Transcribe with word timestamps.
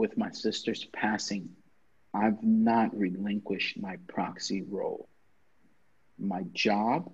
with 0.00 0.16
my 0.16 0.30
sister's 0.30 0.86
passing, 0.86 1.50
I've 2.14 2.42
not 2.42 2.96
relinquished 2.96 3.78
my 3.78 3.98
proxy 4.08 4.62
role. 4.62 5.10
My 6.18 6.42
job 6.54 7.12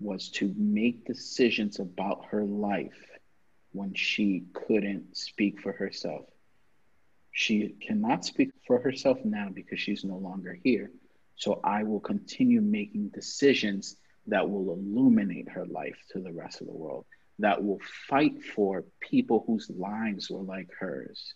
was 0.00 0.28
to 0.30 0.52
make 0.58 1.04
decisions 1.04 1.78
about 1.78 2.24
her 2.30 2.42
life 2.44 3.08
when 3.70 3.94
she 3.94 4.42
couldn't 4.52 5.16
speak 5.16 5.60
for 5.60 5.70
herself. 5.70 6.24
She 7.30 7.76
cannot 7.80 8.24
speak 8.24 8.50
for 8.66 8.80
herself 8.80 9.18
now 9.24 9.48
because 9.54 9.78
she's 9.78 10.04
no 10.04 10.16
longer 10.16 10.58
here. 10.64 10.90
So 11.36 11.60
I 11.62 11.84
will 11.84 12.00
continue 12.00 12.60
making 12.60 13.10
decisions 13.10 13.96
that 14.26 14.50
will 14.50 14.72
illuminate 14.72 15.48
her 15.50 15.64
life 15.64 15.98
to 16.10 16.18
the 16.18 16.32
rest 16.32 16.60
of 16.60 16.66
the 16.66 16.72
world, 16.72 17.06
that 17.38 17.62
will 17.62 17.80
fight 18.08 18.42
for 18.42 18.84
people 18.98 19.44
whose 19.46 19.70
lives 19.70 20.28
were 20.28 20.42
like 20.42 20.70
hers. 20.76 21.34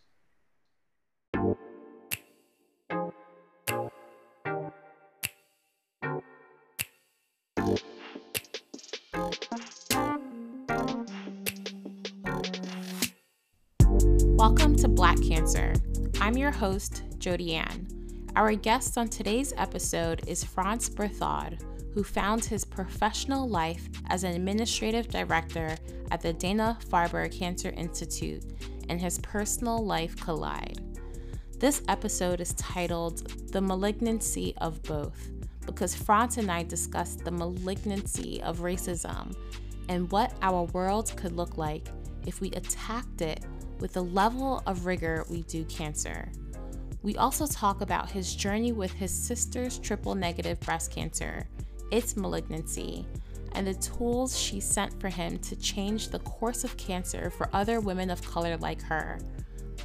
Cancer. 15.34 15.74
I'm 16.20 16.36
your 16.36 16.52
host, 16.52 17.02
Jody 17.18 17.56
Ann. 17.56 17.88
Our 18.36 18.54
guest 18.54 18.96
on 18.96 19.08
today's 19.08 19.52
episode 19.56 20.22
is 20.28 20.44
Franz 20.44 20.88
Berthaud, 20.88 21.60
who 21.92 22.04
found 22.04 22.44
his 22.44 22.64
professional 22.64 23.48
life 23.48 23.88
as 24.10 24.22
an 24.22 24.36
administrative 24.36 25.08
director 25.08 25.76
at 26.12 26.20
the 26.20 26.32
Dana 26.32 26.78
Farber 26.88 27.36
Cancer 27.36 27.70
Institute 27.70 28.44
and 28.88 29.00
his 29.00 29.18
personal 29.18 29.84
life 29.84 30.14
collide. 30.20 30.80
This 31.58 31.82
episode 31.88 32.40
is 32.40 32.54
titled 32.54 33.26
The 33.50 33.60
Malignancy 33.60 34.54
of 34.58 34.80
Both 34.84 35.30
because 35.66 35.96
Franz 35.96 36.38
and 36.38 36.48
I 36.48 36.62
discussed 36.62 37.24
the 37.24 37.32
malignancy 37.32 38.40
of 38.42 38.58
racism 38.58 39.34
and 39.88 40.08
what 40.12 40.32
our 40.42 40.62
world 40.66 41.12
could 41.16 41.32
look 41.32 41.58
like 41.58 41.88
if 42.24 42.40
we 42.40 42.52
attacked 42.52 43.20
it 43.20 43.33
with 43.84 43.92
the 43.92 44.02
level 44.02 44.62
of 44.64 44.86
rigor 44.86 45.26
we 45.28 45.42
do 45.42 45.62
cancer. 45.66 46.32
We 47.02 47.16
also 47.16 47.46
talk 47.46 47.82
about 47.82 48.10
his 48.10 48.34
journey 48.34 48.72
with 48.72 48.90
his 48.90 49.12
sister's 49.12 49.78
triple 49.78 50.14
negative 50.14 50.58
breast 50.60 50.90
cancer, 50.90 51.46
its 51.90 52.16
malignancy, 52.16 53.06
and 53.52 53.66
the 53.66 53.74
tools 53.74 54.38
she 54.38 54.58
sent 54.58 54.98
for 54.98 55.10
him 55.10 55.36
to 55.40 55.54
change 55.56 56.08
the 56.08 56.20
course 56.20 56.64
of 56.64 56.78
cancer 56.78 57.28
for 57.28 57.50
other 57.52 57.78
women 57.78 58.08
of 58.08 58.26
color 58.26 58.56
like 58.56 58.80
her, 58.80 59.18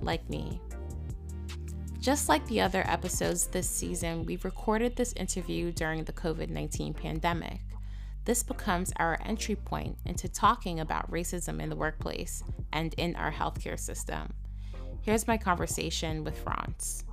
like 0.01 0.29
me. 0.29 0.61
Just 1.99 2.29
like 2.29 2.47
the 2.47 2.61
other 2.61 2.85
episodes 2.87 3.47
this 3.47 3.69
season, 3.69 4.23
we 4.23 4.37
recorded 4.45 4.95
this 4.95 5.11
interview 5.17 5.73
during 5.73 6.05
the 6.05 6.13
COVID 6.13 6.49
19 6.49 6.93
pandemic. 6.93 7.59
This 8.25 8.43
becomes 8.43 8.91
our 8.97 9.17
entry 9.25 9.55
point 9.55 9.97
into 10.05 10.29
talking 10.29 10.79
about 10.79 11.09
racism 11.11 11.61
in 11.61 11.69
the 11.69 11.75
workplace 11.75 12.43
and 12.73 12.93
in 12.95 13.15
our 13.15 13.31
healthcare 13.31 13.79
system. 13.79 14.33
Here's 15.01 15.27
my 15.27 15.37
conversation 15.37 16.23
with 16.23 16.37
Frantz. 16.37 17.03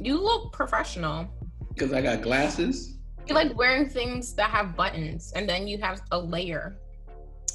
You 0.00 0.20
look 0.20 0.52
professional. 0.52 1.28
Because 1.68 1.92
I 1.92 2.00
got 2.00 2.22
glasses. 2.22 2.98
You 3.26 3.34
like 3.34 3.56
wearing 3.56 3.88
things 3.88 4.34
that 4.34 4.50
have 4.50 4.74
buttons 4.74 5.32
and 5.36 5.48
then 5.48 5.68
you 5.68 5.78
have 5.78 6.00
a 6.12 6.18
layer. 6.18 6.78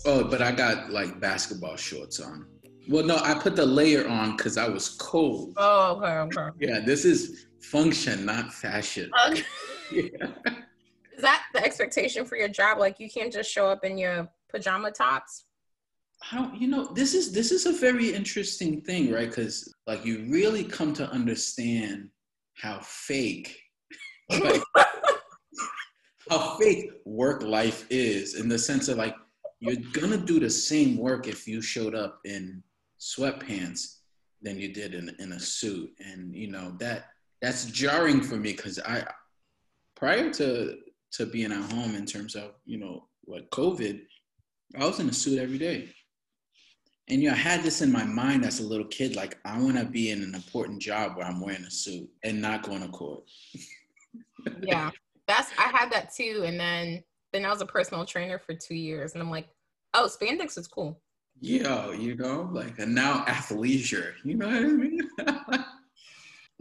Oh, 0.05 0.23
but 0.23 0.41
I 0.41 0.51
got 0.51 0.91
like 0.91 1.19
basketball 1.19 1.75
shorts 1.75 2.19
on. 2.19 2.45
Well, 2.89 3.05
no, 3.05 3.17
I 3.17 3.33
put 3.33 3.55
the 3.55 3.65
layer 3.65 4.07
on 4.07 4.35
because 4.35 4.57
I 4.57 4.67
was 4.67 4.89
cold. 4.89 5.53
Oh, 5.57 5.95
okay, 5.97 6.39
okay. 6.39 6.49
Yeah, 6.59 6.79
this 6.81 7.05
is 7.05 7.47
function, 7.63 8.25
not 8.25 8.53
fashion. 8.53 9.11
Okay. 9.29 9.43
yeah. 9.91 10.27
Is 11.15 11.21
that 11.21 11.43
the 11.53 11.63
expectation 11.63 12.25
for 12.25 12.35
your 12.35 12.47
job? 12.47 12.79
Like 12.79 12.99
you 12.99 13.09
can't 13.09 13.31
just 13.31 13.51
show 13.51 13.67
up 13.67 13.83
in 13.83 13.97
your 13.97 14.27
pajama 14.51 14.91
tops? 14.91 15.45
I 16.31 16.37
don't, 16.37 16.59
you 16.59 16.67
know, 16.67 16.87
this 16.93 17.13
is 17.13 17.31
this 17.31 17.51
is 17.51 17.65
a 17.65 17.73
very 17.73 18.13
interesting 18.13 18.81
thing, 18.81 19.11
right? 19.11 19.29
Because 19.29 19.73
like 19.85 20.05
you 20.05 20.25
really 20.29 20.63
come 20.63 20.93
to 20.93 21.09
understand 21.09 22.09
how 22.55 22.79
fake, 22.81 23.59
like, 24.29 24.61
how 26.29 26.57
fake 26.57 26.91
work 27.05 27.43
life 27.43 27.85
is 27.89 28.35
in 28.35 28.47
the 28.47 28.57
sense 28.57 28.87
of 28.87 28.97
like 28.97 29.15
you're 29.59 29.75
gonna 29.91 30.17
do 30.17 30.39
the 30.39 30.49
same 30.49 30.97
work 30.97 31.27
if 31.27 31.47
you 31.47 31.61
showed 31.61 31.93
up 31.93 32.19
in 32.25 32.63
sweatpants 32.99 33.97
than 34.41 34.59
you 34.59 34.73
did 34.73 34.93
in 34.93 35.13
in 35.19 35.33
a 35.33 35.39
suit, 35.39 35.91
and 35.99 36.33
you 36.33 36.49
know 36.49 36.73
that 36.79 37.12
that's 37.43 37.65
jarring 37.65 38.21
for 38.21 38.37
me 38.37 38.53
because 38.53 38.79
I 38.79 39.05
prior 39.95 40.31
to 40.31 40.77
to 41.11 41.25
being 41.25 41.51
at 41.51 41.71
home 41.71 41.93
in 41.93 42.05
terms 42.05 42.35
of 42.35 42.51
you 42.65 42.79
know 42.79 43.09
like 43.27 43.49
COVID, 43.51 44.01
I 44.79 44.85
was 44.85 44.99
in 44.99 45.09
a 45.09 45.13
suit 45.13 45.39
every 45.39 45.57
day. 45.57 45.89
And 47.09 47.21
you 47.21 47.27
know, 47.27 47.35
I 47.35 47.37
had 47.37 47.61
this 47.61 47.81
in 47.81 47.91
my 47.91 48.05
mind 48.05 48.45
as 48.45 48.61
a 48.61 48.65
little 48.65 48.87
kid, 48.87 49.17
like 49.17 49.37
I 49.43 49.59
want 49.59 49.77
to 49.77 49.83
be 49.83 50.11
in 50.11 50.23
an 50.23 50.33
important 50.33 50.81
job 50.81 51.17
where 51.17 51.25
I'm 51.25 51.41
wearing 51.41 51.65
a 51.65 51.69
suit 51.69 52.09
and 52.23 52.41
not 52.41 52.63
going 52.63 52.81
to 52.81 52.87
court. 52.87 53.23
yeah, 54.61 54.89
that's 55.27 55.51
I 55.59 55.63
had 55.63 55.91
that 55.91 56.13
too, 56.15 56.43
and 56.45 56.57
then 56.57 57.03
then 57.33 57.43
I 57.43 57.49
was 57.49 57.61
a 57.61 57.65
personal 57.65 58.05
trainer 58.05 58.39
for 58.39 58.53
two 58.55 58.75
years, 58.75 59.13
and 59.13 59.21
I'm 59.21 59.29
like, 59.29 59.49
oh, 59.93 60.09
spandex 60.09 60.57
is 60.57 60.67
cool. 60.69 61.01
Yeah, 61.41 61.91
you 61.91 62.15
know, 62.15 62.49
like 62.53 62.79
and 62.79 62.95
now 62.95 63.25
athleisure, 63.25 64.13
you 64.23 64.35
know 64.35 64.47
what 64.47 64.55
I 64.55 64.61
mean? 64.61 65.01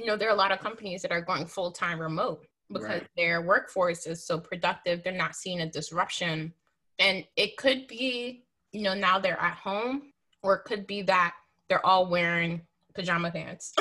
you 0.02 0.08
know, 0.08 0.16
there 0.16 0.28
are 0.28 0.32
a 0.32 0.36
lot 0.36 0.52
of 0.52 0.58
companies 0.60 1.02
that 1.02 1.12
are 1.12 1.20
going 1.20 1.46
full 1.46 1.70
time 1.70 2.00
remote 2.00 2.44
because 2.68 2.88
right. 2.88 3.06
their 3.16 3.42
workforce 3.42 4.06
is 4.06 4.26
so 4.26 4.38
productive. 4.38 5.02
They're 5.02 5.12
not 5.12 5.36
seeing 5.36 5.60
a 5.60 5.70
disruption. 5.70 6.52
And 6.98 7.24
it 7.36 7.56
could 7.56 7.86
be, 7.86 8.44
you 8.72 8.82
know, 8.82 8.94
now 8.94 9.18
they're 9.18 9.40
at 9.40 9.54
home, 9.54 10.12
or 10.42 10.56
it 10.56 10.64
could 10.64 10.86
be 10.86 11.02
that 11.02 11.34
they're 11.68 11.84
all 11.84 12.08
wearing 12.08 12.62
pajama 12.94 13.30
pants. 13.30 13.74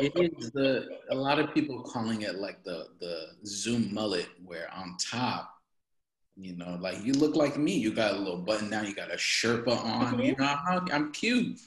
it 0.00 0.34
is 0.38 0.50
the 0.52 0.86
a 1.10 1.14
lot 1.14 1.38
of 1.38 1.52
people 1.54 1.82
calling 1.82 2.22
it 2.22 2.36
like 2.36 2.62
the 2.64 2.88
the 3.00 3.28
Zoom 3.44 3.92
mullet, 3.92 4.28
where 4.44 4.72
on 4.74 4.96
top, 4.98 5.50
you 6.36 6.56
know, 6.56 6.78
like 6.80 7.04
you 7.04 7.12
look 7.14 7.36
like 7.36 7.56
me. 7.56 7.76
You 7.76 7.92
got 7.92 8.14
a 8.14 8.18
little 8.18 8.40
button 8.40 8.70
down, 8.70 8.86
you 8.86 8.94
got 8.94 9.12
a 9.12 9.16
Sherpa 9.16 9.76
on, 9.84 10.14
mm-hmm. 10.14 10.20
you 10.20 10.36
know, 10.36 10.56
I'm, 10.68 10.88
I'm 10.92 11.12
cute. 11.12 11.58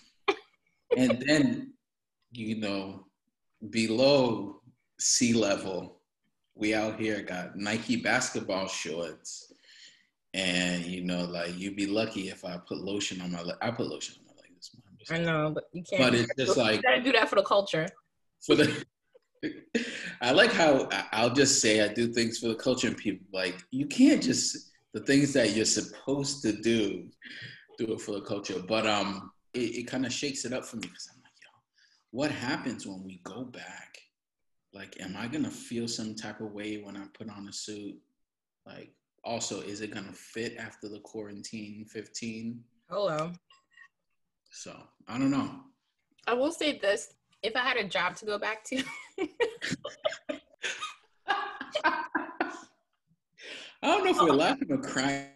and 0.98 1.24
then, 1.28 1.74
you 2.32 2.56
know, 2.56 3.06
below 3.70 4.62
sea 5.00 5.34
level. 5.34 6.00
We 6.56 6.74
out 6.74 7.00
here 7.00 7.22
got 7.22 7.56
Nike 7.56 7.98
basketball 7.98 8.68
shorts. 8.68 9.52
And 10.34 10.86
you 10.86 11.04
know, 11.04 11.26
like 11.26 11.58
you'd 11.58 11.76
be 11.76 11.86
lucky 11.86 12.30
if 12.30 12.44
I 12.44 12.58
put 12.58 12.80
lotion 12.80 13.22
on 13.22 13.32
my 13.32 13.42
leg. 13.42 13.58
I 13.62 13.70
put 13.72 13.88
lotion 13.88 14.16
on 14.20 14.36
my 14.36 14.42
leg 14.42 14.52
this 14.56 14.72
morning. 14.74 15.28
I 15.28 15.32
know, 15.32 15.52
but 15.52 15.66
you 15.74 15.84
can't. 15.84 16.02
But 16.02 16.16
it's 16.16 16.34
just 16.38 16.58
like 16.58 16.78
you 16.78 16.82
gotta 16.82 17.04
do 17.04 17.12
that 17.12 17.30
for 17.30 17.36
the 17.36 17.44
culture. 17.44 17.88
For 18.42 18.56
the, 18.56 18.84
I 20.22 20.32
like 20.32 20.52
how 20.52 20.90
I'll 21.12 21.34
just 21.34 21.62
say 21.62 21.82
I 21.82 21.88
do 21.88 22.12
things 22.12 22.40
for 22.40 22.48
the 22.48 22.56
culture, 22.56 22.88
and 22.88 22.98
people 22.98 23.28
like 23.32 23.56
you 23.70 23.86
can't 23.86 24.24
just 24.24 24.72
the 24.94 25.02
things 25.02 25.34
that 25.34 25.56
you're 25.56 25.66
supposed 25.66 26.42
to 26.44 26.54
do, 26.54 27.08
do 27.78 27.94
it 27.94 28.02
for 28.02 28.14
the 28.14 28.22
culture. 28.22 28.62
But 28.68 28.88
um, 28.88 29.32
it, 29.54 29.60
it 29.60 29.88
kind 29.88 30.06
of 30.06 30.14
shakes 30.14 30.46
it 30.46 30.54
up 30.54 30.66
for 30.66 30.78
me 30.78 30.88
because 30.88 31.10
I'm 31.14 31.23
what 32.14 32.30
happens 32.30 32.86
when 32.86 33.04
we 33.04 33.20
go 33.24 33.44
back? 33.44 33.98
Like 34.72 34.96
am 35.02 35.16
i 35.18 35.28
gonna 35.28 35.50
feel 35.50 35.88
some 35.88 36.14
type 36.14 36.42
of 36.42 36.52
way 36.52 36.78
when 36.78 36.96
i 36.96 37.06
put 37.18 37.28
on 37.28 37.48
a 37.50 37.54
suit? 37.54 37.96
Like 38.68 38.94
also 39.24 39.62
is 39.62 39.82
it 39.82 39.92
gonna 39.92 40.14
fit 40.14 40.56
after 40.58 40.88
the 40.88 41.00
quarantine 41.00 41.86
15 41.90 42.64
hello. 42.90 43.32
So 44.52 44.78
i 45.08 45.18
don't 45.18 45.32
know. 45.32 45.50
I 46.28 46.36
will 46.36 46.52
say 46.52 46.78
this 46.78 47.16
if 47.42 47.56
i 47.56 47.62
had 47.62 47.78
a 47.78 47.84
job 47.84 48.16
to 48.18 48.26
go 48.26 48.38
back 48.38 48.64
to. 48.66 48.84
I 53.82 53.88
don't 53.88 54.06
know 54.06 54.12
if 54.12 54.22
we're 54.22 54.36
laughing 54.36 54.72
or 54.72 54.78
crying. 54.78 55.30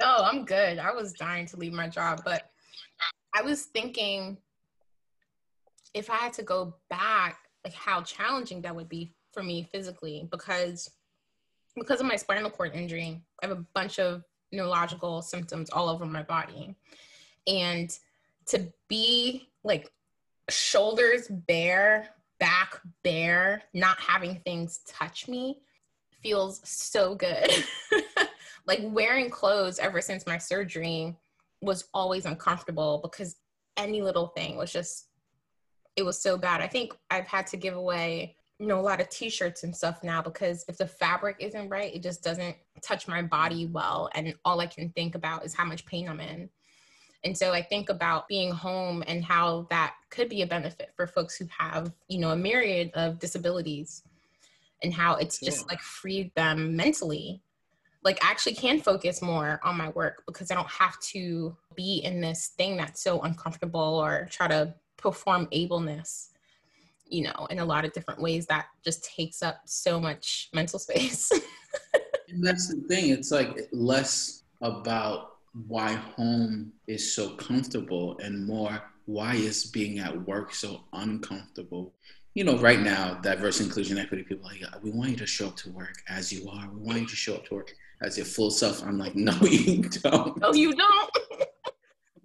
No 0.00 0.18
i'm 0.22 0.44
good. 0.44 0.78
I 0.78 0.92
was 0.92 1.14
dying 1.14 1.46
to 1.46 1.56
leave 1.56 1.72
my 1.72 1.88
job 1.88 2.22
but 2.24 2.48
i 3.34 3.42
was 3.42 3.64
thinking 3.64 4.38
if 5.94 6.10
i 6.10 6.16
had 6.16 6.32
to 6.32 6.42
go 6.42 6.74
back 6.90 7.38
like 7.64 7.74
how 7.74 8.02
challenging 8.02 8.60
that 8.60 8.74
would 8.74 8.88
be 8.88 9.14
for 9.32 9.42
me 9.42 9.62
physically 9.72 10.28
because 10.30 10.90
because 11.76 12.00
of 12.00 12.06
my 12.06 12.16
spinal 12.16 12.50
cord 12.50 12.72
injury 12.74 13.20
i 13.42 13.46
have 13.46 13.56
a 13.56 13.64
bunch 13.74 13.98
of 13.98 14.22
neurological 14.54 15.20
symptoms 15.20 15.70
all 15.70 15.88
over 15.88 16.06
my 16.06 16.22
body. 16.22 16.74
And 17.46 17.90
to 18.46 18.72
be 18.88 19.48
like 19.62 19.90
shoulders 20.48 21.28
bare 21.28 22.08
back 22.38 22.80
bare 23.02 23.62
not 23.72 23.98
having 24.00 24.40
things 24.40 24.80
touch 24.86 25.28
me 25.28 25.58
feels 26.22 26.60
so 26.64 27.14
good. 27.14 27.50
Like 28.66 28.80
wearing 28.82 29.28
clothes 29.28 29.78
ever 29.78 30.00
since 30.00 30.26
my 30.26 30.38
surgery 30.38 31.14
was 31.60 31.84
always 31.92 32.24
uncomfortable 32.24 32.98
because 33.02 33.36
any 33.76 34.00
little 34.00 34.28
thing 34.28 34.56
was 34.56 34.72
just 34.72 35.08
it 35.96 36.04
was 36.04 36.20
so 36.20 36.36
bad. 36.36 36.60
I 36.60 36.66
think 36.66 36.92
I've 37.10 37.26
had 37.26 37.46
to 37.48 37.56
give 37.56 37.74
away 37.74 38.36
you 38.58 38.66
know 38.66 38.78
a 38.78 38.82
lot 38.82 39.00
of 39.00 39.08
t-shirts 39.08 39.64
and 39.64 39.74
stuff 39.74 40.02
now 40.04 40.22
because 40.22 40.64
if 40.68 40.78
the 40.78 40.86
fabric 40.86 41.36
isn't 41.40 41.68
right 41.68 41.92
it 41.92 42.04
just 42.04 42.22
doesn't 42.22 42.56
touch 42.82 43.08
my 43.08 43.20
body 43.20 43.66
well. 43.66 44.08
And 44.14 44.34
all 44.44 44.60
i 44.60 44.66
can 44.66 44.90
think 44.90 45.14
about 45.14 45.44
is 45.44 45.54
how 45.54 45.64
much 45.64 45.84
pain 45.86 46.08
i'm 46.08 46.20
in. 46.20 46.48
And 47.24 47.36
so 47.36 47.52
i 47.52 47.62
think 47.62 47.88
about 47.88 48.28
being 48.28 48.52
home 48.52 49.02
and 49.06 49.24
how 49.24 49.66
that 49.70 49.94
could 50.10 50.28
be 50.28 50.42
a 50.42 50.46
benefit 50.46 50.92
for 50.94 51.06
folks 51.06 51.36
who 51.36 51.46
have 51.58 51.92
you 52.08 52.18
know 52.18 52.30
a 52.30 52.36
myriad 52.36 52.92
of 52.94 53.18
disabilities 53.18 54.02
and 54.82 54.94
how 54.94 55.16
it's 55.16 55.40
just 55.40 55.68
like 55.68 55.80
freed 55.80 56.30
them 56.34 56.76
mentally. 56.76 57.40
Like 58.04 58.22
I 58.22 58.30
actually 58.30 58.54
can 58.54 58.80
focus 58.80 59.22
more 59.22 59.58
on 59.64 59.78
my 59.78 59.88
work 59.90 60.22
because 60.26 60.50
I 60.50 60.54
don't 60.54 60.70
have 60.70 61.00
to 61.00 61.56
be 61.74 62.02
in 62.04 62.20
this 62.20 62.48
thing 62.48 62.76
that's 62.76 63.02
so 63.02 63.22
uncomfortable 63.22 63.80
or 63.80 64.28
try 64.30 64.46
to 64.48 64.74
perform 65.04 65.46
ableness, 65.52 66.30
you 67.06 67.24
know, 67.24 67.46
in 67.50 67.58
a 67.58 67.64
lot 67.64 67.84
of 67.84 67.92
different 67.92 68.20
ways 68.20 68.46
that 68.46 68.66
just 68.84 69.04
takes 69.04 69.42
up 69.42 69.60
so 69.66 70.00
much 70.00 70.48
mental 70.52 70.78
space. 70.78 71.30
and 72.28 72.42
that's 72.42 72.68
the 72.68 72.80
thing. 72.88 73.10
It's 73.10 73.30
like 73.30 73.68
less 73.72 74.42
about 74.62 75.36
why 75.68 75.92
home 75.92 76.72
is 76.88 77.14
so 77.14 77.30
comfortable 77.36 78.18
and 78.18 78.46
more 78.46 78.82
why 79.06 79.34
is 79.34 79.66
being 79.66 79.98
at 79.98 80.26
work 80.26 80.54
so 80.54 80.80
uncomfortable 80.94 81.92
you 82.34 82.42
know, 82.42 82.58
right 82.58 82.80
now, 82.80 83.14
diverse 83.22 83.60
inclusion 83.60 83.96
equity 83.96 84.24
people 84.24 84.44
like, 84.44 84.60
we 84.82 84.90
want 84.90 85.10
you 85.10 85.16
to 85.18 85.26
show 85.26 85.46
up 85.48 85.56
to 85.58 85.70
work 85.70 85.94
as 86.08 86.32
you 86.32 86.48
are. 86.50 86.68
We 86.68 86.80
want 86.80 86.98
you 86.98 87.06
to 87.06 87.14
show 87.16 87.34
up 87.36 87.46
to 87.46 87.54
work 87.54 87.72
as 88.02 88.16
your 88.16 88.26
full 88.26 88.50
self. 88.50 88.82
I'm 88.82 88.98
like, 88.98 89.14
no, 89.14 89.32
you 89.42 89.82
don't. 89.82 90.36
No, 90.38 90.52
you 90.52 90.74
don't. 90.74 91.10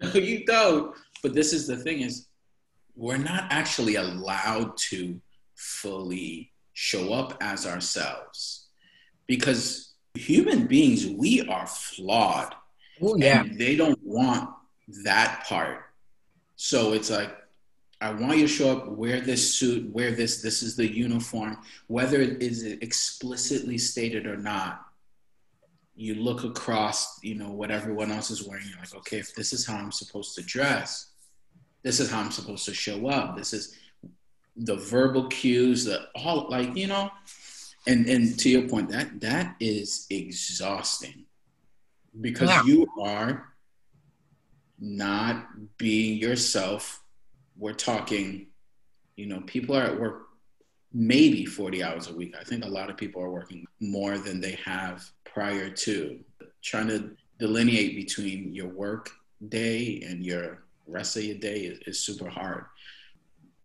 no, 0.01 0.13
you 0.13 0.45
don't. 0.45 0.95
But 1.21 1.35
this 1.35 1.53
is 1.53 1.67
the 1.67 1.77
thing 1.77 2.01
is 2.01 2.28
we're 2.99 3.17
not 3.17 3.45
actually 3.49 3.95
allowed 3.95 4.75
to 4.75 5.21
fully 5.55 6.51
show 6.73 7.13
up 7.13 7.37
as 7.39 7.65
ourselves 7.65 8.67
because 9.25 9.93
human 10.15 10.67
beings, 10.67 11.07
we 11.07 11.47
are 11.47 11.65
flawed. 11.65 12.53
Oh, 13.01 13.15
yeah. 13.15 13.45
they 13.53 13.77
don't 13.77 13.99
want 14.03 14.49
that 15.05 15.45
part. 15.47 15.85
So 16.57 16.91
it's 16.91 17.09
like, 17.09 17.33
I 18.01 18.11
want 18.11 18.37
you 18.37 18.47
to 18.47 18.53
show 18.53 18.77
up, 18.77 18.89
wear 18.89 19.21
this 19.21 19.55
suit, 19.55 19.89
wear 19.93 20.11
this, 20.11 20.41
this 20.41 20.61
is 20.61 20.75
the 20.75 20.87
uniform, 20.87 21.57
whether 21.87 22.19
it 22.19 22.43
is 22.43 22.63
explicitly 22.63 23.77
stated 23.77 24.27
or 24.27 24.35
not. 24.35 24.85
You 25.95 26.15
look 26.15 26.43
across, 26.43 27.23
you 27.23 27.35
know, 27.35 27.51
what 27.51 27.71
everyone 27.71 28.11
else 28.11 28.29
is 28.29 28.45
wearing, 28.45 28.65
you're 28.69 28.79
like, 28.79 28.95
okay, 28.95 29.19
if 29.19 29.33
this 29.35 29.53
is 29.53 29.65
how 29.65 29.77
I'm 29.77 29.91
supposed 29.93 30.35
to 30.35 30.41
dress, 30.41 31.09
this 31.83 31.99
is 31.99 32.09
how 32.09 32.19
I'm 32.19 32.31
supposed 32.31 32.65
to 32.65 32.73
show 32.73 33.07
up. 33.07 33.37
This 33.37 33.53
is 33.53 33.75
the 34.55 34.75
verbal 34.75 35.27
cues, 35.27 35.85
the 35.85 36.07
all 36.15 36.47
like, 36.49 36.75
you 36.75 36.87
know, 36.87 37.09
and 37.87 38.07
and 38.07 38.37
to 38.39 38.49
your 38.49 38.67
point, 38.67 38.89
that 38.89 39.19
that 39.21 39.55
is 39.59 40.05
exhausting 40.09 41.25
because 42.19 42.49
yeah. 42.49 42.63
you 42.63 42.87
are 43.01 43.53
not 44.79 45.47
being 45.77 46.17
yourself 46.17 47.01
we're 47.59 47.73
talking, 47.73 48.47
you 49.17 49.27
know, 49.27 49.41
people 49.41 49.75
are 49.75 49.83
at 49.83 49.99
work 49.99 50.27
maybe 50.91 51.45
40 51.45 51.83
hours 51.83 52.09
a 52.09 52.13
week. 52.13 52.33
I 52.39 52.43
think 52.43 52.65
a 52.65 52.69
lot 52.69 52.89
of 52.89 52.97
people 52.97 53.21
are 53.21 53.29
working 53.29 53.67
more 53.79 54.17
than 54.17 54.41
they 54.41 54.57
have 54.65 55.07
prior 55.25 55.69
to. 55.69 56.19
Trying 56.63 56.87
to 56.87 57.11
delineate 57.37 57.95
between 57.95 58.53
your 58.53 58.69
work 58.69 59.11
day 59.49 60.01
and 60.07 60.25
your 60.25 60.63
rest 60.89 61.17
of 61.17 61.23
your 61.23 61.37
day 61.37 61.61
is, 61.61 61.79
is 61.87 61.99
super 61.99 62.29
hard. 62.29 62.65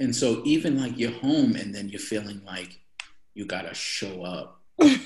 And 0.01 0.15
so 0.15 0.43
even 0.45 0.81
like 0.81 0.99
you're 0.99 1.13
home 1.13 1.57
and 1.57 1.75
then 1.75 1.89
you're 1.89 2.01
feeling 2.01 2.43
like 2.45 2.81
you 3.35 3.47
gotta 3.47 3.75
show 3.75 4.23
up. 4.23 4.61
you 4.81 4.99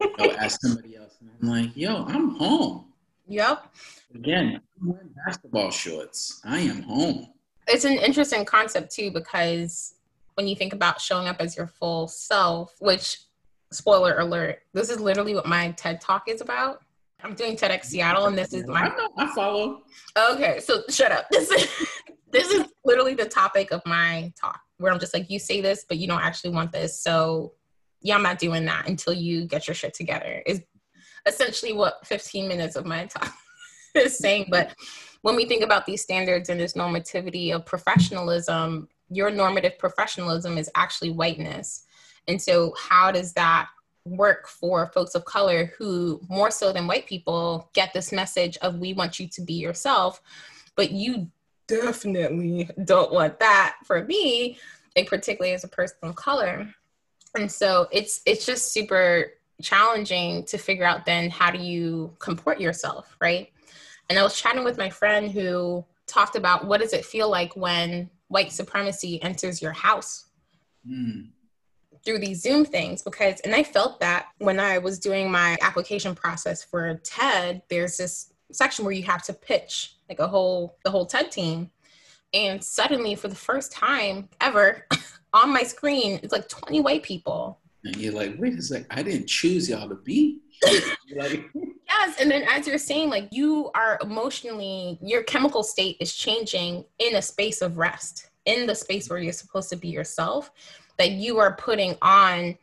know, 0.00 0.30
as 0.38 0.58
somebody 0.60 0.96
else. 0.96 1.16
And 1.20 1.30
I'm 1.42 1.48
like, 1.48 1.76
yo, 1.76 2.04
I'm 2.04 2.36
home. 2.36 2.92
Yep. 3.26 3.74
Again, 4.14 4.60
I'm 4.80 4.88
wearing 4.88 5.10
basketball 5.26 5.70
shorts. 5.70 6.40
I 6.44 6.60
am 6.60 6.82
home 6.82 7.28
it's 7.68 7.84
an 7.84 7.98
interesting 7.98 8.44
concept 8.44 8.92
too 8.94 9.10
because 9.10 9.94
when 10.34 10.48
you 10.48 10.56
think 10.56 10.72
about 10.72 11.00
showing 11.00 11.28
up 11.28 11.36
as 11.40 11.56
your 11.56 11.66
full 11.66 12.08
self, 12.08 12.74
which 12.80 13.18
spoiler 13.70 14.18
alert, 14.18 14.60
this 14.72 14.88
is 14.88 15.00
literally 15.00 15.34
what 15.34 15.46
my 15.46 15.72
TED 15.72 16.00
talk 16.00 16.28
is 16.28 16.40
about. 16.40 16.82
I'm 17.22 17.34
doing 17.34 17.56
TEDx 17.56 17.86
Seattle, 17.86 18.26
and 18.26 18.38
this 18.38 18.52
is 18.52 18.66
my. 18.66 18.82
I 18.82 18.96
know. 18.96 19.08
I 19.16 19.34
follow. 19.34 19.82
Okay, 20.16 20.60
so 20.60 20.82
shut 20.88 21.12
up. 21.12 21.26
This 21.32 21.50
is 21.50 21.88
this 22.30 22.50
is 22.50 22.66
literally 22.84 23.14
the 23.14 23.24
topic 23.24 23.70
of 23.72 23.80
my 23.86 24.32
talk, 24.40 24.60
where 24.76 24.92
I'm 24.92 25.00
just 25.00 25.14
like, 25.14 25.30
you 25.30 25.38
say 25.38 25.60
this, 25.60 25.84
but 25.88 25.98
you 25.98 26.06
don't 26.06 26.20
actually 26.20 26.50
want 26.50 26.72
this. 26.72 27.02
So, 27.02 27.54
yeah, 28.02 28.16
I'm 28.16 28.22
not 28.22 28.38
doing 28.38 28.66
that 28.66 28.88
until 28.88 29.14
you 29.14 29.46
get 29.46 29.66
your 29.66 29.74
shit 29.74 29.94
together. 29.94 30.42
Is 30.46 30.62
essentially 31.26 31.72
what 31.72 32.06
15 32.06 32.48
minutes 32.48 32.76
of 32.76 32.86
my 32.86 33.06
talk 33.06 33.32
is 33.94 34.18
saying. 34.18 34.46
But 34.50 34.74
when 35.22 35.36
we 35.36 35.46
think 35.46 35.62
about 35.64 35.86
these 35.86 36.02
standards 36.02 36.48
and 36.48 36.60
this 36.60 36.74
normativity 36.74 37.54
of 37.54 37.66
professionalism, 37.66 38.88
your 39.10 39.30
normative 39.30 39.78
professionalism 39.78 40.58
is 40.58 40.70
actually 40.74 41.10
whiteness. 41.10 41.84
And 42.28 42.40
so, 42.40 42.74
how 42.78 43.10
does 43.10 43.32
that 43.32 43.68
work 44.04 44.48
for 44.48 44.90
folks 44.92 45.14
of 45.14 45.24
color 45.24 45.72
who, 45.78 46.20
more 46.28 46.50
so 46.50 46.72
than 46.72 46.86
white 46.86 47.06
people, 47.06 47.70
get 47.74 47.92
this 47.92 48.12
message 48.12 48.56
of 48.58 48.78
we 48.78 48.92
want 48.92 49.20
you 49.20 49.28
to 49.28 49.42
be 49.42 49.54
yourself, 49.54 50.20
but 50.76 50.90
you 50.90 51.30
definitely 51.66 52.68
don't 52.84 53.12
want 53.12 53.38
that 53.40 53.76
for 53.84 54.04
me, 54.04 54.58
and 54.96 55.06
particularly 55.06 55.54
as 55.54 55.64
a 55.64 55.68
person 55.68 55.96
of 56.02 56.16
color. 56.16 56.72
And 57.36 57.50
so 57.50 57.88
it's 57.92 58.22
it's 58.26 58.46
just 58.46 58.72
super 58.72 59.32
challenging 59.60 60.44
to 60.46 60.58
figure 60.58 60.84
out 60.84 61.04
then 61.04 61.30
how 61.30 61.50
do 61.50 61.58
you 61.58 62.16
comport 62.18 62.60
yourself, 62.60 63.16
right? 63.20 63.52
And 64.08 64.18
I 64.18 64.22
was 64.22 64.40
chatting 64.40 64.64
with 64.64 64.78
my 64.78 64.88
friend 64.88 65.30
who 65.30 65.84
talked 66.06 66.36
about 66.36 66.66
what 66.66 66.80
does 66.80 66.92
it 66.92 67.04
feel 67.04 67.28
like 67.28 67.54
when 67.54 68.08
white 68.28 68.52
supremacy 68.52 69.22
enters 69.22 69.60
your 69.60 69.72
house 69.72 70.26
mm. 70.88 71.28
Through 72.04 72.18
these 72.18 72.42
Zoom 72.42 72.64
things 72.64 73.02
because 73.02 73.40
and 73.40 73.54
I 73.54 73.62
felt 73.62 74.00
that 74.00 74.28
when 74.38 74.60
I 74.60 74.78
was 74.78 74.98
doing 74.98 75.30
my 75.30 75.56
application 75.60 76.14
process 76.14 76.62
for 76.62 77.00
TED, 77.04 77.62
there's 77.68 77.96
this 77.96 78.32
section 78.52 78.84
where 78.84 78.94
you 78.94 79.02
have 79.04 79.22
to 79.24 79.32
pitch 79.32 79.96
like 80.08 80.18
a 80.18 80.26
whole 80.26 80.76
the 80.84 80.90
whole 80.90 81.06
TED 81.06 81.30
team. 81.30 81.70
And 82.34 82.62
suddenly 82.62 83.14
for 83.14 83.28
the 83.28 83.34
first 83.34 83.72
time 83.72 84.28
ever 84.40 84.86
on 85.32 85.52
my 85.52 85.62
screen, 85.62 86.20
it's 86.22 86.32
like 86.32 86.48
20 86.48 86.80
white 86.80 87.02
people. 87.02 87.60
And 87.84 87.96
you're 87.96 88.12
like, 88.12 88.34
wait 88.38 88.58
a 88.58 88.62
sec, 88.62 88.84
I 88.90 89.02
didn't 89.02 89.28
choose 89.28 89.68
y'all 89.68 89.88
to 89.88 89.94
be. 89.94 90.40
like 91.16 91.48
Yes, 91.88 92.20
and 92.20 92.30
then 92.30 92.42
as 92.42 92.66
you're 92.66 92.78
saying, 92.78 93.08
like 93.08 93.28
you 93.30 93.70
are 93.74 93.98
emotionally, 94.02 94.98
your 95.00 95.22
chemical 95.22 95.62
state 95.62 95.96
is 96.00 96.14
changing 96.14 96.84
in 96.98 97.16
a 97.16 97.22
space 97.22 97.62
of 97.62 97.78
rest, 97.78 98.28
in 98.44 98.66
the 98.66 98.74
space 98.74 99.08
where 99.08 99.18
you're 99.18 99.32
supposed 99.32 99.70
to 99.70 99.76
be 99.76 99.88
yourself, 99.88 100.50
that 100.98 101.12
you 101.12 101.38
are 101.38 101.54
putting 101.56 101.96
on 102.02 102.56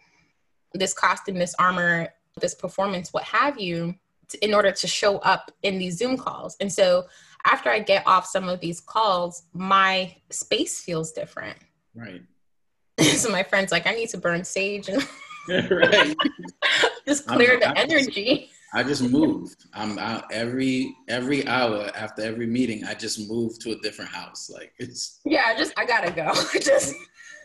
this 0.73 0.93
costume, 0.93 1.35
this 1.35 1.55
armor, 1.57 2.09
this 2.39 2.53
performance, 2.53 3.13
what 3.13 3.23
have 3.23 3.59
you, 3.59 3.95
in 4.41 4.53
order 4.53 4.71
to 4.71 4.87
show 4.87 5.17
up 5.19 5.51
in 5.63 5.77
these 5.77 5.97
Zoom 5.97 6.17
calls. 6.17 6.57
And 6.59 6.71
so 6.71 7.05
after 7.45 7.69
I 7.69 7.79
get 7.79 8.03
off 8.05 8.25
some 8.25 8.49
of 8.49 8.59
these 8.59 8.79
calls, 8.79 9.43
my 9.53 10.15
space 10.31 10.81
feels 10.81 11.11
different. 11.11 11.57
Right. 11.93 12.21
so 12.99 13.29
my 13.29 13.43
friend's 13.43 13.71
like, 13.71 13.87
I 13.87 13.91
need 13.91 14.09
to 14.09 14.17
burn 14.17 14.43
sage 14.43 14.89
and 14.89 15.07
right. 15.71 16.15
just 17.07 17.27
clear 17.27 17.59
the 17.59 17.77
energy. 17.77 18.49
I 18.73 18.83
just 18.83 19.03
move. 19.03 19.55
I'm 19.73 19.97
out 19.99 20.25
every 20.33 20.93
every 21.07 21.47
hour 21.47 21.91
after 21.95 22.23
every 22.23 22.47
meeting. 22.47 22.83
I 22.83 22.95
just 22.95 23.29
move 23.29 23.57
to 23.59 23.71
a 23.71 23.75
different 23.77 24.11
house. 24.11 24.49
Like 24.53 24.73
it's 24.79 25.21
yeah. 25.23 25.43
I 25.45 25.57
just 25.57 25.71
I 25.77 25.85
gotta 25.85 26.11
go. 26.11 26.33
just 26.59 26.95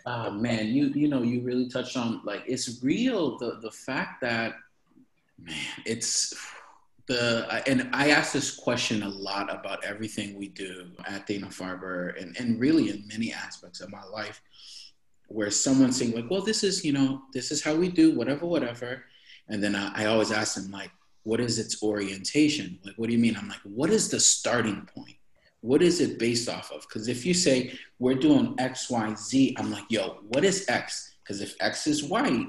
oh 0.07 0.31
man, 0.31 0.69
you 0.69 0.87
you 0.89 1.09
know 1.09 1.23
you 1.23 1.41
really 1.43 1.69
touched 1.69 1.97
on 1.97 2.21
like 2.25 2.43
it's 2.47 2.83
real 2.83 3.39
the 3.39 3.59
the 3.63 3.71
fact 3.71 4.21
that 4.21 4.55
man 5.39 5.57
it's 5.87 6.35
the 7.07 7.47
and 7.67 7.89
I 7.93 8.11
ask 8.11 8.33
this 8.33 8.55
question 8.55 9.03
a 9.03 9.09
lot 9.09 9.53
about 9.53 9.85
everything 9.85 10.39
we 10.39 10.49
do 10.49 10.87
at 11.07 11.27
Dana 11.27 11.47
Farber 11.47 12.21
and 12.21 12.37
and 12.39 12.61
really 12.61 12.91
in 12.91 13.07
many 13.09 13.33
aspects 13.33 13.81
of 13.81 13.91
my 13.91 14.05
life 14.05 14.43
where 15.29 15.51
someone's 15.51 15.97
saying 15.97 16.13
like 16.13 16.31
well 16.31 16.43
this 16.43 16.63
is 16.63 16.85
you 16.85 16.93
know 16.93 17.23
this 17.33 17.51
is 17.51 17.63
how 17.63 17.75
we 17.75 17.89
do 17.89 18.15
whatever 18.15 18.47
whatever 18.47 19.05
and 19.49 19.63
then 19.63 19.75
I, 19.75 20.03
I 20.03 20.07
always 20.07 20.31
ask 20.31 20.55
them 20.55 20.71
like 20.71 20.91
what 21.23 21.41
is 21.41 21.59
its 21.59 21.83
orientation? 21.83 22.79
Like, 22.85 22.95
what 22.97 23.09
do 23.09 23.13
you 23.13 23.19
mean? 23.19 23.37
I'm 23.37 23.49
like, 23.49 23.61
what 23.65 23.91
is 23.91 24.11
the 24.11 24.21
starting 24.21 24.89
point? 24.95 25.17
What 25.63 25.83
is 25.83 26.01
it 26.01 26.19
based 26.19 26.49
off 26.49 26.71
of? 26.73 26.83
Because 26.83 27.09
if 27.09 27.27
you 27.27 27.35
say 27.35 27.79
we're 27.99 28.15
doing 28.15 28.55
X, 28.59 28.89
Y, 28.91 29.15
Z, 29.15 29.55
I'm 29.59 29.71
like, 29.71 29.85
yo, 29.91 30.21
what 30.29 30.45
is 30.45 30.67
X? 30.69 31.17
Because 31.23 31.41
if 31.41 31.55
X 31.61 31.87
is 31.87 32.03
white, 32.03 32.47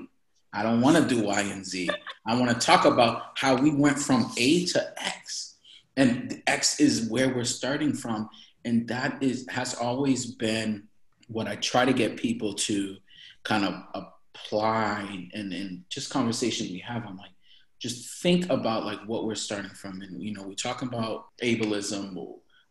I 0.53 0.63
don't 0.63 0.81
want 0.81 0.97
to 0.97 1.15
do 1.15 1.23
Y 1.23 1.41
and 1.41 1.65
Z. 1.65 1.89
I 2.25 2.39
want 2.39 2.51
to 2.51 2.65
talk 2.65 2.85
about 2.85 3.37
how 3.37 3.55
we 3.55 3.71
went 3.71 3.97
from 3.99 4.31
A 4.37 4.65
to 4.67 4.93
X. 5.01 5.55
and 5.97 6.41
X 6.47 6.79
is 6.79 7.09
where 7.09 7.33
we're 7.33 7.43
starting 7.43 7.93
from, 7.93 8.29
and 8.65 8.87
that 8.87 9.21
is 9.21 9.45
has 9.49 9.73
always 9.75 10.25
been 10.25 10.87
what 11.27 11.47
I 11.47 11.55
try 11.55 11.85
to 11.85 11.93
get 11.93 12.17
people 12.17 12.53
to 12.53 12.97
kind 13.43 13.65
of 13.65 13.73
apply 13.93 15.29
and 15.33 15.53
and 15.53 15.83
just 15.89 16.09
conversations 16.09 16.71
we 16.71 16.79
have. 16.79 17.05
I'm 17.05 17.17
like, 17.17 17.31
just 17.79 18.21
think 18.21 18.49
about 18.49 18.85
like 18.85 18.99
what 19.05 19.25
we're 19.25 19.35
starting 19.35 19.71
from, 19.71 20.01
and 20.01 20.21
you 20.21 20.33
know, 20.33 20.43
we 20.43 20.55
talk 20.55 20.81
about 20.81 21.27
ableism 21.41 22.15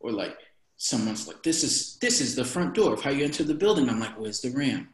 or 0.00 0.12
like 0.12 0.37
someone's 0.76 1.28
like, 1.28 1.42
this 1.42 1.62
is 1.62 1.97
this 2.00 2.21
is 2.21 2.35
the 2.35 2.45
front 2.45 2.75
door 2.75 2.95
of 2.95 3.02
how 3.02 3.11
you 3.11 3.25
enter 3.25 3.45
the 3.45 3.54
building. 3.54 3.88
I'm 3.88 4.00
like, 4.00 4.19
where's 4.19 4.40
the 4.40 4.50
ramp? 4.50 4.88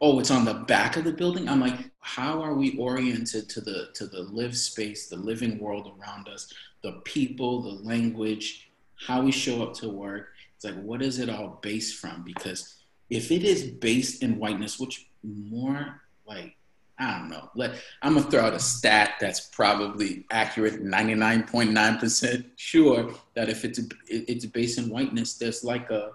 Oh, 0.00 0.18
it's 0.18 0.30
on 0.30 0.44
the 0.44 0.54
back 0.54 0.96
of 0.96 1.04
the 1.04 1.12
building. 1.12 1.48
I'm 1.48 1.60
like, 1.60 1.78
how 2.00 2.42
are 2.42 2.54
we 2.54 2.76
oriented 2.76 3.48
to 3.50 3.60
the 3.60 3.88
to 3.94 4.06
the 4.06 4.22
live 4.22 4.56
space, 4.56 5.08
the 5.08 5.16
living 5.16 5.58
world 5.58 5.92
around 5.98 6.28
us, 6.28 6.52
the 6.82 7.00
people, 7.04 7.62
the 7.62 7.88
language, 7.88 8.70
how 9.06 9.22
we 9.22 9.32
show 9.32 9.62
up 9.62 9.74
to 9.74 9.88
work? 9.88 10.28
It's 10.56 10.64
like, 10.64 10.82
what 10.82 11.00
is 11.00 11.18
it 11.18 11.30
all 11.30 11.58
based 11.62 11.96
from? 11.96 12.22
Because 12.22 12.76
if 13.08 13.30
it 13.30 13.44
is 13.44 13.62
based 13.62 14.22
in 14.22 14.38
whiteness, 14.38 14.78
which 14.78 15.08
more 15.22 16.00
like 16.26 16.56
I 17.00 17.18
don't 17.18 17.30
know. 17.30 17.50
Let 17.54 17.76
I'm 18.02 18.14
gonna 18.14 18.30
throw 18.30 18.42
out 18.42 18.54
a 18.54 18.60
stat 18.60 19.14
that's 19.20 19.40
probably 19.40 20.26
accurate, 20.30 20.84
99.9% 20.84 22.44
sure 22.56 23.14
that 23.34 23.48
if 23.48 23.64
it's 23.64 23.80
it's 24.06 24.44
based 24.46 24.78
in 24.78 24.90
whiteness, 24.90 25.34
there's 25.34 25.64
like 25.64 25.90
a 25.90 26.12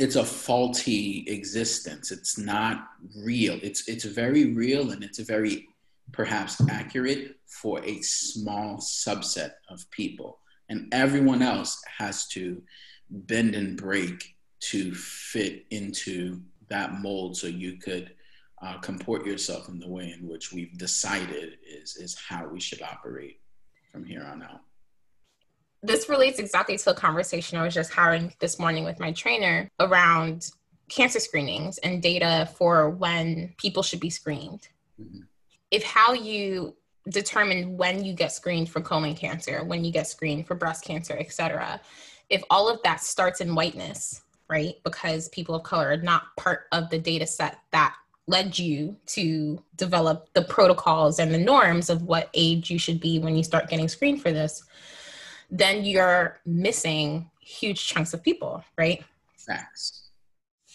it's 0.00 0.16
a 0.16 0.24
faulty 0.24 1.24
existence. 1.28 2.10
It's 2.10 2.36
not 2.36 2.88
real. 3.16 3.60
It's 3.62 3.88
it's 3.88 4.04
very 4.04 4.52
real 4.52 4.90
and 4.90 5.04
it's 5.04 5.20
very 5.20 5.68
perhaps 6.10 6.60
accurate 6.68 7.36
for 7.46 7.82
a 7.84 8.02
small 8.02 8.78
subset 8.78 9.52
of 9.68 9.88
people, 9.92 10.40
and 10.68 10.92
everyone 10.92 11.42
else 11.42 11.80
has 11.98 12.26
to 12.28 12.60
bend 13.08 13.54
and 13.54 13.76
break 13.76 14.34
to 14.58 14.92
fit 14.94 15.64
into 15.70 16.40
that 16.68 17.00
mold 17.00 17.36
so 17.36 17.46
you 17.46 17.76
could 17.76 18.12
uh, 18.62 18.78
comport 18.78 19.26
yourself 19.26 19.68
in 19.68 19.78
the 19.78 19.88
way 19.88 20.14
in 20.18 20.28
which 20.28 20.52
we've 20.52 20.76
decided 20.78 21.58
is 21.68 21.96
is 21.96 22.16
how 22.16 22.46
we 22.46 22.60
should 22.60 22.82
operate 22.82 23.40
from 23.90 24.04
here 24.04 24.22
on 24.24 24.42
out 24.42 24.60
this 25.82 26.08
relates 26.08 26.38
exactly 26.38 26.78
to 26.78 26.90
a 26.90 26.94
conversation 26.94 27.58
i 27.58 27.62
was 27.62 27.74
just 27.74 27.92
having 27.92 28.32
this 28.38 28.58
morning 28.58 28.84
with 28.84 29.00
my 29.00 29.12
trainer 29.12 29.68
around 29.80 30.50
cancer 30.88 31.18
screenings 31.18 31.78
and 31.78 32.02
data 32.02 32.48
for 32.56 32.90
when 32.90 33.52
people 33.58 33.82
should 33.82 34.00
be 34.00 34.10
screened 34.10 34.68
mm-hmm. 35.00 35.20
if 35.70 35.82
how 35.82 36.12
you 36.12 36.76
determine 37.10 37.76
when 37.76 38.04
you 38.04 38.12
get 38.12 38.30
screened 38.30 38.68
for 38.68 38.80
colon 38.80 39.14
cancer 39.14 39.64
when 39.64 39.84
you 39.84 39.90
get 39.90 40.06
screened 40.06 40.46
for 40.46 40.54
breast 40.54 40.84
cancer 40.84 41.16
etc 41.18 41.80
if 42.28 42.42
all 42.48 42.68
of 42.68 42.80
that 42.84 43.00
starts 43.00 43.40
in 43.40 43.54
whiteness 43.54 44.22
right? 44.52 44.74
Because 44.84 45.30
people 45.30 45.54
of 45.54 45.62
color 45.62 45.92
are 45.92 45.96
not 45.96 46.24
part 46.36 46.64
of 46.72 46.90
the 46.90 46.98
data 46.98 47.26
set 47.26 47.58
that 47.70 47.96
led 48.26 48.58
you 48.58 48.96
to 49.06 49.62
develop 49.76 50.28
the 50.34 50.42
protocols 50.42 51.18
and 51.18 51.32
the 51.32 51.38
norms 51.38 51.90
of 51.90 52.02
what 52.02 52.30
age 52.34 52.70
you 52.70 52.78
should 52.78 53.00
be 53.00 53.18
when 53.18 53.36
you 53.36 53.42
start 53.42 53.68
getting 53.68 53.88
screened 53.88 54.22
for 54.22 54.30
this, 54.30 54.64
then 55.50 55.84
you're 55.84 56.40
missing 56.46 57.28
huge 57.40 57.86
chunks 57.86 58.14
of 58.14 58.22
people, 58.22 58.64
right? 58.78 59.04
Facts. 59.36 60.10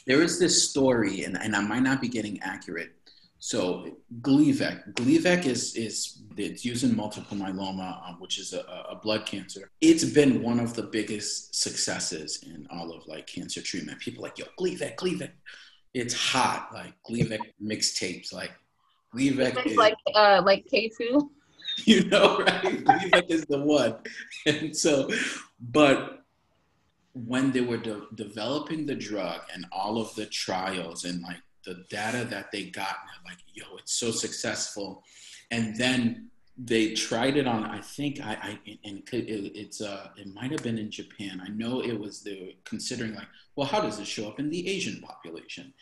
There 0.05 0.21
is 0.21 0.39
this 0.39 0.69
story, 0.69 1.23
and, 1.23 1.37
and 1.37 1.55
I 1.55 1.61
might 1.61 1.83
not 1.83 2.01
be 2.01 2.07
getting 2.07 2.39
accurate, 2.41 2.97
so 3.39 3.97
Gleevec, 4.21 4.93
Gleevec 4.93 5.45
is 5.45 5.75
is 5.75 6.23
it's 6.37 6.65
used 6.65 6.83
in 6.83 6.95
multiple 6.95 7.37
myeloma, 7.37 8.07
um, 8.07 8.15
which 8.19 8.39
is 8.39 8.53
a, 8.53 8.59
a, 8.89 8.99
blood 9.01 9.25
cancer. 9.25 9.71
It's 9.81 10.03
been 10.03 10.43
one 10.43 10.59
of 10.59 10.73
the 10.73 10.83
biggest 10.83 11.55
successes 11.55 12.43
in 12.43 12.67
all 12.69 12.91
of 12.91 13.07
like 13.07 13.25
cancer 13.27 13.61
treatment. 13.61 13.99
People 13.99 14.23
like 14.23 14.37
yo 14.37 14.45
Gleevec, 14.59 14.95
Gleevec. 14.95 15.31
It's 15.93 16.13
hot, 16.13 16.69
like 16.73 16.93
Gleevec 17.09 17.39
mixtapes, 17.63 18.33
like 18.33 18.51
Gleevec 19.13 19.65
is 19.65 19.75
like 19.75 19.95
uh 20.13 20.41
like 20.45 20.65
K 20.67 20.89
two. 20.89 21.31
You 21.85 22.05
know, 22.05 22.39
right? 22.39 22.63
Gleevec 22.63 23.29
is 23.29 23.45
the 23.45 23.61
one, 23.61 23.97
and 24.47 24.75
so, 24.75 25.07
but 25.59 26.23
when 27.13 27.51
they 27.51 27.61
were 27.61 27.77
de- 27.77 28.07
developing 28.15 28.85
the 28.87 28.95
drug 28.95 29.41
and 29.53 29.65
all 29.71 29.99
of 29.99 30.13
the 30.15 30.25
trials 30.25 31.05
and 31.05 31.21
like 31.21 31.41
the 31.65 31.83
data 31.89 32.25
that 32.31 32.51
they 32.51 32.65
got, 32.65 32.95
and 33.13 33.25
like, 33.25 33.37
yo, 33.53 33.65
it's 33.77 33.93
so 33.93 34.09
successful. 34.09 35.03
And 35.51 35.75
then 35.77 36.29
they 36.57 36.93
tried 36.93 37.37
it 37.37 37.47
on. 37.47 37.63
I 37.63 37.79
think 37.79 38.19
I, 38.21 38.33
I 38.65 38.77
and 38.83 39.03
it, 39.11 39.51
it's 39.55 39.81
uh, 39.81 40.09
it 40.17 40.33
might 40.33 40.51
have 40.51 40.63
been 40.63 40.77
in 40.77 40.89
Japan. 40.89 41.41
I 41.43 41.49
know 41.49 41.81
it 41.81 41.97
was 41.97 42.21
were 42.23 42.51
considering 42.63 43.13
like, 43.13 43.27
well, 43.55 43.67
how 43.67 43.81
does 43.81 43.99
it 43.99 44.07
show 44.07 44.27
up 44.27 44.39
in 44.39 44.49
the 44.49 44.67
Asian 44.67 45.01
population? 45.01 45.73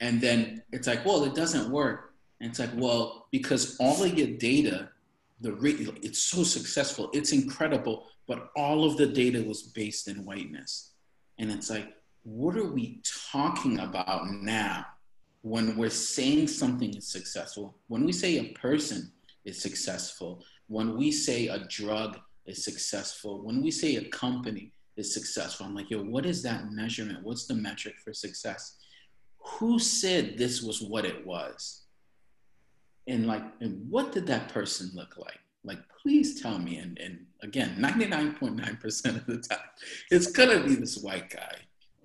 And 0.00 0.20
then 0.20 0.62
it's 0.72 0.88
like, 0.88 1.04
well, 1.04 1.24
it 1.24 1.34
doesn't 1.34 1.70
work. 1.70 2.14
And 2.40 2.50
it's 2.50 2.58
like, 2.58 2.70
well, 2.74 3.28
because 3.30 3.76
all 3.78 4.02
of 4.02 4.18
your 4.18 4.36
data, 4.36 4.88
the 5.40 5.52
it's 6.02 6.18
so 6.18 6.42
successful, 6.42 7.10
it's 7.12 7.32
incredible, 7.32 8.06
but 8.26 8.50
all 8.56 8.84
of 8.84 8.96
the 8.96 9.06
data 9.06 9.42
was 9.42 9.62
based 9.62 10.08
in 10.08 10.24
whiteness. 10.24 10.90
And 11.38 11.50
it's 11.50 11.70
like, 11.70 11.94
what 12.24 12.56
are 12.56 12.68
we 12.68 13.00
talking 13.30 13.78
about 13.78 14.26
now? 14.30 14.84
when 15.44 15.76
we're 15.76 15.90
saying 15.90 16.48
something 16.48 16.94
is 16.94 17.06
successful, 17.06 17.76
when 17.88 18.02
we 18.02 18.12
say 18.12 18.38
a 18.38 18.52
person 18.54 19.12
is 19.44 19.60
successful, 19.60 20.44
when 20.68 20.96
we 20.96 21.10
say 21.10 21.48
a 21.48 21.58
drug 21.68 22.18
is 22.46 22.64
successful, 22.64 23.42
when 23.42 23.62
we 23.62 23.70
say 23.70 23.96
a 23.96 24.08
company 24.08 24.72
is 24.96 25.12
successful, 25.12 25.66
I'm 25.66 25.74
like, 25.74 25.90
yo, 25.90 26.02
what 26.02 26.26
is 26.26 26.42
that 26.42 26.70
measurement? 26.70 27.24
What's 27.24 27.46
the 27.46 27.54
metric 27.54 27.96
for 28.02 28.12
success? 28.12 28.76
Who 29.58 29.78
said 29.78 30.38
this 30.38 30.62
was 30.62 30.80
what 30.80 31.04
it 31.04 31.26
was? 31.26 31.82
And 33.06 33.26
like, 33.26 33.44
and 33.60 33.88
what 33.90 34.12
did 34.12 34.26
that 34.28 34.48
person 34.48 34.90
look 34.94 35.18
like? 35.18 35.38
Like, 35.62 35.80
please 36.02 36.40
tell 36.40 36.58
me. 36.58 36.76
And, 36.76 36.98
and 36.98 37.26
again, 37.42 37.76
99.9% 37.78 39.16
of 39.16 39.26
the 39.26 39.38
time, 39.38 39.58
it's 40.10 40.30
gonna 40.30 40.64
be 40.64 40.74
this 40.74 40.98
white 40.98 41.30
guy. 41.30 41.56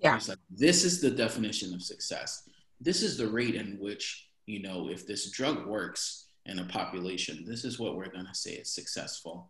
Yeah. 0.01 0.19
like, 0.27 0.38
this 0.50 0.86
is 0.86 1.01
the 1.01 1.12
definition 1.12 1.74
of 1.74 1.81
success 1.81 2.50
this 2.81 3.03
is 3.03 3.17
the 3.17 3.27
rate 3.27 3.55
in 3.55 3.77
which, 3.79 4.29
you 4.46 4.62
know, 4.62 4.89
if 4.89 5.05
this 5.05 5.31
drug 5.31 5.67
works 5.67 6.28
in 6.50 6.60
a 6.60 6.65
population, 6.65 7.46
this 7.48 7.63
is 7.63 7.79
what 7.79 7.96
we're 7.96 8.10
going 8.10 8.25
to 8.25 8.36
say 8.36 8.51
is 8.51 8.72
successful. 8.72 9.50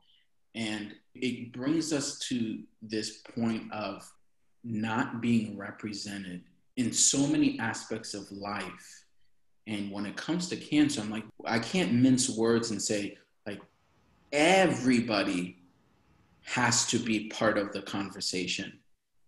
And 0.55 0.93
it 1.15 1.53
brings 1.53 1.93
us 1.93 2.19
to 2.29 2.59
this 2.81 3.19
point 3.35 3.71
of 3.71 4.09
not 4.63 5.21
being 5.21 5.57
represented 5.57 6.43
in 6.75 6.91
so 6.91 7.25
many 7.27 7.57
aspects 7.59 8.13
of 8.13 8.29
life. 8.31 9.05
And 9.67 9.91
when 9.91 10.05
it 10.05 10.17
comes 10.17 10.49
to 10.49 10.57
cancer, 10.57 11.01
I'm 11.01 11.09
like, 11.09 11.25
I 11.45 11.59
can't 11.59 11.93
mince 11.93 12.29
words 12.29 12.71
and 12.71 12.81
say, 12.81 13.17
like, 13.45 13.61
everybody 14.31 15.57
has 16.41 16.87
to 16.87 16.97
be 16.97 17.29
part 17.29 17.57
of 17.57 17.71
the 17.71 17.83
conversation 17.83 18.79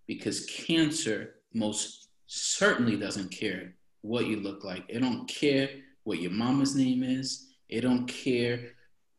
because 0.08 0.46
cancer 0.48 1.36
most 1.54 2.08
certainly 2.28 2.98
doesn't 2.98 3.30
care 3.30 3.76
what 4.02 4.26
you 4.26 4.38
look 4.38 4.64
like. 4.64 4.84
It 4.90 5.00
don't 5.00 5.28
care 5.28 5.70
what 6.04 6.20
your 6.20 6.32
mama's 6.32 6.76
name 6.76 7.04
is. 7.04 7.51
It 7.72 7.82
don't 7.82 8.06
care 8.06 8.74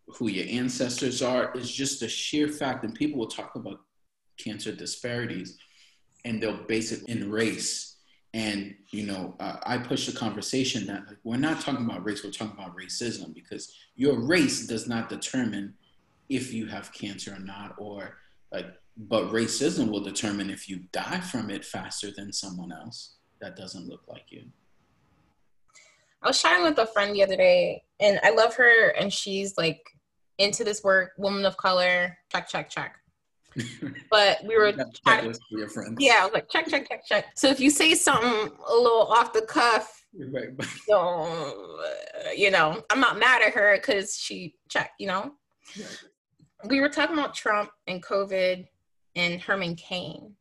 who 0.06 0.28
your 0.28 0.46
ancestors 0.48 1.22
are. 1.22 1.52
It's 1.54 1.70
just 1.70 2.02
a 2.02 2.08
sheer 2.08 2.48
fact. 2.48 2.84
And 2.84 2.94
people 2.94 3.18
will 3.18 3.26
talk 3.26 3.56
about 3.56 3.80
cancer 4.36 4.72
disparities 4.72 5.58
and 6.24 6.40
they'll 6.40 6.64
base 6.64 6.92
it 6.92 7.02
in 7.08 7.30
race. 7.30 7.96
And, 8.34 8.74
you 8.90 9.06
know, 9.06 9.34
uh, 9.40 9.56
I 9.64 9.78
push 9.78 10.06
the 10.06 10.16
conversation 10.16 10.86
that 10.86 11.06
like, 11.06 11.18
we're 11.24 11.36
not 11.36 11.60
talking 11.60 11.84
about 11.84 12.04
race, 12.04 12.24
we're 12.24 12.30
talking 12.30 12.56
about 12.58 12.76
racism 12.76 13.34
because 13.34 13.74
your 13.94 14.20
race 14.20 14.66
does 14.66 14.86
not 14.86 15.08
determine 15.08 15.74
if 16.28 16.52
you 16.52 16.66
have 16.66 16.92
cancer 16.94 17.34
or 17.34 17.40
not, 17.40 17.74
or 17.78 18.16
like, 18.50 18.66
but 18.96 19.30
racism 19.30 19.90
will 19.90 20.02
determine 20.02 20.48
if 20.50 20.68
you 20.68 20.80
die 20.92 21.20
from 21.20 21.50
it 21.50 21.64
faster 21.64 22.10
than 22.10 22.32
someone 22.32 22.72
else 22.72 23.16
that 23.40 23.56
doesn't 23.56 23.88
look 23.88 24.02
like 24.08 24.24
you. 24.30 24.44
I 26.22 26.28
was 26.28 26.40
chatting 26.40 26.64
with 26.64 26.78
a 26.78 26.86
friend 26.86 27.14
the 27.14 27.22
other 27.22 27.36
day, 27.36 27.82
and 28.00 28.20
I 28.22 28.30
love 28.30 28.54
her, 28.56 28.90
and 28.90 29.12
she's 29.12 29.56
like 29.56 29.80
into 30.38 30.64
this 30.64 30.82
work, 30.82 31.12
woman 31.18 31.44
of 31.44 31.56
color, 31.56 32.16
check, 32.30 32.48
check, 32.48 32.70
check. 32.70 32.96
but 34.10 34.38
we 34.46 34.56
were 34.56 34.72
chatting. 35.06 35.34
your 35.50 35.68
friends. 35.68 35.96
Yeah, 35.98 36.18
I 36.20 36.24
was 36.24 36.32
like, 36.32 36.48
check, 36.48 36.68
check, 36.68 36.88
check, 36.88 37.04
check. 37.06 37.26
So 37.36 37.48
if 37.48 37.60
you 37.60 37.70
say 37.70 37.94
something 37.94 38.56
a 38.68 38.74
little 38.74 39.06
off 39.08 39.32
the 39.32 39.42
cuff, 39.42 40.04
right. 40.16 40.48
so, 40.88 41.76
you 42.36 42.50
know, 42.50 42.82
I'm 42.90 43.00
not 43.00 43.18
mad 43.18 43.42
at 43.42 43.52
her 43.52 43.76
because 43.76 44.16
she 44.16 44.54
checked, 44.68 44.94
you 44.98 45.08
know. 45.08 45.32
Right. 45.76 46.04
We 46.68 46.80
were 46.80 46.88
talking 46.88 47.18
about 47.18 47.34
Trump 47.34 47.70
and 47.86 48.02
COVID 48.02 48.66
and 49.16 49.40
Herman 49.40 49.74
Cain 49.74 50.34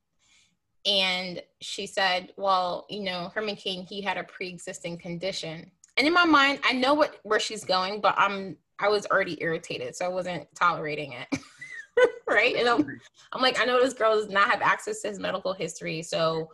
and 0.86 1.42
she 1.60 1.86
said, 1.86 2.34
"Well, 2.38 2.86
you 2.90 3.02
know, 3.02 3.32
Herman 3.34 3.56
Cain, 3.56 3.86
he 3.88 4.02
had 4.02 4.18
a 4.18 4.24
pre-existing 4.24 4.98
condition." 4.98 5.72
And 5.98 6.08
in 6.08 6.14
my 6.14 6.26
mind, 6.26 6.60
I 6.64 6.74
know 6.74 6.94
what 6.94 7.20
where 7.24 7.40
she's 7.40 7.64
going, 7.64 8.02
but 8.02 8.16
I'm 8.18 8.58
I 8.80 8.90
was 8.90 9.06
already 9.08 9.38
irritated, 9.42 9.96
so 9.96 10.06
I 10.06 10.10
wasn't 10.10 10.48
tolerating 10.56 11.14
it. 11.14 11.40
right? 12.28 12.56
And 12.56 12.68
I'm, 12.68 13.00
I'm 13.34 13.42
like, 13.42 13.60
I 13.60 13.66
know 13.66 13.82
this 13.82 13.94
girl 13.94 14.16
does 14.16 14.30
not 14.30 14.50
have 14.50 14.62
access 14.62 15.02
to 15.02 15.10
his 15.10 15.20
medical 15.20 15.54
history. 15.54 16.02
So 16.02 16.50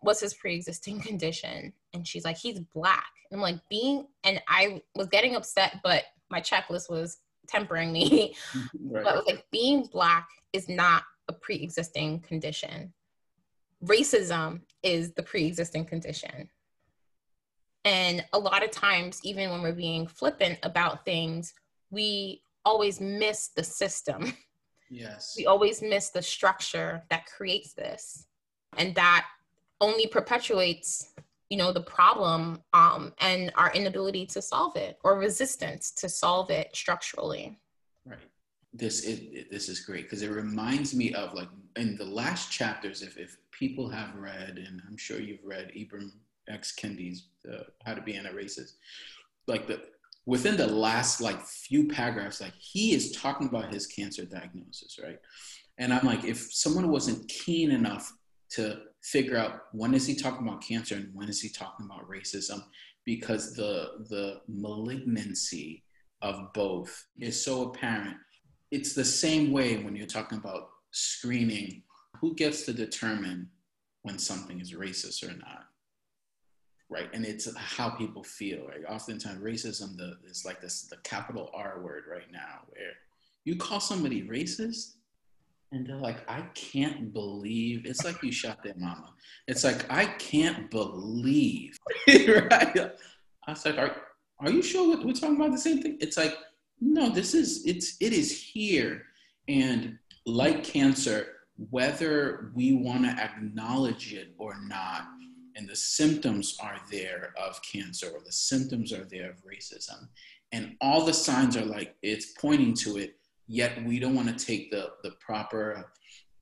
what's 0.00 0.20
his 0.20 0.34
pre-existing 0.34 1.00
condition? 1.00 1.72
And 1.92 2.06
she's 2.06 2.24
like, 2.24 2.38
he's 2.38 2.60
black. 2.60 3.10
And 3.30 3.38
I'm 3.38 3.42
like, 3.42 3.60
being, 3.68 4.06
and 4.24 4.40
I 4.48 4.82
was 4.94 5.08
getting 5.08 5.36
upset, 5.36 5.80
but 5.82 6.04
my 6.30 6.40
checklist 6.40 6.88
was 6.90 7.18
tempering 7.46 7.92
me. 7.92 8.34
right. 8.80 9.04
But 9.04 9.16
was 9.16 9.26
like, 9.26 9.44
being 9.50 9.86
black 9.92 10.28
is 10.52 10.68
not 10.68 11.02
a 11.28 11.32
pre-existing 11.32 12.20
condition. 12.20 12.92
Racism 13.84 14.60
is 14.82 15.12
the 15.12 15.22
pre-existing 15.22 15.84
condition. 15.84 16.48
And 17.84 18.24
a 18.32 18.38
lot 18.38 18.64
of 18.64 18.70
times, 18.70 19.20
even 19.22 19.50
when 19.50 19.62
we're 19.62 19.72
being 19.72 20.06
flippant 20.06 20.58
about 20.62 21.04
things, 21.04 21.54
we 21.90 22.42
always 22.64 23.00
miss 23.00 23.48
the 23.48 23.64
system. 23.64 24.32
Yes. 24.90 25.34
We 25.36 25.44
always 25.44 25.82
miss 25.82 26.08
the 26.08 26.22
structure 26.22 27.02
that 27.10 27.26
creates 27.26 27.74
this. 27.74 28.26
And 28.78 28.94
that 28.94 29.26
only 29.82 30.06
perpetuates, 30.06 31.12
you 31.50 31.58
know, 31.58 31.72
the 31.72 31.82
problem 31.82 32.62
um, 32.72 33.12
and 33.18 33.52
our 33.54 33.70
inability 33.72 34.24
to 34.26 34.40
solve 34.40 34.76
it 34.76 34.98
or 35.04 35.18
resistance 35.18 35.90
to 35.92 36.08
solve 36.08 36.50
it 36.50 36.74
structurally. 36.74 37.58
Right. 38.06 38.18
This 38.78 39.04
it 39.04 39.50
this 39.50 39.68
is 39.68 39.80
great 39.80 40.04
because 40.04 40.22
it 40.22 40.30
reminds 40.30 40.94
me 40.94 41.12
of 41.14 41.34
like 41.34 41.48
in 41.76 41.96
the 41.96 42.04
last 42.04 42.50
chapters, 42.50 43.02
if, 43.02 43.16
if 43.16 43.36
people 43.50 43.88
have 43.88 44.14
read, 44.14 44.58
and 44.58 44.82
I'm 44.88 44.96
sure 44.96 45.20
you've 45.20 45.44
read 45.44 45.72
Ibram 45.76 46.10
X. 46.48 46.74
Kendi's 46.78 47.28
uh, 47.50 47.64
How 47.84 47.94
to 47.94 48.02
Be 48.02 48.14
Anti-Racist, 48.14 48.72
like 49.46 49.66
the 49.66 49.80
within 50.26 50.56
the 50.56 50.66
last 50.66 51.20
like 51.20 51.40
few 51.42 51.88
paragraphs, 51.88 52.40
like 52.40 52.54
he 52.58 52.94
is 52.94 53.12
talking 53.12 53.48
about 53.48 53.72
his 53.72 53.86
cancer 53.86 54.24
diagnosis, 54.24 54.98
right? 55.02 55.18
And 55.78 55.92
I'm 55.92 56.04
like, 56.04 56.24
if 56.24 56.52
someone 56.52 56.90
wasn't 56.90 57.28
keen 57.28 57.70
enough 57.70 58.12
to 58.50 58.80
figure 59.02 59.36
out 59.36 59.62
when 59.72 59.94
is 59.94 60.06
he 60.06 60.14
talking 60.14 60.46
about 60.46 60.62
cancer 60.62 60.96
and 60.96 61.10
when 61.14 61.28
is 61.28 61.40
he 61.40 61.48
talking 61.48 61.86
about 61.86 62.08
racism, 62.08 62.62
because 63.04 63.54
the 63.54 64.04
the 64.08 64.40
malignancy 64.48 65.84
of 66.22 66.52
both 66.52 67.06
is 67.20 67.42
so 67.42 67.70
apparent. 67.70 68.16
It's 68.70 68.94
the 68.94 69.04
same 69.04 69.52
way 69.52 69.76
when 69.78 69.96
you're 69.96 70.06
talking 70.06 70.38
about 70.38 70.70
screening. 70.90 71.82
Who 72.20 72.34
gets 72.34 72.64
to 72.66 72.72
determine 72.72 73.48
when 74.02 74.18
something 74.18 74.60
is 74.60 74.72
racist 74.72 75.22
or 75.22 75.36
not? 75.36 75.68
right? 76.90 77.08
And 77.12 77.24
it's 77.24 77.54
how 77.56 77.90
people 77.90 78.22
feel, 78.22 78.66
right? 78.66 78.84
Oftentimes, 78.88 79.42
racism 79.42 79.96
the, 79.96 80.16
is 80.28 80.44
like 80.44 80.60
this 80.60 80.82
the 80.82 80.96
capital 80.98 81.50
R 81.54 81.80
word 81.82 82.04
right 82.10 82.30
now, 82.32 82.60
where 82.68 82.92
you 83.44 83.56
call 83.56 83.80
somebody 83.80 84.22
racist, 84.22 84.94
and 85.72 85.86
they're 85.86 85.96
like, 85.96 86.28
I 86.30 86.42
can't 86.54 87.12
believe 87.12 87.84
it's 87.84 88.04
like 88.04 88.22
you 88.22 88.32
shot 88.32 88.62
their 88.62 88.74
mama. 88.76 89.12
It's 89.46 89.64
like 89.64 89.90
I 89.90 90.06
can't 90.06 90.70
believe, 90.70 91.76
right? 92.08 92.92
I 93.46 93.50
was 93.50 93.64
like, 93.64 93.78
are, 93.78 93.96
are 94.40 94.50
you 94.50 94.62
sure 94.62 94.96
we're 94.96 95.12
talking 95.12 95.36
about 95.36 95.52
the 95.52 95.58
same 95.58 95.82
thing? 95.82 95.98
It's 96.00 96.16
like, 96.16 96.34
no, 96.80 97.08
this 97.08 97.34
is 97.34 97.64
it's 97.66 97.96
it 98.00 98.12
is 98.12 98.40
here, 98.40 99.04
and 99.48 99.98
like 100.26 100.64
cancer, 100.64 101.36
whether 101.70 102.52
we 102.54 102.72
want 102.72 103.04
to 103.04 103.10
acknowledge 103.10 104.12
it 104.12 104.34
or 104.38 104.56
not, 104.66 105.06
and 105.56 105.68
the 105.68 105.76
symptoms 105.76 106.56
are 106.60 106.80
there 106.90 107.34
of 107.36 107.60
cancer 107.62 108.08
or 108.14 108.20
the 108.24 108.32
symptoms 108.32 108.92
are 108.92 109.04
there 109.04 109.30
of 109.30 109.44
racism 109.44 110.08
and 110.52 110.76
all 110.80 111.04
the 111.04 111.12
signs 111.12 111.56
are 111.56 111.64
like 111.64 111.96
it's 112.02 112.32
pointing 112.40 112.72
to 112.74 112.96
it 112.96 113.16
yet 113.46 113.82
we 113.84 113.98
don't 113.98 114.14
want 114.14 114.28
to 114.28 114.46
take 114.46 114.70
the 114.70 114.90
the 115.02 115.10
proper 115.20 115.90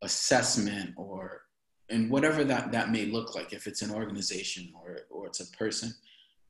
assessment 0.02 0.90
or 0.97 1.43
and 1.88 2.11
whatever 2.11 2.45
that 2.45 2.71
that 2.71 2.90
may 2.90 3.07
look 3.07 3.35
like 3.35 3.52
if 3.52 3.66
it's 3.66 3.83
an 3.83 3.90
organization 3.90 4.73
or 4.83 4.99
or 5.11 5.26
it's 5.26 5.40
a 5.40 5.57
person 5.57 5.93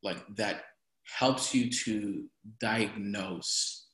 like 0.02 0.18
that 0.34 0.64
helps 1.06 1.54
you 1.54 1.70
to 1.70 2.24
diagnose 2.60 3.86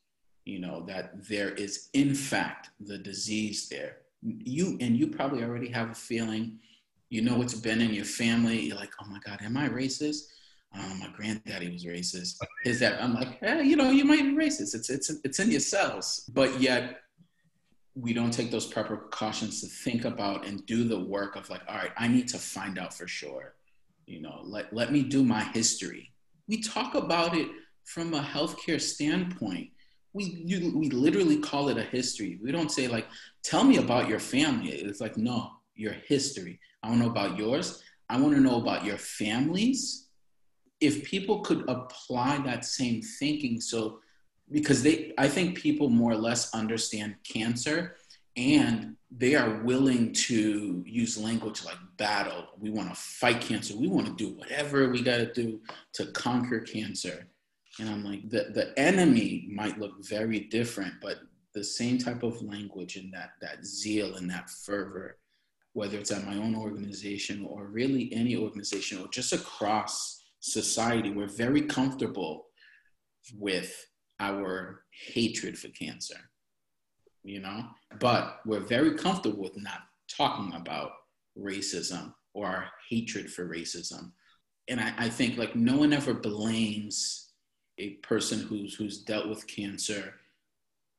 you 0.44 0.58
know 0.58 0.84
that 0.86 1.28
there 1.28 1.50
is 1.50 1.88
in 1.92 2.14
fact 2.14 2.70
the 2.80 2.98
disease 2.98 3.68
there 3.68 3.98
you 4.22 4.76
and 4.80 4.96
you 4.96 5.06
probably 5.06 5.42
already 5.44 5.68
have 5.68 5.90
a 5.90 5.94
feeling 5.94 6.58
you 7.12 7.20
know 7.20 7.42
it's 7.42 7.52
been 7.52 7.82
in 7.82 7.92
your 7.92 8.06
family. 8.06 8.58
You're 8.58 8.78
like, 8.78 8.94
oh 9.02 9.06
my 9.06 9.18
God, 9.22 9.42
am 9.42 9.58
I 9.58 9.68
racist? 9.68 10.28
Um, 10.74 10.98
my 10.98 11.08
granddaddy 11.14 11.70
was 11.70 11.84
racist. 11.84 12.38
Is 12.64 12.80
that 12.80 13.02
I'm 13.02 13.12
like, 13.12 13.36
eh, 13.42 13.60
you 13.60 13.76
know, 13.76 13.90
you 13.90 14.06
might 14.06 14.22
be 14.22 14.32
racist. 14.32 14.74
It's 14.74 14.88
it's 14.88 15.12
it's 15.22 15.38
in 15.38 15.50
your 15.50 15.60
cells, 15.60 16.24
but 16.32 16.58
yet 16.58 17.02
we 17.94 18.14
don't 18.14 18.30
take 18.30 18.50
those 18.50 18.66
proper 18.66 18.96
precautions 18.96 19.60
to 19.60 19.66
think 19.66 20.06
about 20.06 20.46
and 20.46 20.64
do 20.64 20.84
the 20.84 20.98
work 20.98 21.36
of 21.36 21.50
like, 21.50 21.60
all 21.68 21.76
right, 21.76 21.90
I 21.98 22.08
need 22.08 22.28
to 22.28 22.38
find 22.38 22.78
out 22.78 22.94
for 22.94 23.06
sure. 23.06 23.56
You 24.06 24.22
know, 24.22 24.40
let 24.44 24.72
let 24.72 24.90
me 24.90 25.02
do 25.02 25.22
my 25.22 25.44
history. 25.44 26.11
We 26.48 26.60
talk 26.60 26.94
about 26.94 27.36
it 27.36 27.48
from 27.84 28.14
a 28.14 28.20
healthcare 28.20 28.80
standpoint. 28.80 29.70
We 30.12 30.42
you, 30.44 30.76
we 30.76 30.90
literally 30.90 31.38
call 31.38 31.68
it 31.68 31.78
a 31.78 31.82
history. 31.82 32.38
We 32.42 32.52
don't 32.52 32.70
say 32.70 32.88
like, 32.88 33.06
tell 33.42 33.64
me 33.64 33.78
about 33.78 34.08
your 34.08 34.20
family. 34.20 34.70
It's 34.70 35.00
like, 35.00 35.16
no, 35.16 35.50
your 35.74 35.92
history. 35.92 36.60
I 36.82 36.88
want 36.88 37.00
to 37.00 37.06
know 37.06 37.10
about 37.10 37.38
yours. 37.38 37.82
I 38.08 38.20
want 38.20 38.34
to 38.34 38.40
know 38.40 38.60
about 38.60 38.84
your 38.84 38.98
families. 38.98 40.08
If 40.80 41.04
people 41.04 41.40
could 41.40 41.64
apply 41.68 42.38
that 42.44 42.64
same 42.64 43.00
thinking, 43.00 43.60
so 43.60 44.00
because 44.50 44.82
they, 44.82 45.14
I 45.16 45.28
think 45.28 45.56
people 45.56 45.88
more 45.88 46.12
or 46.12 46.16
less 46.16 46.52
understand 46.52 47.14
cancer 47.24 47.96
and 48.36 48.96
they 49.10 49.34
are 49.34 49.62
willing 49.62 50.12
to 50.12 50.82
use 50.86 51.18
language 51.18 51.64
like 51.64 51.76
battle. 51.98 52.46
We 52.58 52.70
want 52.70 52.88
to 52.88 52.94
fight 52.94 53.40
cancer. 53.42 53.76
We 53.76 53.88
want 53.88 54.06
to 54.06 54.14
do 54.14 54.34
whatever 54.34 54.88
we 54.88 55.02
got 55.02 55.18
to 55.18 55.32
do 55.32 55.60
to 55.94 56.06
conquer 56.06 56.60
cancer. 56.60 57.26
And 57.78 57.88
I'm 57.88 58.04
like, 58.04 58.28
the, 58.30 58.50
the 58.54 58.78
enemy 58.78 59.48
might 59.50 59.78
look 59.78 60.04
very 60.04 60.40
different, 60.40 60.94
but 61.02 61.18
the 61.54 61.64
same 61.64 61.98
type 61.98 62.22
of 62.22 62.40
language 62.42 62.96
and 62.96 63.12
that, 63.12 63.32
that 63.42 63.64
zeal 63.66 64.16
and 64.16 64.30
that 64.30 64.48
fervor 64.48 65.18
whether 65.74 65.98
it's 65.98 66.10
at 66.10 66.26
my 66.26 66.36
own 66.36 66.54
organization 66.54 67.46
or 67.48 67.66
really 67.66 68.12
any 68.12 68.36
organization 68.36 68.98
or 68.98 69.08
just 69.08 69.32
across 69.32 70.22
society, 70.40 71.10
we're 71.10 71.26
very 71.26 71.62
comfortable 71.62 72.46
with 73.38 73.86
our 74.20 74.84
hatred 74.90 75.58
for 75.58 75.68
cancer, 75.68 76.16
you 77.24 77.40
know? 77.40 77.64
But 78.00 78.40
we're 78.46 78.60
very 78.60 78.94
comfortable 78.94 79.42
with 79.42 79.56
not 79.56 79.80
talking 80.08 80.54
about 80.54 80.92
racism 81.38 82.14
or 82.34 82.46
our 82.46 82.66
hatred 82.88 83.30
for 83.32 83.48
racism. 83.48 84.12
And 84.68 84.80
I, 84.80 84.92
I 84.96 85.08
think 85.08 85.38
like 85.38 85.56
no 85.56 85.76
one 85.76 85.92
ever 85.92 86.14
blames 86.14 87.30
a 87.78 87.90
person 87.96 88.40
who's 88.40 88.74
who's 88.74 89.02
dealt 89.02 89.28
with 89.28 89.46
cancer 89.46 90.14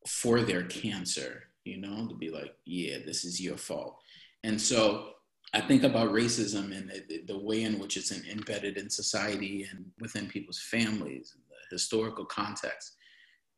for 0.07 0.41
their 0.41 0.63
cancer, 0.63 1.43
you 1.63 1.77
know, 1.77 2.07
to 2.07 2.15
be 2.15 2.29
like, 2.29 2.55
yeah, 2.65 2.97
this 3.05 3.23
is 3.23 3.39
your 3.39 3.57
fault 3.57 3.99
and 4.43 4.59
so 4.59 5.09
I 5.53 5.61
think 5.61 5.83
about 5.83 6.11
racism 6.11 6.75
and 6.75 6.91
the, 7.07 7.23
the 7.27 7.37
way 7.37 7.63
in 7.63 7.79
which 7.79 7.97
it's 7.97 8.11
embedded 8.11 8.77
in 8.77 8.89
society 8.89 9.67
and 9.71 9.85
within 9.99 10.27
people's 10.27 10.59
families, 10.59 11.33
and 11.35 11.43
the 11.49 11.75
historical 11.75 12.25
context. 12.25 12.95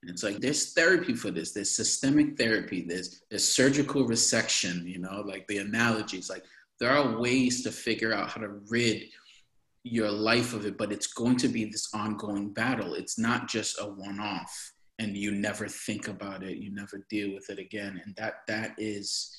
And 0.05 0.13
it's 0.13 0.21
like 0.21 0.39
there's 0.39 0.73
therapy 0.73 1.15
for 1.15 1.31
this. 1.31 1.51
There's 1.51 1.71
systemic 1.71 2.37
therapy. 2.37 2.85
There's 2.87 3.23
there's 3.27 3.47
surgical 3.47 4.07
resection. 4.07 4.85
You 4.85 4.99
know, 4.99 5.23
like 5.25 5.47
the 5.47 5.57
analogies. 5.57 6.29
Like 6.29 6.43
there 6.79 6.91
are 6.91 7.17
ways 7.17 7.63
to 7.63 7.71
figure 7.71 8.13
out 8.13 8.29
how 8.29 8.41
to 8.41 8.49
rid 8.69 9.05
your 9.83 10.11
life 10.11 10.53
of 10.53 10.67
it, 10.67 10.77
but 10.77 10.91
it's 10.91 11.07
going 11.07 11.37
to 11.37 11.47
be 11.47 11.65
this 11.65 11.89
ongoing 11.95 12.53
battle. 12.53 12.93
It's 12.93 13.17
not 13.17 13.47
just 13.47 13.79
a 13.79 13.85
one-off, 13.85 14.73
and 14.99 15.17
you 15.17 15.31
never 15.31 15.67
think 15.67 16.07
about 16.07 16.43
it. 16.43 16.57
You 16.57 16.71
never 16.71 17.03
deal 17.09 17.33
with 17.33 17.49
it 17.49 17.57
again. 17.57 17.99
And 18.05 18.15
that 18.15 18.41
that 18.47 18.75
is 18.77 19.35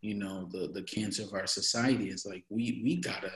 you 0.00 0.14
know 0.14 0.48
the 0.50 0.66
the 0.74 0.82
cancer 0.82 1.22
of 1.22 1.32
our 1.32 1.46
society 1.46 2.10
is 2.10 2.26
like 2.26 2.44
we 2.48 2.80
we 2.82 2.96
gotta 2.96 3.30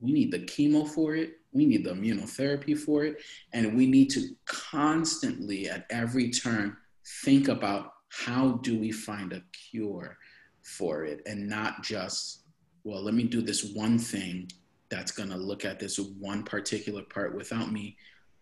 we 0.00 0.12
need 0.12 0.30
the 0.30 0.40
chemo 0.40 0.88
for 0.88 1.14
it 1.14 1.34
we 1.52 1.66
need 1.66 1.84
the 1.84 1.90
immunotherapy 1.90 2.76
for 2.76 3.04
it 3.04 3.16
and 3.52 3.76
we 3.76 3.86
need 3.86 4.08
to 4.10 4.28
constantly 4.46 5.68
at 5.68 5.86
every 5.90 6.30
turn 6.30 6.76
think 7.22 7.48
about 7.48 7.92
how 8.08 8.52
do 8.62 8.78
we 8.78 8.90
find 8.90 9.32
a 9.32 9.42
cure 9.52 10.16
for 10.62 11.04
it 11.04 11.22
and 11.26 11.48
not 11.48 11.82
just 11.82 12.44
well 12.84 13.02
let 13.02 13.14
me 13.14 13.24
do 13.24 13.40
this 13.40 13.72
one 13.74 13.98
thing 13.98 14.48
that's 14.90 15.12
going 15.12 15.28
to 15.28 15.36
look 15.36 15.64
at 15.64 15.78
this 15.78 15.98
one 15.98 16.42
particular 16.42 17.02
part 17.02 17.34
without 17.34 17.72
me 17.72 17.96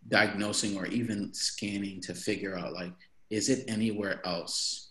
diagnosing 0.09 0.77
or 0.77 0.87
even 0.87 1.33
scanning 1.35 2.01
to 2.01 2.15
figure 2.15 2.57
out 2.57 2.73
like 2.73 2.93
is 3.31 3.49
it 3.49 3.65
anywhere 3.69 4.21
else 4.27 4.91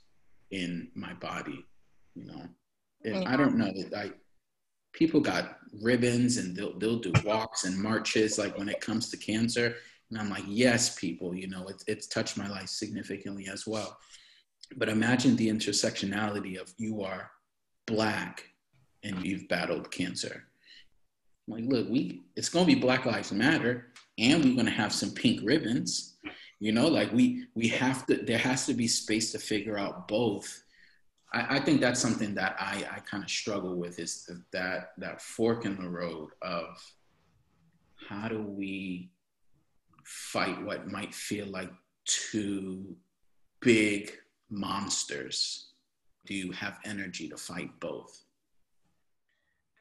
in 0.52 0.90
my 0.96 1.14
body 1.16 1.66
you 2.18 2.26
know. 2.26 2.44
Yeah. 3.04 3.24
I 3.28 3.38
don't 3.38 3.56
know 3.56 3.72
that 3.72 3.92
like 3.92 4.18
people 4.98 5.20
got 5.22 5.60
ribbons 5.82 6.38
and 6.38 6.56
they'll 6.56 6.78
they'll 6.80 7.00
do 7.00 7.14
walks 7.24 7.66
and 7.66 7.78
marches 7.78 8.38
like 8.38 8.58
when 8.58 8.70
it 8.70 8.82
comes 8.82 9.10
to 9.10 9.18
cancer. 9.18 9.76
And 10.10 10.20
I'm 10.20 10.30
like, 10.30 10.46
yes, 10.48 10.98
people, 10.98 11.36
you 11.36 11.48
know, 11.48 11.68
it's 11.68 11.84
it's 11.88 12.08
touched 12.08 12.38
my 12.38 12.50
life 12.50 12.70
significantly 12.70 13.48
as 13.48 13.68
well. 13.68 13.98
but 14.76 14.90
imagine 14.90 15.36
the 15.36 15.50
intersectionality 15.50 16.60
of 16.60 16.74
you 16.78 17.02
are 17.04 17.32
black 17.86 18.44
and 19.04 19.26
you've 19.26 19.48
battled 19.48 19.90
cancer. 19.92 20.44
Like, 21.48 21.64
look, 21.68 21.88
we 21.90 22.24
it's 22.36 22.50
gonna 22.50 22.66
be 22.66 22.76
Black 22.76 23.06
Lives 23.06 23.32
Matter, 23.32 23.94
and 24.18 24.44
we're 24.44 24.56
gonna 24.56 24.72
have 24.72 24.94
some 24.94 25.12
pink 25.12 25.42
ribbons. 25.44 26.18
You 26.60 26.74
know, 26.74 26.88
like 26.88 27.12
we 27.14 27.46
we 27.56 27.68
have 27.70 28.06
to. 28.08 28.18
There 28.18 28.38
has 28.38 28.66
to 28.66 28.74
be 28.74 28.88
space 28.88 29.32
to 29.32 29.40
figure 29.40 29.78
out 29.78 30.08
both. 30.08 30.64
I, 31.34 31.58
I 31.58 31.60
think 31.60 31.82
that's 31.82 32.00
something 32.00 32.34
that 32.36 32.56
I 32.60 32.86
I 32.92 33.00
kind 33.00 33.24
of 33.24 33.30
struggle 33.30 33.76
with 33.76 34.00
is 34.00 34.30
that 34.52 34.90
that 34.98 35.22
fork 35.22 35.66
in 35.66 35.76
the 35.82 35.90
road 35.90 36.30
of 36.42 36.78
how 38.08 38.28
do 38.28 38.42
we 38.42 39.12
fight 40.06 40.64
what 40.64 40.88
might 40.88 41.14
feel 41.14 41.48
like 41.48 41.72
two 42.06 42.96
big 43.62 44.12
monsters? 44.50 45.74
Do 46.26 46.34
you 46.34 46.52
have 46.52 46.80
energy 46.86 47.28
to 47.30 47.38
fight 47.38 47.78
both? 47.80 48.24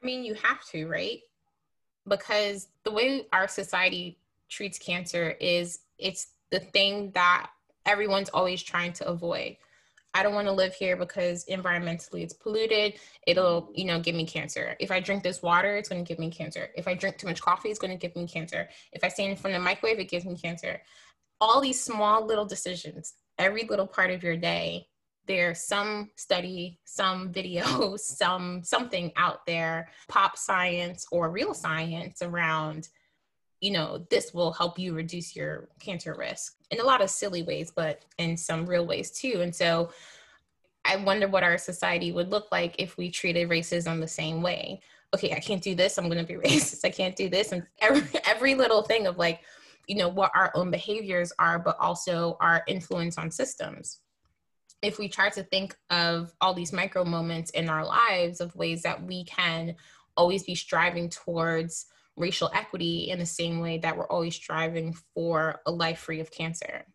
I 0.01 0.05
mean, 0.05 0.23
you 0.23 0.33
have 0.35 0.63
to, 0.71 0.87
right? 0.87 1.19
Because 2.07 2.67
the 2.83 2.91
way 2.91 3.25
our 3.33 3.47
society 3.47 4.17
treats 4.49 4.77
cancer 4.77 5.35
is 5.41 5.79
it's 5.97 6.27
the 6.51 6.59
thing 6.59 7.11
that 7.11 7.49
everyone's 7.85 8.29
always 8.29 8.61
trying 8.61 8.93
to 8.93 9.07
avoid. 9.07 9.57
I 10.17 10.23
don't 10.23 10.33
want 10.33 10.47
to 10.47 10.51
live 10.53 10.73
here 10.73 10.97
because 10.97 11.45
environmentally 11.45 12.23
it's 12.23 12.33
polluted. 12.33 12.95
It'll, 13.27 13.71
you 13.75 13.85
know, 13.85 13.99
give 13.99 14.15
me 14.15 14.25
cancer. 14.25 14.75
If 14.79 14.89
I 14.89 14.99
drink 14.99 15.21
this 15.21 15.43
water, 15.43 15.77
it's 15.77 15.89
going 15.89 16.03
to 16.03 16.07
give 16.07 16.17
me 16.17 16.31
cancer. 16.31 16.69
If 16.75 16.87
I 16.87 16.95
drink 16.95 17.19
too 17.19 17.27
much 17.27 17.39
coffee, 17.39 17.69
it's 17.69 17.77
going 17.77 17.95
to 17.95 17.97
give 17.97 18.15
me 18.15 18.27
cancer. 18.27 18.67
If 18.91 19.03
I 19.03 19.09
stand 19.09 19.29
in 19.29 19.37
front 19.37 19.55
of 19.55 19.61
the 19.61 19.65
microwave, 19.65 19.99
it 19.99 20.09
gives 20.09 20.25
me 20.25 20.35
cancer. 20.35 20.81
All 21.39 21.61
these 21.61 21.79
small 21.79 22.25
little 22.25 22.45
decisions, 22.45 23.13
every 23.37 23.65
little 23.65 23.85
part 23.85 24.09
of 24.09 24.23
your 24.23 24.37
day 24.37 24.87
there's 25.27 25.59
some 25.59 26.09
study, 26.15 26.79
some 26.85 27.31
video, 27.31 27.95
some 27.97 28.63
something 28.63 29.11
out 29.17 29.45
there, 29.45 29.89
pop 30.07 30.37
science 30.37 31.05
or 31.11 31.29
real 31.29 31.53
science 31.53 32.21
around, 32.21 32.87
you 33.61 33.71
know, 33.71 34.05
this 34.09 34.33
will 34.33 34.51
help 34.51 34.77
you 34.77 34.93
reduce 34.93 35.35
your 35.35 35.69
cancer 35.79 36.15
risk 36.17 36.55
in 36.71 36.79
a 36.79 36.83
lot 36.83 37.01
of 37.01 37.09
silly 37.09 37.43
ways, 37.43 37.71
but 37.75 38.03
in 38.17 38.37
some 38.37 38.65
real 38.65 38.85
ways 38.85 39.11
too. 39.11 39.39
And 39.41 39.55
so 39.55 39.91
I 40.85 40.95
wonder 40.97 41.27
what 41.27 41.43
our 41.43 41.57
society 41.57 42.11
would 42.11 42.29
look 42.29 42.51
like 42.51 42.75
if 42.77 42.97
we 42.97 43.09
treated 43.09 43.49
racism 43.49 43.99
the 43.99 44.07
same 44.07 44.41
way. 44.41 44.81
Okay, 45.15 45.33
I 45.33 45.39
can't 45.39 45.61
do 45.61 45.75
this, 45.75 45.97
I'm 45.97 46.07
gonna 46.07 46.23
be 46.23 46.33
racist. 46.45 46.85
I 46.85 46.89
can't 46.89 47.15
do 47.15 47.29
this. 47.29 47.51
And 47.51 47.63
every 47.79 48.07
every 48.25 48.55
little 48.55 48.83
thing 48.83 49.07
of 49.07 49.17
like, 49.17 49.41
you 49.87 49.95
know, 49.95 50.09
what 50.09 50.31
our 50.35 50.51
own 50.53 50.69
behaviors 50.69 51.31
are, 51.39 51.57
but 51.57 51.77
also 51.79 52.37
our 52.39 52.63
influence 52.67 53.17
on 53.17 53.31
systems 53.31 53.99
if 54.81 54.99
we 54.99 55.07
try 55.07 55.29
to 55.29 55.43
think 55.43 55.75
of 55.89 56.33
all 56.39 56.53
these 56.53 56.71
micro 56.71 57.03
moments 57.03 57.49
in 57.51 57.69
our 57.69 57.85
lives 57.85 58.39
of 58.39 58.55
ways 58.55 58.83
that 58.83 59.01
we 59.03 59.23
can 59.23 59.75
always 60.15 60.43
be 60.43 60.55
striving 60.55 61.09
towards 61.09 61.87
racial 62.17 62.51
equity 62.53 63.09
in 63.09 63.19
the 63.19 63.25
same 63.25 63.59
way 63.59 63.77
that 63.77 63.95
we're 63.95 64.07
always 64.07 64.35
striving 64.35 64.93
for 65.13 65.61
a 65.65 65.71
life 65.71 65.99
free 65.99 66.19
of 66.19 66.31
cancer. 66.31 66.85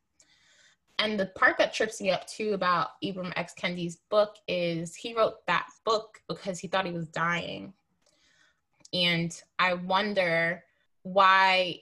And 0.98 1.18
the 1.18 1.26
part 1.26 1.56
that 1.58 1.72
trips 1.72 2.00
me 2.00 2.10
up 2.10 2.26
too 2.26 2.52
about 2.52 2.88
Ibram 3.02 3.32
X. 3.36 3.54
Kendi's 3.58 3.98
book 4.10 4.36
is 4.46 4.94
he 4.94 5.14
wrote 5.14 5.46
that 5.46 5.66
book 5.84 6.20
because 6.28 6.58
he 6.58 6.68
thought 6.68 6.86
he 6.86 6.92
was 6.92 7.08
dying. 7.08 7.72
And 8.92 9.32
I 9.58 9.74
wonder 9.74 10.62
why 11.02 11.80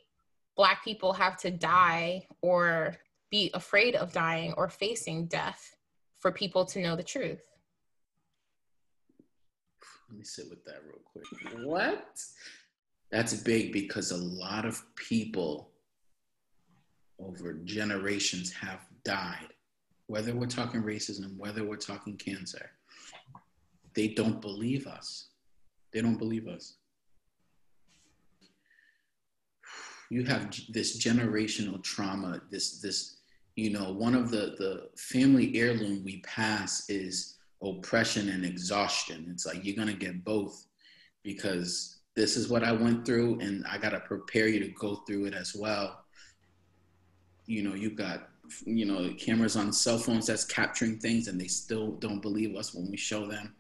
Black 0.57 0.85
people 0.85 1.12
have 1.12 1.37
to 1.38 1.50
die 1.50 2.26
or 2.40 2.96
be 3.31 3.50
afraid 3.55 3.96
of 3.96 4.12
dying 4.12 4.53
or 4.57 4.68
facing 4.68 5.26
death 5.26 5.74
for 6.18 6.31
people 6.31 6.64
to 6.66 6.81
know 6.81 6.96
the 6.96 7.03
truth. 7.03 7.42
Let 10.09 10.18
me 10.18 10.24
sit 10.24 10.46
with 10.50 10.64
that 10.64 10.83
real 10.85 11.00
quick. 11.05 11.66
What? 11.66 12.20
That's 13.11 13.35
big 13.42 13.73
because 13.73 14.12
a 14.12 14.16
lot 14.16 14.64
of 14.64 14.83
people 14.94 15.70
over 17.18 17.55
generations 17.64 18.53
have 18.53 18.81
died, 19.05 19.49
whether 20.07 20.35
we're 20.35 20.46
talking 20.46 20.83
racism, 20.83 21.37
whether 21.37 21.64
we're 21.64 21.77
talking 21.77 22.16
cancer. 22.16 22.70
They 23.94 24.09
don't 24.09 24.40
believe 24.40 24.87
us. 24.87 25.31
They 25.92 26.01
don't 26.01 26.18
believe 26.18 26.46
us. 26.46 26.77
You 30.11 30.25
have 30.25 30.55
this 30.68 30.99
generational 30.99 31.83
trauma, 31.83 32.40
this 32.51 32.81
this 32.81 33.16
you 33.57 33.70
know, 33.70 33.92
one 33.92 34.14
of 34.14 34.31
the, 34.31 34.55
the 34.59 34.88
family 34.96 35.57
heirloom 35.57 36.03
we 36.05 36.20
pass 36.20 36.88
is 36.88 37.37
oppression 37.62 38.31
and 38.31 38.44
exhaustion. 38.44 39.29
It's 39.31 39.44
like 39.44 39.64
you're 39.64 39.77
gonna 39.77 39.92
get 39.92 40.25
both 40.25 40.66
because 41.23 41.99
this 42.14 42.37
is 42.37 42.49
what 42.49 42.64
I 42.64 42.73
went 42.73 43.07
through 43.07 43.40
and 43.40 43.64
I 43.66 43.79
gotta 43.79 44.01
prepare 44.01 44.49
you 44.49 44.61
to 44.61 44.68
go 44.68 44.96
through 45.07 45.27
it 45.27 45.35
as 45.35 45.55
well. 45.55 46.05
You 47.46 47.62
know, 47.62 47.75
you've 47.75 47.96
got 47.96 48.29
you 48.64 48.85
know 48.85 49.14
cameras 49.18 49.57
on 49.57 49.73
cell 49.73 49.99
phones 49.99 50.27
that's 50.27 50.44
capturing 50.44 50.99
things 50.99 51.29
and 51.29 51.40
they 51.40 51.46
still 51.46 51.92
don't 51.92 52.20
believe 52.20 52.57
us 52.57 52.75
when 52.75 52.90
we 52.90 52.96
show 52.96 53.27
them. 53.27 53.55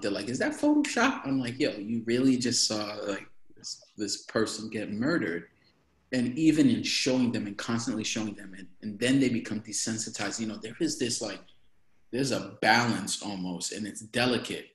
They're 0.00 0.10
like, 0.10 0.28
is 0.28 0.38
that 0.38 0.52
Photoshop? 0.52 1.26
I'm 1.26 1.40
like, 1.40 1.58
yo, 1.58 1.72
you 1.72 2.02
really 2.06 2.38
just 2.38 2.66
saw 2.66 2.94
like 3.06 3.28
this, 3.56 3.82
this 3.96 4.22
person 4.22 4.70
get 4.70 4.90
murdered 4.90 5.48
and 6.12 6.36
even 6.38 6.68
in 6.68 6.82
showing 6.82 7.32
them 7.32 7.46
and 7.46 7.56
constantly 7.56 8.04
showing 8.04 8.34
them 8.34 8.54
and, 8.56 8.66
and 8.82 8.98
then 8.98 9.20
they 9.20 9.28
become 9.28 9.60
desensitized 9.60 10.40
you 10.40 10.46
know 10.46 10.56
there 10.56 10.76
is 10.80 10.98
this 10.98 11.20
like 11.20 11.40
there's 12.10 12.32
a 12.32 12.56
balance 12.60 13.22
almost 13.22 13.72
and 13.72 13.86
it's 13.86 14.00
delicate 14.00 14.69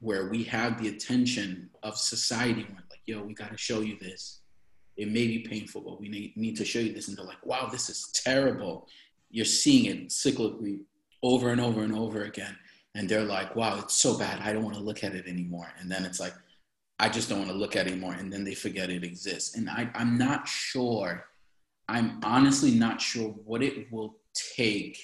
where 0.00 0.28
we 0.28 0.44
have 0.44 0.80
the 0.80 0.88
attention 0.88 1.68
of 1.82 1.96
society 1.96 2.64
when 2.64 2.82
like 2.90 3.00
yo 3.06 3.22
we 3.22 3.34
got 3.34 3.50
to 3.50 3.58
show 3.58 3.80
you 3.80 3.98
this 3.98 4.40
it 4.96 5.08
may 5.08 5.26
be 5.26 5.40
painful 5.40 5.80
but 5.80 6.00
we 6.00 6.08
need, 6.08 6.36
need 6.36 6.56
to 6.56 6.64
show 6.64 6.78
you 6.78 6.92
this 6.92 7.08
and 7.08 7.16
they're 7.16 7.24
like 7.24 7.44
wow 7.44 7.68
this 7.70 7.88
is 7.88 8.10
terrible 8.12 8.86
you're 9.30 9.44
seeing 9.44 9.84
it 9.86 10.08
cyclically 10.08 10.80
over 11.22 11.50
and 11.50 11.60
over 11.60 11.82
and 11.82 11.94
over 11.94 12.22
again 12.24 12.56
and 12.94 13.08
they're 13.08 13.24
like 13.24 13.54
wow 13.56 13.78
it's 13.78 13.96
so 13.96 14.18
bad 14.18 14.40
i 14.42 14.52
don't 14.52 14.64
want 14.64 14.76
to 14.76 14.82
look 14.82 15.04
at 15.04 15.14
it 15.14 15.26
anymore 15.26 15.72
and 15.80 15.90
then 15.90 16.04
it's 16.04 16.20
like 16.20 16.34
I 17.00 17.08
just 17.08 17.28
don't 17.28 17.38
want 17.38 17.50
to 17.50 17.56
look 17.56 17.76
at 17.76 17.86
it 17.86 17.92
anymore. 17.92 18.14
And 18.14 18.32
then 18.32 18.44
they 18.44 18.54
forget 18.54 18.90
it 18.90 19.04
exists. 19.04 19.56
And 19.56 19.70
I, 19.70 19.88
I'm 19.94 20.18
not 20.18 20.48
sure, 20.48 21.26
I'm 21.88 22.20
honestly 22.24 22.72
not 22.72 23.00
sure 23.00 23.30
what 23.44 23.62
it 23.62 23.90
will 23.92 24.16
take 24.56 24.98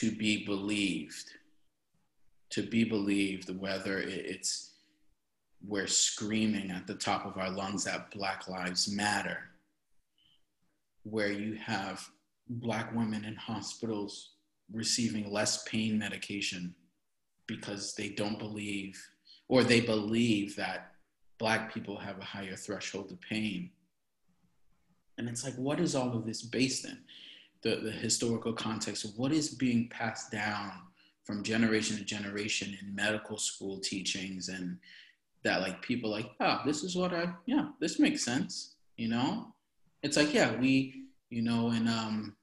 to 0.00 0.12
be 0.12 0.44
believed. 0.44 1.24
To 2.50 2.62
be 2.62 2.84
believed, 2.84 3.56
whether 3.58 3.98
it's 3.98 4.72
we're 5.66 5.86
screaming 5.86 6.70
at 6.70 6.86
the 6.86 6.94
top 6.94 7.26
of 7.26 7.36
our 7.36 7.50
lungs 7.50 7.84
that 7.84 8.10
Black 8.10 8.48
Lives 8.48 8.90
Matter, 8.90 9.38
where 11.02 11.32
you 11.32 11.54
have 11.54 12.08
Black 12.48 12.94
women 12.94 13.24
in 13.24 13.34
hospitals 13.34 14.30
receiving 14.72 15.30
less 15.30 15.64
pain 15.64 15.98
medication 15.98 16.74
because 17.46 17.94
they 17.94 18.10
don't 18.10 18.38
believe 18.38 18.98
or 19.48 19.64
they 19.64 19.80
believe 19.80 20.54
that 20.56 20.92
black 21.38 21.72
people 21.72 21.98
have 21.98 22.18
a 22.18 22.24
higher 22.24 22.56
threshold 22.56 23.10
of 23.10 23.20
pain. 23.20 23.70
And 25.16 25.28
it's 25.28 25.44
like, 25.44 25.54
what 25.54 25.80
is 25.80 25.94
all 25.94 26.14
of 26.14 26.26
this 26.26 26.42
based 26.42 26.84
in? 26.84 26.98
The, 27.62 27.76
the 27.76 27.90
historical 27.90 28.52
context 28.52 29.04
of 29.04 29.18
what 29.18 29.32
is 29.32 29.48
being 29.48 29.88
passed 29.88 30.30
down 30.30 30.72
from 31.28 31.42
generation 31.42 31.98
to 31.98 32.04
generation 32.04 32.74
in 32.80 32.94
medical 32.94 33.36
school 33.36 33.78
teachings 33.80 34.48
and 34.48 34.78
that 35.44 35.60
like 35.60 35.82
people 35.82 36.10
like, 36.10 36.30
oh, 36.40 36.62
this 36.64 36.82
is 36.82 36.96
what 36.96 37.12
I, 37.12 37.34
yeah, 37.44 37.66
this 37.80 37.98
makes 37.98 38.24
sense, 38.24 38.76
you 38.96 39.08
know? 39.08 39.54
It's 40.02 40.16
like, 40.16 40.32
yeah, 40.32 40.56
we, 40.56 41.04
you 41.28 41.42
know, 41.42 41.68
and 41.68 41.86
um, 41.86 42.34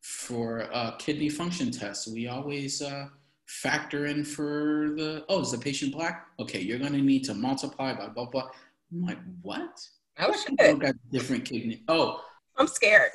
for 0.00 0.70
uh, 0.72 0.92
kidney 0.92 1.28
function 1.28 1.70
tests, 1.70 2.08
we 2.08 2.28
always, 2.28 2.80
uh, 2.80 3.08
factor 3.46 4.06
in 4.06 4.24
for 4.24 4.94
the 4.96 5.24
oh 5.28 5.40
is 5.40 5.50
the 5.50 5.58
patient 5.58 5.92
black? 5.92 6.28
Okay 6.38 6.60
you're 6.60 6.78
going 6.78 6.92
to 6.92 7.02
need 7.02 7.24
to 7.24 7.34
multiply 7.34 7.92
by 7.92 8.06
blah 8.06 8.26
blah. 8.26 8.48
I'm 8.92 9.04
like 9.04 9.18
what? 9.42 9.76
Oh 10.20 10.32
shit. 10.32 10.78
got 10.78 10.94
different 11.10 11.44
kidney 11.44 11.82
oh. 11.88 12.22
I'm 12.56 12.68
scared 12.68 13.10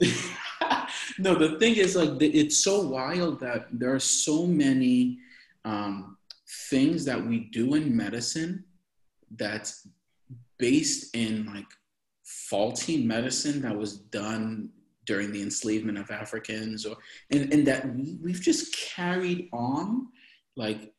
no 1.18 1.34
the 1.34 1.58
thing 1.58 1.76
is 1.76 1.96
like 1.96 2.10
it's 2.20 2.58
so 2.58 2.80
wild 2.80 3.40
that 3.40 3.66
there 3.72 3.92
are 3.94 4.00
so 4.00 4.46
many 4.46 5.18
um, 5.64 6.16
things 6.68 7.04
that 7.04 7.24
we 7.24 7.50
do 7.52 7.74
in 7.74 7.96
medicine 7.96 8.64
that's 9.36 9.86
based 10.58 11.14
in 11.14 11.46
like 11.46 11.66
faulty 12.24 13.04
medicine 13.04 13.60
that 13.62 13.76
was 13.76 13.98
done 13.98 14.70
during 15.06 15.32
the 15.32 15.42
enslavement 15.42 15.98
of 15.98 16.10
Africans, 16.10 16.86
or 16.86 16.96
and, 17.30 17.52
and 17.52 17.66
that 17.66 17.84
we've 18.22 18.40
just 18.40 18.76
carried 18.76 19.48
on. 19.52 20.06
Like 20.56 20.92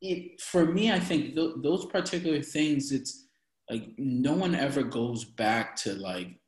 it 0.00 0.40
for 0.40 0.64
me, 0.66 0.92
I 0.92 0.98
think 0.98 1.34
th- 1.34 1.56
those 1.58 1.86
particular 1.86 2.42
things, 2.42 2.92
it's 2.92 3.26
like 3.68 3.90
no 3.98 4.32
one 4.32 4.54
ever 4.54 4.82
goes 4.82 5.24
back 5.24 5.76
to 5.76 5.94
like 5.94 6.38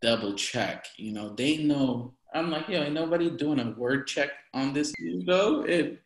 double 0.00 0.34
check. 0.34 0.86
You 0.96 1.12
know, 1.12 1.30
they 1.30 1.58
know, 1.58 2.14
I'm 2.34 2.50
like, 2.50 2.68
yo, 2.68 2.82
ain't 2.82 2.94
nobody 2.94 3.30
doing 3.30 3.60
a 3.60 3.70
word 3.72 4.06
check 4.06 4.30
on 4.54 4.72
this, 4.72 4.92
you 4.98 5.24
know? 5.24 5.62
It, 5.62 6.02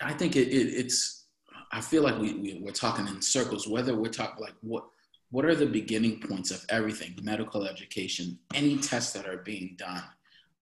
I 0.00 0.12
think 0.12 0.36
it, 0.36 0.48
it, 0.48 0.74
it's, 0.74 1.26
I 1.72 1.80
feel 1.80 2.02
like 2.02 2.18
we, 2.18 2.34
we, 2.34 2.60
we're 2.62 2.72
talking 2.72 3.06
in 3.06 3.20
circles, 3.20 3.66
whether 3.66 3.96
we're 3.96 4.10
talking 4.10 4.42
like 4.42 4.54
what, 4.60 4.84
what 5.30 5.44
are 5.44 5.54
the 5.54 5.66
beginning 5.66 6.20
points 6.20 6.50
of 6.50 6.64
everything, 6.68 7.18
medical 7.22 7.64
education, 7.64 8.38
any 8.54 8.78
tests 8.78 9.12
that 9.12 9.26
are 9.26 9.38
being 9.38 9.74
done? 9.78 10.04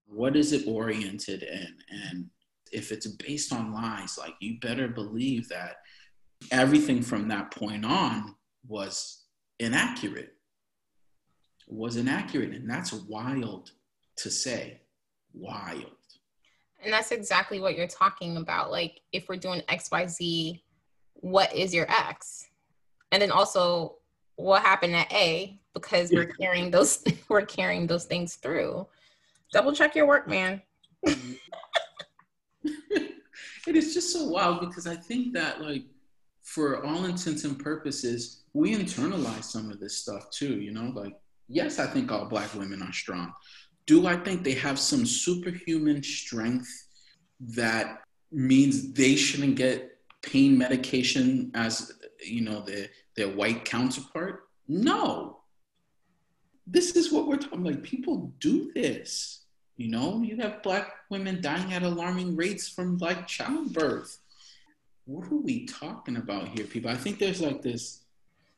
What 0.07 0.35
is 0.35 0.53
it 0.53 0.67
oriented 0.67 1.43
in? 1.43 1.75
And 1.89 2.29
if 2.71 2.91
it's 2.91 3.07
based 3.07 3.53
on 3.53 3.73
lies, 3.73 4.17
like 4.17 4.33
you 4.39 4.59
better 4.59 4.87
believe 4.87 5.47
that 5.49 5.77
everything 6.51 7.01
from 7.01 7.27
that 7.29 7.51
point 7.51 7.85
on 7.85 8.35
was 8.67 9.23
inaccurate. 9.59 10.34
Was 11.67 11.95
inaccurate. 11.95 12.51
And 12.51 12.69
that's 12.69 12.93
wild 12.93 13.71
to 14.17 14.29
say. 14.29 14.81
Wild. 15.33 15.91
And 16.83 16.93
that's 16.93 17.11
exactly 17.11 17.59
what 17.59 17.75
you're 17.75 17.87
talking 17.87 18.37
about. 18.37 18.71
Like, 18.71 19.01
if 19.11 19.27
we're 19.27 19.37
doing 19.37 19.61
XYZ, 19.69 20.61
what 21.13 21.53
is 21.53 21.73
your 21.73 21.89
X? 21.89 22.47
And 23.11 23.21
then 23.21 23.31
also, 23.31 23.95
what 24.35 24.61
happened 24.61 24.95
at 24.95 25.11
A? 25.11 25.59
Because 25.73 26.11
we're 26.11 26.25
carrying 26.25 26.69
those, 26.69 27.03
we're 27.29 27.45
carrying 27.45 27.87
those 27.87 28.05
things 28.05 28.35
through. 28.35 28.87
Double 29.51 29.73
check 29.73 29.95
your 29.95 30.05
work, 30.05 30.27
man. 30.27 30.61
it 31.03 31.25
is 33.67 33.93
just 33.93 34.13
so 34.13 34.25
wild 34.25 34.59
because 34.59 34.85
I 34.85 34.95
think 34.95 35.33
that, 35.33 35.61
like, 35.61 35.85
for 36.43 36.85
all 36.85 37.05
intents 37.05 37.43
and 37.43 37.57
purposes, 37.57 38.43
we 38.53 38.75
internalize 38.75 39.45
some 39.45 39.71
of 39.71 39.79
this 39.79 39.97
stuff 39.97 40.29
too, 40.29 40.59
you 40.59 40.71
know? 40.71 40.91
Like, 40.93 41.15
yes, 41.47 41.79
I 41.79 41.87
think 41.87 42.11
all 42.11 42.25
black 42.25 42.53
women 42.53 42.81
are 42.81 42.93
strong. 42.93 43.33
Do 43.85 44.07
I 44.07 44.15
think 44.15 44.43
they 44.43 44.53
have 44.53 44.79
some 44.79 45.05
superhuman 45.05 46.01
strength 46.01 46.69
that 47.39 48.01
means 48.31 48.93
they 48.93 49.15
shouldn't 49.15 49.55
get 49.55 49.97
pain 50.21 50.57
medication 50.57 51.51
as, 51.53 51.91
you 52.23 52.41
know, 52.41 52.61
their, 52.61 52.87
their 53.15 53.29
white 53.29 53.65
counterpart? 53.65 54.47
No. 54.67 55.39
This 56.65 56.95
is 56.95 57.11
what 57.11 57.27
we're 57.27 57.37
talking 57.37 57.63
like 57.63 57.83
people 57.83 58.33
do 58.39 58.71
this. 58.73 59.43
You 59.77 59.89
know, 59.89 60.21
you 60.23 60.37
have 60.37 60.63
black 60.63 60.93
women 61.11 61.41
dying 61.41 61.73
at 61.73 61.83
alarming 61.83 62.35
rates 62.35 62.67
from 62.67 62.97
like 62.97 63.27
childbirth 63.27 64.17
what 65.05 65.31
are 65.31 65.37
we 65.37 65.65
talking 65.65 66.17
about 66.17 66.49
here, 66.49 66.65
people? 66.65 66.89
I 66.89 66.95
think 66.95 67.19
there's 67.19 67.41
like 67.41 67.61
this, 67.61 68.01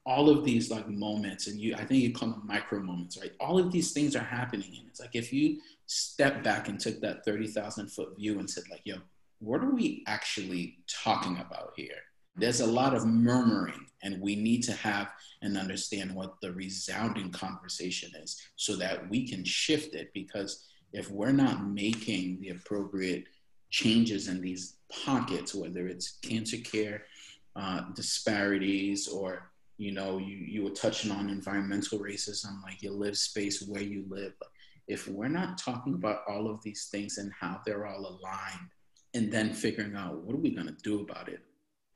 all 0.08 0.30
of 0.30 0.46
these 0.46 0.72
like 0.72 0.88
moments, 0.88 1.48
and 1.48 1.60
you, 1.60 1.76
I 1.76 1.84
think 1.84 2.02
you 2.02 2.14
call 2.14 2.30
them 2.30 2.44
micro 2.46 2.80
moments, 2.80 3.18
right? 3.20 3.34
All 3.42 3.60
of 3.60 3.74
these 3.74 3.92
things 3.92 4.16
are 4.16 4.24
happening, 4.24 4.72
and 4.80 4.88
it's 4.88 5.02
like 5.02 5.16
if 5.16 5.34
you 5.34 5.60
step 5.86 6.44
back 6.44 6.70
and 6.70 6.80
took 6.80 7.02
that 7.02 7.26
thirty 7.26 7.48
thousand 7.48 7.92
foot 7.92 8.16
view 8.18 8.40
and 8.40 8.50
said, 8.50 8.64
like, 8.72 8.82
yo, 8.86 8.96
what 9.40 9.62
are 9.62 9.76
we 9.76 10.06
actually 10.08 10.78
talking 10.88 11.38
about 11.46 11.74
here? 11.76 12.00
There's 12.38 12.62
a 12.62 12.74
lot 12.82 12.96
of 12.96 13.06
murmuring, 13.06 13.86
and 14.02 14.22
we 14.22 14.36
need 14.36 14.64
to 14.64 14.74
have 14.74 15.12
and 15.42 15.58
understand 15.58 16.16
what 16.16 16.40
the 16.42 16.54
resounding 16.54 17.30
conversation 17.32 18.12
is 18.24 18.42
so 18.56 18.78
that 18.78 19.10
we 19.10 19.28
can 19.28 19.44
shift 19.44 19.94
it. 19.94 20.12
Because 20.14 20.66
if 20.94 21.12
we're 21.12 21.34
not 21.34 21.68
making 21.68 22.40
the 22.40 22.50
appropriate 22.50 23.26
changes 23.70 24.30
in 24.30 24.40
these 24.40 24.78
pockets, 25.04 25.54
whether 25.54 25.86
it's 25.88 26.18
cancer 26.22 26.58
care 26.58 27.04
uh, 27.58 27.82
disparities 27.94 29.10
or 29.10 29.52
you 29.78 29.92
know 29.92 30.18
you 30.18 30.38
you 30.38 30.64
were 30.64 30.72
touching 30.72 31.12
on 31.12 31.30
environmental 31.30 32.00
racism, 32.00 32.62
like 32.64 32.82
your 32.82 32.94
live 32.94 33.18
space 33.18 33.62
where 33.68 33.82
you 33.82 34.06
live. 34.10 34.34
If 34.88 35.08
we're 35.08 35.28
not 35.28 35.58
talking 35.58 35.94
about 35.96 36.22
all 36.28 36.50
of 36.50 36.62
these 36.64 36.88
things 36.92 37.18
and 37.18 37.32
how 37.38 37.62
they're 37.66 37.86
all 37.86 38.00
aligned, 38.00 38.70
and 39.14 39.32
then 39.32 39.54
figuring 39.54 39.96
out 39.96 40.24
what 40.24 40.36
are 40.36 40.40
we 40.40 40.52
going 40.52 40.68
to 40.68 40.84
do 40.84 41.02
about 41.02 41.28
it, 41.28 41.42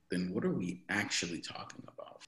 then 0.09 0.31
what 0.33 0.43
are 0.43 0.51
we 0.51 0.83
actually 0.89 1.39
talking 1.39 1.83
about? 1.83 2.21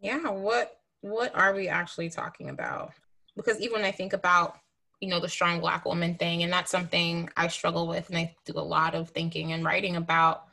Yeah, 0.00 0.28
what 0.28 0.80
what 1.00 1.34
are 1.34 1.54
we 1.54 1.68
actually 1.68 2.10
talking 2.10 2.50
about? 2.50 2.92
Because 3.36 3.60
even 3.60 3.80
when 3.80 3.84
I 3.84 3.92
think 3.92 4.12
about 4.12 4.58
you 5.00 5.08
know 5.08 5.20
the 5.20 5.28
strong 5.28 5.60
black 5.60 5.84
woman 5.84 6.14
thing 6.14 6.42
and 6.42 6.52
that's 6.52 6.70
something 6.70 7.28
i 7.36 7.48
struggle 7.48 7.88
with 7.88 8.08
and 8.10 8.18
i 8.18 8.34
do 8.44 8.52
a 8.56 8.60
lot 8.60 8.94
of 8.94 9.08
thinking 9.08 9.52
and 9.52 9.64
writing 9.64 9.96
about 9.96 10.44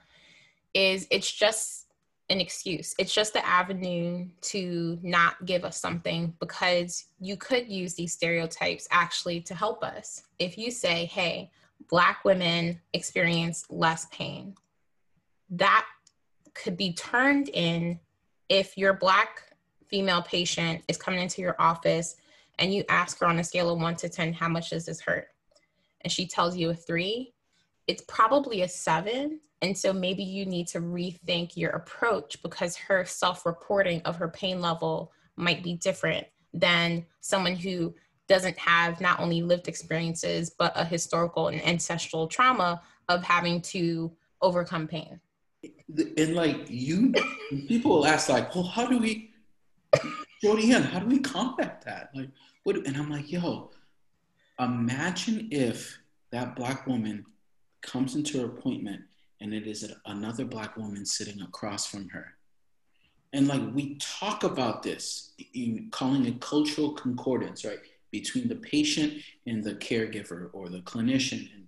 is 0.74 1.08
it's 1.12 1.32
just 1.32 1.87
an 2.30 2.42
excuse 2.42 2.94
it's 3.00 3.13
just 3.13 3.34
the 3.34 3.46
avenue 3.46 4.26
to 4.42 5.00
not 5.02 5.46
give 5.46 5.63
us 5.63 5.80
something 5.80 6.34
because 6.40 7.06
you 7.20 7.38
could 7.38 7.68
use 7.68 7.94
these 7.94 8.12
stereotypes 8.12 8.88
actually 8.92 9.40
to 9.40 9.56
help 9.56 9.84
us 9.84 10.24
if 10.40 10.58
you 10.58 10.70
say 10.70 11.06
hey 11.06 11.50
black 11.90 12.26
women 12.26 12.80
experience 12.94 13.66
less 13.70 14.08
pain 14.12 14.54
that 15.50 15.86
could 16.54 16.76
be 16.76 16.94
turned 16.94 17.50
in 17.50 18.00
if 18.50 18.78
your 18.78 18.94
black 18.94 19.44
female 19.88 20.22
patient 20.22 20.84
is 20.88 20.98
coming 20.98 21.22
into 21.22 21.42
your 21.42 21.56
office 21.60 22.18
and 22.60 22.74
you 22.74 22.84
ask 22.90 23.20
her 23.20 23.28
on 23.28 23.40
a 23.40 23.44
scale 23.44 23.72
of 23.72 23.80
one 23.80 23.96
to 23.98 24.10
10, 24.10 24.34
how 24.34 24.50
much 24.50 24.72
does 24.72 24.86
this 24.86 25.00
hurt? 25.00 25.28
And 26.02 26.12
she 26.12 26.28
tells 26.28 26.58
you 26.58 26.70
a 26.70 26.74
three, 26.74 27.34
it's 27.88 28.04
probably 28.08 28.62
a 28.62 28.68
seven. 28.68 29.40
And 29.62 29.76
so 29.78 29.91
maybe 29.91 30.24
you 30.24 30.46
need 30.46 30.67
to 30.67 30.80
rethink 30.80 31.58
your 31.58 31.72
approach 31.72 32.41
because 32.43 32.76
her 32.76 33.06
self 33.06 33.46
reporting 33.46 34.02
of 34.02 34.15
her 34.17 34.28
pain 34.28 34.62
level 34.62 35.12
might 35.36 35.63
be 35.63 35.74
different 35.74 36.28
than 36.54 37.06
someone 37.22 37.56
who 37.56 37.93
doesn't 38.28 38.58
have 38.58 39.00
not 39.02 39.20
only 39.20 39.41
lived 39.41 39.67
experiences, 39.67 40.50
but 40.50 40.74
a 40.76 40.84
historical 40.84 41.48
and 41.48 41.65
ancestral 41.65 42.28
trauma 42.28 42.82
of 43.10 43.24
having 43.24 43.62
to 43.62 44.12
overcome 44.41 44.88
pain. 44.88 45.20
And 45.98 46.36
like 46.36 46.67
you, 46.70 47.13
people 47.67 47.91
will 47.91 48.06
ask, 48.06 48.30
like, 48.30 48.54
well, 48.54 48.65
how 48.65 48.86
do 48.88 49.00
we, 49.00 49.32
Jody 50.43 50.74
Ann, 50.74 50.84
how 50.84 51.00
do 51.00 51.08
we 51.08 51.20
combat 51.20 51.82
that? 51.86 52.10
Like, 52.13 52.30
what? 52.63 52.76
And 52.86 52.98
I'm 52.98 53.10
like, 53.10 53.32
yo, 53.32 53.72
imagine 54.60 55.48
if 55.52 55.98
that 56.32 56.56
black 56.56 56.86
woman 56.86 57.26
comes 57.82 58.15
into 58.15 58.39
her 58.39 58.46
appointment 58.46 59.02
and 59.41 59.54
it 59.54 59.67
is 59.67 59.91
another 60.06 60.45
black 60.45 60.78
woman 60.78 61.06
sitting 61.06 61.41
across 61.41 61.86
from 61.86 62.10
her. 62.10 62.34
And 63.34 63.47
like 63.47 63.62
we 63.73 63.97
talk 63.97 64.43
about 64.43 64.84
this, 64.84 65.34
in 65.54 65.89
calling 65.91 66.26
it 66.26 66.41
cultural 66.41 66.93
concordance, 66.93 67.65
right? 67.65 67.80
Between 68.12 68.47
the 68.47 68.56
patient 68.56 69.21
and 69.45 69.63
the 69.63 69.76
caregiver 69.76 70.50
or 70.54 70.69
the 70.69 70.80
clinician. 70.80 71.54
And 71.54 71.65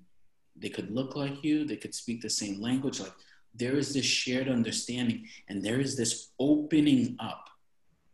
they 0.55 0.69
could 0.69 0.89
look 0.89 1.15
like 1.15 1.43
you, 1.43 1.65
they 1.65 1.75
could 1.75 1.93
speak 1.93 2.21
the 2.21 2.29
same 2.29 2.62
language. 2.62 2.99
Like 2.99 3.13
there 3.53 3.75
is 3.75 3.93
this 3.93 4.05
shared 4.05 4.47
understanding 4.47 5.27
and 5.49 5.63
there 5.63 5.79
is 5.79 5.97
this 5.97 6.29
opening 6.39 7.17
up 7.19 7.49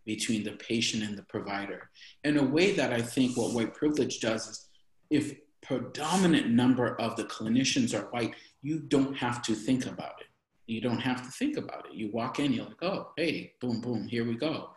between 0.05 0.43
the 0.43 0.51
patient 0.51 1.03
and 1.03 1.17
the 1.17 1.23
provider 1.23 1.89
in 2.23 2.37
a 2.37 2.43
way 2.43 2.73
that 2.73 2.93
I 2.93 3.01
think 3.01 3.35
what 3.37 3.53
white 3.53 3.73
privilege 3.73 4.19
does 4.19 4.47
is 4.47 4.67
if 5.09 5.35
predominant 5.67 6.49
number 6.49 6.99
of 6.99 7.15
the 7.15 7.23
clinicians 7.25 7.97
are 7.97 8.07
white, 8.09 8.35
you 8.61 8.79
don't 8.79 9.15
have 9.15 9.41
to 9.43 9.53
think 9.53 9.85
about 9.85 10.21
it. 10.21 10.27
You 10.67 10.81
don't 10.81 10.99
have 10.99 11.23
to 11.23 11.31
think 11.31 11.57
about 11.57 11.85
it. 11.87 11.93
You 11.93 12.11
walk 12.11 12.39
in, 12.39 12.53
you're 12.53 12.65
like, 12.65 12.83
oh, 12.83 13.11
hey, 13.17 13.53
boom, 13.61 13.81
boom, 13.81 14.07
here 14.07 14.25
we 14.25 14.35
go. 14.35 14.69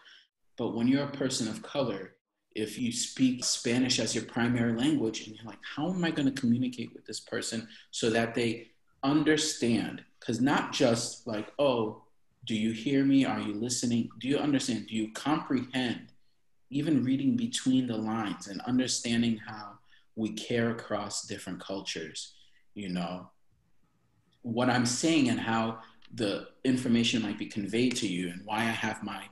But 0.56 0.74
when 0.74 0.88
you're 0.88 1.04
a 1.04 1.10
person 1.12 1.48
of 1.48 1.62
color, 1.62 2.14
if 2.54 2.78
you 2.78 2.92
speak 2.92 3.44
Spanish 3.44 4.00
as 4.00 4.14
your 4.14 4.24
primary 4.24 4.72
language 4.72 5.26
and 5.26 5.36
you're 5.36 5.46
like, 5.46 5.60
how 5.76 5.90
am 5.90 6.04
I 6.04 6.10
going 6.10 6.32
to 6.32 6.40
communicate 6.40 6.92
with 6.92 7.06
this 7.06 7.20
person 7.20 7.68
so 7.90 8.10
that 8.10 8.34
they 8.34 8.68
understand? 9.02 10.02
Because 10.18 10.40
not 10.40 10.72
just 10.72 11.26
like, 11.26 11.52
oh, 11.58 12.02
do 12.46 12.54
you 12.54 12.72
hear 12.72 13.04
me? 13.04 13.24
Are 13.24 13.40
you 13.40 13.54
listening? 13.54 14.08
Do 14.20 14.28
you 14.28 14.38
understand? 14.38 14.88
Do 14.88 14.96
you 14.96 15.12
comprehend? 15.12 16.12
Even 16.70 17.04
reading 17.04 17.36
between 17.36 17.86
the 17.86 17.96
lines 17.96 18.48
and 18.48 18.60
understanding 18.62 19.38
how 19.46 19.77
we 20.18 20.30
care 20.30 20.70
across 20.70 21.22
different 21.22 21.60
cultures, 21.60 22.34
you 22.74 22.88
know, 22.88 23.30
what 24.42 24.68
I'm 24.68 24.84
saying 24.84 25.28
and 25.28 25.38
how 25.38 25.78
the 26.12 26.48
information 26.64 27.22
might 27.22 27.38
be 27.38 27.46
conveyed 27.46 27.94
to 27.96 28.08
you 28.08 28.30
and 28.30 28.42
why 28.44 28.58
I 28.58 28.74
have 28.86 29.02
my 29.04 29.22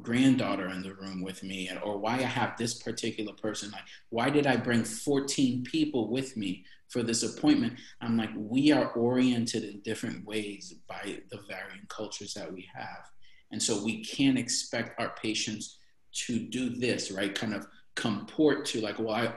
granddaughter 0.00 0.68
in 0.70 0.82
the 0.82 0.94
room 0.94 1.22
with 1.22 1.44
me 1.44 1.68
and, 1.68 1.78
or 1.80 1.96
why 1.96 2.14
I 2.14 2.22
have 2.22 2.56
this 2.56 2.82
particular 2.82 3.32
person. 3.34 3.70
Like, 3.70 3.84
why 4.08 4.30
did 4.30 4.48
I 4.48 4.56
bring 4.56 4.82
14 4.82 5.62
people 5.62 6.10
with 6.10 6.36
me 6.36 6.64
for 6.88 7.04
this 7.04 7.22
appointment? 7.22 7.74
I'm 8.00 8.16
like, 8.16 8.30
we 8.34 8.72
are 8.72 8.90
oriented 8.92 9.62
in 9.62 9.80
different 9.80 10.24
ways 10.26 10.74
by 10.88 11.20
the 11.30 11.38
varying 11.46 11.86
cultures 11.88 12.34
that 12.34 12.52
we 12.52 12.68
have. 12.74 13.10
And 13.52 13.62
so 13.62 13.84
we 13.84 14.02
can't 14.02 14.38
expect 14.38 14.98
our 14.98 15.14
patients 15.22 15.78
to 16.26 16.40
do 16.40 16.70
this, 16.70 17.12
right? 17.12 17.32
Kind 17.32 17.54
of 17.54 17.66
comport 17.94 18.64
to 18.66 18.80
like, 18.80 18.98
well, 18.98 19.14
I, 19.14 19.34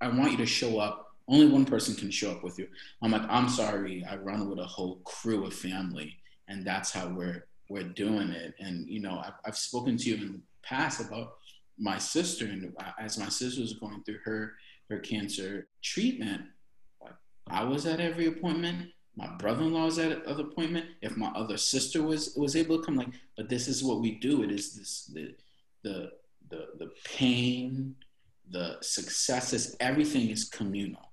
I 0.00 0.08
want 0.08 0.32
you 0.32 0.38
to 0.38 0.46
show 0.46 0.78
up. 0.78 1.14
Only 1.28 1.48
one 1.48 1.64
person 1.64 1.94
can 1.94 2.10
show 2.10 2.30
up 2.30 2.44
with 2.44 2.58
you. 2.58 2.68
I'm 3.02 3.10
like, 3.10 3.24
I'm 3.28 3.48
sorry, 3.48 4.04
I 4.08 4.16
run 4.16 4.48
with 4.48 4.60
a 4.60 4.64
whole 4.64 4.96
crew 5.04 5.44
of 5.44 5.54
family. 5.54 6.16
And 6.48 6.64
that's 6.64 6.92
how 6.92 7.08
we're 7.08 7.46
we're 7.68 7.82
doing 7.82 8.30
it. 8.30 8.54
And 8.60 8.86
you 8.88 9.00
know, 9.00 9.20
I've, 9.24 9.34
I've 9.44 9.56
spoken 9.56 9.96
to 9.96 10.08
you 10.08 10.16
in 10.16 10.32
the 10.32 10.40
past 10.62 11.00
about 11.00 11.34
my 11.78 11.98
sister, 11.98 12.46
and 12.46 12.72
as 12.98 13.18
my 13.18 13.28
sister 13.28 13.60
was 13.60 13.74
going 13.74 14.02
through 14.04 14.18
her 14.24 14.54
her 14.88 14.98
cancer 15.00 15.68
treatment, 15.82 16.42
like 17.02 17.14
I 17.48 17.64
was 17.64 17.86
at 17.86 18.00
every 18.00 18.26
appointment, 18.26 18.88
my 19.16 19.26
brother-in-law 19.36 19.84
was 19.84 19.98
at 19.98 20.24
other 20.26 20.44
appointment, 20.44 20.86
if 21.02 21.16
my 21.16 21.28
other 21.28 21.56
sister 21.56 22.02
was 22.02 22.34
was 22.36 22.54
able 22.54 22.78
to 22.78 22.84
come, 22.84 22.96
like, 22.96 23.08
but 23.36 23.48
this 23.48 23.66
is 23.68 23.82
what 23.82 24.00
we 24.00 24.12
do. 24.12 24.42
It 24.42 24.50
is 24.50 24.74
this 24.76 25.10
the 25.12 25.34
the 25.82 26.12
the, 26.48 26.68
the 26.78 26.90
pain, 27.04 27.96
the 28.50 28.76
successes, 28.80 29.76
everything 29.80 30.30
is 30.30 30.48
communal. 30.48 31.12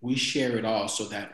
We 0.00 0.16
share 0.16 0.56
it 0.56 0.64
all 0.64 0.88
so 0.88 1.04
that 1.06 1.32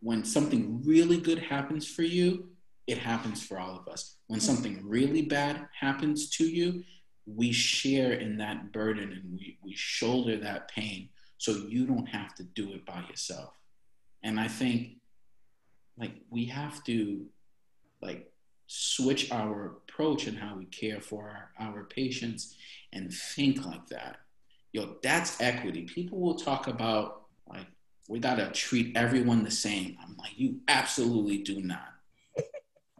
when 0.00 0.24
something 0.24 0.82
really 0.84 1.18
good 1.18 1.38
happens 1.38 1.86
for 1.86 2.02
you, 2.02 2.48
it 2.86 2.98
happens 2.98 3.44
for 3.44 3.58
all 3.58 3.76
of 3.76 3.88
us. 3.88 4.16
When 4.28 4.40
something 4.40 4.80
really 4.84 5.22
bad 5.22 5.66
happens 5.78 6.30
to 6.30 6.44
you, 6.44 6.84
we 7.26 7.50
share 7.50 8.12
in 8.12 8.36
that 8.38 8.72
burden 8.72 9.12
and 9.12 9.32
we, 9.32 9.58
we 9.62 9.74
shoulder 9.74 10.36
that 10.38 10.68
pain 10.68 11.08
so 11.38 11.52
you 11.52 11.86
don't 11.86 12.08
have 12.08 12.34
to 12.36 12.44
do 12.44 12.72
it 12.72 12.86
by 12.86 13.04
yourself. 13.08 13.52
And 14.22 14.38
I 14.38 14.48
think 14.48 14.98
like 15.98 16.12
we 16.30 16.46
have 16.46 16.84
to 16.84 17.26
like 18.00 18.30
switch 18.66 19.30
our 19.32 19.66
approach 19.66 20.26
and 20.26 20.38
how 20.38 20.56
we 20.56 20.66
care 20.66 21.00
for 21.00 21.50
our, 21.58 21.68
our 21.68 21.84
patients 21.84 22.54
and 22.92 23.12
think 23.12 23.64
like 23.64 23.86
that. 23.88 24.18
Yo, 24.76 24.94
that's 25.02 25.40
equity. 25.40 25.84
People 25.84 26.20
will 26.20 26.34
talk 26.34 26.66
about 26.66 27.22
like 27.48 27.66
we 28.10 28.18
gotta 28.18 28.50
treat 28.50 28.94
everyone 28.94 29.42
the 29.42 29.50
same. 29.50 29.96
I'm 30.02 30.14
like, 30.18 30.32
you 30.36 30.60
absolutely 30.68 31.38
do 31.38 31.62
not. 31.62 31.94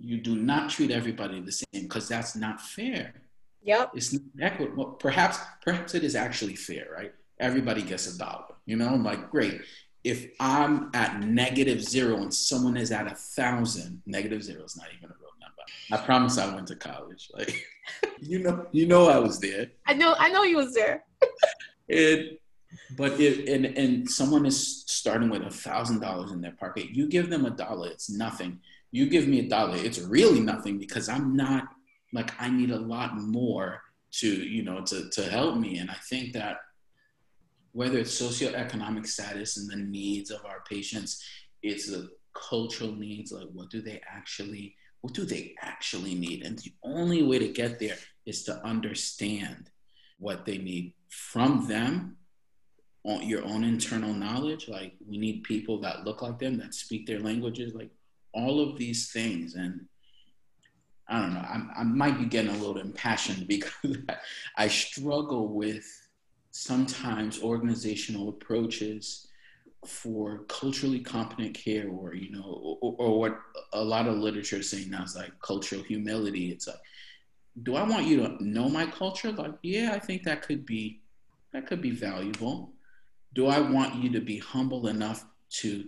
you 0.01 0.17
do 0.17 0.37
not 0.37 0.71
treat 0.71 0.91
everybody 0.91 1.39
the 1.43 1.53
same 1.53 1.83
because 1.83 2.09
that's 2.09 2.35
not 2.35 2.63
fair. 2.63 3.13
Yep. 3.61 3.91
It's 3.95 4.15
not 4.15 4.23
equitable. 4.41 4.85
Well, 4.85 4.95
perhaps, 4.95 5.39
perhaps 5.61 5.95
it 5.95 6.03
is 6.03 6.17
actually 6.17 6.57
fair, 6.57 6.87
right? 6.97 7.13
Everybody 7.41 7.83
gets 7.83 8.07
a 8.07 8.17
dollar. 8.17 8.55
You 8.65 8.77
know, 8.77 8.89
I'm 8.89 9.05
like, 9.05 9.31
great. 9.31 9.61
If 10.03 10.29
I'm 10.41 10.89
at 10.95 11.21
negative 11.21 11.83
zero 11.83 12.17
and 12.17 12.33
someone 12.33 12.79
is 12.79 12.91
at 12.91 13.07
a 13.07 13.15
thousand, 13.15 14.01
negative 14.07 14.43
zero 14.43 14.65
is 14.65 14.79
not 14.79 14.87
even 14.97 15.11
a 15.11 15.17
real 15.21 15.33
number. 15.43 15.63
I 15.93 16.07
promise 16.07 16.39
I 16.39 16.55
went 16.55 16.69
to 16.69 16.77
college. 16.77 17.29
Like, 17.35 17.67
you 18.23 18.39
know, 18.39 18.67
you 18.73 18.87
know, 18.87 19.11
I 19.11 19.19
was 19.19 19.39
there. 19.41 19.73
I 19.85 19.93
know, 19.93 20.15
I 20.19 20.31
know 20.31 20.43
you 20.43 20.57
was 20.57 20.73
there. 20.73 21.03
It, 21.89 22.41
but 22.97 23.19
if 23.21 23.49
and 23.49 23.67
and 23.67 24.11
someone 24.11 24.47
is 24.47 24.85
starting 24.87 25.31
with 25.31 25.43
a 25.43 25.51
thousand 25.51 26.01
dollars 26.01 26.33
in 26.33 26.41
their 26.41 26.53
pocket, 26.53 26.91
you 26.91 27.09
give 27.09 27.31
them 27.31 27.47
a 27.47 27.51
dollar, 27.51 27.89
it's 27.89 28.11
nothing. 28.11 28.61
You 28.91 29.09
give 29.09 29.27
me 29.29 29.41
a 29.41 29.49
dollar, 29.49 29.77
it's 29.77 29.99
really 29.99 30.41
nothing 30.41 30.79
because 30.79 31.09
I'm 31.09 31.37
not 31.37 31.65
like 32.13 32.31
I 32.41 32.49
need 32.51 32.71
a 32.71 32.79
lot 32.79 33.17
more 33.17 33.83
to 34.13 34.29
you 34.29 34.63
know 34.63 34.83
to 34.83 35.11
to 35.11 35.23
help 35.25 35.57
me. 35.57 35.79
And 35.79 35.91
I 35.91 35.97
think 36.09 36.33
that 36.35 36.59
whether 37.73 37.99
it's 37.99 38.21
socioeconomic 38.21 39.07
status 39.07 39.59
and 39.59 39.71
the 39.71 39.77
needs 39.77 40.31
of 40.31 40.45
our 40.47 40.63
patients, 40.69 41.23
it's 41.63 41.91
the 41.91 42.09
cultural 42.35 42.93
needs, 42.93 43.33
like 43.33 43.49
what 43.53 43.71
do 43.71 43.81
they 43.81 44.01
actually 44.09 44.75
what 45.03 45.15
do 45.15 45.25
they 45.25 45.55
actually 45.63 46.15
need? 46.15 46.43
And 46.43 46.59
the 46.59 46.73
only 46.83 47.23
way 47.23 47.39
to 47.39 47.49
get 47.49 47.79
there 47.79 47.97
is 48.25 48.43
to 48.45 48.65
understand 48.65 49.71
what 50.19 50.45
they 50.45 50.59
need 50.59 50.93
from 51.09 51.67
them 51.69 52.17
on 53.05 53.27
your 53.27 53.45
own 53.45 53.65
internal 53.65 54.13
knowledge. 54.13 54.69
Like 54.69 54.95
we 55.07 55.19
need 55.19 55.45
people 55.45 55.81
that 55.81 56.05
look 56.05 56.23
like 56.23 56.39
them 56.39 56.59
that 56.59 56.75
speak 56.75 57.07
their 57.07 57.21
languages 57.21 57.75
like 57.75 57.91
all 58.33 58.61
of 58.61 58.79
these 58.79 59.13
things. 59.13 59.55
And 59.55 59.87
i 61.09 61.21
don't 61.21 61.35
know 61.35 61.41
i, 61.41 61.63
I 61.77 61.85
might 61.85 62.19
be 62.19 62.25
getting 62.25 62.51
a 62.51 62.59
little 62.59 62.79
impassioned 62.79 63.47
because 63.55 63.97
i 64.57 64.67
struggle 64.67 65.55
with 65.55 65.87
sometimes 66.51 67.43
organizational 67.43 68.31
approaches 68.31 69.29
for 69.87 70.39
culturally 70.49 71.01
competent 71.01 71.55
care 71.55 71.89
or 71.89 72.15
you 72.15 72.31
know 72.31 72.79
or, 72.81 72.95
or 72.99 73.21
what 73.21 73.39
a 73.75 73.85
lot 73.85 74.09
of 74.09 74.17
literature 74.17 74.57
is 74.57 74.71
saying 74.71 74.91
now 74.91 75.05
is 75.05 75.15
like 75.15 75.33
cultural 75.41 75.83
humility. 75.83 76.51
It's 76.51 76.67
like 76.67 76.77
do 77.63 77.75
i 77.75 77.83
want 77.83 78.07
you 78.07 78.17
to 78.19 78.45
know 78.45 78.69
my 78.69 78.87
culture 78.87 79.33
like 79.33 79.55
yeah 79.63 79.93
i 79.93 79.99
think 79.99 80.23
that 80.23 80.43
could 80.43 80.67
be 80.67 81.01
that 81.53 81.67
could 81.67 81.81
be 81.81 81.91
valuable 81.91 82.73
do 83.37 83.47
I 83.49 83.61
want 83.61 84.03
you 84.03 84.11
to 84.13 84.21
be 84.21 84.39
humble 84.39 84.89
enough 84.89 85.27
to 85.61 85.85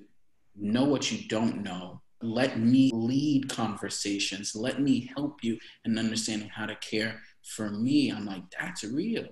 know 0.55 0.85
what 0.85 1.11
you 1.11 1.27
don't 1.29 1.63
know? 1.63 2.03
Let 2.21 2.61
me 2.61 2.91
lead 2.93 3.49
conversations. 3.49 4.55
Let 4.55 4.83
me 4.83 5.11
help 5.17 5.43
you 5.43 5.59
in 5.87 5.99
understanding 5.99 6.51
how 6.51 6.67
to 6.67 6.77
care 6.77 7.21
for 7.43 7.71
me. 7.71 8.11
I'm 8.11 8.27
like, 8.27 8.43
that's 8.51 8.85
real. 8.85 9.29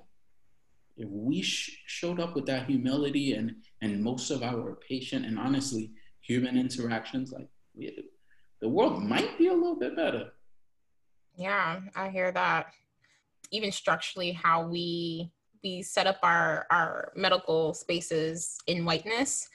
If 0.97 1.09
we 1.11 1.43
sh- 1.43 1.79
showed 1.85 2.19
up 2.19 2.35
with 2.35 2.47
that 2.47 2.67
humility 2.67 3.35
and 3.35 3.57
and 3.83 4.03
most 4.03 4.31
of 4.31 4.43
our 4.43 4.79
patient 4.89 5.27
and 5.27 5.39
honestly 5.39 5.91
human 6.23 6.57
interactions, 6.57 7.33
like 7.33 7.49
we, 7.75 8.09
the 8.63 8.69
world 8.69 9.03
might 9.03 9.37
be 9.37 9.49
a 9.49 9.53
little 9.53 9.77
bit 9.77 9.95
better. 9.95 10.31
Yeah, 11.37 11.81
I 11.95 12.09
hear 12.09 12.33
that. 12.33 12.73
Even 13.51 13.71
structurally, 13.71 14.33
how 14.33 14.67
we 14.67 15.31
we 15.63 15.83
set 15.83 16.07
up 16.07 16.19
our 16.23 16.67
our 16.71 17.13
medical 17.17 17.75
spaces 17.75 18.59
in 18.67 18.85
whiteness. 18.85 19.49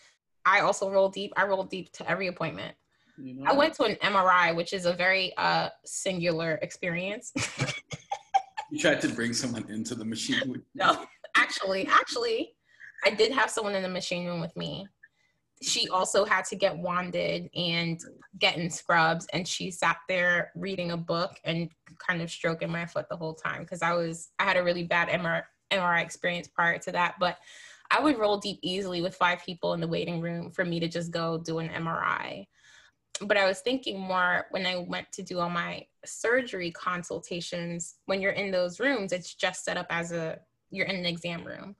I 0.45 0.61
also 0.61 0.89
roll 0.89 1.09
deep. 1.09 1.33
I 1.35 1.45
roll 1.45 1.63
deep 1.63 1.91
to 1.93 2.09
every 2.09 2.27
appointment. 2.27 2.75
You 3.17 3.35
know. 3.35 3.43
I 3.45 3.53
went 3.53 3.73
to 3.75 3.83
an 3.83 3.95
MRI, 4.01 4.55
which 4.55 4.73
is 4.73 4.85
a 4.85 4.93
very 4.93 5.35
uh, 5.37 5.69
singular 5.85 6.59
experience. 6.61 7.31
you 8.71 8.79
tried 8.79 9.01
to 9.01 9.09
bring 9.09 9.33
someone 9.33 9.65
into 9.69 9.95
the 9.95 10.05
machine. 10.05 10.41
With 10.49 10.61
no, 10.73 11.05
actually, 11.35 11.87
actually, 11.87 12.55
I 13.05 13.11
did 13.11 13.31
have 13.31 13.49
someone 13.49 13.75
in 13.75 13.83
the 13.83 13.89
machine 13.89 14.25
room 14.25 14.41
with 14.41 14.55
me. 14.55 14.87
She 15.61 15.87
also 15.89 16.25
had 16.25 16.45
to 16.45 16.55
get 16.55 16.77
wanded 16.77 17.49
and 17.55 17.99
get 18.39 18.57
in 18.57 18.69
scrubs, 18.69 19.27
and 19.31 19.47
she 19.47 19.69
sat 19.69 19.97
there 20.09 20.51
reading 20.55 20.91
a 20.91 20.97
book 20.97 21.39
and 21.43 21.69
kind 21.99 22.21
of 22.21 22.31
stroking 22.31 22.71
my 22.71 22.85
foot 22.85 23.07
the 23.09 23.17
whole 23.17 23.35
time 23.35 23.61
because 23.61 23.81
I 23.81 23.93
was 23.93 24.29
I 24.39 24.43
had 24.43 24.57
a 24.57 24.63
really 24.63 24.83
bad 24.83 25.09
MRI 25.09 25.43
MRI 25.71 26.01
experience 26.01 26.47
prior 26.47 26.77
to 26.79 26.91
that, 26.91 27.15
but 27.19 27.37
I 27.91 28.01
would 28.01 28.17
roll 28.17 28.37
deep 28.37 28.59
easily 28.61 29.01
with 29.01 29.15
five 29.15 29.43
people 29.43 29.73
in 29.73 29.81
the 29.81 29.87
waiting 29.87 30.21
room 30.21 30.49
for 30.49 30.63
me 30.63 30.79
to 30.79 30.87
just 30.87 31.11
go 31.11 31.37
do 31.37 31.59
an 31.59 31.69
MRI. 31.69 32.47
But 33.21 33.37
I 33.37 33.45
was 33.45 33.59
thinking 33.59 33.99
more 33.99 34.45
when 34.51 34.65
I 34.65 34.77
went 34.87 35.11
to 35.13 35.23
do 35.23 35.39
all 35.39 35.49
my 35.49 35.85
surgery 36.05 36.71
consultations, 36.71 37.95
when 38.05 38.21
you're 38.21 38.31
in 38.31 38.49
those 38.49 38.79
rooms, 38.79 39.11
it's 39.11 39.35
just 39.35 39.65
set 39.65 39.77
up 39.77 39.87
as 39.89 40.11
a, 40.11 40.39
you're 40.71 40.87
in 40.87 40.95
an 40.95 41.05
exam 41.05 41.43
room. 41.43 41.75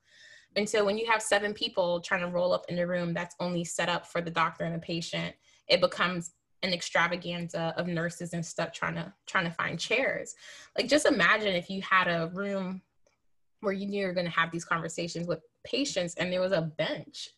And 0.56 0.68
so 0.68 0.84
when 0.84 0.98
you 0.98 1.10
have 1.10 1.22
seven 1.22 1.54
people 1.54 2.00
trying 2.00 2.20
to 2.20 2.28
roll 2.28 2.52
up 2.52 2.66
in 2.68 2.78
a 2.78 2.86
room 2.86 3.14
that's 3.14 3.34
only 3.40 3.64
set 3.64 3.88
up 3.88 4.06
for 4.06 4.20
the 4.20 4.30
doctor 4.30 4.64
and 4.64 4.74
the 4.74 4.78
patient, 4.78 5.34
it 5.68 5.80
becomes 5.80 6.32
an 6.62 6.72
extravaganza 6.72 7.74
of 7.76 7.86
nurses 7.86 8.34
and 8.34 8.44
stuff 8.44 8.72
trying 8.72 8.94
to 8.94 9.12
trying 9.26 9.44
to 9.44 9.50
find 9.50 9.78
chairs. 9.78 10.34
Like 10.76 10.88
just 10.88 11.06
imagine 11.06 11.54
if 11.54 11.68
you 11.68 11.82
had 11.82 12.06
a 12.06 12.30
room 12.32 12.82
where 13.60 13.72
you 13.72 13.86
knew 13.86 14.00
you 14.00 14.06
were 14.06 14.12
going 14.12 14.26
to 14.26 14.32
have 14.32 14.50
these 14.50 14.64
conversations 14.64 15.26
with 15.26 15.40
patients 15.64 16.14
and 16.14 16.32
there 16.32 16.40
was 16.40 16.52
a 16.52 16.62
bench. 16.62 17.30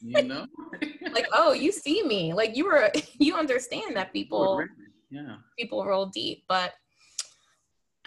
You 0.00 0.22
know? 0.22 0.46
like 1.12 1.26
oh 1.32 1.52
you 1.52 1.72
see 1.72 2.02
me. 2.02 2.32
Like 2.32 2.56
you 2.56 2.66
were 2.66 2.90
you 3.18 3.36
understand 3.36 3.96
that 3.96 4.12
people 4.12 4.64
yeah. 5.10 5.36
people 5.58 5.84
roll 5.84 6.06
deep 6.06 6.44
but 6.48 6.72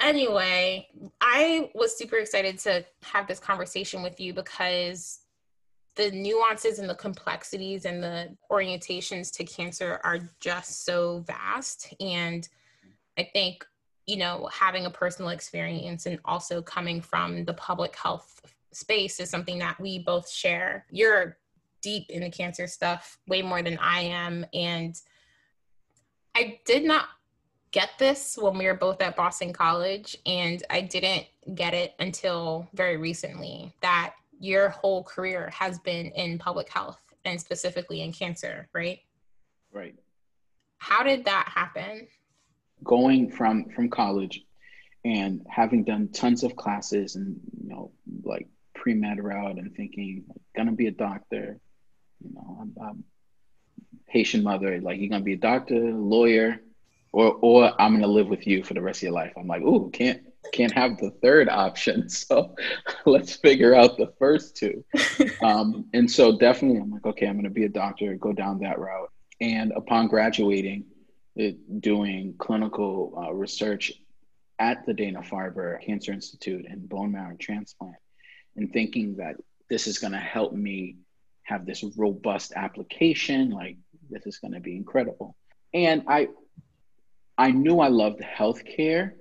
anyway 0.02 0.88
i 1.22 1.70
was 1.76 1.98
super 1.98 2.18
excited 2.18 2.58
to 2.58 2.84
have 3.04 3.28
this 3.28 3.40
conversation 3.40 4.02
with 4.02 4.20
you 4.20 4.34
because 4.34 5.20
the 5.96 6.10
nuances 6.12 6.80
and 6.80 6.90
the 6.90 6.96
complexities 6.96 7.86
and 7.86 8.02
the 8.02 8.36
orientations 8.52 9.32
to 9.32 9.44
cancer 9.44 10.00
are 10.04 10.20
just 10.40 10.86
so 10.86 11.20
vast 11.28 11.94
and 12.00 12.50
i 13.18 13.30
think 13.34 13.66
you 14.08 14.18
know, 14.18 14.50
having 14.52 14.86
a 14.86 14.90
personal 14.90 15.30
experience 15.30 16.06
and 16.06 16.20
also 16.26 16.62
coming 16.62 17.02
from 17.02 17.46
the 17.46 17.54
public 17.54 17.96
health 17.96 18.42
space 18.74 19.20
is 19.20 19.30
something 19.30 19.60
that 19.60 19.80
we 19.80 20.00
both 20.00 20.30
share. 20.30 20.86
You're 20.92 21.38
deep 21.82 22.10
in 22.10 22.22
the 22.22 22.30
cancer 22.30 22.68
stuff 22.68 23.18
way 23.28 23.42
more 23.42 23.62
than 23.62 23.78
I 23.80 24.02
am. 24.02 24.46
And 24.54 25.00
I 26.36 26.60
did 26.66 26.84
not 26.84 27.06
get 27.72 27.92
this 27.98 28.38
when 28.40 28.58
we 28.58 28.66
were 28.66 28.74
both 28.74 29.02
at 29.02 29.16
Boston 29.16 29.54
College. 29.54 30.18
And 30.26 30.64
I 30.70 30.82
didn't 30.82 31.26
get 31.56 31.74
it 31.74 31.94
until 32.00 32.68
very 32.74 32.98
recently 32.98 33.74
that 33.82 34.16
your 34.40 34.70
whole 34.70 35.04
career 35.04 35.50
has 35.54 35.80
been 35.80 36.08
in 36.08 36.38
public 36.38 36.70
health 36.70 37.00
and 37.26 37.40
specifically 37.40 38.02
in 38.02 38.12
cancer, 38.12 38.68
right? 38.74 39.00
Right. 39.72 39.96
How 40.78 41.04
did 41.04 41.26
that 41.26 41.48
happen? 41.48 42.08
going 42.84 43.30
from 43.30 43.70
from 43.70 43.90
college 43.90 44.44
and 45.06 45.46
having 45.50 45.84
done 45.84 46.08
tons 46.10 46.44
of 46.44 46.56
classes 46.56 47.16
and 47.16 47.40
you 47.62 47.70
know 47.70 47.92
like 48.24 48.48
pre-med 48.74 49.24
route 49.24 49.58
and 49.58 49.76
thinking 49.76 50.24
gonna 50.56 50.72
be 50.72 50.88
a 50.88 50.92
doctor 50.92 51.60
you 52.24 52.34
know 52.34 52.58
I'm, 52.62 52.76
I'm 52.82 53.04
Haitian 54.08 54.44
mother 54.44 54.82
like 54.82 55.00
you're 55.00 55.10
gonna 55.10 55.24
be 55.24 55.34
a 55.34 55.38
doctor 55.38 55.92
lawyer 55.94 56.60
or 57.12 57.38
or 57.42 57.82
I'm 57.82 57.94
gonna 57.94 58.08
live 58.08 58.28
with 58.28 58.48
you 58.48 58.64
for 58.64 58.74
the 58.74 58.82
rest 58.82 59.00
of 59.00 59.04
your 59.04 59.12
life. 59.14 59.34
I'm 59.38 59.48
like, 59.48 59.62
ooh, 59.62 59.90
can't 59.92 60.22
can't 60.54 60.72
have 60.74 60.98
the 60.98 61.12
third 61.22 61.50
option. 61.50 62.08
So 62.32 62.56
let's 63.06 63.36
figure 63.36 63.76
out 63.76 63.98
the 63.98 64.14
first 64.20 64.56
two. 64.56 64.84
Um, 65.42 65.86
and 65.94 66.10
so 66.10 66.38
definitely, 66.38 66.80
I'm 66.80 66.92
like, 66.92 67.06
okay, 67.06 67.26
I'm 67.28 67.36
gonna 67.36 67.50
be 67.50 67.66
a 67.66 67.70
doctor, 67.70 68.14
go 68.16 68.34
down 68.34 68.60
that 68.60 68.80
route. 68.80 69.12
And 69.40 69.72
upon 69.76 70.08
graduating, 70.08 70.86
it, 71.36 71.82
doing 71.82 72.36
clinical 72.38 73.14
uh, 73.18 73.34
research 73.34 73.92
at 74.60 74.86
the 74.86 74.94
Dana 74.94 75.22
Farber 75.22 75.82
Cancer 75.84 76.12
Institute 76.12 76.66
and 76.70 76.88
bone 76.88 77.12
marrow 77.12 77.36
transplant, 77.40 77.96
and 78.56 78.72
thinking 78.72 79.16
that 79.18 79.36
this 79.70 79.88
is 79.88 79.98
going 79.98 80.14
to 80.14 80.20
help 80.20 80.54
me 80.54 80.98
have 81.44 81.66
this 81.66 81.84
robust 81.98 82.54
application, 82.56 83.50
like 83.50 83.78
this 84.10 84.28
is 84.28 84.38
going 84.38 84.54
to 84.54 84.60
be 84.60 84.76
incredible. 84.76 85.36
And 85.74 86.04
I, 86.08 86.28
I 87.38 87.52
knew 87.52 87.80
I 87.80 87.88
loved 87.88 88.22
healthcare, 88.22 89.14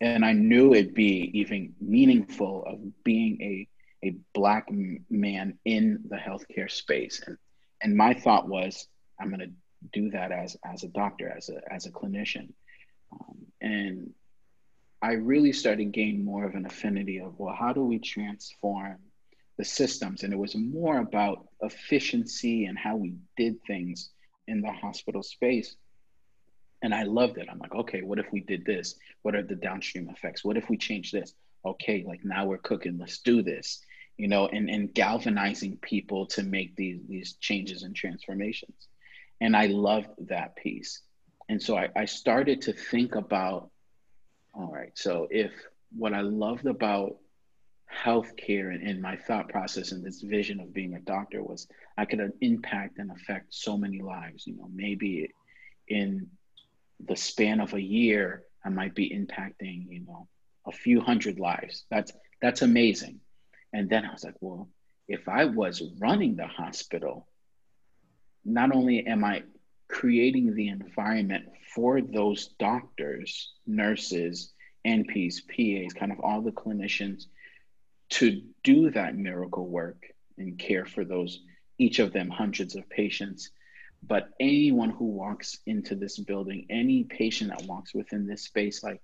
and 0.00 0.24
I 0.24 0.32
knew 0.32 0.74
it'd 0.74 0.94
be 0.94 1.30
even 1.34 1.74
meaningful 1.80 2.64
of 2.66 3.04
being 3.04 3.40
a 3.42 3.68
a 4.04 4.16
black 4.32 4.68
man 5.10 5.58
in 5.64 6.04
the 6.08 6.16
healthcare 6.16 6.70
space. 6.70 7.20
And 7.26 7.36
and 7.82 7.96
my 7.96 8.14
thought 8.14 8.48
was, 8.48 8.86
I'm 9.20 9.28
going 9.28 9.40
to 9.40 9.50
do 9.92 10.10
that 10.10 10.32
as 10.32 10.56
as 10.64 10.82
a 10.84 10.88
doctor, 10.88 11.28
as 11.28 11.48
a 11.48 11.60
as 11.72 11.86
a 11.86 11.90
clinician, 11.90 12.52
um, 13.12 13.36
and 13.60 14.10
I 15.00 15.12
really 15.12 15.52
started 15.52 15.84
to 15.84 15.90
gain 15.90 16.24
more 16.24 16.44
of 16.44 16.54
an 16.54 16.66
affinity 16.66 17.20
of 17.20 17.38
well, 17.38 17.54
how 17.54 17.72
do 17.72 17.84
we 17.84 17.98
transform 17.98 18.98
the 19.56 19.64
systems? 19.64 20.22
And 20.22 20.32
it 20.32 20.38
was 20.38 20.56
more 20.56 20.98
about 20.98 21.48
efficiency 21.60 22.64
and 22.64 22.76
how 22.76 22.96
we 22.96 23.14
did 23.36 23.56
things 23.66 24.10
in 24.48 24.60
the 24.60 24.72
hospital 24.72 25.22
space. 25.22 25.76
And 26.82 26.94
I 26.94 27.02
loved 27.02 27.38
it. 27.38 27.48
I'm 27.50 27.58
like, 27.58 27.74
okay, 27.74 28.02
what 28.02 28.18
if 28.18 28.26
we 28.32 28.40
did 28.40 28.64
this? 28.64 28.94
What 29.22 29.34
are 29.34 29.42
the 29.42 29.56
downstream 29.56 30.08
effects? 30.10 30.44
What 30.44 30.56
if 30.56 30.70
we 30.70 30.76
change 30.76 31.10
this? 31.10 31.34
Okay, 31.64 32.04
like 32.06 32.24
now 32.24 32.46
we're 32.46 32.58
cooking, 32.58 32.98
let's 32.98 33.18
do 33.18 33.42
this, 33.42 33.80
you 34.16 34.28
know, 34.28 34.46
and, 34.46 34.70
and 34.70 34.94
galvanizing 34.94 35.78
people 35.78 36.26
to 36.26 36.42
make 36.44 36.76
these 36.76 37.00
these 37.08 37.34
changes 37.34 37.82
and 37.82 37.96
transformations. 37.96 38.88
And 39.40 39.56
I 39.56 39.66
loved 39.66 40.08
that 40.28 40.54
piece. 40.56 41.02
And 41.48 41.60
so 41.60 41.76
I, 41.76 41.88
I 41.96 42.04
started 42.04 42.62
to 42.62 42.72
think 42.72 43.16
about 43.16 43.70
all 44.54 44.70
right, 44.72 44.92
so 44.94 45.26
if 45.30 45.52
what 45.96 46.14
I 46.14 46.20
loved 46.20 46.66
about 46.66 47.16
healthcare 47.92 48.74
and, 48.74 48.86
and 48.86 49.00
my 49.00 49.16
thought 49.16 49.48
process 49.48 49.92
and 49.92 50.04
this 50.04 50.20
vision 50.20 50.60
of 50.60 50.74
being 50.74 50.94
a 50.94 51.00
doctor 51.00 51.42
was 51.42 51.66
I 51.96 52.04
could 52.04 52.32
impact 52.40 52.98
and 52.98 53.10
affect 53.10 53.54
so 53.54 53.76
many 53.76 54.00
lives, 54.00 54.46
you 54.46 54.56
know, 54.56 54.68
maybe 54.72 55.32
in 55.88 56.28
the 57.00 57.16
span 57.16 57.60
of 57.60 57.74
a 57.74 57.80
year, 57.80 58.44
I 58.64 58.70
might 58.70 58.94
be 58.94 59.10
impacting, 59.10 59.86
you 59.90 60.04
know, 60.06 60.28
a 60.66 60.72
few 60.72 61.00
hundred 61.00 61.38
lives. 61.38 61.84
That's 61.90 62.12
that's 62.40 62.62
amazing. 62.62 63.20
And 63.72 63.88
then 63.88 64.04
I 64.04 64.12
was 64.12 64.24
like, 64.24 64.36
well, 64.40 64.68
if 65.08 65.28
I 65.28 65.46
was 65.46 65.82
running 65.98 66.36
the 66.36 66.46
hospital, 66.46 67.26
not 68.44 68.74
only 68.74 69.06
am 69.06 69.24
I 69.24 69.42
creating 69.88 70.54
the 70.54 70.68
environment 70.68 71.46
for 71.74 72.00
those 72.00 72.48
doctors, 72.58 73.52
nurses, 73.66 74.52
NPs, 74.86 75.40
PAs, 75.46 75.92
kind 75.92 76.12
of 76.12 76.20
all 76.20 76.40
the 76.40 76.52
clinicians 76.52 77.24
to 78.10 78.42
do 78.64 78.90
that 78.90 79.16
miracle 79.16 79.66
work 79.66 80.06
and 80.38 80.58
care 80.58 80.86
for 80.86 81.04
those, 81.04 81.40
each 81.78 81.98
of 81.98 82.12
them 82.12 82.30
hundreds 82.30 82.74
of 82.74 82.88
patients. 82.88 83.50
But 84.02 84.30
anyone 84.40 84.90
who 84.90 85.06
walks 85.06 85.58
into 85.66 85.94
this 85.94 86.18
building, 86.18 86.66
any 86.70 87.04
patient 87.04 87.50
that 87.50 87.66
walks 87.66 87.94
within 87.94 88.26
this 88.26 88.44
space, 88.44 88.82
like 88.82 89.02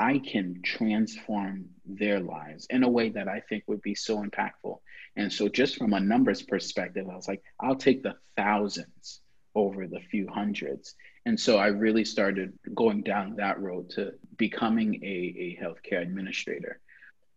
I 0.00 0.18
can 0.18 0.62
transform 0.62 1.66
their 1.84 2.20
lives 2.20 2.66
in 2.70 2.84
a 2.84 2.88
way 2.88 3.10
that 3.10 3.28
I 3.28 3.40
think 3.40 3.64
would 3.66 3.82
be 3.82 3.94
so 3.94 4.24
impactful. 4.24 4.78
And 5.16 5.30
so, 5.30 5.48
just 5.48 5.76
from 5.76 5.92
a 5.92 6.00
numbers 6.00 6.42
perspective, 6.42 7.06
I 7.06 7.16
was 7.16 7.28
like, 7.28 7.42
I'll 7.60 7.76
take 7.76 8.02
the 8.02 8.14
thousands 8.34 9.20
over 9.54 9.86
the 9.86 10.00
few 10.00 10.26
hundreds. 10.26 10.94
And 11.26 11.38
so, 11.38 11.58
I 11.58 11.66
really 11.66 12.06
started 12.06 12.58
going 12.74 13.02
down 13.02 13.36
that 13.36 13.60
road 13.60 13.90
to 13.90 14.14
becoming 14.38 15.04
a, 15.04 15.06
a 15.06 15.58
healthcare 15.62 16.00
administrator 16.00 16.80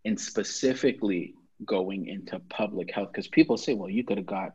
and 0.05 0.17
specifically 0.17 1.33
going 1.65 2.07
into 2.07 2.39
public 2.39 2.91
health. 2.91 3.09
Because 3.11 3.27
people 3.27 3.57
say, 3.57 3.73
well, 3.73 3.89
you 3.89 4.05
could 4.05 4.17
have 4.17 4.25
got 4.25 4.53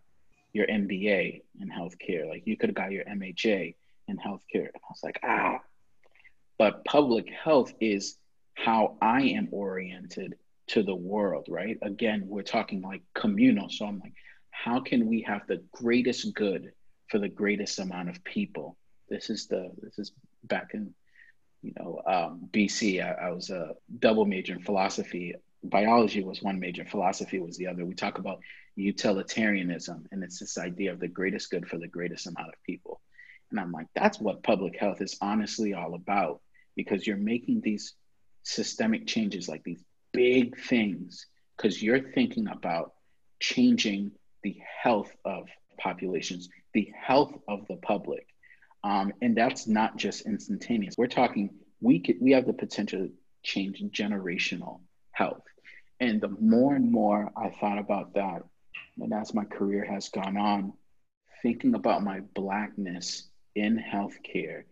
your 0.53 0.67
MBA 0.67 1.43
in 1.61 1.69
healthcare, 1.69 2.29
like 2.29 2.47
you 2.47 2.57
could 2.57 2.71
have 2.71 2.77
got 2.77 2.93
your 2.93 3.05
MHA 3.05 3.75
in 4.09 4.17
healthcare. 4.17 4.69
And 4.69 4.77
I 4.77 4.89
was 4.91 5.01
like, 5.03 5.21
ah, 5.23 5.61
but 6.59 6.85
public 6.85 7.29
health 7.31 7.73
is 7.81 8.17
how 8.55 8.97
I 9.01 9.23
am 9.23 9.49
oriented 9.53 10.37
to 10.69 10.83
the 10.83 10.95
world, 10.95 11.47
right? 11.49 11.79
Again, 11.83 12.25
we're 12.27 12.43
talking 12.43 12.83
like 12.83 13.03
communal. 13.15 13.69
So 13.69 13.87
I'm 13.87 14.01
like, 14.01 14.15
how 14.51 14.81
can 14.81 15.07
we 15.07 15.23
have 15.23 15.47
the 15.47 15.63
greatest 15.73 16.35
good 16.35 16.73
for 17.09 17.19
the 17.19 17.29
greatest 17.29 17.79
amount 17.79 18.09
of 18.09 18.23
people? 18.25 18.77
This 19.09 19.31
is 19.31 19.47
the 19.47 19.71
this 19.81 19.99
is 19.99 20.13
back 20.45 20.71
in 20.75 20.95
you 21.63 21.73
know 21.79 22.03
um, 22.07 22.49
BC. 22.53 23.03
I, 23.03 23.29
I 23.29 23.31
was 23.31 23.51
a 23.51 23.75
double 23.99 24.25
major 24.25 24.55
in 24.55 24.63
philosophy. 24.63 25.35
Biology 25.63 26.23
was 26.23 26.43
one 26.43 26.61
major, 26.61 26.85
philosophy 26.85 27.39
was 27.39 27.57
the 27.57 27.69
other. 27.69 27.85
We 27.85 27.95
talk 27.95 28.19
about 28.19 28.41
utilitarianism, 28.79 30.07
and 30.13 30.23
it's 30.23 30.39
this 30.39 30.59
idea 30.59 30.93
of 30.93 31.01
the 31.01 31.09
greatest 31.09 31.51
good 31.51 31.69
for 31.69 31.79
the 31.79 31.89
greatest 31.89 32.27
amount 32.27 32.49
of 32.49 32.63
people. 32.65 33.01
And 33.51 33.59
I'm 33.59 33.73
like, 33.73 33.87
that's 33.95 34.21
what 34.21 34.43
public 34.43 34.77
health 34.77 35.01
is 35.01 35.17
honestly 35.21 35.75
all 35.75 35.95
about 35.95 36.41
because 36.77 37.07
you're 37.07 37.17
making 37.17 37.61
these 37.61 37.95
systemic 38.43 39.07
changes, 39.07 39.49
like 39.49 39.65
these 39.65 39.83
big 40.13 40.59
things, 40.61 41.27
because 41.57 41.83
you're 41.83 42.13
thinking 42.13 42.49
about 42.49 42.93
changing 43.41 44.13
the 44.43 44.61
health 44.83 45.11
of 45.25 45.49
populations, 45.79 46.49
the 46.73 46.93
health 46.97 47.33
of 47.49 47.67
the 47.69 47.77
public. 47.77 48.27
Um, 48.85 49.13
and 49.21 49.37
that's 49.37 49.67
not 49.67 49.97
just 49.97 50.27
instantaneous. 50.27 50.95
We're 50.97 51.09
talking, 51.09 51.51
we, 51.81 51.99
could, 51.99 52.17
we 52.21 52.33
have 52.33 52.47
the 52.47 52.53
potential 52.53 53.01
to 53.01 53.13
change 53.43 53.83
generational 53.93 54.81
health. 55.11 55.43
And 56.01 56.21
the 56.21 56.29
more 56.29 56.77
and 56.77 56.93
more 56.93 57.33
I 57.37 57.51
thought 57.51 57.79
about 57.79 58.15
that, 58.15 58.45
and 58.99 59.13
as 59.13 59.35
my 59.35 59.45
career 59.45 59.85
has 59.85 60.09
gone 60.09 60.37
on, 60.37 60.73
thinking 61.43 61.75
about 61.75 62.03
my 62.03 62.21
Blackness 62.35 63.29
in 63.55 63.79
healthcare 63.79 64.65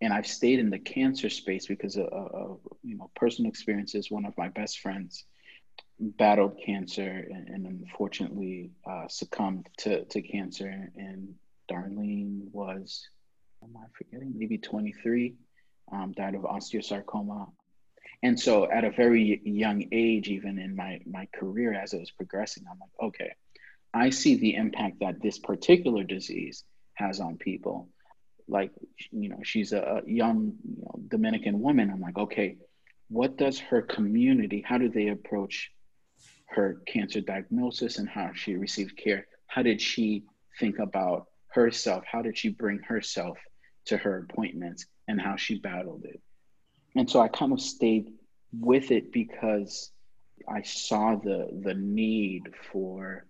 and 0.00 0.12
I've 0.12 0.26
stayed 0.26 0.58
in 0.58 0.70
the 0.70 0.78
cancer 0.78 1.30
space 1.30 1.66
because 1.66 1.96
of, 1.96 2.06
of, 2.06 2.60
you 2.82 2.96
know 2.96 3.10
personal 3.16 3.48
experiences. 3.48 4.10
One 4.10 4.26
of 4.26 4.36
my 4.36 4.48
best 4.48 4.80
friends 4.80 5.24
battled 5.98 6.60
cancer 6.64 7.26
and, 7.30 7.48
and 7.48 7.66
unfortunately 7.66 8.70
uh, 8.86 9.08
succumbed 9.08 9.68
to, 9.78 10.04
to 10.04 10.20
cancer. 10.20 10.90
And 10.96 11.34
Darlene 11.70 12.52
was, 12.52 13.08
am 13.62 13.74
I 13.76 13.86
forgetting? 13.96 14.34
Maybe 14.36 14.58
23, 14.58 15.34
um, 15.92 16.12
died 16.12 16.34
of 16.34 16.42
osteosarcoma. 16.42 17.50
And 18.22 18.38
so 18.38 18.70
at 18.70 18.84
a 18.84 18.90
very 18.90 19.40
young 19.44 19.84
age, 19.92 20.28
even 20.28 20.58
in 20.58 20.74
my, 20.74 21.00
my 21.06 21.28
career 21.34 21.74
as 21.74 21.92
it 21.92 22.00
was 22.00 22.10
progressing, 22.10 22.64
I'm 22.70 22.78
like, 22.78 23.08
okay, 23.08 23.32
I 23.96 24.10
see 24.10 24.36
the 24.36 24.54
impact 24.54 25.00
that 25.00 25.22
this 25.22 25.38
particular 25.38 26.04
disease 26.04 26.64
has 26.94 27.20
on 27.20 27.36
people. 27.36 27.88
Like 28.48 28.70
you 29.10 29.28
know 29.28 29.40
she's 29.42 29.72
a 29.72 30.02
young 30.06 30.52
you 30.64 30.82
know, 30.82 31.00
dominican 31.08 31.60
woman. 31.60 31.90
I'm 31.90 32.00
like 32.00 32.16
okay 32.16 32.56
what 33.08 33.36
does 33.36 33.58
her 33.58 33.82
community 33.82 34.64
how 34.66 34.78
do 34.78 34.88
they 34.88 35.08
approach 35.08 35.70
her 36.48 36.80
cancer 36.86 37.20
diagnosis 37.20 37.98
and 37.98 38.08
how 38.08 38.30
she 38.34 38.54
received 38.54 38.96
care? 38.96 39.26
How 39.48 39.62
did 39.62 39.80
she 39.80 40.24
think 40.60 40.78
about 40.78 41.26
herself? 41.48 42.04
How 42.10 42.22
did 42.22 42.38
she 42.38 42.50
bring 42.50 42.78
herself 42.80 43.38
to 43.86 43.96
her 43.96 44.26
appointments 44.28 44.86
and 45.08 45.20
how 45.20 45.36
she 45.36 45.58
battled 45.58 46.04
it 46.04 46.20
and 46.96 47.08
so 47.08 47.20
i 47.20 47.28
kind 47.28 47.52
of 47.52 47.60
stayed 47.60 48.12
with 48.52 48.90
it 48.90 49.12
because 49.12 49.90
i 50.48 50.62
saw 50.62 51.16
the 51.16 51.48
the 51.62 51.74
need 51.74 52.42
for 52.72 53.26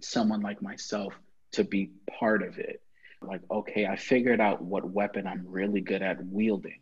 someone 0.00 0.40
like 0.40 0.62
myself 0.62 1.12
to 1.52 1.64
be 1.64 1.90
part 2.18 2.42
of 2.42 2.58
it 2.58 2.80
like, 3.22 3.40
okay, 3.50 3.86
I 3.86 3.96
figured 3.96 4.40
out 4.40 4.62
what 4.62 4.88
weapon 4.88 5.26
I'm 5.26 5.44
really 5.46 5.80
good 5.80 6.02
at 6.02 6.24
wielding. 6.24 6.80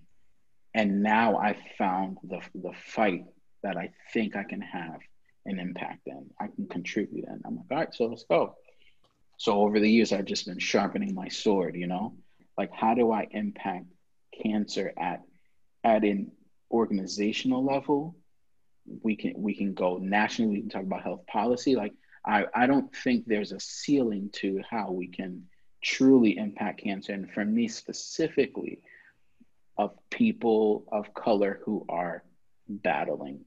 And 0.74 1.02
now 1.02 1.38
I 1.38 1.56
found 1.78 2.18
the, 2.22 2.40
the 2.54 2.72
fight 2.74 3.24
that 3.62 3.76
I 3.76 3.92
think 4.12 4.36
I 4.36 4.44
can 4.44 4.60
have 4.60 4.98
an 5.46 5.58
impact 5.58 6.06
in. 6.06 6.26
I 6.38 6.48
can 6.48 6.66
contribute 6.68 7.24
in. 7.24 7.40
I'm 7.44 7.56
like, 7.56 7.66
all 7.70 7.76
right, 7.78 7.94
so 7.94 8.06
let's 8.06 8.24
go. 8.24 8.56
So 9.38 9.60
over 9.60 9.80
the 9.80 9.90
years, 9.90 10.12
I've 10.12 10.24
just 10.26 10.46
been 10.46 10.58
sharpening 10.58 11.14
my 11.14 11.28
sword, 11.28 11.76
you 11.76 11.86
know? 11.86 12.14
Like, 12.58 12.70
how 12.72 12.94
do 12.94 13.12
I 13.12 13.26
impact 13.30 13.86
cancer 14.42 14.92
at 14.98 15.22
at 15.86 16.02
an 16.02 16.32
organizational 16.70 17.64
level? 17.64 18.16
We 19.02 19.16
can 19.16 19.34
we 19.36 19.54
can 19.54 19.72
go 19.72 19.98
nationally, 19.98 20.50
we 20.50 20.60
can 20.60 20.68
talk 20.68 20.82
about 20.82 21.02
health 21.02 21.26
policy. 21.26 21.76
Like 21.76 21.94
I, 22.24 22.46
I 22.54 22.66
don't 22.66 22.94
think 22.94 23.24
there's 23.26 23.52
a 23.52 23.60
ceiling 23.60 24.30
to 24.34 24.62
how 24.68 24.90
we 24.90 25.06
can 25.06 25.44
truly 25.82 26.36
impact 26.36 26.82
cancer. 26.82 27.12
And 27.12 27.30
for 27.30 27.44
me 27.44 27.68
specifically, 27.68 28.80
of 29.78 29.92
people 30.10 30.84
of 30.90 31.14
color 31.14 31.60
who 31.64 31.84
are 31.88 32.24
battling 32.68 33.44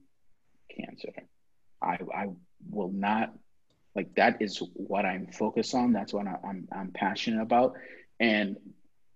cancer. 0.74 1.12
I, 1.82 1.98
I 2.14 2.26
will 2.70 2.92
not 2.92 3.34
like 3.94 4.14
that 4.14 4.40
is 4.40 4.62
what 4.74 5.04
I'm 5.04 5.26
focused 5.26 5.74
on. 5.74 5.92
That's 5.92 6.12
what 6.12 6.26
I, 6.26 6.36
I'm 6.46 6.68
I'm 6.72 6.92
passionate 6.92 7.42
about. 7.42 7.74
And 8.18 8.56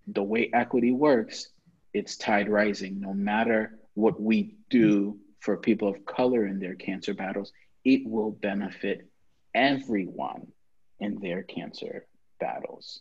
the 0.07 0.23
way 0.23 0.51
equity 0.53 0.93
works, 0.93 1.49
it's 1.95 2.17
tide 2.17 2.49
rising. 2.49 3.01
No 3.01 3.15
matter 3.15 3.79
what 3.95 4.21
we 4.21 4.57
do 4.69 5.17
for 5.39 5.57
people 5.57 5.89
of 5.89 6.05
color 6.05 6.47
in 6.47 6.59
their 6.59 6.75
cancer 6.75 7.15
battles, 7.15 7.53
it 7.85 8.03
will 8.05 8.33
benefit 8.33 9.09
everyone 9.55 10.47
in 11.01 11.21
their 11.21 11.43
cancer 11.45 12.07
battles. 12.41 13.01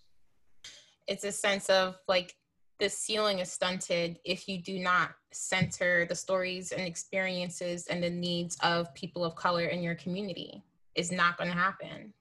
It's 1.07 1.23
a 1.23 1.31
sense 1.31 1.69
of 1.69 1.95
like 2.07 2.35
the 2.79 2.89
ceiling 2.89 3.39
is 3.39 3.51
stunted 3.51 4.19
if 4.23 4.47
you 4.47 4.61
do 4.61 4.79
not 4.79 5.11
center 5.31 6.05
the 6.05 6.15
stories 6.15 6.71
and 6.71 6.81
experiences 6.81 7.87
and 7.87 8.03
the 8.03 8.09
needs 8.09 8.57
of 8.61 8.93
people 8.93 9.25
of 9.25 9.35
color 9.35 9.65
in 9.65 9.81
your 9.81 9.95
community. 9.95 10.63
Is 10.95 11.11
not 11.11 11.37
going 11.39 11.49
to 11.49 11.57
happen. 11.57 12.13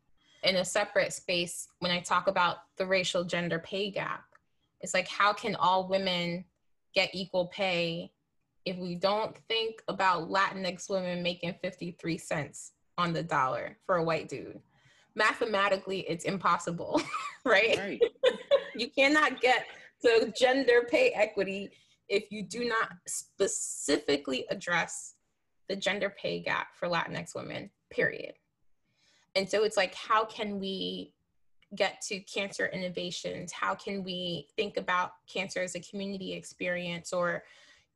In 0.45 0.57
a 0.57 0.65
separate 0.65 1.13
space, 1.13 1.69
when 1.81 1.93
I 1.93 2.01
talk 2.01 2.27
about 2.27 2.57
the 2.79 2.87
racial 2.87 3.23
gender 3.23 3.59
pay 3.59 3.91
gap, 3.91 4.25
it's 4.81 4.95
like, 4.95 5.07
how 5.09 5.35
can 5.35 5.55
all 5.57 5.87
women 5.87 6.47
get 6.95 7.11
equal 7.13 7.47
pay 7.47 8.13
if 8.65 8.77
we 8.77 8.95
don't 8.95 9.37
think 9.49 9.83
about 9.89 10.31
Latinx 10.31 10.89
women 10.89 11.23
making 11.23 11.55
53 11.63 12.19
cents 12.19 12.73
on 12.99 13.13
the 13.13 13.23
dollar 13.23 13.79
for 13.87 13.97
a 13.97 14.05
white 14.05 14.29
dude? 14.29 14.61
Mathematically, 15.15 16.01
it's 16.09 16.25
impossible, 16.25 17.03
right? 17.45 17.77
right. 17.79 18.03
you 18.75 18.89
cannot 18.89 19.41
get 19.41 19.67
to 20.03 20.33
gender 20.37 20.87
pay 20.91 21.11
equity 21.11 21.71
if 22.09 22.31
you 22.31 22.43
do 22.43 22.65
not 22.65 22.91
specifically 23.07 24.47
address 24.51 25.15
the 25.69 25.77
gender 25.77 26.11
pay 26.11 26.41
gap 26.41 26.69
for 26.79 26.89
Latinx 26.89 27.35
women, 27.35 27.71
period. 27.91 28.35
And 29.35 29.49
so 29.49 29.65
it's 29.65 29.77
like, 29.77 29.95
how 29.95 30.25
can 30.25 30.61
we 30.61 31.15
get 31.75 32.01
to 32.03 32.21
cancer 32.21 32.67
innovations? 32.67 33.53
How 33.53 33.75
can 33.75 34.05
we 34.05 34.49
think 34.57 34.77
about 34.77 35.13
cancer 35.27 35.63
as 35.63 35.75
a 35.75 35.81
community 35.81 36.33
experience 36.35 37.13
or, 37.13 37.45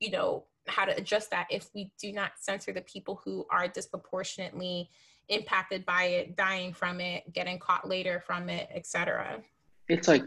you 0.00 0.10
know, 0.10 0.44
how 0.66 0.84
to 0.84 0.96
adjust 0.96 1.30
that 1.30 1.46
if 1.50 1.68
we 1.74 1.92
do 1.98 2.12
not 2.12 2.32
censor 2.38 2.72
the 2.72 2.80
people 2.82 3.20
who 3.24 3.46
are 3.50 3.68
disproportionately 3.68 4.90
impacted 5.28 5.84
by 5.84 6.04
it, 6.04 6.36
dying 6.36 6.72
from 6.72 7.00
it, 7.00 7.32
getting 7.32 7.58
caught 7.58 7.88
later 7.88 8.22
from 8.26 8.48
it, 8.48 8.68
etc. 8.74 9.38
It's 9.88 10.08
like 10.08 10.22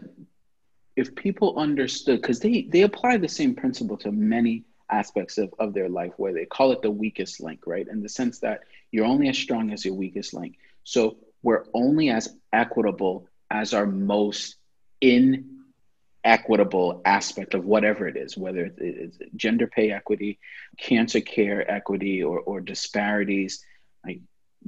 if 0.96 1.14
people 1.14 1.58
understood, 1.58 2.20
because 2.20 2.40
they, 2.40 2.62
they 2.70 2.82
apply 2.82 3.16
the 3.16 3.28
same 3.28 3.54
principle 3.54 3.96
to 3.98 4.12
many 4.12 4.64
aspects 4.90 5.38
of, 5.38 5.54
of 5.58 5.72
their 5.72 5.88
life 5.88 6.12
where 6.16 6.32
they 6.32 6.44
call 6.44 6.72
it 6.72 6.82
the 6.82 6.90
weakest 6.90 7.40
link, 7.40 7.60
right? 7.66 7.86
In 7.88 8.02
the 8.02 8.08
sense 8.08 8.38
that 8.40 8.60
you're 8.90 9.06
only 9.06 9.28
as 9.28 9.38
strong 9.38 9.72
as 9.72 9.84
your 9.84 9.94
weakest 9.94 10.34
link. 10.34 10.56
So 10.84 11.16
we're 11.42 11.64
only 11.74 12.10
as 12.10 12.36
equitable 12.52 13.26
as 13.50 13.74
our 13.74 13.86
most 13.86 14.56
inequitable 15.00 17.02
aspect 17.04 17.54
of 17.54 17.64
whatever 17.64 18.06
it 18.06 18.16
is, 18.16 18.36
whether 18.36 18.70
it's 18.76 19.18
gender 19.34 19.66
pay 19.66 19.90
equity, 19.90 20.38
cancer 20.78 21.20
care 21.20 21.68
equity, 21.68 22.22
or, 22.22 22.40
or 22.40 22.60
disparities. 22.60 23.64
Like 24.04 24.20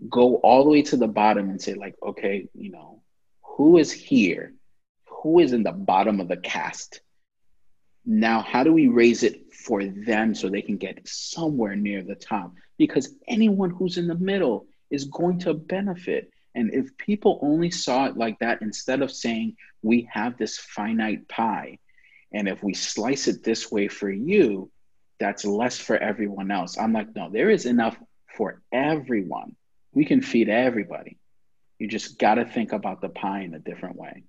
go 0.09 0.37
all 0.37 0.65
the 0.65 0.71
way 0.71 0.83
to 0.83 0.97
the 0.97 1.09
bottom 1.09 1.51
and 1.51 1.61
say, 1.61 1.75
like, 1.75 1.95
okay, 2.03 2.49
you 2.55 2.71
know, 2.71 3.03
who 3.43 3.79
is 3.79 3.93
here? 3.93 4.55
Who 5.23 5.39
is 5.39 5.53
in 5.53 5.63
the 5.63 5.73
bottom 5.73 6.21
of 6.21 6.29
the 6.29 6.37
caste? 6.37 7.01
Now, 8.05 8.41
how 8.41 8.65
do 8.65 8.73
we 8.73 8.89
raise 8.89 9.23
it 9.23 9.55
for 9.55 9.85
them 9.85 10.35
so 10.35 10.49
they 10.49 10.63
can 10.63 10.77
get 10.77 11.07
somewhere 11.07 11.77
near 11.77 12.03
the 12.03 12.17
top? 12.17 12.53
Because 12.79 13.15
anyone 13.29 13.71
who's 13.71 13.97
in 13.97 14.09
the 14.09 14.17
middle 14.17 14.67
is 14.91 15.05
going 15.05 15.39
to 15.41 15.55
benefit. 15.55 16.32
And 16.55 16.73
if 16.73 16.97
people 16.99 17.39
only 17.43 17.71
saw 17.71 18.07
it 18.07 18.17
like 18.17 18.39
that, 18.41 18.63
instead 18.63 19.03
of 19.03 19.11
saying, 19.11 19.57
we 19.83 20.09
have 20.13 20.37
this 20.37 20.59
finite 20.59 21.29
pie, 21.29 21.79
and 22.33 22.49
if 22.49 22.63
we 22.63 22.75
slice 22.75 23.29
it 23.29 23.43
this 23.43 23.71
way 23.71 23.89
for 23.89 24.11
you, 24.11 24.71
that's 25.19 25.45
less 25.45 25.79
for 25.79 25.97
everyone 25.97 26.51
else. 26.51 26.79
I'm 26.79 26.93
like, 26.93 27.15
no, 27.15 27.31
there 27.31 27.51
is 27.51 27.67
enough 27.67 27.97
for 28.37 28.63
everyone. 28.73 29.57
We 29.93 30.05
can 30.05 30.21
feed 30.21 30.49
everybody. 30.49 31.19
You 31.79 31.89
just 31.89 32.19
got 32.19 32.35
to 32.35 32.45
think 32.45 32.73
about 32.73 33.01
the 33.01 33.09
pie 33.09 33.41
in 33.41 33.55
a 33.55 33.59
different 33.59 33.97
way. 33.97 34.25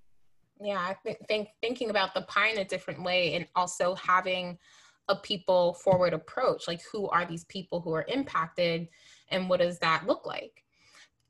Yeah, 0.62 0.80
I 0.80 0.96
th- 1.04 1.18
think 1.28 1.50
thinking 1.62 1.90
about 1.90 2.14
the 2.14 2.22
pie 2.24 2.50
in 2.50 2.60
a 2.60 2.66
different 2.66 3.04
way 3.04 3.36
and 3.36 3.48
also 3.56 3.96
having 3.96 4.58
a 5.10 5.16
people 5.16 5.74
forward 5.74 6.14
approach 6.14 6.68
like 6.68 6.82
who 6.92 7.10
are 7.10 7.26
these 7.26 7.44
people 7.46 7.82
who 7.82 7.94
are 7.94 8.06
impacted 8.08 8.88
and 9.30 9.50
what 9.50 9.60
does 9.60 9.78
that 9.80 10.08
look 10.08 10.26
like 10.26 10.63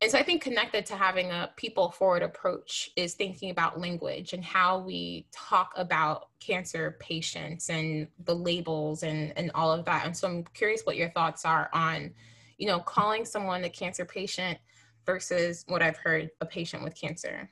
and 0.03 0.11
so 0.11 0.17
I 0.17 0.23
think 0.23 0.41
connected 0.41 0.85
to 0.87 0.97
having 0.97 1.31
a 1.31 1.49
people 1.55 1.89
forward 1.89 2.23
approach 2.23 2.89
is 2.97 3.13
thinking 3.13 3.51
about 3.51 3.79
language 3.79 4.33
and 4.33 4.43
how 4.43 4.79
we 4.79 5.27
talk 5.31 5.71
about 5.77 6.27
cancer 6.41 6.97
patients 6.99 7.69
and 7.69 8.09
the 8.25 8.35
labels 8.35 9.03
and, 9.03 9.31
and 9.37 9.49
all 9.55 9.71
of 9.71 9.85
that. 9.85 10.05
And 10.05 10.15
so 10.15 10.27
I'm 10.27 10.43
curious 10.53 10.81
what 10.83 10.97
your 10.97 11.09
thoughts 11.11 11.45
are 11.45 11.69
on, 11.71 12.11
you 12.57 12.67
know, 12.67 12.79
calling 12.79 13.23
someone 13.23 13.63
a 13.63 13.69
cancer 13.69 14.03
patient 14.03 14.59
versus 15.05 15.63
what 15.69 15.81
I've 15.81 15.95
heard 15.95 16.29
a 16.41 16.45
patient 16.45 16.83
with 16.83 16.99
cancer. 16.99 17.49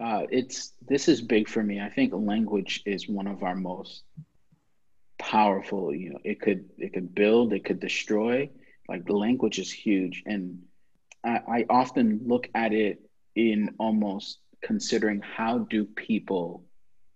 Uh, 0.00 0.22
it's 0.30 0.72
this 0.88 1.06
is 1.06 1.20
big 1.20 1.50
for 1.50 1.62
me. 1.62 1.82
I 1.82 1.90
think 1.90 2.14
language 2.14 2.82
is 2.86 3.10
one 3.10 3.26
of 3.26 3.42
our 3.42 3.54
most 3.54 4.04
powerful. 5.18 5.94
You 5.94 6.14
know, 6.14 6.18
it 6.24 6.40
could 6.40 6.64
it 6.78 6.94
could 6.94 7.14
build, 7.14 7.52
it 7.52 7.66
could 7.66 7.78
destroy. 7.78 8.48
Like 8.88 9.04
the 9.04 9.12
language 9.12 9.58
is 9.58 9.70
huge, 9.70 10.22
and 10.24 10.62
I, 11.24 11.66
often 11.70 12.20
look 12.26 12.48
at 12.54 12.72
it 12.72 13.00
in 13.34 13.74
almost 13.78 14.38
considering 14.62 15.20
how 15.20 15.58
do 15.58 15.84
people 15.84 16.64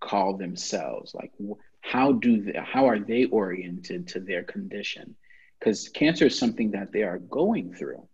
call 0.01 0.37
themselves? 0.37 1.15
Like 1.15 1.33
how 1.81 2.13
do 2.13 2.43
they, 2.43 2.59
how 2.59 2.87
are 2.87 2.99
they 2.99 3.27
oriented 3.27 4.09
to 4.09 4.21
their 4.21 4.43
condition? 4.43 5.15
Because 5.59 5.89
cancer 5.89 6.27
is 6.27 6.39
something 6.39 6.71
that 6.73 6.93
they 6.93 7.03
are 7.03 7.19
going 7.19 7.75
through 7.75 8.09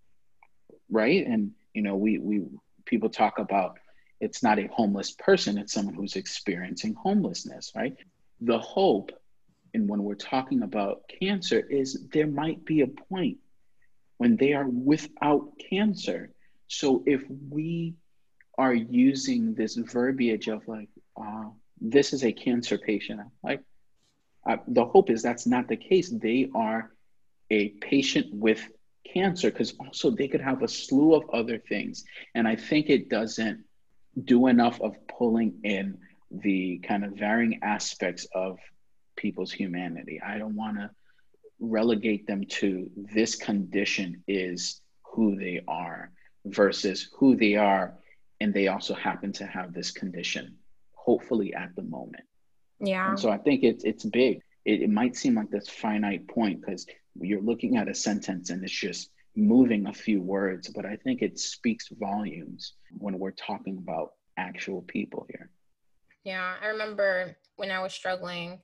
right? 0.90 1.26
And 1.26 1.52
you 1.72 1.82
know 1.82 1.96
we 1.96 2.18
we 2.18 2.42
people 2.84 3.08
talk 3.08 3.38
about 3.38 3.78
it's 4.20 4.42
not 4.42 4.58
a 4.58 4.68
homeless 4.68 5.10
person 5.12 5.58
it's 5.58 5.72
someone 5.72 5.94
who's 5.94 6.16
experiencing 6.16 6.94
homelessness 6.94 7.72
right? 7.74 7.96
The 8.40 8.58
hope 8.58 9.10
and 9.74 9.88
when 9.88 10.04
we're 10.04 10.14
talking 10.14 10.62
about 10.62 11.02
cancer 11.20 11.58
is 11.58 12.06
there 12.12 12.28
might 12.28 12.64
be 12.64 12.82
a 12.82 12.86
point 12.86 13.38
when 14.24 14.36
they 14.38 14.54
are 14.54 14.66
without 14.66 15.52
cancer. 15.70 16.30
So 16.66 17.02
if 17.04 17.22
we 17.50 17.92
are 18.56 18.72
using 18.72 19.52
this 19.52 19.74
verbiage 19.76 20.48
of 20.48 20.66
like, 20.66 20.88
uh, 21.14 21.50
this 21.78 22.14
is 22.14 22.24
a 22.24 22.32
cancer 22.32 22.78
patient, 22.78 23.20
like 23.42 23.60
uh, 24.48 24.56
the 24.66 24.86
hope 24.86 25.10
is 25.10 25.20
that's 25.22 25.46
not 25.46 25.68
the 25.68 25.76
case. 25.76 26.08
They 26.08 26.48
are 26.54 26.90
a 27.50 27.68
patient 27.92 28.32
with 28.32 28.66
cancer 29.12 29.50
because 29.50 29.74
also 29.78 30.10
they 30.10 30.28
could 30.28 30.40
have 30.40 30.62
a 30.62 30.68
slew 30.68 31.14
of 31.14 31.28
other 31.28 31.58
things. 31.58 32.04
And 32.34 32.48
I 32.48 32.56
think 32.56 32.88
it 32.88 33.10
doesn't 33.10 33.62
do 34.24 34.46
enough 34.46 34.80
of 34.80 34.96
pulling 35.06 35.60
in 35.64 35.98
the 36.30 36.78
kind 36.78 37.04
of 37.04 37.12
varying 37.12 37.60
aspects 37.62 38.26
of 38.34 38.58
people's 39.16 39.52
humanity. 39.52 40.18
I 40.26 40.38
don't 40.38 40.56
want 40.56 40.78
to 40.78 40.88
relegate 41.60 42.26
them 42.26 42.44
to 42.44 42.90
this 42.96 43.34
condition 43.34 44.22
is 44.26 44.80
who 45.02 45.36
they 45.36 45.62
are 45.68 46.10
versus 46.44 47.08
who 47.16 47.36
they 47.36 47.54
are 47.54 47.94
and 48.40 48.52
they 48.52 48.68
also 48.68 48.94
happen 48.94 49.32
to 49.32 49.46
have 49.46 49.72
this 49.72 49.90
condition 49.90 50.56
hopefully 50.92 51.54
at 51.54 51.74
the 51.76 51.82
moment. 51.82 52.24
Yeah. 52.80 53.10
And 53.10 53.18
so 53.18 53.30
i 53.30 53.38
think 53.38 53.62
it's 53.62 53.84
it's 53.84 54.04
big. 54.04 54.40
It, 54.64 54.82
it 54.82 54.90
might 54.90 55.16
seem 55.16 55.34
like 55.34 55.50
this 55.50 55.68
finite 55.68 56.26
point 56.26 56.60
because 56.60 56.86
you're 57.20 57.42
looking 57.42 57.76
at 57.76 57.88
a 57.88 57.94
sentence 57.94 58.50
and 58.50 58.62
it's 58.64 58.72
just 58.72 59.10
moving 59.36 59.86
a 59.86 59.92
few 59.92 60.22
words 60.22 60.68
but 60.68 60.86
i 60.86 60.96
think 60.96 61.20
it 61.20 61.38
speaks 61.38 61.88
volumes 61.98 62.74
when 62.98 63.18
we're 63.18 63.32
talking 63.32 63.78
about 63.78 64.12
actual 64.36 64.82
people 64.82 65.26
here. 65.28 65.50
Yeah 66.22 66.54
i 66.62 66.68
remember 66.68 67.36
when 67.56 67.70
i 67.72 67.80
was 67.80 67.92
struggling 67.92 68.60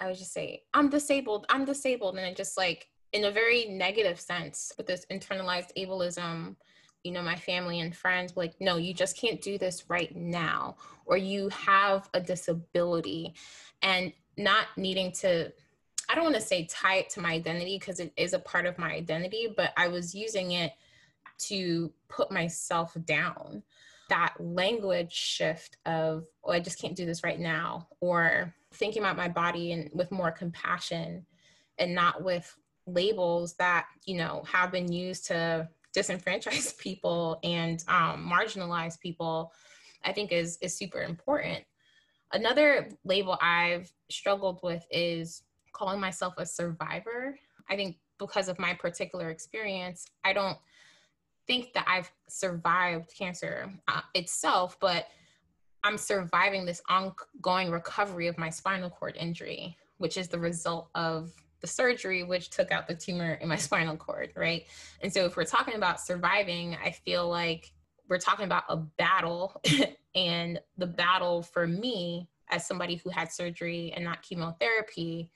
I 0.00 0.06
would 0.06 0.18
just 0.18 0.32
say, 0.32 0.62
I'm 0.74 0.88
disabled, 0.88 1.46
I'm 1.48 1.64
disabled. 1.64 2.16
And 2.16 2.26
it 2.26 2.36
just 2.36 2.56
like, 2.56 2.88
in 3.12 3.24
a 3.24 3.30
very 3.30 3.66
negative 3.66 4.20
sense, 4.20 4.72
with 4.76 4.86
this 4.86 5.06
internalized 5.10 5.70
ableism, 5.76 6.56
you 7.04 7.12
know, 7.12 7.22
my 7.22 7.36
family 7.36 7.80
and 7.80 7.96
friends 7.96 8.36
like, 8.36 8.54
no, 8.60 8.76
you 8.76 8.92
just 8.92 9.16
can't 9.16 9.40
do 9.40 9.56
this 9.56 9.84
right 9.88 10.14
now, 10.14 10.76
or 11.06 11.16
you 11.16 11.48
have 11.48 12.08
a 12.12 12.20
disability, 12.20 13.34
and 13.82 14.12
not 14.36 14.66
needing 14.76 15.10
to, 15.12 15.50
I 16.08 16.14
don't 16.14 16.24
want 16.24 16.36
to 16.36 16.40
say 16.42 16.66
tie 16.66 16.96
it 16.96 17.10
to 17.10 17.20
my 17.20 17.32
identity 17.32 17.78
because 17.78 17.98
it 18.00 18.12
is 18.16 18.34
a 18.34 18.38
part 18.38 18.66
of 18.66 18.78
my 18.78 18.92
identity, 18.92 19.48
but 19.56 19.72
I 19.76 19.88
was 19.88 20.14
using 20.14 20.52
it 20.52 20.72
to 21.38 21.92
put 22.08 22.30
myself 22.30 22.96
down 23.04 23.62
that 24.08 24.34
language 24.38 25.12
shift 25.12 25.76
of, 25.86 26.24
oh, 26.44 26.52
I 26.52 26.60
just 26.60 26.80
can't 26.80 26.96
do 26.96 27.06
this 27.06 27.22
right 27.22 27.38
now, 27.38 27.88
or 28.00 28.54
thinking 28.74 29.02
about 29.02 29.16
my 29.16 29.28
body 29.28 29.72
and 29.72 29.90
with 29.92 30.10
more 30.10 30.30
compassion 30.30 31.26
and 31.78 31.94
not 31.94 32.22
with 32.24 32.54
labels 32.86 33.54
that, 33.54 33.86
you 34.06 34.16
know, 34.16 34.42
have 34.50 34.72
been 34.72 34.90
used 34.90 35.26
to 35.26 35.68
disenfranchise 35.96 36.76
people 36.78 37.38
and 37.42 37.84
um, 37.88 38.30
marginalize 38.30 38.98
people, 39.00 39.52
I 40.04 40.12
think 40.12 40.32
is 40.32 40.58
is 40.62 40.76
super 40.76 41.02
important. 41.02 41.64
Another 42.32 42.90
label 43.04 43.38
I've 43.40 43.90
struggled 44.10 44.60
with 44.62 44.84
is 44.90 45.42
calling 45.72 46.00
myself 46.00 46.34
a 46.36 46.44
survivor. 46.44 47.38
I 47.70 47.76
think 47.76 47.96
because 48.18 48.48
of 48.48 48.58
my 48.58 48.74
particular 48.74 49.30
experience, 49.30 50.06
I 50.24 50.32
don't 50.32 50.58
think 51.48 51.72
that 51.72 51.84
I've 51.88 52.10
survived 52.28 53.12
cancer 53.18 53.72
uh, 53.88 54.02
itself, 54.14 54.76
but 54.80 55.08
I'm 55.82 55.98
surviving 55.98 56.64
this 56.64 56.82
ongoing 56.88 57.70
recovery 57.70 58.28
of 58.28 58.38
my 58.38 58.50
spinal 58.50 58.90
cord 58.90 59.16
injury, 59.16 59.76
which 59.96 60.16
is 60.16 60.28
the 60.28 60.38
result 60.38 60.90
of 60.94 61.32
the 61.60 61.66
surgery, 61.66 62.22
which 62.22 62.50
took 62.50 62.70
out 62.70 62.86
the 62.86 62.94
tumor 62.94 63.34
in 63.34 63.48
my 63.48 63.56
spinal 63.68 63.96
cord, 63.96 64.30
right? 64.36 64.66
And 65.02 65.12
so, 65.12 65.24
if 65.24 65.36
we're 65.36 65.44
talking 65.44 65.74
about 65.74 66.00
surviving, 66.00 66.76
I 66.84 66.90
feel 66.90 67.28
like 67.28 67.72
we're 68.08 68.18
talking 68.18 68.44
about 68.44 68.64
a 68.68 68.76
battle, 68.76 69.60
and 70.14 70.60
the 70.76 70.86
battle 70.86 71.42
for 71.42 71.66
me, 71.66 72.28
as 72.50 72.66
somebody 72.66 72.96
who 72.96 73.10
had 73.10 73.32
surgery 73.32 73.92
and 73.94 74.04
not 74.04 74.22
chemotherapy, 74.22 75.30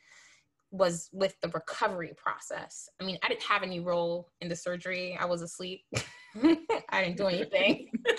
was 0.72 1.10
with 1.12 1.38
the 1.42 1.48
recovery 1.50 2.14
process. 2.16 2.88
I 3.00 3.04
mean, 3.04 3.18
I 3.22 3.28
didn't 3.28 3.42
have 3.42 3.62
any 3.62 3.78
role 3.78 4.32
in 4.40 4.48
the 4.48 4.56
surgery. 4.56 5.16
I 5.20 5.26
was 5.26 5.42
asleep. 5.42 5.82
I 6.42 7.04
didn't 7.04 7.18
do 7.18 7.26
anything. 7.26 7.90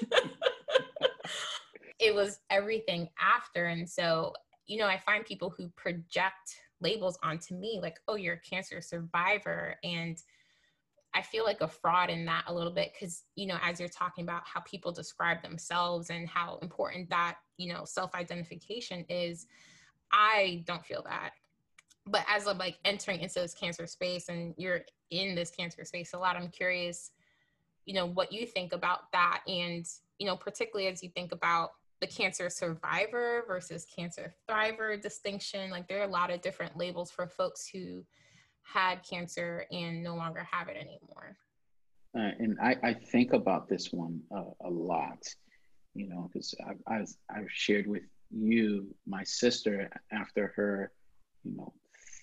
it 2.00 2.14
was 2.14 2.40
everything 2.52 3.10
after. 3.20 3.66
And 3.66 3.90
so, 3.90 4.34
you 4.68 4.78
know, 4.78 4.86
I 4.86 5.00
find 5.00 5.26
people 5.26 5.50
who 5.50 5.68
project 5.70 6.56
labels 6.80 7.18
onto 7.24 7.56
me 7.56 7.80
like, 7.82 8.00
oh, 8.08 8.16
you're 8.16 8.36
a 8.36 8.50
cancer 8.50 8.82
survivor. 8.82 9.76
And 9.84 10.22
I 11.16 11.24
feel 11.24 11.46
like 11.46 11.62
a 11.62 11.68
fraud 11.68 12.12
in 12.12 12.24
that 12.26 12.44
a 12.46 12.54
little 12.54 12.74
bit 12.74 12.94
because, 12.94 13.24
you 13.36 13.48
know, 13.48 13.58
as 13.64 13.80
you're 13.80 13.90
talking 13.90 14.24
about 14.24 14.44
how 14.46 14.62
people 14.62 14.92
describe 14.92 15.42
themselves 15.42 16.12
and 16.12 16.28
how 16.28 16.60
important 16.62 17.10
that, 17.10 17.38
you 17.58 17.74
know, 17.74 17.84
self 17.84 18.14
identification 18.14 19.06
is, 19.10 19.48
I 20.12 20.64
don't 20.68 20.86
feel 20.86 21.02
that 21.08 21.32
but 22.06 22.26
as 22.28 22.48
I'm 22.48 22.58
like 22.58 22.78
entering 22.84 23.22
into 23.22 23.40
this 23.40 23.54
cancer 23.54 23.88
space 23.88 24.30
and 24.30 24.54
you're 24.58 24.82
in 25.10 25.36
this 25.36 25.52
cancer 25.52 25.86
space 25.86 26.14
a 26.14 26.18
lot, 26.18 26.36
I'm 26.36 26.50
curious, 26.50 27.12
you 27.86 27.94
know, 27.94 28.06
what 28.06 28.32
you 28.32 28.46
think 28.46 28.74
about 28.74 29.12
that. 29.14 29.42
And, 29.48 29.86
you 30.20 30.26
know, 30.26 30.36
particularly 30.36 30.92
as 30.92 31.02
you 31.02 31.10
think 31.10 31.32
about 31.32 31.72
the 32.02 32.08
cancer 32.08 32.50
survivor 32.50 33.44
versus 33.48 33.86
cancer 33.96 34.36
thriver 34.50 35.02
distinction, 35.02 35.70
like 35.70 35.88
there 35.88 36.02
are 36.02 36.08
a 36.08 36.12
lot 36.12 36.30
of 36.30 36.42
different 36.42 36.78
labels 36.78 37.10
for 37.10 37.28
folks 37.28 37.68
who 37.68 38.04
had 38.64 38.98
cancer 39.04 39.66
and 39.72 40.04
no 40.04 40.16
longer 40.16 40.46
have 40.52 40.68
it 40.68 40.76
anymore. 40.76 41.38
Uh, 42.16 42.32
and 42.40 42.58
I, 42.62 42.76
I 42.84 42.94
think 42.94 43.34
about 43.34 43.70
this 43.70 43.92
one 43.92 44.22
uh, 44.36 44.44
a 44.66 44.70
lot, 44.70 45.24
you 45.96 46.10
know, 46.10 46.30
because 46.32 46.54
I've, 46.88 47.08
I've 47.30 47.50
shared 47.50 47.88
with 47.88 48.04
you, 48.30 48.94
my 49.08 49.24
sister, 49.24 49.90
after 50.12 50.54
her, 50.56 50.92
you 51.44 51.56
know, 51.56 51.74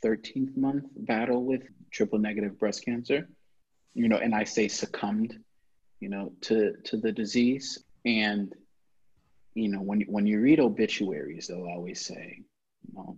13th 0.04 0.56
month 0.56 0.84
battle 0.96 1.44
with 1.44 1.62
triple 1.90 2.18
negative 2.18 2.58
breast 2.58 2.84
cancer, 2.84 3.28
you 3.94 4.08
know, 4.08 4.16
and 4.16 4.34
I 4.34 4.44
say 4.44 4.68
succumbed, 4.68 5.38
you 6.00 6.08
know, 6.08 6.32
to, 6.42 6.74
to 6.84 6.96
the 6.96 7.12
disease. 7.12 7.82
And, 8.04 8.54
you 9.54 9.68
know, 9.68 9.80
when, 9.80 10.02
when 10.02 10.26
you 10.26 10.40
read 10.40 10.60
obituaries, 10.60 11.48
they'll 11.48 11.66
always 11.66 12.04
say, 12.04 12.42
you 12.86 12.94
know, 12.94 13.16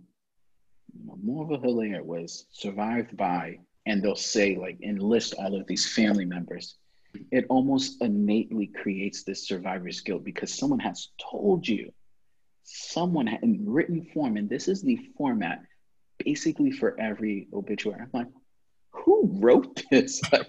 you 0.93 1.05
know 1.05 1.59
Hilaire 1.61 2.03
was 2.03 2.45
survived 2.51 3.15
by, 3.15 3.59
and 3.85 4.01
they'll 4.01 4.15
say, 4.15 4.55
like, 4.55 4.77
enlist 4.81 5.35
all 5.37 5.59
of 5.59 5.67
these 5.67 5.89
family 5.89 6.25
members. 6.25 6.75
It 7.31 7.45
almost 7.49 8.01
innately 8.01 8.67
creates 8.67 9.23
this 9.23 9.47
survivor's 9.47 10.01
guilt 10.01 10.23
because 10.23 10.53
someone 10.53 10.79
has 10.79 11.09
told 11.19 11.67
you, 11.67 11.91
someone 12.63 13.27
in 13.27 13.65
written 13.67 14.03
form, 14.13 14.37
and 14.37 14.49
this 14.49 14.67
is 14.67 14.81
the 14.81 14.97
format 15.17 15.61
basically 16.19 16.71
for 16.71 16.99
every 16.99 17.47
obituary. 17.53 18.01
I'm 18.01 18.09
like, 18.13 18.27
who 18.91 19.29
wrote 19.39 19.83
this? 19.89 20.21
Like, 20.31 20.47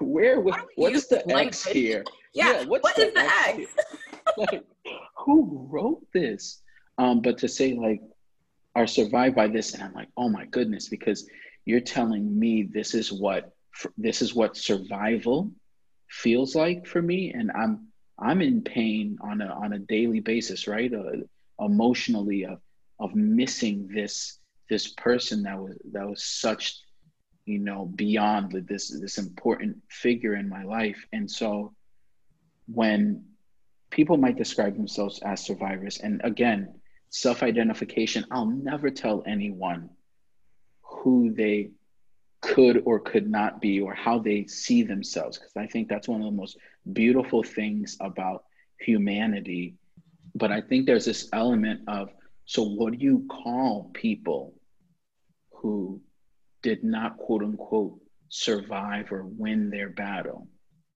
where 0.00 0.40
was 0.40 0.54
what's 0.76 1.06
the 1.06 1.28
X 1.30 1.64
here? 1.64 2.02
Yeah, 2.32 2.60
yeah 2.60 2.64
what's 2.64 2.82
what 2.82 2.96
the, 2.96 3.12
the 3.14 3.20
X? 3.20 3.58
X? 3.58 3.74
like, 4.36 4.64
who 5.18 5.68
wrote 5.70 6.04
this? 6.12 6.62
Um, 6.98 7.20
but 7.20 7.38
to 7.38 7.48
say 7.48 7.74
like 7.74 8.00
are 8.74 8.86
survived 8.86 9.36
by 9.36 9.48
this, 9.48 9.74
and 9.74 9.82
I'm 9.82 9.92
like, 9.92 10.08
oh 10.16 10.28
my 10.28 10.46
goodness, 10.46 10.88
because 10.88 11.28
you're 11.64 11.80
telling 11.80 12.38
me 12.38 12.62
this 12.62 12.94
is 12.94 13.12
what 13.12 13.52
this 13.98 14.22
is 14.22 14.34
what 14.34 14.56
survival 14.56 15.52
feels 16.08 16.54
like 16.54 16.86
for 16.86 17.02
me, 17.02 17.32
and 17.32 17.50
I'm 17.52 17.88
I'm 18.18 18.40
in 18.40 18.62
pain 18.62 19.18
on 19.20 19.40
a 19.42 19.46
on 19.46 19.74
a 19.74 19.78
daily 19.78 20.20
basis, 20.20 20.66
right? 20.66 20.92
Uh, 20.92 21.64
emotionally 21.64 22.44
of 22.44 22.60
of 22.98 23.14
missing 23.14 23.88
this 23.92 24.38
this 24.68 24.88
person 24.88 25.42
that 25.44 25.58
was 25.58 25.76
that 25.92 26.08
was 26.08 26.24
such 26.24 26.80
you 27.44 27.58
know 27.58 27.86
beyond 27.94 28.52
this 28.68 28.88
this 29.00 29.18
important 29.18 29.76
figure 29.88 30.34
in 30.34 30.48
my 30.48 30.64
life. 30.64 31.04
And 31.12 31.30
so 31.30 31.74
when 32.66 33.24
people 33.90 34.16
might 34.16 34.36
describe 34.36 34.76
themselves 34.76 35.20
as 35.24 35.44
survivors 35.44 35.98
and 35.98 36.20
again 36.24 36.74
self-identification 37.10 38.24
i'll 38.32 38.50
never 38.50 38.90
tell 38.90 39.22
anyone 39.26 39.88
who 40.82 41.32
they 41.32 41.70
could 42.42 42.82
or 42.84 42.98
could 42.98 43.30
not 43.30 43.60
be 43.60 43.80
or 43.80 43.94
how 43.94 44.18
they 44.18 44.44
see 44.46 44.82
themselves 44.82 45.38
because 45.38 45.56
i 45.56 45.66
think 45.68 45.88
that's 45.88 46.08
one 46.08 46.20
of 46.20 46.26
the 46.26 46.36
most 46.36 46.58
beautiful 46.92 47.44
things 47.44 47.96
about 48.00 48.44
humanity. 48.80 49.74
But 50.34 50.50
i 50.50 50.60
think 50.60 50.86
there's 50.86 51.04
this 51.04 51.28
element 51.32 51.82
of 51.86 52.10
so, 52.48 52.62
what 52.62 52.92
do 52.92 52.98
you 52.98 53.26
call 53.28 53.90
people 53.92 54.54
who 55.56 56.00
did 56.62 56.84
not, 56.84 57.16
quote 57.18 57.42
unquote, 57.42 58.00
survive 58.28 59.12
or 59.12 59.24
win 59.24 59.70
their 59.70 59.88
battle? 59.88 60.48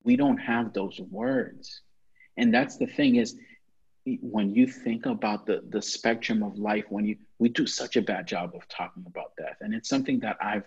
We 0.05 0.17
don't 0.17 0.39
have 0.39 0.73
those 0.73 1.01
words. 1.11 1.83
And 2.37 2.53
that's 2.53 2.77
the 2.77 2.87
thing 2.87 3.17
is, 3.17 3.37
when 4.23 4.51
you 4.51 4.67
think 4.67 5.07
about 5.07 5.47
the, 5.47 5.63
the 5.69 5.83
spectrum 5.83 6.43
of 6.43 6.57
life, 6.59 6.85
when 6.89 7.05
you, 7.05 7.17
we 7.39 7.51
do 7.51 7.67
such 7.67 7.97
a 7.97 8.03
bad 8.03 8.27
job 8.27 8.53
of 8.55 8.67
talking 8.69 9.05
about 9.07 9.33
death. 9.37 9.59
And 9.61 9.75
it's 9.75 9.89
something 9.89 10.21
that 10.21 10.39
I've 10.41 10.65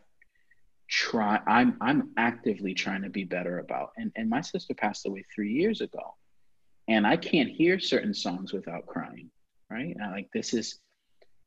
tried, 0.87 1.41
I'm, 1.47 1.77
I'm 1.81 2.11
actively 2.15 2.73
trying 2.73 3.01
to 3.01 3.09
be 3.09 3.23
better 3.23 3.59
about. 3.59 3.91
And, 3.97 4.11
and 4.15 4.29
my 4.29 4.41
sister 4.41 4.75
passed 4.75 5.05
away 5.07 5.23
three 5.33 5.51
years 5.51 5.81
ago. 5.81 6.15
And 6.87 7.07
I 7.07 7.17
can't 7.17 7.49
hear 7.49 7.79
certain 7.79 8.13
songs 8.13 8.53
without 8.53 8.85
crying 8.85 9.31
right? 9.73 9.95
Like 9.99 10.29
this 10.33 10.53
is, 10.53 10.79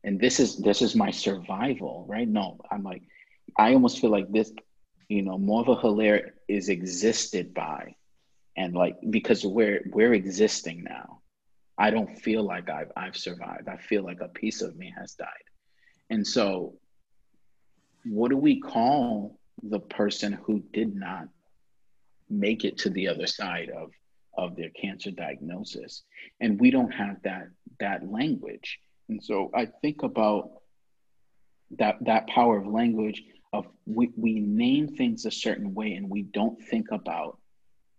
and 0.06 0.20
this 0.20 0.38
is 0.38 0.56
this 0.58 0.80
is 0.80 0.94
my 0.94 1.10
survival, 1.10 2.06
right? 2.08 2.28
No, 2.28 2.58
I'm 2.70 2.84
like, 2.84 3.02
I 3.58 3.74
almost 3.74 4.00
feel 4.00 4.10
like 4.10 4.30
this, 4.30 4.52
you 5.08 5.22
know, 5.22 5.36
Morva 5.36 5.78
Hilaire 5.80 6.34
is 6.48 6.68
existed 6.68 7.52
by, 7.52 7.96
and 8.56 8.72
like 8.72 8.96
because 9.10 9.44
we're 9.44 9.82
we're 9.92 10.14
existing 10.14 10.84
now. 10.84 11.20
I 11.76 11.90
don't 11.90 12.18
feel 12.20 12.44
like 12.44 12.70
I've 12.70 12.92
I've 12.96 13.16
survived. 13.16 13.68
I 13.68 13.76
feel 13.78 14.04
like 14.04 14.20
a 14.20 14.28
piece 14.28 14.62
of 14.62 14.76
me 14.76 14.94
has 14.96 15.14
died, 15.14 15.46
and 16.08 16.24
so, 16.24 16.74
what 18.04 18.30
do 18.30 18.36
we 18.36 18.60
call 18.60 19.40
the 19.60 19.80
person 19.80 20.34
who 20.34 20.62
did 20.72 20.94
not 20.94 21.28
make 22.30 22.64
it 22.64 22.78
to 22.78 22.90
the 22.90 23.08
other 23.08 23.26
side 23.26 23.70
of 23.70 23.90
of 24.38 24.54
their 24.54 24.70
cancer 24.70 25.10
diagnosis 25.10 26.02
and 26.40 26.60
we 26.60 26.70
don't 26.70 26.90
have 26.90 27.16
that 27.22 27.48
that 27.80 28.06
language 28.06 28.78
and 29.08 29.22
so 29.22 29.50
i 29.54 29.66
think 29.82 30.02
about 30.02 30.50
that 31.78 31.96
that 32.02 32.26
power 32.28 32.58
of 32.58 32.66
language 32.66 33.22
of 33.52 33.66
we, 33.86 34.12
we 34.16 34.40
name 34.40 34.88
things 34.88 35.24
a 35.24 35.30
certain 35.30 35.74
way 35.74 35.94
and 35.94 36.08
we 36.08 36.22
don't 36.22 36.60
think 36.70 36.90
about 36.90 37.38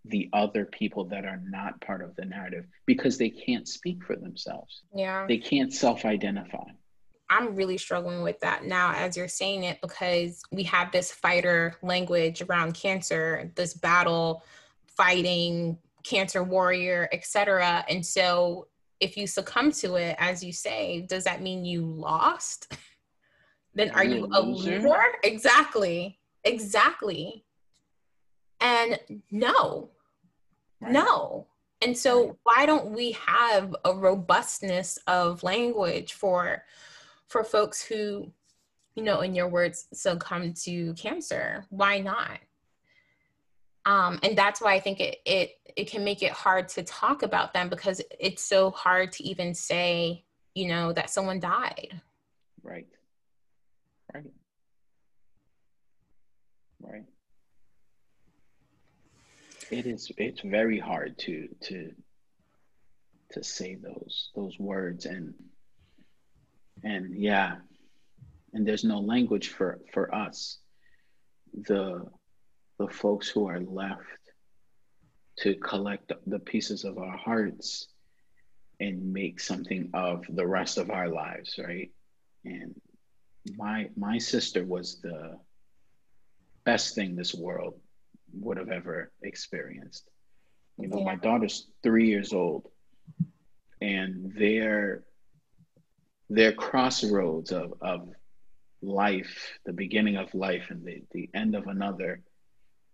the 0.04 0.28
other 0.32 0.64
people 0.64 1.04
that 1.04 1.24
are 1.24 1.40
not 1.44 1.80
part 1.80 2.02
of 2.02 2.14
the 2.16 2.24
narrative 2.24 2.64
because 2.86 3.18
they 3.18 3.28
can't 3.28 3.68
speak 3.68 4.02
for 4.04 4.16
themselves. 4.16 4.82
Yeah. 4.94 5.26
They 5.26 5.38
can't 5.38 5.72
self-identify. 5.72 6.64
I'm 7.30 7.54
really 7.54 7.76
struggling 7.76 8.22
with 8.22 8.40
that 8.40 8.64
now 8.64 8.94
as 8.94 9.16
you're 9.16 9.28
saying 9.28 9.64
it 9.64 9.80
because 9.82 10.42
we 10.50 10.62
have 10.62 10.90
this 10.92 11.12
fighter 11.12 11.76
language 11.82 12.40
around 12.40 12.72
cancer, 12.72 13.52
this 13.54 13.74
battle 13.74 14.42
fighting 14.86 15.76
cancer 16.04 16.42
warrior, 16.42 17.08
etc. 17.12 17.84
And 17.88 18.04
so 18.04 18.68
if 19.00 19.16
you 19.16 19.26
succumb 19.26 19.72
to 19.72 19.96
it, 19.96 20.16
as 20.18 20.42
you 20.42 20.52
say, 20.52 21.02
does 21.08 21.24
that 21.24 21.42
mean 21.42 21.64
you 21.64 21.82
lost? 21.82 22.72
then 23.74 23.90
are 23.90 24.04
you 24.04 24.28
a 24.32 24.40
loser? 24.40 24.98
Exactly. 25.22 26.18
Exactly. 26.44 27.44
And 28.60 28.98
no, 29.30 29.90
right. 30.80 30.92
no. 30.92 31.46
And 31.80 31.96
so 31.96 32.36
why 32.42 32.66
don't 32.66 32.90
we 32.90 33.12
have 33.12 33.74
a 33.84 33.94
robustness 33.94 34.98
of 35.06 35.42
language 35.42 36.14
for 36.14 36.64
for 37.28 37.44
folks 37.44 37.82
who, 37.82 38.32
you 38.94 39.02
know, 39.02 39.20
in 39.20 39.34
your 39.34 39.48
words, 39.48 39.86
succumb 39.92 40.54
to 40.64 40.94
cancer? 40.94 41.64
Why 41.70 42.00
not? 42.00 42.40
Um, 43.84 44.18
and 44.22 44.36
that's 44.36 44.60
why 44.60 44.74
I 44.74 44.80
think 44.80 45.00
it 45.00 45.18
it 45.24 45.50
it 45.76 45.90
can 45.90 46.04
make 46.04 46.22
it 46.22 46.32
hard 46.32 46.68
to 46.70 46.82
talk 46.82 47.22
about 47.22 47.54
them 47.54 47.68
because 47.68 48.02
it's 48.18 48.42
so 48.42 48.70
hard 48.70 49.12
to 49.12 49.24
even 49.24 49.54
say, 49.54 50.24
you 50.54 50.68
know, 50.68 50.92
that 50.92 51.10
someone 51.10 51.40
died. 51.40 52.00
Right. 52.62 52.86
Right. 54.12 54.24
Right. 56.80 57.04
It 59.70 59.86
is 59.86 60.10
it's 60.16 60.40
very 60.40 60.78
hard 60.78 61.18
to 61.18 61.48
to 61.62 61.92
to 63.32 63.44
say 63.44 63.74
those 63.74 64.30
those 64.34 64.58
words 64.58 65.04
and 65.06 65.34
and 66.82 67.14
yeah 67.14 67.56
and 68.54 68.66
there's 68.66 68.84
no 68.84 68.98
language 68.98 69.48
for 69.48 69.80
for 69.92 70.14
us 70.14 70.58
the 71.52 72.06
the 72.78 72.88
folks 72.88 73.28
who 73.28 73.48
are 73.48 73.60
left 73.60 74.02
to 75.38 75.54
collect 75.54 76.12
the 76.26 76.38
pieces 76.38 76.84
of 76.84 76.98
our 76.98 77.16
hearts 77.16 77.88
and 78.80 79.12
make 79.12 79.40
something 79.40 79.90
of 79.94 80.24
the 80.28 80.46
rest 80.46 80.78
of 80.78 80.90
our 80.90 81.08
lives 81.08 81.58
right? 81.58 81.90
And 82.44 82.74
my 83.56 83.90
my 83.96 84.18
sister 84.18 84.64
was 84.64 85.00
the 85.00 85.38
best 86.64 86.94
thing 86.94 87.16
this 87.16 87.34
world 87.34 87.74
would 88.34 88.58
have 88.58 88.68
ever 88.68 89.10
experienced. 89.22 90.08
You 90.78 90.88
know 90.88 90.98
yeah. 90.98 91.04
my 91.04 91.16
daughter's 91.16 91.66
three 91.82 92.08
years 92.08 92.32
old 92.32 92.68
and 93.80 94.32
their 94.34 95.04
their 96.30 96.52
crossroads 96.52 97.52
of, 97.52 97.74
of 97.80 98.08
life 98.82 99.58
the 99.64 99.72
beginning 99.72 100.16
of 100.16 100.32
life 100.34 100.66
and 100.70 100.84
the, 100.84 101.02
the 101.12 101.28
end 101.34 101.54
of 101.54 101.66
another 101.66 102.20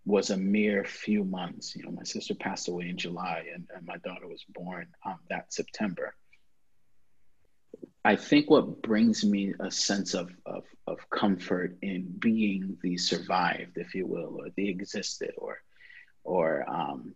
was 0.06 0.30
a 0.30 0.36
mere 0.36 0.84
few 0.84 1.24
months. 1.24 1.74
You 1.74 1.84
know, 1.84 1.90
my 1.90 2.04
sister 2.04 2.34
passed 2.34 2.68
away 2.68 2.88
in 2.88 2.98
July 2.98 3.46
and, 3.54 3.66
and 3.74 3.86
my 3.86 3.96
daughter 3.98 4.26
was 4.28 4.44
born 4.48 4.86
um, 5.04 5.18
that 5.30 5.52
September. 5.52 6.14
I 8.04 8.16
think 8.16 8.50
what 8.50 8.82
brings 8.82 9.24
me 9.24 9.54
a 9.60 9.70
sense 9.70 10.12
of, 10.12 10.30
of, 10.44 10.64
of 10.86 11.08
comfort 11.08 11.78
in 11.80 12.04
being 12.18 12.76
the 12.82 12.98
survived, 12.98 13.78
if 13.78 13.94
you 13.94 14.06
will, 14.06 14.40
or 14.40 14.48
the 14.56 14.68
existed, 14.68 15.32
or 15.38 15.62
or 16.22 16.68
um, 16.68 17.14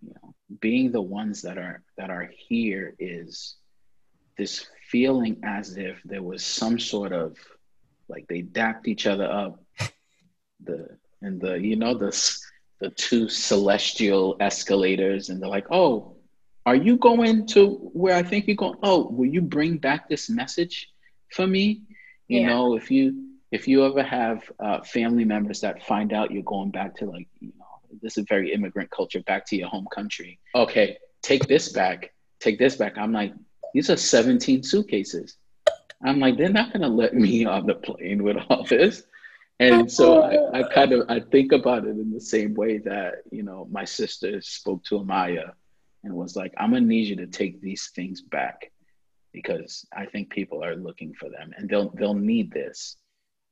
you 0.00 0.14
know, 0.14 0.34
being 0.60 0.92
the 0.92 1.02
ones 1.02 1.42
that 1.42 1.58
are 1.58 1.82
that 1.96 2.10
are 2.10 2.30
here 2.48 2.94
is 3.00 3.56
this 4.36 4.66
feeling 4.88 5.40
as 5.42 5.76
if 5.76 6.00
there 6.04 6.22
was 6.22 6.44
some 6.44 6.78
sort 6.78 7.12
of 7.12 7.36
like 8.08 8.26
they 8.28 8.42
dapped 8.42 8.86
each 8.86 9.06
other 9.06 9.28
up, 9.28 9.60
the 10.62 10.96
and 11.22 11.40
the 11.40 11.58
you 11.58 11.76
know 11.76 11.94
the 11.94 12.10
the 12.80 12.90
two 12.90 13.28
celestial 13.28 14.36
escalators, 14.40 15.28
and 15.28 15.42
they're 15.42 15.48
like, 15.48 15.66
oh, 15.70 16.16
are 16.64 16.76
you 16.76 16.96
going 16.96 17.46
to 17.48 17.74
where 17.92 18.14
I 18.16 18.22
think 18.22 18.46
you're 18.46 18.56
going? 18.56 18.78
Oh, 18.82 19.08
will 19.08 19.26
you 19.26 19.40
bring 19.40 19.78
back 19.78 20.08
this 20.08 20.30
message 20.30 20.88
for 21.32 21.46
me? 21.46 21.82
You 22.28 22.40
yeah. 22.40 22.48
know, 22.48 22.76
if 22.76 22.90
you 22.90 23.28
if 23.50 23.66
you 23.66 23.84
ever 23.84 24.02
have 24.02 24.42
uh, 24.60 24.82
family 24.82 25.24
members 25.24 25.60
that 25.60 25.82
find 25.82 26.12
out 26.12 26.30
you're 26.30 26.42
going 26.42 26.70
back 26.70 26.94
to 26.96 27.06
like 27.06 27.28
you 27.40 27.52
know 27.58 27.64
this 28.02 28.18
is 28.18 28.26
very 28.28 28.52
immigrant 28.52 28.90
culture 28.90 29.22
back 29.22 29.46
to 29.46 29.56
your 29.56 29.68
home 29.68 29.86
country 29.94 30.38
okay 30.54 30.98
take 31.22 31.46
this 31.46 31.72
back 31.72 32.12
take 32.40 32.58
this 32.58 32.76
back 32.76 32.96
i'm 32.98 33.12
like 33.12 33.32
these 33.74 33.90
are 33.90 33.96
17 33.96 34.62
suitcases 34.62 35.36
i'm 36.04 36.20
like 36.20 36.36
they're 36.36 36.48
not 36.50 36.72
going 36.72 36.82
to 36.82 36.88
let 36.88 37.14
me 37.14 37.44
on 37.56 37.66
the 37.66 37.74
plane 37.74 38.22
with 38.22 38.36
all 38.48 38.64
this 38.64 39.04
and 39.60 39.90
so 39.90 40.22
I, 40.22 40.60
I 40.60 40.62
kind 40.62 40.92
of 40.92 41.08
I 41.08 41.20
think 41.20 41.52
about 41.52 41.84
it 41.84 41.90
in 41.90 42.10
the 42.10 42.20
same 42.20 42.54
way 42.54 42.78
that 42.78 43.22
you 43.30 43.42
know 43.42 43.66
my 43.70 43.84
sister 43.84 44.40
spoke 44.40 44.84
to 44.84 44.96
Amaya 44.96 45.52
and 46.04 46.14
was 46.14 46.36
like, 46.36 46.52
"I'm 46.56 46.70
gonna 46.72 46.86
need 46.86 47.08
you 47.08 47.16
to 47.16 47.26
take 47.26 47.60
these 47.60 47.90
things 47.94 48.22
back 48.22 48.70
because 49.32 49.86
I 49.94 50.06
think 50.06 50.30
people 50.30 50.64
are 50.64 50.76
looking 50.76 51.14
for 51.14 51.28
them 51.28 51.52
and 51.56 51.68
they'll 51.68 51.90
they'll 51.90 52.14
need 52.14 52.52
this," 52.52 52.96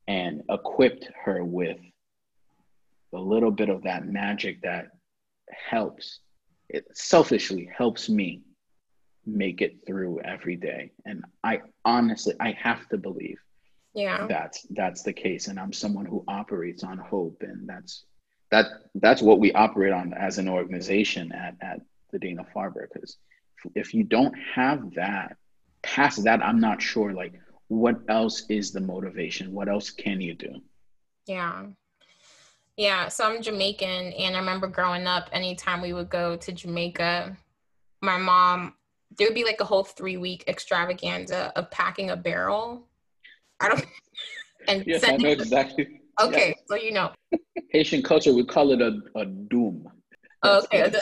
and 0.07 0.43
equipped 0.51 1.09
her 1.25 1.45
with 1.45 1.79
a 3.13 3.19
little 3.19 3.51
bit 3.51 3.69
of 3.69 3.83
that 3.83 4.07
magic 4.07 4.61
that 4.63 4.89
helps 5.51 6.21
it 6.69 6.85
selfishly 6.95 7.69
helps 7.77 8.09
me 8.09 8.43
make 9.25 9.61
it 9.63 9.79
through 9.87 10.21
every 10.21 10.57
day. 10.57 10.93
And 11.05 11.25
i 11.43 11.61
honestly 11.85 12.35
i 12.41 12.53
have 12.53 12.89
to 12.89 12.99
believe 12.99 13.39
yeah. 13.97 14.27
That's 14.29 14.67
that's 14.71 15.03
the 15.03 15.13
case. 15.13 15.49
And 15.49 15.59
i'm 15.59 15.73
someone 15.73 16.05
who 16.05 16.23
operates 16.29 16.85
on 16.85 16.99
hope. 16.99 17.39
And 17.41 17.69
that's 17.69 18.05
that 18.51 18.67
that's 18.97 19.23
what 19.23 19.41
we 19.41 19.53
operate 19.53 19.93
on 19.93 20.13
as 20.13 20.39
an 20.39 20.49
organization 20.49 21.33
at 21.33 21.57
at 21.63 21.81
the 22.13 22.19
dana 22.19 22.47
farber. 22.55 22.87
Because 22.93 23.17
if 23.75 23.95
you 23.95 24.05
don't 24.05 24.35
have 24.55 24.95
that 24.95 25.37
past 25.83 26.25
that 26.25 26.45
i'm 26.45 26.61
not 26.61 26.83
sure 26.83 27.13
like 27.13 27.35
what 27.69 27.97
else 28.09 28.45
is 28.49 28.71
the 28.71 28.81
motivation? 28.81 29.53
What 29.53 29.69
else 29.69 29.91
can 29.91 30.21
you 30.21 30.35
do? 30.35 30.61
Yeah. 31.27 31.67
Yeah. 32.77 33.09
So 33.09 33.25
i'm 33.25 33.43
jamaican 33.43 34.13
and 34.13 34.37
i 34.37 34.39
remember 34.39 34.69
growing 34.69 35.07
up 35.07 35.31
anytime 35.33 35.81
we 35.81 35.95
would 35.95 36.11
go 36.11 36.37
to 36.37 36.53
jamaica 36.53 37.37
my 38.03 38.19
mom 38.19 38.75
there 39.17 39.27
would 39.27 39.35
be 39.35 39.45
like 39.45 39.61
a 39.61 39.65
whole 39.65 39.85
three 39.85 40.19
week 40.19 40.45
extravaganza 40.47 41.53
of 41.57 41.71
packing 41.71 42.11
a 42.11 42.17
barrel 42.17 42.87
I 43.61 43.69
don't. 43.69 43.87
And 44.69 44.85
yes, 44.85 45.05
I 45.07 45.17
know 45.17 45.29
exactly. 45.29 46.01
Okay, 46.21 46.49
yeah. 46.49 46.55
so 46.67 46.75
you 46.75 46.91
know. 46.91 47.13
Haitian 47.71 48.03
culture, 48.03 48.35
we 48.35 48.45
call 48.45 48.73
it 48.73 48.81
a, 48.81 48.99
a 49.15 49.25
doom. 49.25 49.89
okay. 50.45 50.93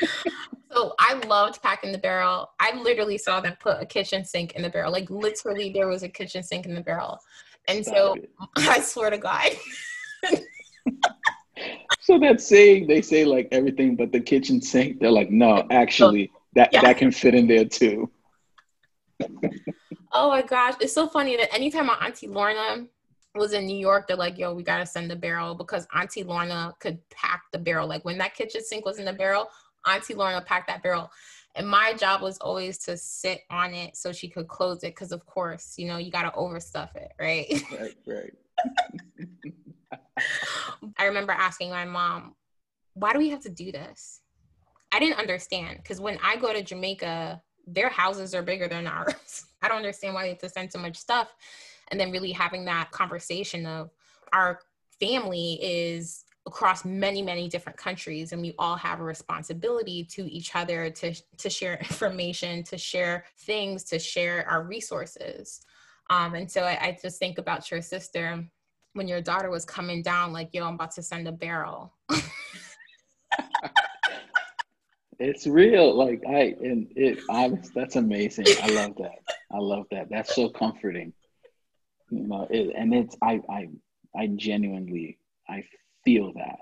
so 0.72 0.94
I 0.98 1.14
loved 1.26 1.62
packing 1.62 1.92
the 1.92 1.98
barrel. 1.98 2.50
I 2.60 2.76
literally 2.76 3.18
saw 3.18 3.40
them 3.40 3.56
put 3.60 3.80
a 3.80 3.86
kitchen 3.86 4.24
sink 4.24 4.52
in 4.54 4.62
the 4.62 4.68
barrel. 4.68 4.90
Like 4.90 5.08
literally, 5.10 5.70
there 5.72 5.86
was 5.86 6.02
a 6.02 6.08
kitchen 6.08 6.42
sink 6.42 6.66
in 6.66 6.74
the 6.74 6.80
barrel, 6.80 7.18
and 7.68 7.84
so 7.84 8.16
I 8.56 8.80
swear 8.80 9.10
to 9.10 9.18
God. 9.18 9.52
so 12.00 12.18
that 12.18 12.40
saying 12.40 12.86
they 12.86 13.00
say 13.00 13.24
like 13.24 13.48
everything 13.52 13.96
but 13.96 14.12
the 14.12 14.20
kitchen 14.20 14.60
sink. 14.60 15.00
They're 15.00 15.10
like, 15.10 15.30
no, 15.30 15.66
actually, 15.70 16.30
that 16.54 16.70
yeah. 16.72 16.82
that 16.82 16.98
can 16.98 17.10
fit 17.10 17.34
in 17.34 17.46
there 17.46 17.64
too. 17.64 18.10
Oh 20.12 20.30
my 20.30 20.42
gosh, 20.42 20.74
it's 20.80 20.92
so 20.92 21.06
funny 21.08 21.36
that 21.36 21.52
anytime 21.54 21.86
my 21.86 21.94
auntie 21.94 22.26
Lorna 22.28 22.86
was 23.34 23.52
in 23.52 23.66
New 23.66 23.76
York, 23.76 24.06
they're 24.08 24.16
like, 24.16 24.38
"Yo, 24.38 24.54
we 24.54 24.62
gotta 24.62 24.86
send 24.86 25.10
the 25.10 25.16
barrel 25.16 25.54
because 25.54 25.86
Auntie 25.94 26.24
Lorna 26.24 26.74
could 26.80 26.98
pack 27.10 27.42
the 27.52 27.58
barrel. 27.58 27.86
Like 27.86 28.04
when 28.04 28.18
that 28.18 28.34
kitchen 28.34 28.64
sink 28.64 28.86
was 28.86 28.98
in 28.98 29.04
the 29.04 29.12
barrel, 29.12 29.48
Auntie 29.86 30.14
Lorna 30.14 30.40
packed 30.40 30.68
that 30.68 30.82
barrel." 30.82 31.10
And 31.54 31.68
my 31.68 31.94
job 31.94 32.22
was 32.22 32.38
always 32.38 32.78
to 32.78 32.96
sit 32.96 33.40
on 33.50 33.72
it 33.74 33.96
so 33.96 34.12
she 34.12 34.28
could 34.28 34.46
close 34.46 34.82
it, 34.84 34.94
because 34.94 35.12
of 35.12 35.24
course, 35.26 35.74
you 35.78 35.86
know, 35.86 35.96
you 35.96 36.10
gotta 36.10 36.30
overstuff 36.36 36.94
it, 36.96 37.12
right? 37.18 37.62
Right, 37.72 37.96
right. 38.06 38.34
I 40.98 41.04
remember 41.04 41.32
asking 41.32 41.70
my 41.70 41.84
mom, 41.84 42.34
"Why 42.94 43.12
do 43.12 43.18
we 43.18 43.30
have 43.30 43.40
to 43.40 43.50
do 43.50 43.70
this?" 43.72 44.22
I 44.92 44.98
didn't 44.98 45.18
understand 45.18 45.78
because 45.82 46.00
when 46.00 46.18
I 46.22 46.36
go 46.36 46.52
to 46.52 46.62
Jamaica, 46.62 47.42
their 47.66 47.88
houses 47.88 48.34
are 48.34 48.42
bigger 48.42 48.68
than 48.68 48.86
ours. 48.86 49.46
I 49.62 49.68
don't 49.68 49.78
understand 49.78 50.14
why 50.14 50.22
they 50.22 50.28
have 50.30 50.38
to 50.38 50.48
send 50.48 50.72
so 50.72 50.78
much 50.78 50.96
stuff. 50.96 51.28
And 51.88 51.98
then 51.98 52.10
really 52.10 52.32
having 52.32 52.64
that 52.66 52.90
conversation 52.90 53.66
of 53.66 53.90
our 54.32 54.60
family 54.98 55.58
is 55.62 56.24
across 56.46 56.84
many 56.84 57.22
many 57.22 57.48
different 57.48 57.76
countries 57.76 58.32
and 58.32 58.40
we 58.40 58.54
all 58.58 58.76
have 58.76 59.00
a 59.00 59.02
responsibility 59.02 60.04
to 60.04 60.30
each 60.30 60.54
other 60.54 60.88
to 60.88 61.12
to 61.36 61.50
share 61.50 61.74
information 61.80 62.62
to 62.62 62.78
share 62.78 63.24
things 63.40 63.82
to 63.82 63.98
share 63.98 64.48
our 64.48 64.62
resources 64.62 65.62
um, 66.08 66.34
and 66.34 66.48
so 66.48 66.62
I, 66.62 66.78
I 66.80 66.98
just 67.02 67.18
think 67.18 67.38
about 67.38 67.68
your 67.70 67.82
sister 67.82 68.44
when 68.92 69.08
your 69.08 69.20
daughter 69.20 69.50
was 69.50 69.64
coming 69.64 70.02
down 70.02 70.32
like 70.32 70.50
yo 70.52 70.64
i'm 70.64 70.74
about 70.74 70.92
to 70.92 71.02
send 71.02 71.26
a 71.26 71.32
barrel 71.32 71.92
it's 75.18 75.46
real. 75.46 75.94
Like 75.94 76.22
I 76.28 76.54
and 76.60 76.88
it 76.96 77.20
honest, 77.28 77.72
that's 77.74 77.96
amazing. 77.96 78.46
I 78.62 78.68
love 78.68 78.94
that. 78.98 79.18
I 79.52 79.58
love 79.58 79.86
that. 79.90 80.08
That's 80.10 80.34
so 80.34 80.48
comforting. 80.48 81.12
You 82.10 82.26
know, 82.26 82.46
it, 82.50 82.74
and 82.76 82.94
it's 82.94 83.16
I 83.22 83.40
I 83.48 83.68
I 84.16 84.28
genuinely 84.28 85.18
I 85.48 85.64
feel 86.04 86.32
that. 86.34 86.60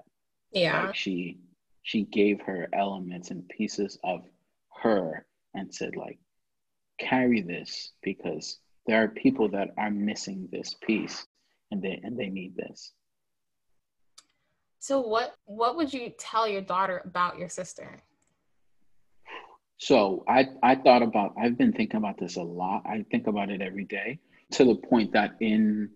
Yeah. 0.53 0.87
Like 0.87 0.95
she 0.95 1.39
she 1.83 2.03
gave 2.05 2.41
her 2.43 2.69
elements 2.73 3.31
and 3.31 3.49
pieces 3.49 3.99
of 4.05 4.23
her 4.83 5.27
and 5.55 5.75
said 5.75 5.97
like 5.97 6.19
carry 6.99 7.43
this 7.43 7.93
because 8.03 8.59
there 8.87 9.03
are 9.03 9.09
people 9.09 9.49
that 9.49 9.71
are 9.77 9.91
missing 9.91 10.49
this 10.53 10.75
piece 10.75 11.27
and 11.71 11.83
they 11.83 12.01
and 12.03 12.19
they 12.19 12.29
need 12.29 12.57
this. 12.57 12.93
So 14.79 15.01
what 15.01 15.35
what 15.47 15.77
would 15.77 15.93
you 15.93 16.13
tell 16.19 16.47
your 16.47 16.61
daughter 16.61 17.03
about 17.05 17.39
your 17.39 17.49
sister? 17.49 17.99
So 19.85 20.25
I, 20.27 20.47
I 20.63 20.77
thought 20.77 21.03
about, 21.03 21.35
I've 21.39 21.59
been 21.59 21.75
thinking 21.75 21.99
about 21.99 22.17
this 22.17 22.37
a 22.37 22.43
lot. 22.43 22.85
I 22.87 23.05
think 23.11 23.27
about 23.27 23.51
it 23.51 23.61
every 23.61 23.85
day 23.85 24.19
to 24.53 24.65
the 24.65 24.77
point 24.77 25.13
that 25.13 25.33
in 25.41 25.91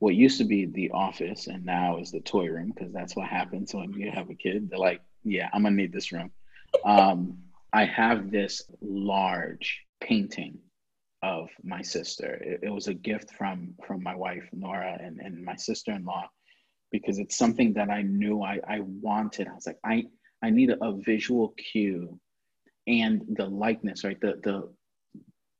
what 0.00 0.16
used 0.16 0.38
to 0.38 0.44
be 0.44 0.66
the 0.66 0.90
office 0.90 1.46
and 1.46 1.64
now 1.64 1.98
is 1.98 2.10
the 2.10 2.18
toy 2.18 2.48
room, 2.48 2.72
because 2.74 2.92
that's 2.92 3.14
what 3.14 3.28
happens 3.28 3.72
when 3.72 3.92
you 3.92 4.10
have 4.10 4.30
a 4.30 4.34
kid. 4.34 4.68
They're 4.68 4.80
like, 4.80 5.00
yeah, 5.22 5.48
I'm 5.52 5.62
gonna 5.62 5.76
need 5.76 5.92
this 5.92 6.10
room. 6.10 6.32
Um, 6.84 7.38
I 7.72 7.84
have 7.84 8.32
this 8.32 8.68
large 8.80 9.78
painting 10.00 10.58
of 11.22 11.50
my 11.62 11.82
sister. 11.82 12.34
It, 12.34 12.60
it 12.64 12.70
was 12.70 12.88
a 12.88 12.94
gift 12.94 13.30
from 13.38 13.74
from 13.86 14.02
my 14.02 14.16
wife 14.16 14.48
Nora 14.52 14.98
and, 15.00 15.20
and 15.20 15.44
my 15.44 15.54
sister-in-law 15.54 16.28
because 16.90 17.20
it's 17.20 17.36
something 17.36 17.74
that 17.74 17.90
I 17.90 18.02
knew 18.02 18.42
I, 18.42 18.58
I 18.66 18.80
wanted. 18.80 19.46
I 19.46 19.54
was 19.54 19.68
like, 19.68 19.78
I 19.84 20.06
I 20.42 20.50
need 20.50 20.70
a, 20.70 20.84
a 20.84 20.96
visual 20.96 21.50
cue 21.50 22.18
and 22.90 23.22
the 23.36 23.46
likeness, 23.46 24.04
right? 24.04 24.20
The 24.20 24.40
the 24.42 24.68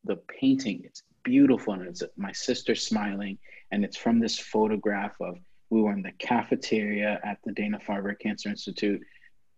the 0.05 0.17
painting, 0.41 0.83
it's 0.85 1.03
beautiful 1.23 1.75
and 1.75 1.87
it's 1.87 2.03
my 2.17 2.33
sister 2.33 2.75
smiling 2.75 3.39
and 3.71 3.85
it's 3.85 3.97
from 3.97 4.19
this 4.19 4.39
photograph 4.39 5.13
of 5.21 5.37
we 5.69 5.83
were 5.83 5.93
in 5.93 6.03
the 6.03 6.13
cafeteria 6.13 7.21
at 7.23 7.39
the 7.45 7.53
Dana-Farber 7.53 8.19
Cancer 8.19 8.49
Institute 8.49 9.01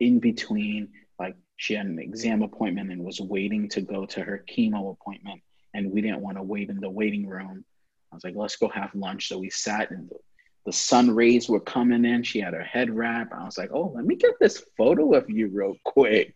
in 0.01 0.19
between 0.19 0.89
like 1.19 1.37
she 1.57 1.75
had 1.75 1.87
an 1.87 1.99
exam 1.99 2.43
appointment 2.43 2.91
and 2.91 3.03
was 3.03 3.21
waiting 3.21 3.69
to 3.71 3.81
go 3.81 4.05
to 4.07 4.21
her 4.23 4.45
chemo 4.51 4.91
appointment 4.91 5.41
and 5.75 5.91
we 5.91 6.03
didn't 6.03 6.21
want 6.21 6.37
to 6.37 6.43
wait 6.43 6.69
in 6.69 6.81
the 6.81 6.91
waiting 6.91 7.27
room. 7.27 7.65
I 8.11 8.17
was 8.17 8.25
like, 8.25 8.35
let's 8.37 8.57
go 8.57 8.69
have 8.69 8.95
lunch. 8.95 9.29
So 9.29 9.39
we 9.39 9.49
sat 9.49 9.91
and 9.91 10.11
the, 10.11 10.17
the 10.67 10.73
sun 10.73 11.15
rays 11.15 11.49
were 11.49 11.61
coming 11.61 12.05
in. 12.05 12.25
She 12.25 12.41
had 12.41 12.53
her 12.53 12.65
head 12.65 12.91
wrap. 12.91 13.33
I 13.33 13.45
was 13.45 13.57
like, 13.57 13.71
oh, 13.73 13.93
let 13.95 14.05
me 14.05 14.17
get 14.17 14.35
this 14.39 14.63
photo 14.77 15.15
of 15.15 15.31
you 15.31 15.49
real 15.49 15.77
quick 15.85 16.35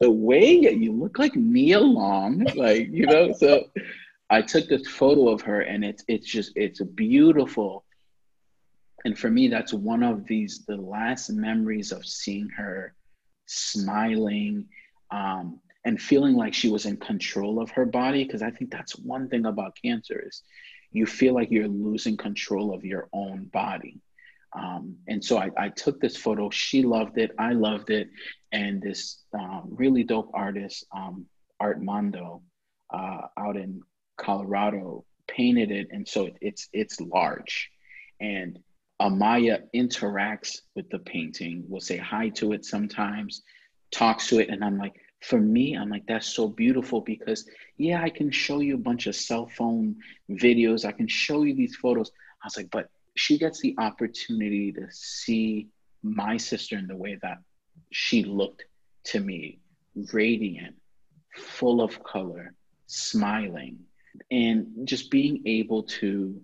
the 0.00 0.10
way 0.10 0.52
you 0.52 0.92
look 0.92 1.18
like 1.18 1.36
Nia 1.36 1.78
Long, 1.78 2.44
like 2.56 2.88
you 2.90 3.06
know. 3.06 3.32
So 3.32 3.66
I 4.30 4.42
took 4.42 4.68
this 4.68 4.88
photo 4.88 5.28
of 5.28 5.42
her, 5.42 5.60
and 5.60 5.84
it's 5.84 6.02
it's 6.08 6.26
just 6.26 6.52
it's 6.56 6.80
beautiful. 6.80 7.84
And 9.04 9.18
for 9.18 9.30
me, 9.30 9.48
that's 9.48 9.72
one 9.72 10.02
of 10.02 10.26
these 10.26 10.64
the 10.66 10.76
last 10.76 11.30
memories 11.30 11.92
of 11.92 12.04
seeing 12.06 12.48
her 12.50 12.94
smiling 13.46 14.68
um, 15.10 15.60
and 15.84 16.00
feeling 16.00 16.34
like 16.34 16.54
she 16.54 16.70
was 16.70 16.86
in 16.86 16.96
control 16.96 17.60
of 17.60 17.70
her 17.70 17.84
body. 17.84 18.24
Because 18.24 18.42
I 18.42 18.50
think 18.50 18.70
that's 18.70 18.96
one 18.96 19.28
thing 19.28 19.46
about 19.46 19.76
cancer 19.82 20.22
is 20.26 20.42
you 20.92 21.06
feel 21.06 21.34
like 21.34 21.50
you're 21.50 21.68
losing 21.68 22.16
control 22.16 22.74
of 22.74 22.84
your 22.84 23.08
own 23.12 23.44
body. 23.44 24.00
Um, 24.52 24.96
and 25.06 25.24
so 25.24 25.38
I, 25.38 25.50
I, 25.56 25.68
took 25.68 26.00
this 26.00 26.16
photo. 26.16 26.50
She 26.50 26.82
loved 26.82 27.18
it. 27.18 27.30
I 27.38 27.52
loved 27.52 27.90
it. 27.90 28.08
And 28.50 28.82
this 28.82 29.22
uh, 29.38 29.60
really 29.64 30.02
dope 30.02 30.30
artist, 30.34 30.86
um, 30.92 31.26
Art 31.60 31.80
Mondo, 31.80 32.42
uh, 32.92 33.20
out 33.38 33.56
in 33.56 33.82
Colorado, 34.16 35.04
painted 35.28 35.70
it. 35.70 35.88
And 35.92 36.06
so 36.06 36.26
it, 36.26 36.36
it's 36.40 36.68
it's 36.72 37.00
large. 37.00 37.70
And 38.20 38.58
Amaya 39.00 39.62
interacts 39.74 40.58
with 40.74 40.90
the 40.90 40.98
painting. 40.98 41.64
Will 41.68 41.80
say 41.80 41.96
hi 41.96 42.28
to 42.30 42.52
it 42.52 42.64
sometimes, 42.64 43.42
talks 43.92 44.28
to 44.28 44.40
it, 44.40 44.50
and 44.50 44.64
I'm 44.64 44.78
like, 44.78 44.94
for 45.22 45.38
me, 45.40 45.76
I'm 45.76 45.90
like, 45.90 46.06
that's 46.06 46.26
so 46.26 46.48
beautiful 46.48 47.00
because 47.00 47.48
yeah, 47.76 48.02
I 48.02 48.10
can 48.10 48.30
show 48.30 48.60
you 48.60 48.74
a 48.74 48.78
bunch 48.78 49.06
of 49.06 49.14
cell 49.14 49.46
phone 49.46 49.96
videos. 50.30 50.84
I 50.84 50.92
can 50.92 51.08
show 51.08 51.42
you 51.44 51.54
these 51.54 51.76
photos. 51.76 52.10
I 52.42 52.46
was 52.46 52.56
like, 52.56 52.70
but 52.70 52.88
she 53.16 53.38
gets 53.38 53.60
the 53.60 53.74
opportunity 53.78 54.72
to 54.72 54.86
see 54.90 55.68
my 56.02 56.36
sister 56.36 56.76
in 56.76 56.86
the 56.86 56.96
way 56.96 57.18
that 57.22 57.38
she 57.90 58.24
looked 58.24 58.64
to 59.04 59.20
me 59.20 59.58
radiant, 60.12 60.76
full 61.34 61.80
of 61.80 62.02
color, 62.02 62.54
smiling, 62.86 63.78
and 64.30 64.66
just 64.84 65.10
being 65.10 65.42
able 65.46 65.82
to 65.82 66.40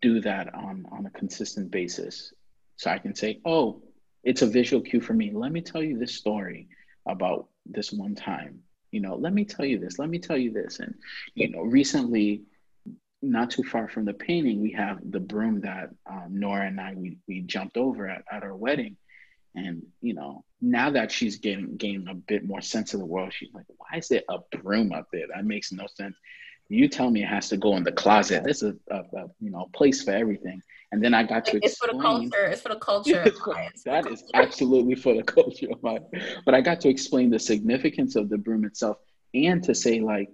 do 0.00 0.20
that 0.20 0.54
on, 0.54 0.86
on 0.90 1.06
a 1.06 1.10
consistent 1.10 1.70
basis. 1.70 2.32
So 2.76 2.90
I 2.90 2.98
can 2.98 3.14
say, 3.14 3.40
oh, 3.44 3.82
it's 4.24 4.42
a 4.42 4.46
visual 4.46 4.82
cue 4.82 5.00
for 5.00 5.14
me. 5.14 5.30
Let 5.32 5.52
me 5.52 5.60
tell 5.60 5.82
you 5.82 5.98
this 5.98 6.14
story 6.14 6.68
about 7.06 7.48
this 7.66 7.92
one 7.92 8.14
time. 8.14 8.60
You 8.90 9.00
know, 9.00 9.16
let 9.16 9.32
me 9.32 9.44
tell 9.44 9.64
you 9.64 9.78
this, 9.78 9.98
let 9.98 10.10
me 10.10 10.18
tell 10.18 10.36
you 10.36 10.52
this. 10.52 10.80
And, 10.80 10.94
you 11.34 11.50
know, 11.50 11.62
recently 11.62 12.42
not 13.22 13.50
too 13.50 13.62
far 13.62 13.88
from 13.88 14.04
the 14.04 14.12
painting, 14.12 14.60
we 14.60 14.72
have 14.72 14.98
the 15.08 15.20
broom 15.20 15.60
that 15.60 15.90
um, 16.10 16.26
Nora 16.30 16.66
and 16.66 16.80
I 16.80 16.94
we, 16.94 17.18
we 17.28 17.40
jumped 17.40 17.76
over 17.76 18.08
at, 18.08 18.24
at 18.30 18.42
our 18.42 18.56
wedding. 18.56 18.96
And 19.54 19.82
you 20.00 20.14
know, 20.14 20.44
now 20.60 20.90
that 20.90 21.12
she's 21.12 21.36
getting 21.36 21.76
gaining 21.76 22.08
a 22.08 22.14
bit 22.14 22.44
more 22.44 22.60
sense 22.60 22.94
of 22.94 23.00
the 23.00 23.06
world, 23.06 23.32
she's 23.32 23.52
like, 23.52 23.66
"Why 23.76 23.98
is 23.98 24.08
there 24.08 24.22
a 24.28 24.38
broom 24.58 24.92
up 24.92 25.08
there? 25.12 25.26
That 25.32 25.44
makes 25.44 25.72
no 25.72 25.86
sense." 25.94 26.16
You 26.68 26.88
tell 26.88 27.10
me 27.10 27.22
it 27.22 27.28
has 27.28 27.50
to 27.50 27.58
go 27.58 27.76
in 27.76 27.84
the 27.84 27.92
closet. 27.92 28.44
This 28.44 28.62
is 28.62 28.74
a, 28.90 28.96
a 28.96 29.26
you 29.40 29.50
know 29.50 29.68
place 29.74 30.02
for 30.02 30.12
everything. 30.12 30.62
And 30.90 31.04
then 31.04 31.12
I 31.14 31.22
got 31.22 31.44
to 31.46 31.56
it's 31.58 31.72
explain. 31.72 31.90
for 31.90 31.96
the 31.96 32.02
culture. 32.02 32.46
It's 32.46 32.60
for 32.62 32.68
the 32.70 32.76
culture. 32.80 33.24
that 33.84 34.06
is 34.06 34.24
absolutely 34.34 34.94
for 34.94 35.14
the 35.14 35.22
culture. 35.22 35.68
But 35.82 36.54
I 36.54 36.60
got 36.62 36.80
to 36.82 36.88
explain 36.88 37.30
the 37.30 37.38
significance 37.38 38.16
of 38.16 38.30
the 38.30 38.38
broom 38.38 38.64
itself 38.64 38.96
and 39.34 39.62
to 39.64 39.74
say 39.74 40.00
like, 40.00 40.28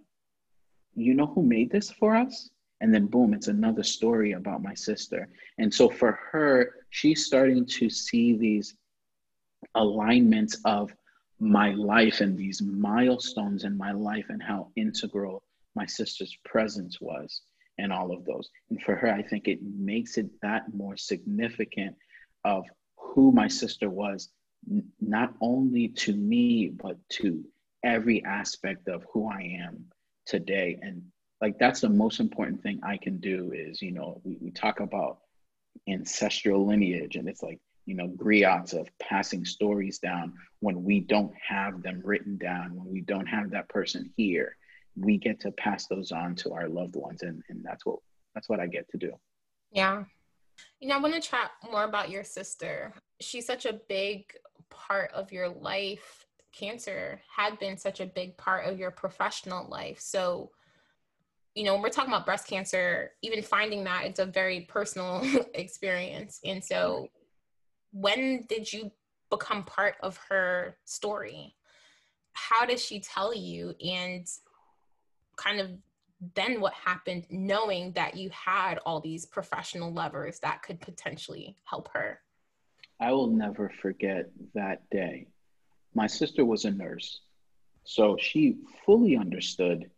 you 0.94 1.14
know 1.14 1.26
who 1.26 1.42
made 1.42 1.70
this 1.70 1.90
for 1.90 2.14
us? 2.14 2.50
And 2.80 2.92
then 2.92 3.06
boom 3.06 3.34
it's 3.34 3.48
another 3.48 3.82
story 3.82 4.32
about 4.32 4.62
my 4.62 4.74
sister. 4.74 5.28
And 5.58 5.72
so 5.72 5.88
for 5.88 6.12
her 6.32 6.74
she's 6.90 7.26
starting 7.26 7.66
to 7.66 7.90
see 7.90 8.36
these 8.36 8.74
alignments 9.74 10.60
of 10.64 10.92
my 11.40 11.72
life 11.72 12.20
and 12.20 12.36
these 12.36 12.62
milestones 12.62 13.64
in 13.64 13.76
my 13.76 13.92
life 13.92 14.26
and 14.28 14.42
how 14.42 14.70
integral 14.76 15.42
my 15.74 15.86
sister's 15.86 16.36
presence 16.44 17.00
was 17.00 17.42
and 17.78 17.92
all 17.92 18.12
of 18.12 18.24
those. 18.24 18.48
And 18.70 18.82
for 18.82 18.96
her 18.96 19.12
i 19.12 19.22
think 19.22 19.48
it 19.48 19.60
makes 19.62 20.18
it 20.18 20.28
that 20.42 20.74
more 20.74 20.96
significant 20.96 21.96
of 22.44 22.64
who 22.96 23.32
my 23.32 23.48
sister 23.48 23.90
was 23.90 24.30
n- 24.70 24.88
not 25.00 25.34
only 25.40 25.88
to 25.88 26.14
me 26.14 26.68
but 26.68 26.96
to 27.10 27.44
every 27.84 28.24
aspect 28.24 28.88
of 28.88 29.04
who 29.12 29.28
i 29.28 29.40
am 29.40 29.84
today. 30.28 30.78
And 30.82 31.02
like 31.40 31.58
that's 31.58 31.80
the 31.80 31.88
most 31.88 32.20
important 32.20 32.62
thing 32.62 32.80
I 32.82 32.96
can 32.96 33.18
do 33.18 33.52
is, 33.54 33.80
you 33.80 33.92
know, 33.92 34.20
we, 34.24 34.38
we 34.40 34.50
talk 34.50 34.80
about 34.80 35.18
ancestral 35.88 36.66
lineage 36.66 37.16
and 37.16 37.28
it's 37.28 37.42
like, 37.42 37.60
you 37.86 37.94
know, 37.94 38.08
griots 38.08 38.74
of 38.74 38.88
passing 38.98 39.44
stories 39.44 39.98
down 39.98 40.34
when 40.60 40.84
we 40.84 41.00
don't 41.00 41.32
have 41.36 41.82
them 41.82 42.02
written 42.04 42.36
down, 42.36 42.74
when 42.74 42.92
we 42.92 43.00
don't 43.00 43.26
have 43.26 43.50
that 43.50 43.68
person 43.68 44.12
here, 44.16 44.56
we 44.96 45.16
get 45.16 45.40
to 45.40 45.52
pass 45.52 45.86
those 45.86 46.12
on 46.12 46.34
to 46.34 46.52
our 46.52 46.68
loved 46.68 46.96
ones. 46.96 47.22
And, 47.22 47.42
and 47.48 47.64
that's 47.64 47.86
what, 47.86 48.00
that's 48.34 48.48
what 48.48 48.60
I 48.60 48.66
get 48.66 48.88
to 48.90 48.98
do. 48.98 49.12
Yeah. 49.70 50.04
You 50.80 50.88
know, 50.88 50.96
I 50.96 51.00
want 51.00 51.14
to 51.14 51.20
chat 51.20 51.52
more 51.70 51.84
about 51.84 52.10
your 52.10 52.24
sister. 52.24 52.92
She's 53.20 53.46
such 53.46 53.64
a 53.64 53.80
big 53.88 54.34
part 54.70 55.12
of 55.12 55.32
your 55.32 55.48
life. 55.48 56.26
Cancer 56.52 57.20
had 57.34 57.58
been 57.58 57.78
such 57.78 58.00
a 58.00 58.06
big 58.06 58.36
part 58.36 58.66
of 58.66 58.78
your 58.78 58.90
professional 58.90 59.68
life. 59.68 60.00
So, 60.00 60.50
you 61.54 61.64
know, 61.64 61.74
when 61.74 61.82
we're 61.82 61.88
talking 61.88 62.12
about 62.12 62.26
breast 62.26 62.46
cancer, 62.46 63.12
even 63.22 63.42
finding 63.42 63.84
that 63.84 64.04
it's 64.04 64.18
a 64.18 64.26
very 64.26 64.62
personal 64.62 65.22
experience. 65.54 66.40
And 66.44 66.62
so, 66.62 67.08
when 67.92 68.44
did 68.48 68.72
you 68.72 68.92
become 69.30 69.64
part 69.64 69.96
of 70.02 70.18
her 70.28 70.76
story? 70.84 71.54
How 72.32 72.64
does 72.64 72.84
she 72.84 73.00
tell 73.00 73.34
you? 73.34 73.74
And 73.84 74.26
kind 75.36 75.60
of 75.60 75.70
then 76.34 76.60
what 76.60 76.72
happened, 76.74 77.24
knowing 77.30 77.92
that 77.92 78.16
you 78.16 78.28
had 78.30 78.78
all 78.78 79.00
these 79.00 79.24
professional 79.24 79.92
levers 79.92 80.40
that 80.40 80.62
could 80.62 80.80
potentially 80.80 81.56
help 81.64 81.88
her? 81.94 82.20
I 83.00 83.12
will 83.12 83.28
never 83.28 83.72
forget 83.80 84.30
that 84.54 84.88
day. 84.90 85.28
My 85.94 86.06
sister 86.06 86.44
was 86.44 86.64
a 86.64 86.70
nurse, 86.70 87.20
so 87.84 88.16
she 88.20 88.56
fully 88.84 89.16
understood 89.16 89.90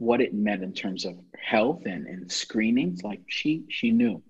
what 0.00 0.22
it 0.22 0.32
meant 0.32 0.62
in 0.62 0.72
terms 0.72 1.04
of 1.04 1.14
health 1.38 1.82
and, 1.84 2.06
and 2.06 2.32
screenings 2.32 3.02
like 3.04 3.20
she 3.28 3.64
she 3.68 3.90
knew. 3.90 4.22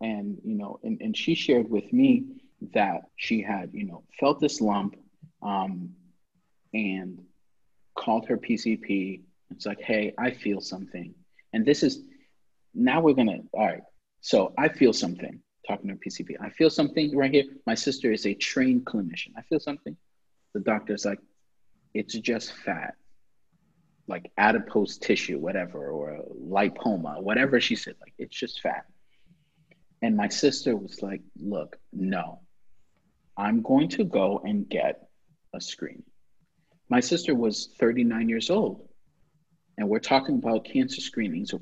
And 0.00 0.38
you 0.44 0.54
know 0.54 0.78
and, 0.84 1.00
and 1.00 1.16
she 1.16 1.34
shared 1.34 1.68
with 1.68 1.92
me 1.92 2.26
that 2.72 3.02
she 3.16 3.42
had 3.42 3.70
you 3.72 3.84
know 3.84 4.04
felt 4.20 4.40
this 4.40 4.60
lump 4.60 4.94
um, 5.42 5.90
and 6.72 7.18
called 7.96 8.26
her 8.28 8.36
pcp 8.36 9.20
it's 9.50 9.66
like 9.66 9.80
hey 9.80 10.14
i 10.16 10.30
feel 10.30 10.60
something. 10.60 11.12
And 11.52 11.66
this 11.66 11.82
is 11.82 12.02
now 12.72 13.00
we're 13.00 13.14
gonna 13.14 13.38
all 13.52 13.66
right 13.66 13.82
so 14.20 14.52
i 14.56 14.68
feel 14.68 14.92
something 14.92 15.40
talking 15.66 15.88
to 15.88 15.94
her 15.94 16.00
pcp 16.06 16.36
i 16.40 16.50
feel 16.50 16.70
something 16.70 17.16
right 17.16 17.32
here. 17.32 17.44
My 17.66 17.74
sister 17.74 18.12
is 18.12 18.26
a 18.26 18.34
trained 18.34 18.84
clinician. 18.86 19.32
I 19.36 19.42
feel 19.42 19.58
something. 19.58 19.96
The 20.54 20.60
doctor's 20.60 21.04
like 21.04 21.18
it's 21.94 22.14
just 22.14 22.52
fat 22.52 22.94
like 24.08 24.30
adipose 24.36 24.98
tissue, 24.98 25.38
whatever, 25.38 25.90
or 25.90 26.20
lipoma, 26.40 27.20
whatever 27.22 27.60
she 27.60 27.76
said, 27.76 27.94
like 28.00 28.14
it's 28.18 28.36
just 28.36 28.60
fat. 28.60 28.86
And 30.02 30.16
my 30.16 30.28
sister 30.28 30.76
was 30.76 31.02
like, 31.02 31.22
look, 31.40 31.76
no, 31.92 32.40
I'm 33.36 33.62
going 33.62 33.88
to 33.90 34.04
go 34.04 34.40
and 34.44 34.68
get 34.68 35.08
a 35.54 35.60
screen. 35.60 36.02
My 36.88 37.00
sister 37.00 37.34
was 37.34 37.74
39 37.80 38.28
years 38.28 38.50
old, 38.50 38.88
and 39.76 39.88
we're 39.88 39.98
talking 39.98 40.36
about 40.36 40.64
cancer 40.64 41.00
screenings. 41.00 41.52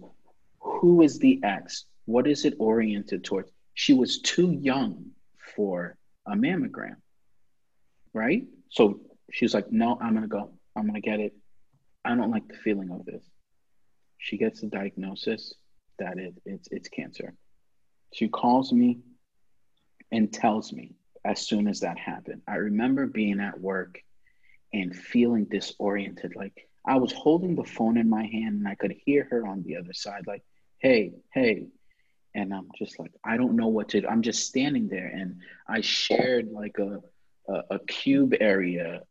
Who 0.61 1.03
is 1.03 1.19
the 1.19 1.41
X? 1.43 1.87
What 2.05 2.27
is 2.27 2.45
it 2.45 2.55
oriented 2.59 3.25
towards? 3.25 3.51
She 3.73 3.95
was 3.95 4.21
too 4.21 4.53
young 4.53 5.13
for 5.57 5.97
a 6.27 6.33
mammogram, 6.33 6.97
right? 8.13 8.45
So 8.71 9.01
she's 9.33 9.55
like, 9.55 9.73
no, 9.73 9.99
I'm 10.01 10.15
gonna 10.15 10.29
go. 10.29 10.51
I'm 10.77 10.87
gonna 10.87 11.01
get 11.01 11.21
it. 11.21 11.35
I 12.05 12.15
don't 12.15 12.31
like 12.31 12.49
the 12.49 12.57
feeling 12.57 12.91
of 12.91 13.05
this. 13.05 13.25
She 14.19 14.37
gets 14.37 14.61
the 14.61 14.69
diagnosis 14.69 15.55
that 15.99 16.19
it, 16.19 16.35
it's 16.45 16.69
it's 16.71 16.89
cancer. 16.89 17.35
She 18.13 18.29
calls 18.29 18.73
me 18.73 19.01
and 20.13 20.33
tells 20.33 20.73
me 20.73 20.95
as 21.25 21.47
soon 21.47 21.67
as 21.67 21.81
that 21.81 21.99
happened. 21.99 22.43
I 22.47 22.57
remember 22.57 23.07
being 23.07 23.41
at 23.41 23.61
work 23.61 24.01
and 24.73 24.95
feeling 24.95 25.47
disoriented. 25.47 26.35
Like 26.37 26.69
I 26.87 26.97
was 26.97 27.13
holding 27.13 27.55
the 27.55 27.65
phone 27.65 27.97
in 27.97 28.09
my 28.09 28.25
hand 28.25 28.57
and 28.59 28.69
I 28.69 28.75
could 28.75 28.95
hear 29.05 29.27
her 29.31 29.47
on 29.47 29.63
the 29.63 29.77
other 29.77 29.93
side, 29.93 30.27
like, 30.27 30.43
hey, 30.79 31.13
hey. 31.33 31.67
And 32.35 32.53
I'm 32.53 32.69
just 32.77 32.99
like, 32.99 33.13
I 33.25 33.37
don't 33.37 33.57
know 33.57 33.69
what 33.69 33.91
to 33.91 34.01
do. 34.01 34.09
I'm 34.09 34.23
just 34.23 34.47
standing 34.47 34.89
there. 34.89 35.07
And 35.07 35.37
I 35.69 35.81
shared 35.81 36.51
like 36.51 36.79
a, 36.79 37.01
a, 37.49 37.63
a 37.77 37.79
cube 37.79 38.35
area 38.41 39.03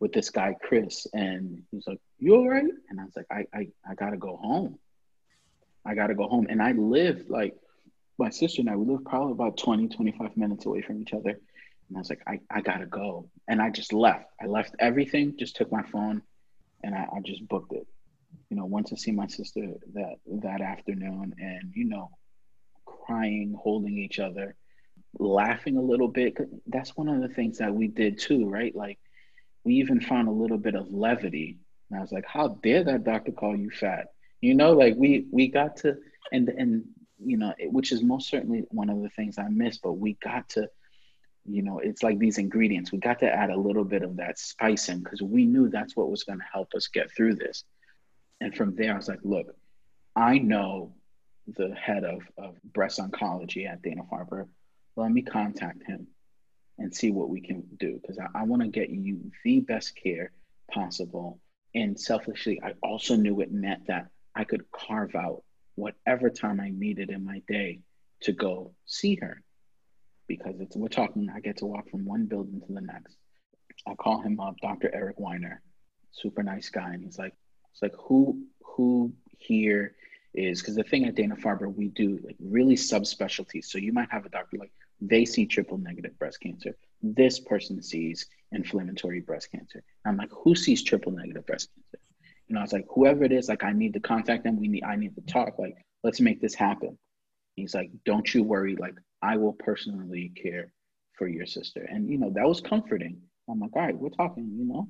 with 0.00 0.12
this 0.12 0.30
guy, 0.30 0.56
Chris. 0.60 1.06
And 1.12 1.62
he's 1.70 1.86
like, 1.86 2.00
You 2.18 2.36
all 2.36 2.48
right? 2.48 2.64
And 2.90 3.00
I 3.00 3.04
was 3.04 3.16
like, 3.16 3.26
I, 3.30 3.46
I, 3.54 3.68
I 3.88 3.94
gotta 3.94 4.16
go 4.16 4.36
home. 4.36 4.78
I 5.84 5.94
gotta 5.94 6.14
go 6.14 6.28
home. 6.28 6.46
And 6.48 6.62
I 6.62 6.72
live 6.72 7.28
like 7.28 7.56
my 8.18 8.30
sister 8.30 8.60
and 8.60 8.70
I, 8.70 8.76
we 8.76 8.86
live 8.86 9.04
probably 9.04 9.32
about 9.32 9.56
20, 9.58 9.88
25 9.88 10.36
minutes 10.36 10.66
away 10.66 10.82
from 10.82 11.00
each 11.00 11.12
other. 11.12 11.30
And 11.88 11.96
I 11.96 12.00
was 12.00 12.10
like, 12.10 12.22
I, 12.26 12.40
I 12.50 12.60
gotta 12.60 12.86
go. 12.86 13.30
And 13.48 13.62
I 13.62 13.70
just 13.70 13.92
left. 13.92 14.26
I 14.40 14.46
left 14.46 14.74
everything, 14.78 15.36
just 15.38 15.56
took 15.56 15.72
my 15.72 15.82
phone 15.82 16.22
and 16.82 16.94
I, 16.94 17.06
I 17.16 17.20
just 17.24 17.46
booked 17.48 17.72
it. 17.72 17.86
You 18.50 18.56
know, 18.56 18.66
went 18.66 18.88
to 18.88 18.96
see 18.96 19.12
my 19.12 19.26
sister 19.26 19.66
that 19.94 20.16
that 20.26 20.60
afternoon 20.60 21.34
and, 21.38 21.72
you 21.74 21.84
know, 21.84 22.10
crying, 22.84 23.56
holding 23.58 23.96
each 23.98 24.18
other, 24.18 24.54
laughing 25.18 25.76
a 25.76 25.82
little 25.82 26.08
bit. 26.08 26.36
That's 26.66 26.96
one 26.96 27.08
of 27.08 27.20
the 27.20 27.28
things 27.28 27.58
that 27.58 27.74
we 27.74 27.88
did 27.88 28.18
too, 28.18 28.48
right? 28.48 28.74
Like 28.74 28.98
we 29.64 29.74
even 29.74 30.00
found 30.00 30.28
a 30.28 30.32
little 30.32 30.58
bit 30.58 30.74
of 30.74 30.90
levity. 30.90 31.58
And 31.90 31.98
I 31.98 32.02
was 32.02 32.12
like, 32.12 32.26
how 32.26 32.48
dare 32.48 32.84
that 32.84 33.04
doctor 33.04 33.32
call 33.32 33.56
you 33.56 33.70
fat? 33.70 34.12
You 34.40 34.54
know, 34.54 34.72
like 34.72 34.94
we 34.96 35.26
we 35.30 35.48
got 35.48 35.76
to 35.78 35.96
and 36.32 36.48
and 36.48 36.84
you 37.18 37.36
know, 37.36 37.52
which 37.70 37.90
is 37.92 38.02
most 38.02 38.28
certainly 38.28 38.64
one 38.70 38.90
of 38.90 39.02
the 39.02 39.08
things 39.10 39.38
I 39.38 39.48
miss, 39.48 39.78
but 39.78 39.94
we 39.94 40.14
got 40.22 40.48
to 40.50 40.68
you 41.44 41.62
know, 41.62 41.78
it's 41.78 42.02
like 42.02 42.18
these 42.18 42.38
ingredients. 42.38 42.92
We 42.92 42.98
got 42.98 43.20
to 43.20 43.32
add 43.32 43.50
a 43.50 43.56
little 43.56 43.84
bit 43.84 44.02
of 44.02 44.16
that 44.16 44.38
spice 44.38 44.90
in 44.90 45.02
because 45.02 45.22
we 45.22 45.46
knew 45.46 45.68
that's 45.68 45.96
what 45.96 46.10
was 46.10 46.24
going 46.24 46.38
to 46.38 46.44
help 46.52 46.74
us 46.74 46.88
get 46.88 47.10
through 47.10 47.36
this. 47.36 47.64
And 48.40 48.54
from 48.54 48.76
there, 48.76 48.92
I 48.92 48.96
was 48.96 49.08
like, 49.08 49.20
look, 49.22 49.56
I 50.14 50.38
know 50.38 50.94
the 51.46 51.74
head 51.74 52.04
of, 52.04 52.20
of 52.36 52.56
breast 52.62 53.00
oncology 53.00 53.66
at 53.66 53.80
Dana 53.82 54.02
Farber. 54.12 54.46
Let 54.96 55.10
me 55.10 55.22
contact 55.22 55.86
him 55.86 56.08
and 56.78 56.94
see 56.94 57.10
what 57.10 57.28
we 57.28 57.40
can 57.40 57.64
do 57.78 57.98
because 58.00 58.18
I, 58.18 58.26
I 58.40 58.42
want 58.44 58.62
to 58.62 58.68
get 58.68 58.90
you 58.90 59.30
the 59.44 59.60
best 59.60 59.96
care 59.96 60.32
possible. 60.70 61.40
And 61.74 61.98
selfishly, 61.98 62.60
I 62.62 62.74
also 62.82 63.16
knew 63.16 63.40
it 63.40 63.52
meant 63.52 63.86
that 63.88 64.08
I 64.34 64.44
could 64.44 64.70
carve 64.70 65.14
out 65.14 65.42
whatever 65.74 66.30
time 66.30 66.60
I 66.60 66.70
needed 66.70 67.10
in 67.10 67.24
my 67.24 67.42
day 67.46 67.80
to 68.22 68.32
go 68.32 68.72
see 68.86 69.16
her 69.16 69.42
because 70.26 70.60
it's 70.60 70.76
we're 70.76 70.88
talking 70.88 71.28
I 71.34 71.40
get 71.40 71.58
to 71.58 71.66
walk 71.66 71.88
from 71.90 72.04
one 72.04 72.26
building 72.26 72.60
to 72.66 72.72
the 72.72 72.80
next. 72.80 73.16
I 73.86 73.94
call 73.94 74.20
him 74.20 74.40
up, 74.40 74.56
Dr. 74.60 74.90
Eric 74.92 75.18
Winer, 75.18 75.58
super 76.12 76.42
nice 76.42 76.68
guy, 76.68 76.92
and 76.92 77.02
he's 77.02 77.18
like, 77.18 77.34
it's 77.72 77.82
like 77.82 77.94
who 77.98 78.42
who 78.62 79.12
here 79.38 79.94
is 80.34 80.60
because 80.60 80.74
the 80.74 80.82
thing 80.82 81.06
at 81.06 81.14
Dana 81.14 81.36
Farber 81.36 81.74
we 81.74 81.88
do 81.88 82.18
like 82.24 82.36
really 82.40 82.76
subspecialties. 82.76 83.64
So 83.64 83.78
you 83.78 83.92
might 83.92 84.10
have 84.10 84.26
a 84.26 84.28
doctor 84.28 84.58
like 84.58 84.72
they 85.00 85.24
see 85.24 85.46
triple 85.46 85.78
negative 85.78 86.18
breast 86.18 86.40
cancer. 86.40 86.76
This 87.02 87.38
person 87.38 87.82
sees 87.82 88.26
inflammatory 88.52 89.20
breast 89.20 89.50
cancer. 89.52 89.82
I'm 90.04 90.16
like, 90.16 90.30
who 90.32 90.54
sees 90.54 90.82
triple 90.82 91.12
negative 91.12 91.46
breast 91.46 91.70
cancer? 91.74 92.04
And 92.48 92.58
I 92.58 92.62
was 92.62 92.72
like, 92.72 92.86
whoever 92.90 93.24
it 93.24 93.32
is, 93.32 93.48
like 93.48 93.62
I 93.62 93.72
need 93.72 93.92
to 93.94 94.00
contact 94.00 94.44
them. 94.44 94.58
We 94.58 94.68
need 94.68 94.84
I 94.84 94.96
need 94.96 95.14
to 95.16 95.20
talk. 95.22 95.58
Like, 95.58 95.76
let's 96.02 96.20
make 96.20 96.40
this 96.40 96.54
happen. 96.54 96.98
He's 97.56 97.74
like, 97.74 97.90
don't 98.04 98.32
you 98.34 98.42
worry. 98.42 98.76
Like 98.76 98.94
I 99.22 99.36
will 99.36 99.52
personally 99.52 100.32
care 100.40 100.72
for 101.18 101.28
your 101.28 101.46
sister. 101.46 101.82
And, 101.82 102.08
you 102.08 102.18
know, 102.18 102.30
that 102.30 102.48
was 102.48 102.60
comforting. 102.60 103.20
I'm 103.50 103.60
like, 103.60 103.74
all 103.74 103.82
right, 103.82 103.96
we're 103.96 104.10
talking, 104.10 104.50
you 104.56 104.64
know, 104.64 104.88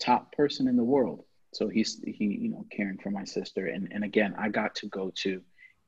top 0.00 0.32
person 0.32 0.66
in 0.66 0.76
the 0.76 0.84
world. 0.84 1.24
So 1.52 1.68
he's, 1.68 2.00
he, 2.04 2.24
you 2.24 2.48
know, 2.48 2.64
caring 2.74 2.98
for 2.98 3.10
my 3.10 3.24
sister. 3.24 3.66
And, 3.66 3.88
and 3.92 4.04
again, 4.04 4.34
I 4.38 4.48
got 4.48 4.74
to 4.76 4.86
go 4.86 5.12
to 5.16 5.42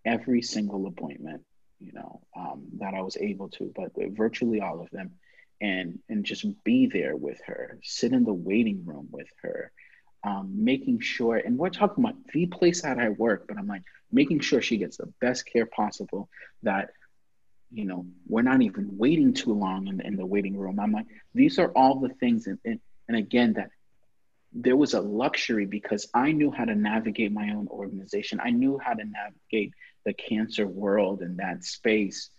every 0.04 0.42
single 0.42 0.86
appointment, 0.86 1.42
you 1.84 1.92
know, 1.92 2.20
um, 2.36 2.64
that 2.78 2.94
I 2.94 3.02
was 3.02 3.16
able 3.16 3.48
to, 3.50 3.72
but 3.74 3.92
virtually 3.96 4.60
all 4.60 4.80
of 4.80 4.90
them. 4.90 5.12
And, 5.60 6.00
and 6.08 6.24
just 6.24 6.44
be 6.64 6.88
there 6.88 7.14
with 7.14 7.40
her, 7.46 7.78
sit 7.84 8.12
in 8.12 8.24
the 8.24 8.32
waiting 8.32 8.84
room 8.84 9.06
with 9.12 9.28
her, 9.42 9.70
um, 10.24 10.64
making 10.64 10.98
sure, 10.98 11.36
and 11.36 11.56
we're 11.56 11.70
talking 11.70 12.02
about 12.02 12.16
the 12.32 12.46
place 12.46 12.82
that 12.82 12.98
I 12.98 13.10
work, 13.10 13.46
but 13.46 13.56
I'm 13.58 13.68
like 13.68 13.84
making 14.10 14.40
sure 14.40 14.60
she 14.60 14.76
gets 14.76 14.96
the 14.96 15.12
best 15.20 15.46
care 15.46 15.66
possible, 15.66 16.28
that 16.64 16.90
you 17.72 17.84
know, 17.86 18.06
we're 18.28 18.42
not 18.42 18.62
even 18.62 18.98
waiting 18.98 19.32
too 19.32 19.54
long 19.54 19.88
in, 19.88 20.00
in 20.00 20.16
the 20.16 20.26
waiting 20.26 20.56
room. 20.56 20.78
I'm 20.78 20.92
like, 20.92 21.06
these 21.34 21.58
are 21.58 21.70
all 21.70 22.00
the 22.00 22.10
things. 22.10 22.46
And, 22.46 22.58
and, 22.64 22.80
and 23.08 23.16
again, 23.16 23.54
that 23.54 23.70
there 24.52 24.76
was 24.76 24.92
a 24.92 25.00
luxury 25.00 25.64
because 25.64 26.06
I 26.12 26.32
knew 26.32 26.50
how 26.50 26.66
to 26.66 26.74
navigate 26.74 27.32
my 27.32 27.50
own 27.54 27.68
organization. 27.68 28.40
I 28.42 28.50
knew 28.50 28.78
how 28.78 28.92
to 28.92 29.04
navigate 29.04 29.72
the 30.04 30.12
cancer 30.12 30.66
world 30.66 31.22
and 31.22 31.38
that 31.38 31.64
space. 31.64 32.30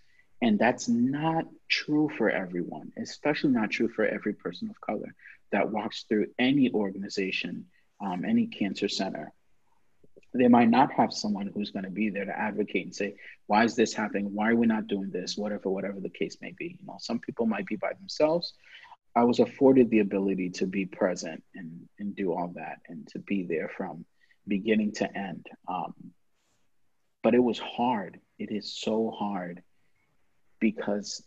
And 0.41 0.59
that's 0.59 0.89
not 0.89 1.45
true 1.70 2.09
for 2.18 2.30
everyone, 2.30 2.91
especially 2.97 3.51
not 3.51 3.72
true 3.72 3.88
for 3.88 4.05
every 4.05 4.34
person 4.34 4.70
of 4.70 4.82
color 4.82 5.16
that 5.51 5.72
walks 5.72 6.03
through 6.03 6.28
any 6.38 6.70
organization, 6.72 7.66
um, 8.01 8.26
any 8.26 8.47
cancer 8.47 8.89
center. 8.89 9.32
They 10.34 10.47
might 10.47 10.70
not 10.70 10.91
have 10.93 11.14
someone 11.14 11.51
who's 11.53 11.72
going 11.72 11.86
to 11.86 11.91
be 11.91 12.09
there 12.09 12.26
to 12.26 12.38
advocate 12.38 12.86
and 12.86 12.95
say 12.95 13.16
why 13.45 13.64
is 13.64 13.76
this 13.76 13.93
happening? 13.93 14.34
Why 14.34 14.49
are 14.49 14.55
we 14.55 14.66
not 14.66 14.88
doing 14.88 15.11
this? 15.11 15.38
Whatever 15.38 15.70
whatever 15.70 15.99
the 15.99 16.09
case 16.09 16.38
may 16.41 16.53
be? 16.57 16.78
You 16.80 16.88
know 16.88 16.97
some 16.99 17.20
people 17.20 17.45
might 17.45 17.68
be 17.68 17.76
by 17.76 17.93
themselves. 17.93 18.53
I 19.16 19.26
was 19.26 19.39
afforded 19.39 19.91
the 19.91 19.99
ability 19.99 20.49
to 20.51 20.66
be 20.66 20.86
present 20.88 21.43
and 21.53 21.88
and 21.99 22.16
do 22.16 22.34
all 22.34 22.51
that 22.55 22.80
and 22.89 23.07
to 23.09 23.20
be 23.20 23.43
there 23.43 23.70
from 23.78 24.05
beginning 24.47 24.93
to 24.93 25.18
end. 25.18 25.45
Um, 25.68 25.93
but 27.24 27.34
it 27.34 27.43
was 27.43 27.57
hard 27.59 28.19
it 28.38 28.51
is 28.51 28.71
so 28.71 29.09
hard 29.11 29.63
because 30.59 31.24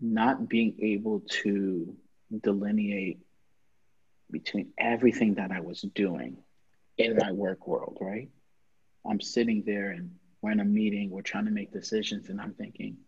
not 0.00 0.48
being 0.48 0.74
able 0.82 1.20
to 1.20 1.96
delineate 2.42 3.20
between 4.30 4.72
everything 4.78 5.34
that 5.34 5.52
i 5.52 5.60
was 5.60 5.82
doing 5.94 6.36
in 6.98 7.16
my 7.16 7.32
work 7.32 7.66
world, 7.66 7.98
right? 8.00 8.28
I'm 9.08 9.20
sitting 9.20 9.62
there 9.66 9.90
and 9.90 10.12
we're 10.40 10.52
in 10.52 10.60
a 10.60 10.64
meeting, 10.64 11.10
we're 11.10 11.22
trying 11.22 11.46
to 11.46 11.50
make 11.50 11.72
decisions, 11.72 12.28
and 12.28 12.40
I'm 12.40 12.54
thinking, 12.54 12.98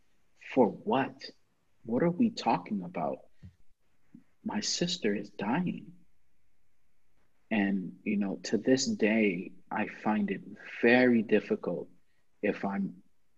for 0.55 0.69
what? 0.69 1.15
What 1.85 2.03
are 2.03 2.11
we 2.11 2.31
talking 2.31 2.83
about? 2.83 3.19
My 4.45 4.61
sister 4.61 5.15
is 5.15 5.31
dying. 5.31 5.87
And, 7.51 7.93
you 8.03 8.17
know, 8.17 8.41
to 8.45 8.59
this 8.59 8.87
day, 8.87 9.53
I 9.71 9.87
find 10.05 10.31
it 10.31 10.43
very 10.83 11.23
difficult 11.23 11.89
if 12.43 12.65
I'm 12.65 12.95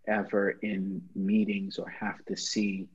ever 0.06 0.50
in 0.50 1.02
meetings 1.14 1.78
or 1.78 1.88
have 1.88 2.24
to 2.26 2.36
see 2.36 2.88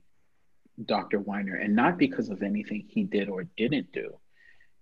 Dr. 0.83 1.19
Winer, 1.19 1.63
and 1.63 1.75
not 1.75 1.97
because 1.97 2.29
of 2.29 2.41
anything 2.41 2.85
he 2.87 3.03
did 3.03 3.29
or 3.29 3.43
didn't 3.57 3.91
do. 3.91 4.17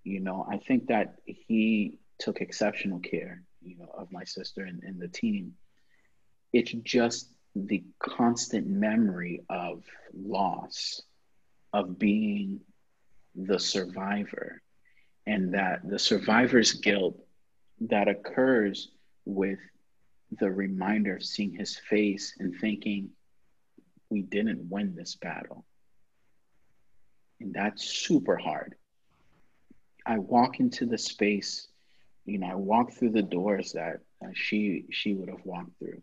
You 0.04 0.22
know, 0.22 0.46
I 0.50 0.58
think 0.58 0.88
that 0.88 1.16
he 1.26 2.00
took 2.18 2.40
exceptional 2.40 3.00
care, 3.00 3.44
you 3.62 3.78
know, 3.78 3.90
of 3.94 4.12
my 4.12 4.24
sister 4.24 4.64
and, 4.64 4.82
and 4.84 5.00
the 5.00 5.08
team. 5.08 5.54
It's 6.54 6.72
just 6.72 7.30
the 7.56 7.84
constant 8.00 8.68
memory 8.68 9.44
of 9.50 9.84
loss, 10.14 11.02
of 11.74 12.00
being 12.00 12.62
the 13.36 13.60
survivor, 13.60 14.62
and 15.28 15.54
that 15.54 15.88
the 15.88 16.00
survivor's 16.00 16.74
guilt 16.74 17.18
that 17.82 18.08
occurs 18.08 18.90
with 19.26 19.60
the 20.40 20.50
reminder 20.50 21.16
of 21.16 21.24
seeing 21.24 21.54
his 21.54 21.76
face 21.76 22.36
and 22.40 22.56
thinking, 22.56 23.10
we 24.10 24.22
didn't 24.22 24.70
win 24.70 24.96
this 24.96 25.16
battle. 25.16 25.66
And 27.40 27.54
that's 27.54 27.84
super 27.84 28.38
hard. 28.38 28.76
I 30.06 30.20
walk 30.20 30.60
into 30.60 30.86
the 30.86 30.98
space 30.98 31.68
you 32.26 32.38
know, 32.38 32.48
I 32.48 32.56
walk 32.56 32.92
through 32.94 33.12
the 33.12 33.24
doors 33.24 33.72
that 33.74 34.02
uh, 34.24 34.30
she 34.34 34.86
she 34.92 35.14
would 35.14 35.30
have 35.30 35.44
walked 35.44 35.78
through. 35.80 36.02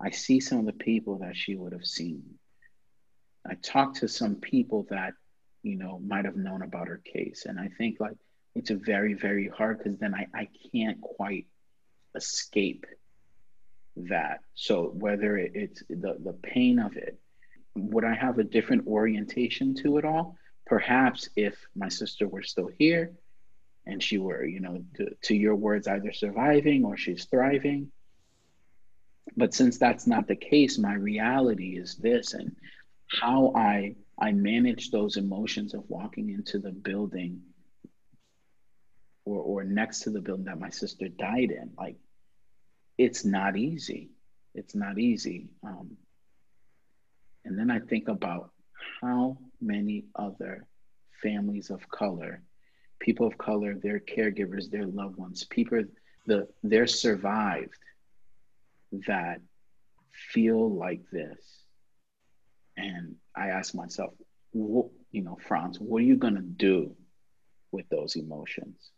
I 0.00 0.10
see 0.10 0.40
some 0.40 0.58
of 0.58 0.66
the 0.66 0.72
people 0.72 1.18
that 1.18 1.36
she 1.36 1.54
would 1.54 1.72
have 1.72 1.86
seen. 1.86 2.24
I 3.48 3.54
talk 3.54 3.94
to 3.94 4.08
some 4.08 4.34
people 4.36 4.86
that 4.90 5.14
you 5.62 5.76
know, 5.76 6.00
might 6.04 6.24
have 6.24 6.36
known 6.36 6.62
about 6.62 6.88
her 6.88 7.00
case. 7.04 7.46
And 7.46 7.58
I 7.58 7.68
think 7.78 8.00
like 8.00 8.16
it's 8.54 8.70
very, 8.70 9.14
very 9.14 9.48
hard 9.48 9.78
because 9.78 9.98
then 9.98 10.14
I, 10.14 10.26
I 10.34 10.48
can't 10.72 11.00
quite 11.00 11.46
escape 12.14 12.86
that. 13.96 14.40
So 14.54 14.92
whether 14.94 15.36
it's 15.38 15.82
the, 15.88 16.16
the 16.18 16.36
pain 16.42 16.78
of 16.78 16.96
it, 16.96 17.18
would 17.74 18.04
I 18.04 18.14
have 18.14 18.38
a 18.38 18.44
different 18.44 18.86
orientation 18.86 19.74
to 19.76 19.98
it 19.98 20.04
all? 20.04 20.36
Perhaps 20.66 21.30
if 21.36 21.56
my 21.74 21.88
sister 21.88 22.28
were 22.28 22.42
still 22.42 22.68
here 22.78 23.12
and 23.86 24.02
she 24.02 24.18
were, 24.18 24.44
you 24.44 24.60
know, 24.60 24.84
to, 24.96 25.14
to 25.22 25.34
your 25.34 25.56
words, 25.56 25.88
either 25.88 26.12
surviving 26.12 26.84
or 26.84 26.96
she's 26.96 27.24
thriving. 27.24 27.90
But 29.36 29.54
since 29.54 29.78
that's 29.78 30.06
not 30.06 30.28
the 30.28 30.36
case, 30.36 30.78
my 30.78 30.94
reality 30.94 31.78
is 31.78 31.96
this 31.96 32.34
and 32.34 32.54
how 33.08 33.52
I 33.54 33.96
I 34.18 34.32
manage 34.32 34.90
those 34.90 35.16
emotions 35.16 35.74
of 35.74 35.88
walking 35.88 36.30
into 36.30 36.58
the 36.58 36.70
building 36.70 37.42
or 39.24 39.40
or 39.40 39.64
next 39.64 40.00
to 40.00 40.10
the 40.10 40.20
building 40.20 40.46
that 40.46 40.58
my 40.58 40.70
sister 40.70 41.08
died 41.08 41.50
in. 41.50 41.70
Like 41.76 41.96
it's 42.98 43.24
not 43.24 43.56
easy. 43.56 44.10
It's 44.54 44.74
not 44.74 44.98
easy. 44.98 45.48
Um, 45.62 45.96
and 47.44 47.58
then 47.58 47.70
I 47.70 47.80
think 47.80 48.08
about 48.08 48.50
how 49.00 49.38
many 49.60 50.04
other 50.14 50.66
families 51.22 51.70
of 51.70 51.88
color, 51.88 52.42
people 53.00 53.26
of 53.26 53.38
color, 53.38 53.74
their 53.74 54.00
caregivers, 54.00 54.70
their 54.70 54.86
loved 54.86 55.16
ones, 55.16 55.44
people 55.44 55.84
the 56.26 56.48
they're 56.62 56.86
survived 56.86 57.78
that 59.06 59.40
feel 60.12 60.70
like 60.70 61.02
this. 61.10 61.64
And 62.76 63.16
I 63.36 63.48
ask 63.48 63.74
myself, 63.74 64.12
what, 64.52 64.86
you 65.10 65.22
know, 65.22 65.38
Franz, 65.46 65.80
what 65.80 65.98
are 65.98 66.06
you 66.06 66.16
gonna 66.16 66.42
do 66.42 66.94
with 67.70 67.88
those 67.88 68.16
emotions? 68.16 68.90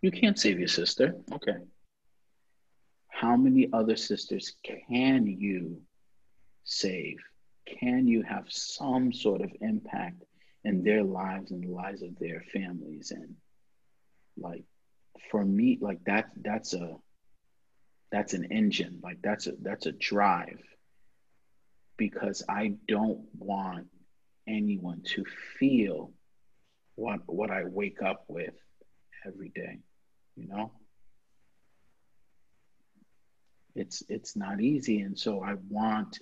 You 0.00 0.10
can't 0.10 0.38
save 0.38 0.58
your 0.58 0.68
sister. 0.68 1.16
Okay. 1.32 1.56
How 3.08 3.36
many 3.36 3.68
other 3.72 3.96
sisters 3.96 4.54
can 4.64 5.26
you 5.26 5.82
save? 6.64 7.16
Can 7.80 8.06
you 8.06 8.22
have 8.22 8.44
some 8.48 9.12
sort 9.12 9.40
of 9.40 9.50
impact 9.60 10.22
in 10.64 10.84
their 10.84 11.02
lives 11.02 11.50
and 11.50 11.62
the 11.62 11.68
lives 11.68 12.02
of 12.02 12.18
their 12.18 12.42
families? 12.52 13.10
And 13.10 13.34
like 14.36 14.64
for 15.30 15.44
me, 15.44 15.78
like 15.80 16.04
that 16.04 16.30
that's 16.36 16.74
a 16.74 16.96
that's 18.12 18.34
an 18.34 18.44
engine. 18.44 19.00
Like 19.02 19.18
that's 19.22 19.46
a 19.48 19.52
that's 19.60 19.86
a 19.86 19.92
drive 19.92 20.62
because 21.96 22.44
I 22.48 22.74
don't 22.86 23.26
want 23.36 23.88
anyone 24.46 25.02
to 25.14 25.24
feel 25.58 26.12
what 26.94 27.20
what 27.26 27.50
I 27.50 27.64
wake 27.64 28.00
up 28.02 28.24
with 28.28 28.54
every 29.26 29.50
day, 29.50 29.80
you 30.38 30.48
know? 30.48 30.70
it's 33.78 34.02
it's 34.08 34.36
not 34.36 34.60
easy 34.60 35.00
and 35.00 35.16
so 35.16 35.42
i 35.42 35.54
want 35.70 36.18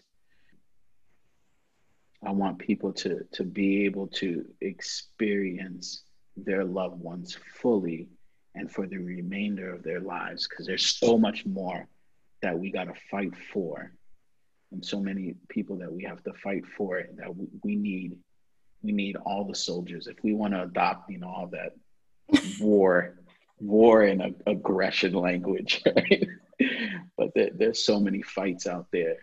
i 2.25 2.31
want 2.31 2.59
people 2.59 2.93
to 2.93 3.25
to 3.33 3.43
be 3.45 3.85
able 3.85 4.07
to 4.07 4.45
experience 4.61 6.03
their 6.37 6.65
loved 6.65 7.01
ones 7.01 7.37
fully 7.55 8.09
and 8.55 8.71
for 8.71 8.87
the 8.87 8.99
remainder 8.99 9.73
of 9.75 9.83
their 9.83 10.01
lives 10.01 10.47
because 10.47 10.67
there's 10.67 10.87
so 10.87 11.17
much 11.17 11.47
more 11.47 11.89
that 12.43 12.59
we 12.59 12.71
got 12.71 12.85
to 12.85 12.95
fight 13.11 13.35
for 13.53 13.93
and 14.73 14.85
so 14.85 15.01
many 15.01 15.35
people 15.49 15.77
that 15.77 15.91
we 15.91 16.05
have 16.05 16.23
to 16.23 16.33
fight 16.35 16.65
for 16.77 17.03
that 17.17 17.35
we, 17.35 17.47
we 17.63 17.75
need 17.75 18.17
we 18.83 18.93
need 18.93 19.17
all 19.25 19.45
the 19.45 19.55
soldiers 19.55 20.07
if 20.07 20.17
we 20.23 20.35
want 20.35 20.53
to 20.53 20.63
adopt 20.63 21.11
you 21.11 21.19
know 21.19 21.29
all 21.29 21.47
that 21.47 21.73
war 22.61 23.17
war 23.59 24.03
and 24.03 24.35
aggression 24.47 25.13
language 25.15 25.83
but 27.17 27.33
there, 27.35 27.51
there's 27.55 27.85
so 27.85 27.99
many 27.99 28.23
fights 28.23 28.67
out 28.67 28.87
there 28.93 29.17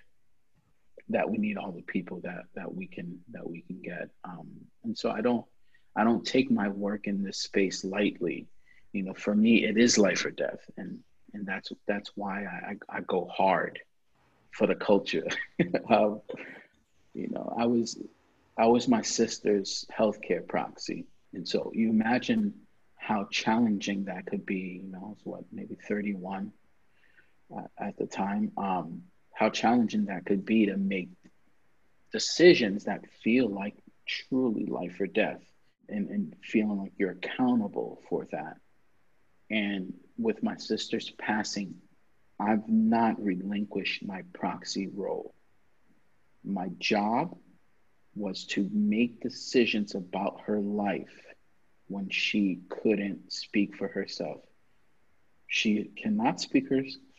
that 1.10 1.30
we 1.30 1.38
need 1.38 1.58
all 1.58 1.72
the 1.72 1.82
people 1.82 2.20
that 2.22 2.44
that 2.56 2.74
we 2.74 2.88
can 2.88 3.20
that 3.32 3.48
we 3.48 3.62
can 3.62 3.80
get. 3.82 4.10
Um, 4.24 4.50
and 4.84 4.98
so 4.98 5.12
i 5.12 5.22
don't 5.22 5.46
i 5.96 6.04
don't 6.04 6.26
take 6.26 6.50
my 6.50 6.70
work 6.70 7.08
in 7.08 7.24
this 7.24 7.40
space 7.40 7.84
lightly. 7.84 8.48
You 8.94 9.04
know 9.04 9.14
for 9.14 9.36
me 9.36 9.66
it 9.66 9.78
is 9.78 9.98
life 9.98 10.26
or 10.26 10.32
death. 10.32 10.60
And 10.78 11.00
and 11.34 11.46
that's 11.46 11.72
that's 11.88 12.12
why 12.16 12.46
i 12.46 12.76
i, 12.90 13.02
go 13.02 13.28
hard 13.32 13.80
for 14.52 14.68
the 14.68 14.76
culture. 14.76 15.28
Um, 15.90 16.22
you 17.14 17.30
know 17.30 17.54
i 17.58 17.66
was 17.66 18.00
i 18.58 18.66
was 18.66 18.88
my 18.88 19.02
sister's 19.02 19.86
healthcare 19.96 20.48
proxy. 20.48 21.06
And 21.34 21.48
so 21.48 21.72
you 21.74 21.90
imagine 21.90 22.54
how 23.04 23.28
challenging 23.32 24.06
that 24.06 24.26
could 24.26 24.46
be 24.46 24.82
you 24.84 24.92
know 24.92 25.14
it's 25.16 25.26
what 25.26 25.44
maybe 25.52 25.76
31 25.88 26.52
at 27.78 27.98
the 27.98 28.06
time, 28.06 28.52
um, 28.58 29.04
how 29.34 29.50
challenging 29.50 30.06
that 30.06 30.26
could 30.26 30.46
be 30.46 30.68
to 30.68 30.78
make 30.78 31.10
decisions 32.12 32.86
that 32.86 33.02
feel 33.24 33.50
like 33.50 33.76
truly 34.08 34.66
life 34.66 35.00
or 35.00 35.08
death 35.08 35.42
and, 35.90 36.10
and 36.10 36.36
feeling 36.44 36.78
like 36.78 36.94
you're 36.98 37.12
accountable 37.12 38.02
for 38.10 38.28
that. 38.32 38.58
And 39.50 39.94
with 40.18 40.44
my 40.44 40.56
sister's 40.58 41.10
passing, 41.12 41.76
I've 42.40 42.68
not 42.68 43.24
relinquished 43.24 44.06
my 44.06 44.24
proxy 44.34 44.88
role. 44.88 45.34
My 46.44 46.70
job 46.80 47.38
was 48.16 48.46
to 48.46 48.70
make 48.72 49.22
decisions 49.22 49.96
about 49.96 50.42
her 50.46 50.60
life 50.60 51.33
when 51.94 52.10
she 52.10 52.60
couldn't 52.70 53.32
speak 53.32 53.76
for 53.76 53.88
herself. 53.88 54.42
She 55.48 55.92
cannot 55.96 56.42
speak 56.42 56.68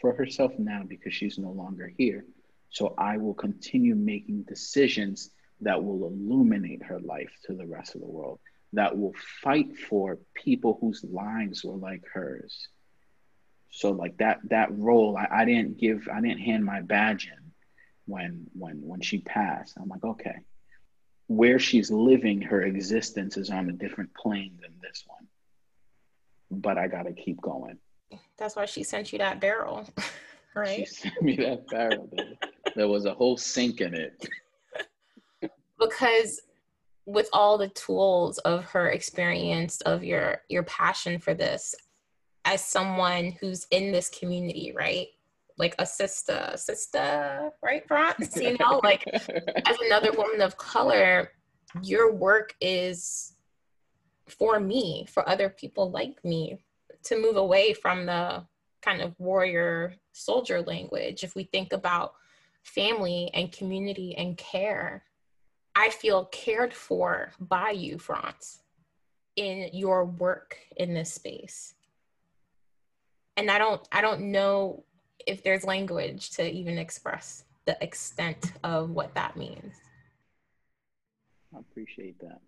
for 0.01 0.13
herself 0.13 0.53
now 0.59 0.83
because 0.87 1.15
she's 1.15 1.39
no 1.39 1.53
longer 1.53 1.87
here. 1.97 2.25
So 2.71 2.93
I 2.99 3.19
will 3.19 3.35
continue 3.35 3.95
making 3.95 4.43
decisions 4.43 5.31
that 5.61 5.83
will 5.85 6.09
illuminate 6.09 6.83
her 6.83 6.99
life 6.99 7.31
to 7.45 7.55
the 7.55 7.67
rest 7.67 7.95
of 7.95 8.01
the 8.01 8.09
world, 8.09 8.41
that 8.73 8.99
will 8.99 9.15
fight 9.43 9.79
for 9.79 10.19
people 10.35 10.77
whose 10.81 11.05
lives 11.05 11.65
were 11.65 11.77
like 11.77 12.03
hers. 12.13 12.69
So 13.71 13.93
like 13.93 14.17
that 14.19 14.41
that 14.51 14.77
role, 14.77 15.17
I, 15.17 15.29
I 15.31 15.45
didn't 15.45 15.79
give, 15.79 16.09
I 16.13 16.21
didn't 16.21 16.41
hand 16.41 16.65
my 16.65 16.81
badge 16.81 17.27
in 17.27 17.53
when 18.07 18.47
when 18.55 18.79
when 18.83 19.01
she 19.01 19.19
passed. 19.21 19.77
I'm 19.81 19.89
like, 19.89 20.05
okay, 20.05 20.39
where 21.27 21.59
she's 21.59 21.91
living 21.91 22.41
her 22.43 22.63
existence 22.63 23.37
is 23.37 23.51
on 23.51 23.69
a 23.69 23.73
different 23.73 24.13
plane 24.15 24.59
than 24.61 24.73
this 24.83 25.05
one. 25.07 25.27
But 26.51 26.79
I 26.79 26.89
gotta 26.89 27.13
keep 27.13 27.41
going. 27.41 27.79
That's 28.37 28.57
why 28.57 28.67
she 28.67 28.83
sent 28.83 29.13
you 29.13 29.19
that 29.19 29.41
barrel, 29.41 29.87
right? 30.55 30.87
She 30.87 30.87
sent 30.87 31.23
me 31.23 31.37
that 31.37 31.67
barrel. 31.69 32.11
there 32.77 32.89
was 32.89 33.07
a 33.07 33.15
whole 33.15 33.37
sink 33.37 33.81
in 33.81 33.95
it. 33.95 34.29
because 35.79 36.41
with 37.07 37.29
all 37.33 37.59
the 37.59 37.69
tools 37.69 38.39
of 38.39 38.65
her 38.65 38.91
experience 38.91 39.81
of 39.83 40.03
your 40.03 40.43
your 40.49 40.63
passion 40.63 41.19
for 41.19 41.35
this 41.35 41.75
as 42.45 42.65
someone 42.65 43.37
who's 43.41 43.67
in 43.71 43.93
this 43.93 44.09
community 44.09 44.73
right 44.75 45.09
like 45.59 45.75
a 45.79 45.87
sister 45.87 46.53
sister 46.57 47.51
right 47.63 47.87
Franz 47.87 48.37
you 48.41 48.57
know 48.59 48.81
like 48.83 49.05
as 49.07 49.77
another 49.87 50.13
woman 50.13 50.41
of 50.41 50.57
color 50.57 51.31
your 51.83 52.13
work 52.13 52.55
is 52.61 53.35
for 54.29 54.59
me 54.59 55.07
for 55.09 55.29
other 55.29 55.49
people 55.49 55.91
like 55.91 56.25
me 56.25 56.59
to 57.05 57.21
move 57.21 57.37
away 57.37 57.73
from 57.73 58.07
the 58.07 58.45
kind 58.83 59.01
of 59.01 59.19
warrior 59.19 59.95
soldier 60.13 60.63
language. 60.63 61.25
If 61.25 61.35
we 61.35 61.45
think 61.45 61.73
about 61.73 62.15
family 62.65 63.31
and 63.35 63.53
community 63.53 64.15
and 64.17 64.37
care 64.39 65.05
i 65.77 65.91
feel 65.91 66.25
cared 66.27 66.73
for 66.73 67.31
by 67.39 67.71
you 67.71 67.99
franz 67.99 68.63
in 69.37 69.69
your 69.73 70.07
work 70.07 70.57
in 70.79 70.95
this 70.95 71.13
space. 71.13 71.75
And 73.37 73.51
i 73.51 73.59
don't 73.59 73.87
i 73.93 74.01
don't 74.01 74.33
know 74.33 74.85
if 75.27 75.43
there's 75.43 75.65
language 75.65 76.31
to 76.31 76.49
even 76.49 76.79
express 76.79 77.45
the 77.67 77.77
extent 77.83 78.53
of 78.63 78.91
what 78.91 79.15
that 79.15 79.37
means 79.37 79.75
i 81.55 81.59
appreciate 81.59 82.19
that 82.21 82.41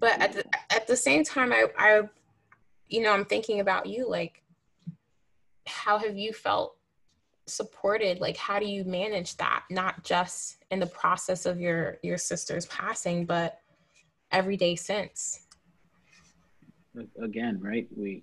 but 0.00 0.20
at 0.20 0.32
the, 0.32 0.44
at 0.70 0.86
the 0.86 0.96
same 0.96 1.22
time 1.22 1.52
I, 1.52 1.66
I 1.78 2.02
you 2.88 3.02
know, 3.02 3.12
I'm 3.12 3.24
thinking 3.24 3.60
about 3.60 3.86
you, 3.86 4.08
like, 4.08 4.42
how 5.66 5.98
have 5.98 6.16
you 6.16 6.32
felt 6.32 6.76
supported? 7.46 8.20
Like, 8.20 8.36
how 8.36 8.58
do 8.58 8.66
you 8.66 8.84
manage 8.84 9.36
that? 9.38 9.64
Not 9.70 10.04
just 10.04 10.58
in 10.70 10.80
the 10.80 10.86
process 10.86 11.46
of 11.46 11.60
your 11.60 11.98
your 12.02 12.18
sister's 12.18 12.66
passing, 12.66 13.24
but 13.24 13.60
every 14.30 14.56
day 14.56 14.76
since. 14.76 15.40
Again, 17.20 17.58
right? 17.60 17.88
We 17.96 18.22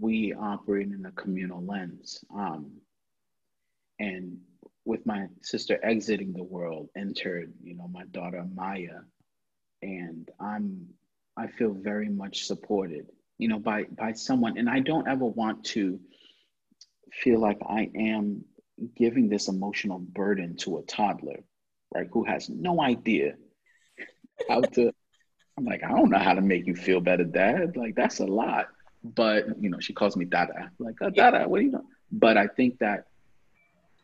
we 0.00 0.32
operate 0.34 0.88
in 0.88 1.04
a 1.06 1.12
communal 1.12 1.64
lens, 1.64 2.24
um, 2.34 2.72
and 3.98 4.38
with 4.84 5.04
my 5.06 5.26
sister 5.42 5.78
exiting 5.82 6.32
the 6.32 6.42
world, 6.42 6.88
entered, 6.96 7.52
you 7.62 7.74
know, 7.74 7.88
my 7.88 8.04
daughter 8.06 8.44
Maya, 8.54 9.00
and 9.82 10.30
I'm 10.40 10.88
I 11.36 11.48
feel 11.48 11.72
very 11.72 12.08
much 12.08 12.44
supported, 12.44 13.06
you 13.38 13.48
know, 13.48 13.58
by 13.58 13.84
by 13.84 14.12
someone, 14.12 14.58
and 14.58 14.68
I 14.68 14.80
don't 14.80 15.08
ever 15.08 15.26
want 15.26 15.64
to 15.66 16.00
feel 17.12 17.40
like 17.40 17.58
I 17.66 17.90
am 17.94 18.44
giving 18.96 19.28
this 19.28 19.48
emotional 19.48 19.98
burden 19.98 20.56
to 20.58 20.78
a 20.78 20.82
toddler, 20.82 21.44
right, 21.94 22.08
who 22.10 22.24
has 22.24 22.48
no 22.48 22.80
idea 22.80 23.34
how 24.48 24.60
to. 24.60 24.92
I'm 25.56 25.64
like, 25.64 25.84
I 25.84 25.90
don't 25.90 26.10
know 26.10 26.18
how 26.18 26.34
to 26.34 26.40
make 26.40 26.66
you 26.66 26.74
feel 26.74 27.00
better, 27.00 27.24
Dad. 27.24 27.76
Like 27.76 27.94
that's 27.94 28.18
a 28.18 28.26
lot, 28.26 28.66
but 29.04 29.62
you 29.62 29.68
know, 29.68 29.78
she 29.80 29.92
calls 29.92 30.16
me 30.16 30.24
Dada. 30.24 30.70
like, 30.78 30.96
oh, 31.02 31.10
Dada, 31.10 31.46
what 31.46 31.58
do 31.58 31.66
you 31.66 31.72
know? 31.72 31.84
But 32.10 32.38
I 32.38 32.46
think 32.46 32.78
that 32.78 33.04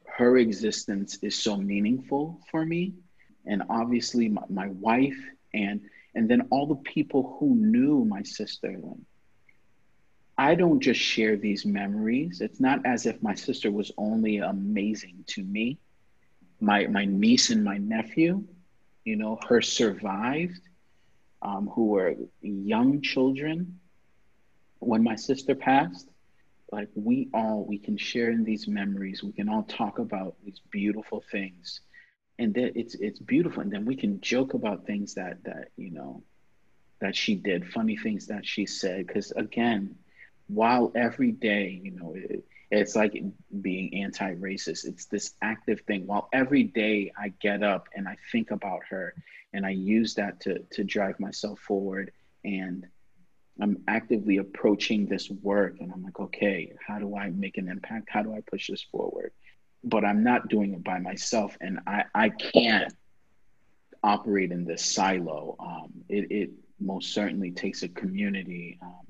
her 0.06 0.36
existence 0.36 1.18
is 1.22 1.36
so 1.36 1.56
meaningful 1.56 2.40
for 2.50 2.64
me, 2.64 2.94
and 3.46 3.62
obviously 3.70 4.28
my, 4.28 4.42
my 4.50 4.68
wife 4.68 5.16
and 5.54 5.80
and 6.14 6.28
then 6.28 6.48
all 6.50 6.66
the 6.66 6.76
people 6.76 7.36
who 7.38 7.54
knew 7.54 8.04
my 8.04 8.22
sister. 8.22 8.76
Like, 8.82 8.98
I 10.36 10.54
don't 10.54 10.80
just 10.80 11.00
share 11.00 11.36
these 11.36 11.64
memories. 11.64 12.40
It's 12.40 12.60
not 12.60 12.84
as 12.84 13.06
if 13.06 13.22
my 13.22 13.34
sister 13.34 13.70
was 13.70 13.92
only 13.96 14.38
amazing 14.38 15.24
to 15.28 15.42
me. 15.42 15.78
My 16.60 16.86
my 16.86 17.06
niece 17.06 17.48
and 17.50 17.64
my 17.64 17.78
nephew, 17.78 18.44
you 19.04 19.16
know, 19.16 19.38
her 19.48 19.62
survived, 19.62 20.60
um, 21.40 21.68
who 21.68 21.86
were 21.86 22.16
young 22.42 23.00
children 23.00 23.80
when 24.80 25.02
my 25.04 25.14
sister 25.14 25.54
passed. 25.54 26.08
Like 26.72 26.88
we 26.94 27.28
all 27.34 27.64
we 27.64 27.78
can 27.78 27.96
share 27.96 28.30
in 28.30 28.44
these 28.44 28.68
memories. 28.68 29.22
We 29.24 29.32
can 29.32 29.48
all 29.48 29.64
talk 29.64 29.98
about 29.98 30.36
these 30.44 30.60
beautiful 30.70 31.22
things, 31.32 31.80
and 32.38 32.54
that 32.54 32.78
it's 32.78 32.94
it's 32.94 33.18
beautiful. 33.18 33.62
And 33.62 33.72
then 33.72 33.84
we 33.84 33.96
can 33.96 34.20
joke 34.20 34.54
about 34.54 34.86
things 34.86 35.14
that 35.14 35.42
that 35.44 35.70
you 35.76 35.90
know 35.90 36.22
that 37.00 37.16
she 37.16 37.34
did, 37.34 37.72
funny 37.72 37.96
things 37.96 38.28
that 38.28 38.46
she 38.46 38.66
said. 38.66 39.06
Because 39.06 39.32
again, 39.32 39.96
while 40.46 40.92
every 40.94 41.32
day, 41.32 41.80
you 41.82 41.90
know, 41.90 42.14
it, 42.14 42.44
it's 42.70 42.94
like 42.94 43.20
being 43.60 44.02
anti-racist. 44.02 44.84
It's 44.84 45.06
this 45.06 45.34
active 45.42 45.80
thing. 45.88 46.06
While 46.06 46.28
every 46.32 46.62
day 46.62 47.12
I 47.18 47.32
get 47.40 47.64
up 47.64 47.88
and 47.96 48.06
I 48.06 48.16
think 48.30 48.52
about 48.52 48.82
her, 48.90 49.14
and 49.52 49.66
I 49.66 49.70
use 49.70 50.14
that 50.14 50.38
to 50.42 50.60
to 50.74 50.84
drive 50.84 51.18
myself 51.18 51.58
forward, 51.58 52.12
and 52.44 52.86
I'm 53.62 53.82
actively 53.88 54.38
approaching 54.38 55.06
this 55.06 55.30
work, 55.30 55.76
and 55.80 55.92
I'm 55.92 56.02
like, 56.02 56.18
okay, 56.18 56.72
how 56.86 56.98
do 56.98 57.16
I 57.16 57.30
make 57.30 57.58
an 57.58 57.68
impact? 57.68 58.08
How 58.10 58.22
do 58.22 58.34
I 58.34 58.40
push 58.40 58.68
this 58.68 58.82
forward? 58.82 59.32
But 59.84 60.04
I'm 60.04 60.22
not 60.22 60.48
doing 60.48 60.74
it 60.74 60.84
by 60.84 60.98
myself, 60.98 61.56
and 61.60 61.80
I 61.86 62.04
I 62.14 62.28
can't 62.30 62.92
operate 64.02 64.50
in 64.50 64.64
this 64.64 64.84
silo. 64.84 65.56
Um, 65.58 66.04
it 66.08 66.30
it 66.30 66.50
most 66.78 67.12
certainly 67.12 67.50
takes 67.50 67.82
a 67.82 67.88
community, 67.88 68.78
um, 68.82 69.06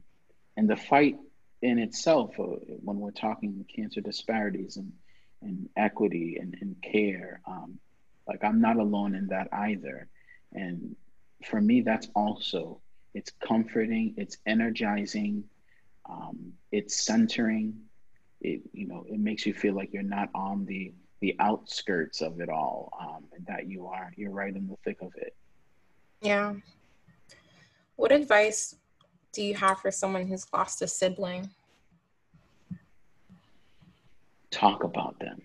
and 0.57 0.69
the 0.69 0.77
fight 0.77 1.17
in 1.63 1.79
itself, 1.79 2.39
uh, 2.39 2.57
when 2.83 2.99
we're 2.99 3.11
talking 3.11 3.65
cancer 3.75 4.01
disparities 4.01 4.77
and, 4.77 4.93
and 5.43 5.69
equity 5.77 6.39
and, 6.41 6.57
and 6.61 6.77
care, 6.83 7.41
um, 7.47 7.79
like 8.27 8.43
I'm 8.45 8.61
not 8.61 8.77
alone 8.77 9.15
in 9.15 9.29
that 9.29 9.49
either. 9.53 10.09
And 10.53 10.97
for 11.45 11.61
me, 11.61 11.83
that's 11.83 12.09
also, 12.15 12.81
it's 13.15 13.33
comforting, 13.41 14.15
it's 14.17 14.39
energizing, 14.47 15.45
um, 16.09 16.53
it's 16.73 16.97
centering. 16.97 17.75
It, 18.41 18.63
you 18.73 18.87
know, 18.87 19.05
it 19.09 19.21
makes 19.21 19.45
you 19.45 19.53
feel 19.53 19.75
like 19.75 19.93
you're 19.93 20.03
not 20.03 20.31
on 20.35 20.65
the, 20.65 20.95
the 21.21 21.37
outskirts 21.41 22.23
of 22.23 22.41
it 22.41 22.49
all, 22.49 22.91
um, 22.99 23.25
and 23.37 23.45
that 23.47 23.69
you 23.69 23.87
are, 23.87 24.13
you're 24.17 24.31
right 24.31 24.55
in 24.55 24.67
the 24.67 24.77
thick 24.85 25.03
of 25.03 25.13
it. 25.17 25.35
Yeah. 26.23 26.55
What 27.97 28.13
advice 28.13 28.77
do 29.33 29.43
you 29.43 29.55
have 29.55 29.81
for 29.81 29.91
someone 29.91 30.27
who's 30.27 30.47
lost 30.53 30.81
a 30.81 30.89
sibling? 30.89 31.51
Talk 34.51 34.85
about 34.85 35.19
them. 35.21 35.43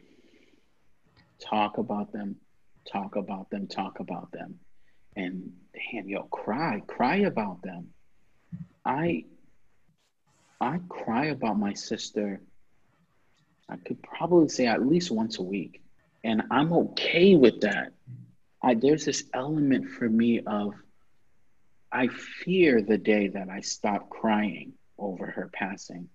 Talk 1.40 1.78
about 1.78 2.14
them. 2.14 2.38
Talk 2.90 3.18
about 3.18 3.50
them. 3.50 3.68
Talk 3.68 4.00
about 4.00 4.32
them. 4.32 4.60
And 5.16 5.52
damn, 5.76 6.08
yo, 6.08 6.24
cry, 6.24 6.82
cry 6.88 7.18
about 7.18 7.62
them. 7.62 7.90
I 8.84 9.26
I 10.62 10.80
cry 10.88 11.26
about 11.28 11.60
my 11.60 11.74
sister. 11.74 12.42
I 13.68 13.78
could 13.78 14.02
probably 14.02 14.48
say 14.48 14.68
at 14.68 14.86
least 14.86 15.12
once 15.12 15.40
a 15.40 15.44
week. 15.44 15.82
And 16.24 16.44
I'm 16.50 16.72
okay 16.74 17.36
with 17.36 17.62
that. 17.62 17.94
I, 18.62 18.74
there's 18.76 19.06
this 19.06 19.26
element 19.34 19.90
for 19.92 20.10
me 20.10 20.42
of 20.42 20.74
I 21.92 22.08
fear 22.08 22.82
the 22.82 22.98
day 22.98 23.28
that 23.28 23.50
I 23.50 23.62
stop 23.62 24.10
crying 24.10 24.74
over 24.98 25.28
her 25.28 25.50
passing 25.54 26.10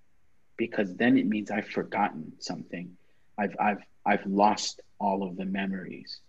because 0.57 0.95
then 0.97 1.17
it 1.17 1.27
means 1.27 1.51
I've 1.51 1.69
forgotten 1.69 2.33
something. 2.39 2.97
I've 3.39 3.57
I've 3.61 3.83
I've 4.05 4.27
lost 4.27 4.81
all 4.99 5.23
of 5.23 5.37
the 5.37 5.45
memories. 5.45 6.21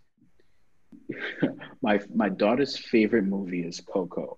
my 1.81 1.99
my 2.13 2.29
daughter's 2.29 2.77
favorite 2.77 3.25
movie 3.25 3.61
is 3.61 3.79
Coco. 3.81 4.37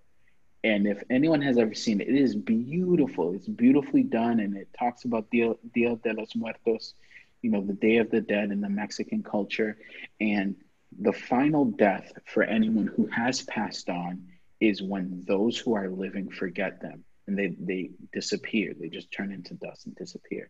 And 0.64 0.88
if 0.88 1.04
anyone 1.10 1.42
has 1.42 1.58
ever 1.58 1.74
seen 1.74 2.00
it, 2.00 2.08
it 2.08 2.16
is 2.16 2.36
beautiful. 2.36 3.34
It's 3.34 3.48
beautifully 3.48 4.04
done 4.04 4.40
and 4.40 4.56
it 4.56 4.70
talks 4.78 5.04
about 5.04 5.30
Dia, 5.30 5.56
Dia 5.74 5.98
de 5.98 6.14
los 6.14 6.36
Muertos, 6.36 6.94
you 7.42 7.52
know, 7.52 7.62
the 7.62 7.74
Day 7.74 7.98
of 7.98 8.10
the 8.10 8.22
Dead 8.22 8.50
in 8.50 8.62
the 8.62 8.70
Mexican 8.70 9.24
culture. 9.24 9.78
And 10.22 10.56
the 10.98 11.12
final 11.12 11.66
death 11.66 12.14
for 12.26 12.44
anyone 12.44 12.88
who 12.88 13.08
has 13.08 13.42
passed 13.42 13.90
on 13.90 14.24
is 14.62 14.82
when 14.82 15.24
those 15.28 15.58
who 15.58 15.74
are 15.76 15.90
living 15.90 16.30
forget 16.30 16.82
them 16.82 17.04
and 17.28 17.38
they 17.38 17.56
they 17.60 17.90
disappear. 18.14 18.74
They 18.80 18.88
just 18.88 19.12
turn 19.12 19.34
into 19.34 19.56
dust 19.56 19.86
and 19.86 19.96
disappear. 19.96 20.50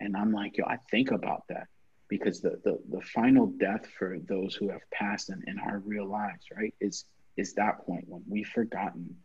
And 0.00 0.16
I'm 0.16 0.32
like, 0.32 0.56
yo, 0.56 0.64
I 0.66 0.78
think 0.90 1.12
about 1.12 1.44
that 1.48 1.68
because 2.12 2.42
the 2.42 2.60
the, 2.62 2.78
the 2.90 3.00
final 3.00 3.46
death 3.46 3.86
for 3.98 4.18
those 4.28 4.54
who 4.54 4.68
have 4.68 4.82
passed 4.90 5.30
in, 5.30 5.42
in 5.46 5.58
our 5.58 5.78
real 5.78 6.06
lives, 6.06 6.44
right, 6.54 6.74
is 6.78 7.06
is 7.38 7.54
that 7.54 7.86
point 7.86 8.04
when 8.06 8.22
we've 8.28 8.48
forgotten 8.48 9.16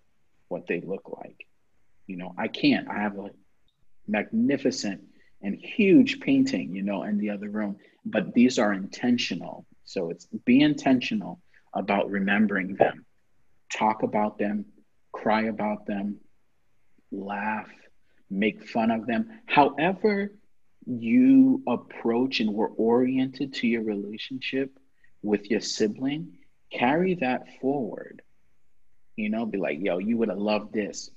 what 0.48 0.66
they 0.68 0.80
look 0.80 1.10
like. 1.22 1.46
You 2.06 2.16
know, 2.16 2.34
I 2.38 2.48
can't. 2.48 2.88
I 2.88 3.00
have 3.00 3.20
a 3.20 3.32
magnificent 4.08 5.02
and 5.42 5.54
huge 5.54 6.22
painting, 6.22 6.74
you 6.74 6.82
know, 6.82 7.04
in 7.04 7.18
the 7.18 7.30
other 7.30 7.50
room, 7.50 7.76
but 8.06 8.34
these 8.34 8.58
are 8.58 8.72
intentional. 8.72 9.66
So 9.84 10.10
it's 10.10 10.26
be 10.46 10.62
intentional 10.62 11.42
about 11.74 12.10
remembering 12.10 12.76
them 12.76 13.06
talk 13.70 14.02
about 14.02 14.38
them, 14.38 14.64
cry 15.12 15.42
about 15.44 15.86
them, 15.86 16.22
laugh, 17.12 17.70
make 18.30 18.66
fun 18.66 18.92
of 18.92 19.06
them. 19.06 19.42
However, 19.46 20.32
you 20.88 21.62
approach 21.68 22.40
and 22.40 22.54
were 22.54 22.70
oriented 22.70 23.54
to 23.56 23.68
your 23.68 23.84
relationship 23.84 24.72
with 25.22 25.52
your 25.52 25.60
sibling, 25.60 26.38
carry 26.72 27.16
that 27.16 27.60
forward. 27.60 28.22
You 29.16 29.30
know, 29.30 29.46
be 29.46 29.58
like, 29.58 29.80
yo, 29.80 29.98
you 29.98 30.18
would 30.18 30.30
have 30.30 30.38
loved 30.38 30.74
this. 30.74 31.10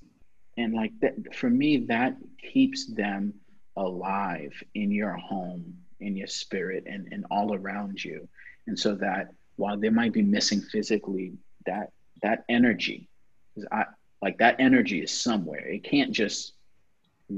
And 0.57 0.75
like 0.75 0.93
that, 1.01 1.35
for 1.35 1.49
me, 1.49 1.87
that 1.87 2.17
keeps 2.39 2.87
them 2.87 3.35
alive 3.77 4.53
in 4.75 4.91
your 4.91 5.13
home, 5.13 5.77
in 6.01 6.17
your 6.17 6.27
spirit, 6.27 6.85
and, 6.87 7.09
and 7.13 7.25
all 7.31 7.55
around 7.55 8.03
you. 8.03 8.29
And 8.67 8.79
so 8.79 8.95
that 8.97 9.33
while 9.57 9.79
they 9.79 9.91
might 9.91 10.13
be 10.13 10.23
missing 10.23 10.61
physically, 10.61 11.35
that 11.67 11.93
that 12.23 12.45
energy 12.49 13.09
is 13.57 13.67
I, 13.71 13.85
like 14.23 14.39
that 14.39 14.57
energy 14.59 15.03
is 15.03 15.11
somewhere 15.11 15.67
it 15.67 15.85
can't 15.85 16.13
just 16.13 16.55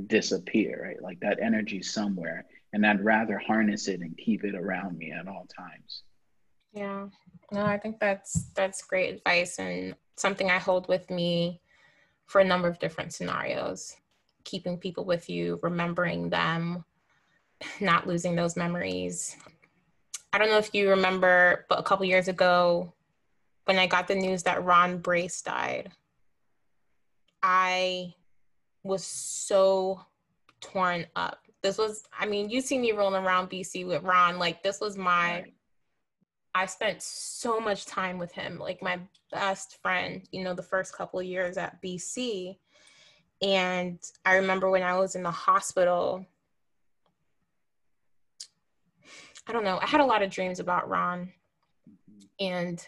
disappear 0.06 0.86
right? 0.86 1.02
Like 1.02 1.20
that 1.20 1.38
energy 1.40 1.82
somewhere 1.82 2.46
and 2.72 2.86
i'd 2.86 3.04
rather 3.04 3.38
harness 3.38 3.88
it 3.88 4.00
and 4.00 4.16
keep 4.16 4.44
it 4.44 4.54
around 4.54 4.96
me 4.98 5.12
at 5.12 5.28
all 5.28 5.46
times. 5.56 6.02
Yeah. 6.72 7.06
No 7.50 7.64
i 7.64 7.78
think 7.78 8.00
that's 8.00 8.44
that's 8.54 8.82
great 8.82 9.14
advice 9.14 9.58
and 9.58 9.94
something 10.16 10.50
i 10.50 10.58
hold 10.58 10.88
with 10.88 11.10
me 11.10 11.60
for 12.26 12.40
a 12.40 12.44
number 12.44 12.68
of 12.68 12.78
different 12.78 13.12
scenarios. 13.12 13.94
Keeping 14.44 14.78
people 14.78 15.04
with 15.04 15.28
you 15.28 15.60
remembering 15.62 16.30
them 16.30 16.84
not 17.80 18.06
losing 18.06 18.34
those 18.34 18.56
memories. 18.56 19.36
I 20.32 20.38
don't 20.38 20.48
know 20.48 20.58
if 20.58 20.74
you 20.74 20.88
remember 20.88 21.66
but 21.68 21.78
a 21.78 21.82
couple 21.82 22.06
years 22.06 22.28
ago 22.28 22.94
when 23.66 23.78
I 23.78 23.86
got 23.86 24.08
the 24.08 24.14
news 24.14 24.42
that 24.44 24.64
Ron 24.64 24.98
Brace 24.98 25.42
died, 25.42 25.92
I 27.42 28.14
was 28.82 29.04
so 29.04 30.04
torn 30.60 31.06
up. 31.16 31.38
This 31.62 31.78
was, 31.78 32.04
I 32.18 32.26
mean, 32.26 32.50
you 32.50 32.60
see 32.60 32.78
me 32.78 32.92
rolling 32.92 33.24
around 33.24 33.50
BC 33.50 33.86
with 33.86 34.02
Ron. 34.02 34.38
Like, 34.38 34.62
this 34.62 34.80
was 34.80 34.96
my, 34.96 35.44
I 36.54 36.66
spent 36.66 37.02
so 37.02 37.60
much 37.60 37.86
time 37.86 38.18
with 38.18 38.32
him, 38.32 38.58
like 38.58 38.82
my 38.82 38.98
best 39.30 39.80
friend, 39.80 40.22
you 40.32 40.42
know, 40.42 40.54
the 40.54 40.62
first 40.62 40.94
couple 40.94 41.22
years 41.22 41.56
at 41.56 41.80
BC. 41.82 42.56
And 43.40 43.98
I 44.24 44.36
remember 44.36 44.70
when 44.70 44.82
I 44.82 44.98
was 44.98 45.14
in 45.14 45.22
the 45.22 45.30
hospital, 45.30 46.26
I 49.46 49.52
don't 49.52 49.64
know. 49.64 49.78
I 49.80 49.86
had 49.86 50.00
a 50.00 50.06
lot 50.06 50.22
of 50.22 50.30
dreams 50.30 50.60
about 50.60 50.88
Ron. 50.88 51.32
And 52.38 52.86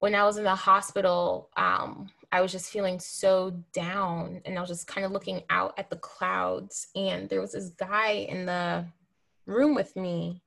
when 0.00 0.14
I 0.14 0.24
was 0.24 0.36
in 0.36 0.44
the 0.44 0.54
hospital, 0.54 1.50
um, 1.56 2.08
I 2.32 2.40
was 2.40 2.50
just 2.50 2.72
feeling 2.72 2.98
so 2.98 3.50
down 3.74 4.40
and 4.46 4.56
I 4.56 4.60
was 4.60 4.70
just 4.70 4.86
kind 4.86 5.04
of 5.04 5.12
looking 5.12 5.42
out 5.50 5.78
at 5.78 5.90
the 5.90 5.96
clouds. 5.96 6.88
And 6.96 7.28
there 7.28 7.42
was 7.42 7.52
this 7.52 7.68
guy 7.68 8.26
in 8.28 8.46
the 8.46 8.86
room 9.44 9.74
with 9.74 9.94
me. 9.96 10.42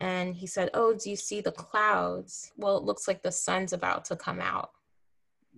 And 0.00 0.36
he 0.36 0.46
said, 0.46 0.68
Oh, 0.74 0.94
do 0.94 1.08
you 1.08 1.16
see 1.16 1.40
the 1.40 1.52
clouds? 1.52 2.52
Well, 2.58 2.76
it 2.76 2.84
looks 2.84 3.08
like 3.08 3.22
the 3.22 3.32
sun's 3.32 3.72
about 3.72 4.04
to 4.06 4.16
come 4.16 4.40
out. 4.40 4.70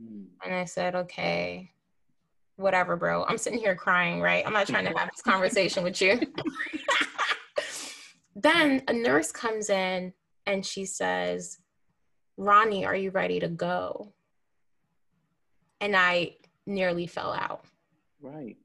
Mm. 0.01 0.27
And 0.45 0.55
I 0.55 0.67
said, 0.67 0.95
Okay, 0.95 1.73
whatever, 2.55 2.97
bro. 2.97 3.25
I'm 3.25 3.39
sitting 3.39 3.59
here 3.59 3.75
crying, 3.75 4.21
right? 4.21 4.47
I'm 4.47 4.53
not 4.53 4.69
trying 4.69 4.87
to 4.87 4.97
have 4.97 5.11
this 5.11 5.23
conversation 5.25 5.83
with 5.83 6.01
you. 6.01 6.21
then 8.37 8.83
a 8.87 8.93
nurse 8.93 9.33
comes 9.33 9.69
in 9.69 10.13
and 10.47 10.65
she 10.65 10.85
says, 10.85 11.59
Ronnie, 12.37 12.85
are 12.85 12.97
you 12.97 13.11
ready 13.11 13.41
to 13.41 13.49
go? 13.49 14.13
And 15.85 15.95
I 15.95 16.37
nearly 16.67 17.07
fell 17.07 17.35
out. 17.35 17.67
Right. 18.23 18.57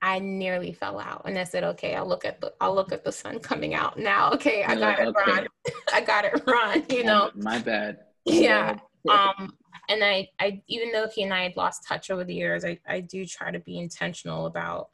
I 0.00 0.20
nearly 0.20 0.72
fell 0.72 1.00
out. 1.00 1.22
And 1.24 1.36
I 1.36 1.42
said, 1.42 1.64
okay, 1.64 1.96
I'll 1.96 2.06
look 2.06 2.24
at 2.24 2.40
the 2.40 2.52
I'll 2.60 2.72
look 2.72 2.92
at 2.92 3.02
the 3.02 3.10
sun 3.10 3.40
coming 3.40 3.74
out 3.74 3.98
now. 3.98 4.30
Okay, 4.30 4.62
I 4.62 4.76
got 4.76 5.00
it, 5.00 5.12
Ron. 5.12 5.48
I 5.92 6.00
got 6.00 6.24
it, 6.24 6.40
Ron. 6.46 6.84
You 6.88 7.02
know. 7.02 7.32
My 7.34 7.58
bad. 7.58 7.98
My 8.28 8.32
yeah. 8.32 8.76
Bad. 9.04 9.10
um 9.40 9.56
and 9.88 10.04
I 10.04 10.28
I 10.38 10.62
even 10.68 10.92
though 10.92 11.08
he 11.12 11.24
and 11.24 11.34
I 11.34 11.42
had 11.42 11.56
lost 11.56 11.84
touch 11.84 12.12
over 12.12 12.22
the 12.22 12.34
years, 12.34 12.64
I, 12.64 12.78
I 12.86 13.00
do 13.00 13.26
try 13.26 13.50
to 13.50 13.58
be 13.58 13.78
intentional 13.80 14.46
about 14.46 14.90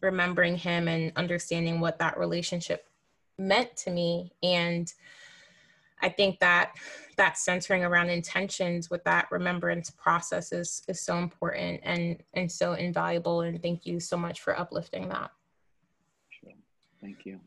remembering 0.00 0.56
him 0.56 0.86
and 0.86 1.10
understanding 1.16 1.80
what 1.80 1.98
that 1.98 2.16
relationship 2.16 2.86
meant 3.36 3.76
to 3.78 3.90
me. 3.90 4.30
And 4.44 4.92
I 6.00 6.08
think 6.08 6.38
that 6.38 6.74
that 7.16 7.38
centering 7.38 7.84
around 7.84 8.10
intentions 8.10 8.90
with 8.90 9.02
that 9.04 9.26
remembrance 9.30 9.90
process 9.90 10.52
is 10.52 10.82
is 10.88 11.00
so 11.00 11.18
important 11.18 11.80
and 11.82 12.22
and 12.34 12.50
so 12.50 12.74
invaluable. 12.74 13.42
And 13.42 13.62
thank 13.62 13.86
you 13.86 14.00
so 14.00 14.16
much 14.16 14.40
for 14.40 14.58
uplifting 14.58 15.08
that. 15.08 15.30
Sure. 16.30 16.52
Thank 17.00 17.24
you. 17.24 17.40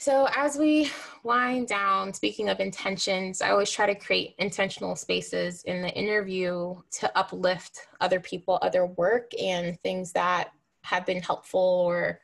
So, 0.00 0.28
as 0.36 0.56
we 0.56 0.90
wind 1.24 1.66
down, 1.66 2.14
speaking 2.14 2.48
of 2.48 2.60
intentions, 2.60 3.42
I 3.42 3.50
always 3.50 3.68
try 3.68 3.86
to 3.86 3.96
create 3.96 4.36
intentional 4.38 4.94
spaces 4.94 5.64
in 5.64 5.82
the 5.82 5.90
interview 5.90 6.76
to 7.00 7.18
uplift 7.18 7.80
other 8.00 8.20
people, 8.20 8.60
other 8.62 8.86
work, 8.86 9.32
and 9.40 9.76
things 9.80 10.12
that 10.12 10.52
have 10.82 11.04
been 11.04 11.20
helpful 11.20 11.60
or 11.60 12.20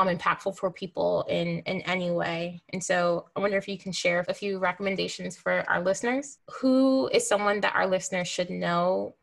um, 0.00 0.08
impactful 0.08 0.56
for 0.56 0.70
people 0.70 1.24
in 1.28 1.60
in 1.60 1.82
any 1.82 2.10
way. 2.10 2.60
And 2.72 2.82
so 2.82 3.26
I 3.36 3.40
wonder 3.40 3.58
if 3.58 3.68
you 3.68 3.78
can 3.78 3.92
share 3.92 4.24
a 4.28 4.34
few 4.34 4.58
recommendations 4.58 5.36
for 5.36 5.64
our 5.68 5.82
listeners. 5.82 6.38
Who 6.60 7.08
is 7.12 7.28
someone 7.28 7.60
that 7.60 7.74
our 7.74 7.86
listeners 7.86 8.28
should 8.28 8.50
know? 8.50 9.14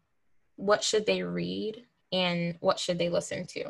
What 0.56 0.84
should 0.84 1.06
they 1.06 1.24
read, 1.24 1.84
and 2.12 2.56
what 2.60 2.80
should 2.80 3.00
they 3.00 3.10
listen 3.10 3.46
to? 3.48 3.66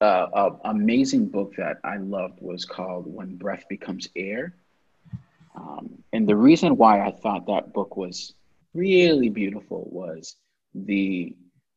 Uh, 0.00 0.26
an 0.34 0.58
amazing 0.64 1.26
book 1.26 1.54
that 1.56 1.78
I 1.84 1.96
loved 1.96 2.40
was 2.40 2.64
called 2.64 3.12
When 3.12 3.36
Breath 3.36 3.64
Becomes 3.68 4.08
Air. 4.16 4.54
Um, 5.54 6.02
and 6.12 6.28
the 6.28 6.36
reason 6.36 6.76
why 6.76 7.06
I 7.06 7.12
thought 7.12 7.46
that 7.46 7.72
book 7.72 7.96
was 7.96 8.34
really 8.74 9.28
beautiful 9.28 9.88
was 9.90 10.36
the 10.74 11.36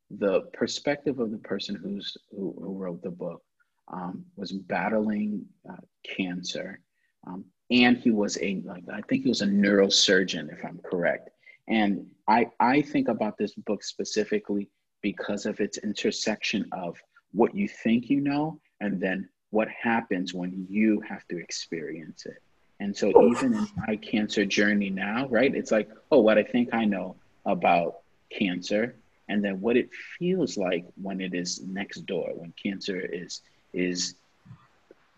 the 0.09 0.41
perspective 0.53 1.19
of 1.19 1.31
the 1.31 1.37
person 1.37 1.75
who's 1.75 2.17
who, 2.31 2.55
who 2.59 2.73
wrote 2.73 3.03
the 3.03 3.11
book 3.11 3.43
um, 3.89 4.25
was 4.35 4.51
battling 4.51 5.45
uh, 5.69 5.77
cancer, 6.03 6.79
um, 7.25 7.45
and 7.71 7.97
he 7.97 8.11
was 8.11 8.37
a 8.41 8.61
like 8.65 8.83
I 8.91 9.01
think 9.01 9.23
he 9.23 9.29
was 9.29 9.41
a 9.41 9.47
neurosurgeon, 9.47 10.51
if 10.51 10.63
I'm 10.63 10.79
correct. 10.79 11.29
And 11.67 12.07
I 12.27 12.47
I 12.59 12.81
think 12.81 13.07
about 13.07 13.37
this 13.37 13.53
book 13.53 13.83
specifically 13.83 14.69
because 15.01 15.45
of 15.45 15.59
its 15.59 15.77
intersection 15.77 16.67
of 16.71 16.97
what 17.33 17.55
you 17.55 17.67
think 17.67 18.09
you 18.09 18.21
know 18.21 18.59
and 18.81 18.99
then 18.99 19.29
what 19.51 19.67
happens 19.69 20.33
when 20.33 20.65
you 20.69 21.01
have 21.01 21.27
to 21.27 21.37
experience 21.37 22.25
it. 22.25 22.41
And 22.79 22.95
so 22.95 23.09
even 23.31 23.53
in 23.53 23.67
my 23.87 23.95
cancer 23.95 24.45
journey 24.45 24.89
now, 24.89 25.27
right, 25.29 25.53
it's 25.55 25.71
like, 25.71 25.89
oh, 26.11 26.19
what 26.19 26.37
I 26.37 26.43
think 26.43 26.69
I 26.73 26.85
know 26.85 27.15
about 27.45 28.01
cancer 28.29 28.95
and 29.29 29.43
then 29.43 29.59
what 29.61 29.77
it 29.77 29.89
feels 30.19 30.57
like 30.57 30.85
when 31.01 31.19
it 31.19 31.33
is 31.33 31.61
next 31.61 32.05
door, 32.05 32.31
when 32.35 32.53
cancer 32.61 32.99
is 32.99 33.41
is 33.73 34.15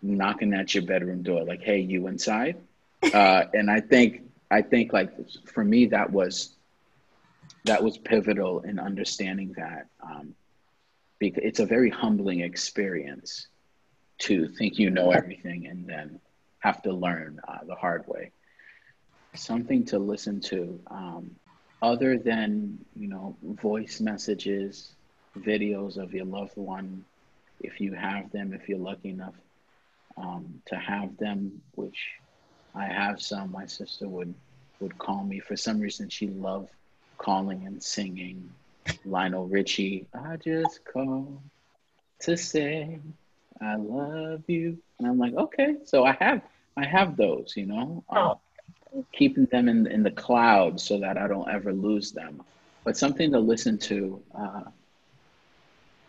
knocking 0.02 0.54
at 0.54 0.74
your 0.74 0.84
bedroom 0.84 1.22
door, 1.22 1.44
like, 1.44 1.62
"Hey, 1.62 1.80
you 1.80 2.06
inside?" 2.06 2.56
Uh, 3.02 3.44
and 3.54 3.70
I 3.70 3.80
think 3.80 4.22
I 4.50 4.62
think 4.62 4.92
like 4.92 5.10
for 5.46 5.64
me 5.64 5.86
that 5.86 6.10
was 6.10 6.56
that 7.64 7.82
was 7.82 7.98
pivotal 7.98 8.60
in 8.60 8.78
understanding 8.78 9.54
that 9.56 9.86
um, 10.02 10.34
because 11.18 11.42
it's 11.44 11.60
a 11.60 11.66
very 11.66 11.90
humbling 11.90 12.40
experience 12.40 13.46
to 14.18 14.48
think 14.48 14.78
you 14.78 14.90
know 14.90 15.12
everything 15.12 15.66
and 15.66 15.86
then 15.86 16.20
have 16.58 16.82
to 16.82 16.92
learn 16.92 17.40
uh, 17.46 17.58
the 17.66 17.74
hard 17.74 18.06
way. 18.06 18.32
Something 19.34 19.84
to 19.86 19.98
listen 19.98 20.40
to, 20.42 20.80
um, 20.90 21.30
other 21.80 22.18
than 22.18 22.78
you 22.96 23.08
know 23.08 23.36
voice 23.42 24.00
messages, 24.00 24.94
videos 25.38 25.96
of 25.96 26.12
your 26.12 26.24
loved 26.24 26.56
one 26.56 27.04
if 27.60 27.80
you 27.80 27.94
have 27.94 28.30
them, 28.32 28.52
if 28.52 28.68
you're 28.68 28.78
lucky 28.78 29.10
enough 29.10 29.34
um, 30.16 30.62
to 30.66 30.76
have 30.76 31.16
them, 31.16 31.60
which 31.74 32.10
I 32.74 32.84
have 32.84 33.20
some. 33.20 33.52
My 33.52 33.66
sister 33.66 34.08
would 34.08 34.34
would 34.80 34.96
call 34.98 35.24
me 35.24 35.40
for 35.40 35.56
some 35.56 35.80
reason. 35.80 36.08
She 36.08 36.28
loved 36.28 36.68
calling 37.18 37.66
and 37.66 37.82
singing 37.82 38.50
Lionel 39.04 39.46
Richie. 39.46 40.06
I 40.14 40.36
just 40.36 40.84
call 40.84 41.42
to 42.20 42.36
say 42.36 42.98
I 43.60 43.76
love 43.76 44.42
you, 44.46 44.78
and 44.98 45.08
I'm 45.08 45.18
like, 45.18 45.34
okay. 45.34 45.76
So 45.84 46.04
I 46.04 46.12
have 46.20 46.42
I 46.76 46.86
have 46.86 47.16
those, 47.16 47.54
you 47.56 47.66
know, 47.66 48.04
uh, 48.08 48.34
keeping 49.12 49.46
them 49.46 49.68
in 49.68 49.86
in 49.86 50.02
the 50.02 50.10
cloud 50.10 50.80
so 50.80 51.00
that 51.00 51.18
I 51.18 51.26
don't 51.26 51.50
ever 51.50 51.72
lose 51.72 52.12
them. 52.12 52.42
But 52.84 52.96
something 52.96 53.32
to 53.32 53.40
listen 53.40 53.78
to. 53.78 54.22
Uh, 54.34 54.62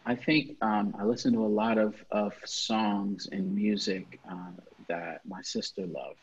I 0.05 0.15
think 0.15 0.57
um, 0.61 0.95
I 0.99 1.03
listen 1.03 1.33
to 1.33 1.45
a 1.45 1.47
lot 1.47 1.77
of, 1.77 1.95
of 2.09 2.33
songs 2.45 3.27
and 3.31 3.53
music 3.53 4.19
uh, 4.29 4.51
that 4.89 5.21
my 5.25 5.41
sister 5.41 5.85
loved. 5.85 6.17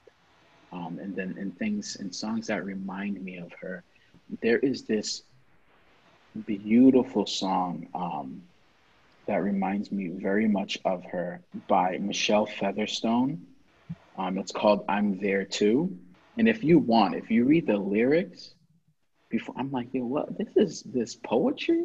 Um, 0.73 0.99
and 1.01 1.17
then 1.17 1.37
and 1.39 1.57
things 1.57 1.97
and 1.97 2.15
songs 2.15 2.49
that 2.49 2.65
remind 2.65 3.23
me 3.25 3.39
of 3.39 3.51
her. 3.61 3.85
There 4.43 4.59
is 4.59 4.83
this 4.83 5.23
beautiful 6.47 7.25
song 7.25 7.89
um, 7.95 8.43
that 9.27 9.43
reminds 9.43 9.91
me 9.91 10.09
very 10.09 10.47
much 10.47 10.79
of 10.85 11.05
her 11.05 11.41
by 11.69 11.99
Michelle 11.99 12.47
Featherstone. 12.47 13.47
Um, 14.19 14.37
it's 14.37 14.53
called 14.53 14.85
I'm 14.89 15.19
There 15.19 15.45
Too. 15.45 15.97
And 16.37 16.49
if 16.49 16.63
you 16.63 16.79
want, 16.79 17.15
if 17.15 17.31
you 17.31 17.45
read 17.45 17.67
the 17.67 17.77
lyrics 17.79 18.55
before, 19.31 19.55
I'm 19.59 19.71
like, 19.71 19.89
yo, 19.93 20.05
what? 20.05 20.37
This 20.37 20.57
is 20.57 20.83
this 20.83 21.15
poetry? 21.15 21.85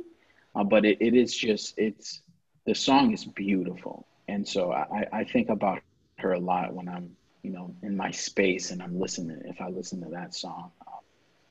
Uh, 0.55 0.63
but 0.63 0.85
it, 0.85 0.97
it 0.99 1.15
is 1.15 1.35
just 1.35 1.73
it's 1.77 2.21
the 2.65 2.75
song 2.75 3.11
is 3.13 3.25
beautiful. 3.25 4.07
And 4.27 4.47
so 4.47 4.71
I, 4.71 5.05
I 5.11 5.23
think 5.25 5.49
about 5.49 5.81
her 6.19 6.33
a 6.33 6.39
lot 6.39 6.73
when 6.73 6.87
i'm 6.87 7.09
you 7.41 7.51
know 7.51 7.73
in 7.81 7.97
my 7.97 8.11
space 8.11 8.71
and 8.71 8.81
i'm 8.81 8.97
listening 8.97 9.41
if 9.45 9.59
i 9.59 9.67
listen 9.67 10.01
to 10.01 10.09
that 10.09 10.33
song. 10.33 10.71
Um, 10.87 10.99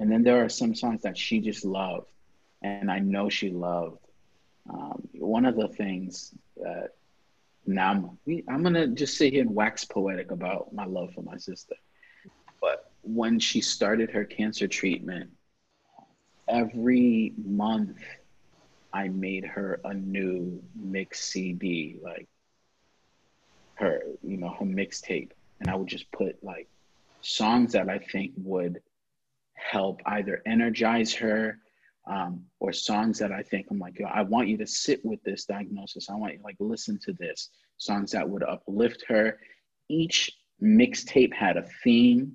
and 0.01 0.11
then 0.11 0.23
there 0.23 0.45
are 0.45 0.49
some 0.49 0.75
songs 0.75 1.03
that 1.03 1.19
she 1.19 1.41
just 1.41 1.65
loved 1.65 2.09
and 2.63 2.91
i 2.91 2.99
know 2.99 3.29
she 3.29 3.51
loved. 3.51 3.99
Um, 4.71 5.09
one 5.15 5.45
of 5.45 5.57
the 5.57 5.69
things 5.69 6.33
that 6.57 6.91
now 7.67 7.91
I'm, 7.91 8.43
I'm 8.49 8.63
gonna 8.63 8.87
just 8.89 9.17
sit 9.17 9.33
here 9.33 9.43
and 9.43 9.55
wax 9.55 9.85
poetic 9.85 10.31
about 10.31 10.73
my 10.73 10.85
love 10.85 11.13
for 11.15 11.23
my 11.23 11.37
sister. 11.37 11.75
But 12.61 12.91
when 13.03 13.39
she 13.39 13.61
started 13.61 14.11
her 14.11 14.25
cancer 14.25 14.69
treatment 14.69 15.31
every 16.49 17.35
month 17.45 17.99
I 18.93 19.09
made 19.09 19.45
her 19.45 19.81
a 19.85 19.95
new 19.95 20.63
mix 20.75 21.25
CD, 21.25 21.99
like 22.03 22.29
her, 23.75 24.03
you 24.23 24.37
know, 24.37 24.51
her 24.51 24.67
mixtape. 24.67 25.31
And 25.61 25.71
I 25.71 25.75
would 25.75 25.89
just 25.89 26.11
put 26.13 26.43
like 26.43 26.69
songs 27.21 27.73
that 27.73 27.89
I 27.89 27.99
think 27.99 28.33
would 28.37 28.83
help 29.55 30.01
either 30.07 30.43
energize 30.47 31.15
her 31.15 31.59
um, 32.07 32.43
or 32.59 32.73
songs 32.73 33.19
that 33.21 33.31
I 33.31 33.43
think 33.43 33.69
I'm 33.71 33.79
like, 33.79 33.99
Yo, 33.99 34.07
I 34.07 34.23
want 34.23 34.49
you 34.49 34.57
to 34.59 34.67
sit 34.67 35.05
with 35.05 35.23
this 35.23 35.45
diagnosis. 35.45 36.11
I 36.11 36.17
want 36.17 36.35
you 36.35 36.41
like 36.43 36.57
listen 36.59 36.99
to 37.05 37.13
this. 37.13 37.51
Songs 37.79 38.11
that 38.13 38.29
would 38.29 38.43
uplift 38.43 39.05
her. 39.09 39.39
Each 39.89 40.31
mixtape 40.63 41.33
had 41.33 41.57
a 41.57 41.67
theme. 41.83 42.33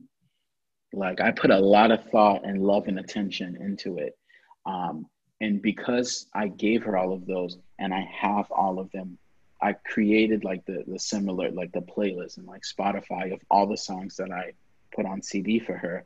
Like 0.93 1.19
I 1.21 1.31
put 1.31 1.51
a 1.51 1.59
lot 1.59 1.91
of 1.91 2.03
thought 2.09 2.45
and 2.45 2.63
love 2.63 2.87
and 2.87 2.99
attention 2.99 3.57
into 3.61 3.97
it. 3.97 4.17
Um, 4.65 5.05
and 5.39 5.61
because 5.61 6.27
I 6.33 6.47
gave 6.47 6.83
her 6.83 6.97
all 6.97 7.13
of 7.13 7.25
those 7.25 7.57
and 7.77 7.93
I 7.93 8.09
have 8.19 8.49
all 8.51 8.79
of 8.79 8.91
them, 8.91 9.17
I 9.61 9.73
created 9.73 10.43
like 10.43 10.65
the 10.65 10.83
the 10.87 10.99
similar 10.99 11.51
like 11.51 11.71
the 11.71 11.81
playlist 11.81 12.37
and 12.37 12.47
like 12.47 12.63
Spotify 12.63 13.33
of 13.33 13.41
all 13.49 13.67
the 13.67 13.77
songs 13.77 14.15
that 14.17 14.31
I 14.31 14.53
put 14.95 15.05
on 15.05 15.21
CD 15.21 15.59
for 15.59 15.75
her. 15.77 16.05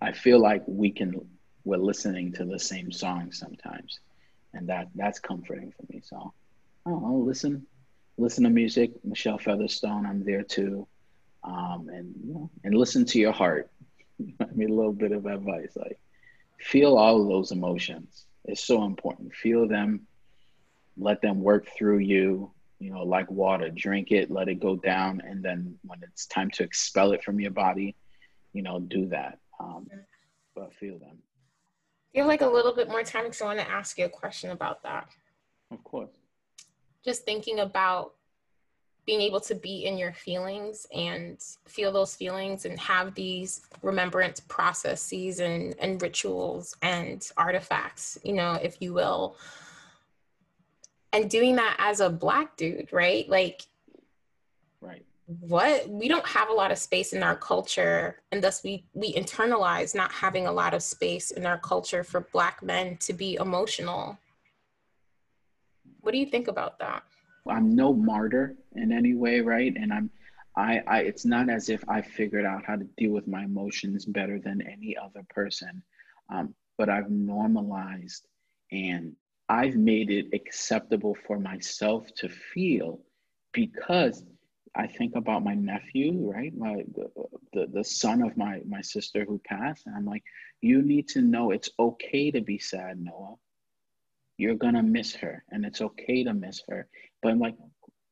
I 0.00 0.12
feel 0.12 0.40
like 0.40 0.62
we 0.66 0.90
can 0.90 1.28
we're 1.64 1.76
listening 1.76 2.32
to 2.34 2.44
the 2.44 2.58
same 2.58 2.90
song 2.90 3.32
sometimes, 3.32 4.00
and 4.52 4.68
that 4.68 4.88
that's 4.94 5.20
comforting 5.20 5.72
for 5.72 5.92
me. 5.92 6.00
So, 6.04 6.32
oh, 6.86 7.22
listen, 7.24 7.66
listen 8.18 8.44
to 8.44 8.50
music. 8.50 8.92
Michelle 9.04 9.38
Featherstone, 9.38 10.06
I'm 10.06 10.24
there 10.24 10.42
too, 10.42 10.86
um, 11.44 11.88
and 11.88 12.14
you 12.24 12.34
know, 12.34 12.50
and 12.64 12.74
listen 12.74 13.04
to 13.06 13.18
your 13.18 13.32
heart. 13.32 13.70
I 14.40 14.46
mean, 14.54 14.70
a 14.70 14.74
little 14.74 14.92
bit 14.92 15.12
of 15.12 15.26
advice, 15.26 15.72
like 15.76 15.98
feel 16.60 16.96
all 16.96 17.22
of 17.22 17.28
those 17.28 17.52
emotions. 17.52 18.26
It's 18.44 18.64
so 18.64 18.84
important. 18.84 19.34
Feel 19.34 19.68
them, 19.68 20.06
let 20.96 21.22
them 21.22 21.40
work 21.40 21.68
through 21.76 21.98
you. 21.98 22.50
You 22.78 22.90
know, 22.90 23.04
like 23.04 23.30
water, 23.30 23.70
drink 23.70 24.10
it, 24.10 24.28
let 24.28 24.48
it 24.48 24.56
go 24.56 24.74
down, 24.74 25.22
and 25.24 25.40
then 25.40 25.78
when 25.84 26.00
it's 26.02 26.26
time 26.26 26.50
to 26.54 26.64
expel 26.64 27.12
it 27.12 27.22
from 27.22 27.38
your 27.38 27.52
body, 27.52 27.94
you 28.52 28.62
know, 28.62 28.80
do 28.80 29.06
that. 29.06 29.38
Um, 29.60 29.86
but 30.56 30.74
feel 30.74 30.98
them. 30.98 31.18
You 32.12 32.22
have 32.22 32.28
like 32.28 32.40
a 32.40 32.46
little 32.46 32.74
bit 32.74 32.88
more 32.88 33.04
time 33.04 33.24
because 33.24 33.40
I 33.40 33.44
want 33.44 33.60
to 33.60 33.70
ask 33.70 33.96
you 33.98 34.06
a 34.06 34.08
question 34.08 34.50
about 34.50 34.82
that. 34.82 35.06
Of 35.70 35.84
course. 35.84 36.10
Just 37.04 37.24
thinking 37.24 37.60
about 37.60 38.14
being 39.04 39.20
able 39.20 39.40
to 39.40 39.54
be 39.54 39.84
in 39.84 39.98
your 39.98 40.12
feelings 40.12 40.86
and 40.94 41.38
feel 41.66 41.92
those 41.92 42.14
feelings 42.14 42.64
and 42.64 42.78
have 42.78 43.14
these 43.14 43.62
remembrance 43.82 44.40
processes 44.40 45.40
and, 45.40 45.74
and 45.80 46.00
rituals 46.00 46.76
and 46.82 47.30
artifacts, 47.36 48.18
you 48.22 48.32
know, 48.32 48.52
if 48.62 48.76
you 48.80 48.94
will. 48.94 49.36
And 51.12 51.28
doing 51.28 51.56
that 51.56 51.76
as 51.78 52.00
a 52.00 52.08
black 52.08 52.56
dude, 52.56 52.92
right? 52.92 53.28
Like, 53.28 53.62
right 54.80 55.04
what 55.40 55.88
we 55.88 56.08
don't 56.08 56.26
have 56.26 56.48
a 56.48 56.52
lot 56.52 56.70
of 56.70 56.78
space 56.78 57.12
in 57.12 57.22
our 57.22 57.36
culture 57.36 58.20
and 58.32 58.42
thus 58.42 58.62
we 58.62 58.84
we 58.92 59.14
internalize 59.14 59.94
not 59.94 60.10
having 60.12 60.46
a 60.46 60.52
lot 60.52 60.74
of 60.74 60.82
space 60.82 61.30
in 61.30 61.46
our 61.46 61.58
culture 61.58 62.02
for 62.02 62.28
black 62.32 62.62
men 62.62 62.96
to 62.98 63.12
be 63.12 63.36
emotional 63.36 64.18
what 66.00 66.12
do 66.12 66.18
you 66.18 66.26
think 66.26 66.48
about 66.48 66.78
that 66.78 67.02
i'm 67.48 67.74
no 67.74 67.92
martyr 67.92 68.56
in 68.74 68.92
any 68.92 69.14
way 69.14 69.40
right 69.40 69.74
and 69.76 69.92
i'm 69.92 70.10
I, 70.54 70.82
I 70.86 70.98
it's 71.00 71.24
not 71.24 71.48
as 71.48 71.70
if 71.70 71.82
i 71.88 72.02
figured 72.02 72.44
out 72.44 72.64
how 72.66 72.76
to 72.76 72.84
deal 72.96 73.12
with 73.12 73.26
my 73.26 73.44
emotions 73.44 74.04
better 74.04 74.38
than 74.38 74.60
any 74.62 74.96
other 74.96 75.24
person 75.30 75.82
um, 76.32 76.54
but 76.78 76.88
i've 76.88 77.10
normalized 77.10 78.26
and 78.70 79.14
i've 79.48 79.76
made 79.76 80.10
it 80.10 80.26
acceptable 80.34 81.16
for 81.26 81.38
myself 81.38 82.06
to 82.16 82.28
feel 82.28 83.00
because 83.52 84.24
I 84.74 84.86
think 84.86 85.16
about 85.16 85.44
my 85.44 85.54
nephew, 85.54 86.30
right? 86.32 86.56
My 86.56 86.82
the, 86.94 87.10
the, 87.52 87.66
the 87.72 87.84
son 87.84 88.22
of 88.22 88.36
my 88.36 88.60
my 88.66 88.80
sister 88.80 89.24
who 89.26 89.40
passed, 89.44 89.86
and 89.86 89.94
I'm 89.94 90.06
like, 90.06 90.24
you 90.60 90.82
need 90.82 91.08
to 91.08 91.20
know 91.20 91.50
it's 91.50 91.70
okay 91.78 92.30
to 92.30 92.40
be 92.40 92.58
sad, 92.58 92.98
Noah. 92.98 93.34
You're 94.38 94.54
gonna 94.54 94.82
miss 94.82 95.14
her, 95.16 95.44
and 95.50 95.66
it's 95.66 95.82
okay 95.82 96.24
to 96.24 96.32
miss 96.32 96.62
her. 96.68 96.88
But 97.22 97.30
I'm 97.30 97.38
like, 97.38 97.56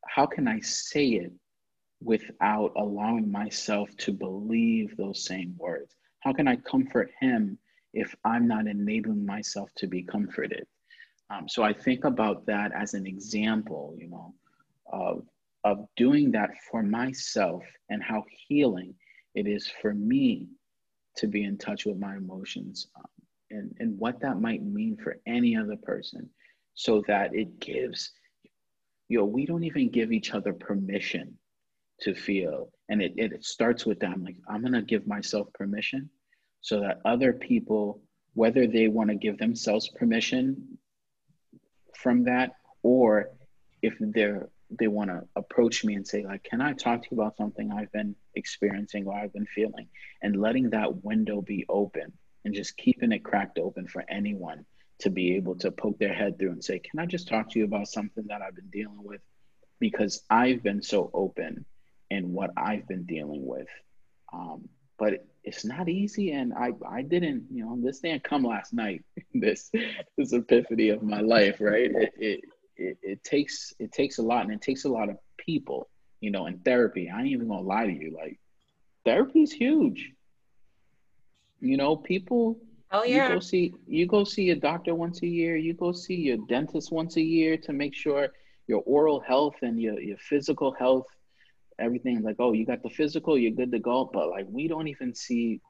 how 0.07 0.25
can 0.25 0.47
I 0.47 0.59
say 0.61 1.07
it 1.09 1.31
without 2.01 2.71
allowing 2.75 3.31
myself 3.31 3.89
to 3.97 4.11
believe 4.11 4.95
those 4.97 5.25
same 5.25 5.55
words? 5.57 5.95
How 6.21 6.33
can 6.33 6.47
I 6.47 6.55
comfort 6.55 7.11
him 7.19 7.57
if 7.93 8.15
I'm 8.23 8.47
not 8.47 8.67
enabling 8.67 9.25
myself 9.25 9.69
to 9.77 9.87
be 9.87 10.01
comforted? 10.01 10.65
Um, 11.29 11.47
so 11.47 11.63
I 11.63 11.73
think 11.73 12.03
about 12.03 12.45
that 12.47 12.71
as 12.73 12.93
an 12.93 13.05
example, 13.05 13.95
you 13.97 14.07
know, 14.07 14.33
of 14.91 15.23
of 15.63 15.85
doing 15.95 16.31
that 16.31 16.49
for 16.69 16.81
myself 16.81 17.63
and 17.89 18.01
how 18.01 18.25
healing 18.47 18.95
it 19.35 19.47
is 19.47 19.71
for 19.81 19.93
me 19.93 20.47
to 21.15 21.27
be 21.27 21.43
in 21.43 21.57
touch 21.57 21.85
with 21.85 21.97
my 21.97 22.15
emotions 22.15 22.87
um, 22.95 23.05
and, 23.51 23.75
and 23.79 23.97
what 23.99 24.19
that 24.21 24.41
might 24.41 24.63
mean 24.63 24.97
for 24.97 25.19
any 25.27 25.55
other 25.55 25.75
person 25.75 26.27
so 26.73 27.03
that 27.07 27.35
it 27.35 27.59
gives 27.59 28.11
know 29.19 29.25
we 29.25 29.45
don't 29.45 29.63
even 29.63 29.89
give 29.89 30.11
each 30.11 30.33
other 30.33 30.53
permission 30.53 31.37
to 32.01 32.13
feel. 32.13 32.71
And 32.89 33.01
it, 33.01 33.13
it 33.15 33.45
starts 33.45 33.85
with 33.85 33.99
that. 33.99 34.11
I'm 34.11 34.23
like 34.23 34.37
i'm 34.49 34.61
going 34.61 34.73
to 34.73 34.81
give 34.81 35.07
myself 35.07 35.47
permission 35.53 36.09
so 36.61 36.79
that 36.81 36.99
other 37.05 37.33
people 37.33 38.01
whether 38.33 38.65
they 38.67 38.87
want 38.87 39.09
to 39.09 39.15
give 39.15 39.37
themselves 39.37 39.89
permission 39.89 40.77
from 41.95 42.23
that 42.23 42.51
or 42.83 43.29
if 43.81 43.93
they're 43.99 44.49
they 44.79 44.87
want 44.87 45.09
to 45.09 45.21
approach 45.35 45.83
me 45.83 45.95
and 45.95 46.07
say 46.07 46.23
like 46.23 46.43
can 46.43 46.61
i 46.61 46.71
talk 46.71 47.01
to 47.01 47.07
you 47.11 47.17
about 47.19 47.35
something 47.35 47.71
i've 47.71 47.91
been 47.91 48.15
experiencing 48.35 49.05
or 49.05 49.13
i've 49.15 49.33
been 49.33 49.47
feeling? 49.47 49.87
And 50.21 50.39
letting 50.39 50.69
that 50.69 51.03
window 51.03 51.41
be 51.41 51.65
open 51.67 52.13
and 52.45 52.53
just 52.53 52.77
keeping 52.77 53.11
it 53.11 53.23
cracked 53.23 53.59
open 53.59 53.87
for 53.87 54.03
anyone 54.09 54.65
to 55.01 55.09
be 55.09 55.35
able 55.35 55.55
to 55.55 55.71
poke 55.71 55.99
their 55.99 56.13
head 56.13 56.37
through 56.37 56.51
and 56.51 56.63
say 56.63 56.79
can 56.79 56.99
i 56.99 57.05
just 57.05 57.27
talk 57.27 57.49
to 57.49 57.59
you 57.59 57.65
about 57.65 57.87
something 57.87 58.25
that 58.27 58.41
i've 58.41 58.55
been 58.55 58.69
dealing 58.71 59.03
with? 59.03 59.21
Because 59.79 60.23
i've 60.29 60.63
been 60.63 60.81
so 60.81 61.09
open 61.13 61.65
in 62.09 62.33
what 62.33 62.51
i've 62.57 62.87
been 62.87 63.03
dealing 63.03 63.45
with. 63.45 63.67
Um, 64.33 64.69
but 64.97 65.25
it's 65.43 65.65
not 65.65 65.89
easy 65.89 66.31
and 66.31 66.53
i 66.53 66.71
i 66.87 67.01
didn't 67.01 67.45
you 67.51 67.65
know 67.65 67.75
this 67.81 67.99
didn't 67.99 68.23
come 68.23 68.43
last 68.43 68.73
night 68.73 69.03
this 69.33 69.71
this 70.15 70.33
epiphany 70.33 70.89
of 70.89 71.01
my 71.01 71.21
life 71.21 71.57
right? 71.59 71.91
It, 71.91 72.13
it 72.17 72.41
it, 72.77 72.97
it 73.01 73.23
takes 73.23 73.73
it 73.79 73.91
takes 73.91 74.17
a 74.17 74.23
lot 74.23 74.43
and 74.43 74.53
it 74.53 74.61
takes 74.61 74.85
a 74.85 74.89
lot 74.89 75.09
of 75.09 75.17
people 75.37 75.89
you 76.19 76.31
know 76.31 76.45
in 76.47 76.59
therapy. 76.59 77.09
I 77.09 77.19
ain't 77.19 77.29
even 77.29 77.47
gonna 77.47 77.61
lie 77.61 77.85
to 77.85 77.91
you 77.91 78.15
like 78.15 78.39
therapy 79.05 79.41
is 79.43 79.51
huge. 79.51 80.11
You 81.59 81.77
know 81.77 81.95
people 81.95 82.59
oh 82.91 83.03
yeah. 83.03 83.27
you 83.27 83.33
go 83.35 83.39
see 83.39 83.73
you 83.87 84.07
go 84.07 84.23
see 84.23 84.49
a 84.51 84.55
doctor 84.55 84.95
once 84.95 85.21
a 85.23 85.27
year. 85.27 85.55
You 85.55 85.73
go 85.73 85.91
see 85.91 86.15
your 86.15 86.37
dentist 86.49 86.91
once 86.91 87.17
a 87.17 87.21
year 87.21 87.57
to 87.57 87.73
make 87.73 87.93
sure 87.95 88.29
your 88.67 88.83
oral 88.85 89.19
health 89.19 89.55
and 89.61 89.81
your, 89.81 89.99
your 89.99 90.17
physical 90.17 90.71
health 90.73 91.07
everything 91.79 92.21
like 92.21 92.35
oh 92.39 92.53
you 92.53 92.65
got 92.65 92.83
the 92.83 92.89
physical 92.89 93.37
you're 93.37 93.51
good 93.51 93.71
to 93.71 93.79
go. 93.79 94.09
But 94.11 94.29
like 94.29 94.45
we 94.49 94.67
don't 94.67 94.87
even 94.87 95.13
see 95.13 95.61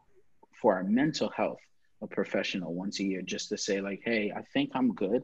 for 0.61 0.75
our 0.75 0.83
mental 0.83 1.29
health 1.29 1.59
a 2.01 2.07
professional 2.07 2.73
once 2.73 2.99
a 2.99 3.03
year 3.03 3.21
just 3.21 3.49
to 3.49 3.57
say 3.57 3.79
like 3.81 4.01
hey 4.03 4.31
i 4.35 4.41
think 4.53 4.71
i'm 4.75 4.93
good. 4.93 5.23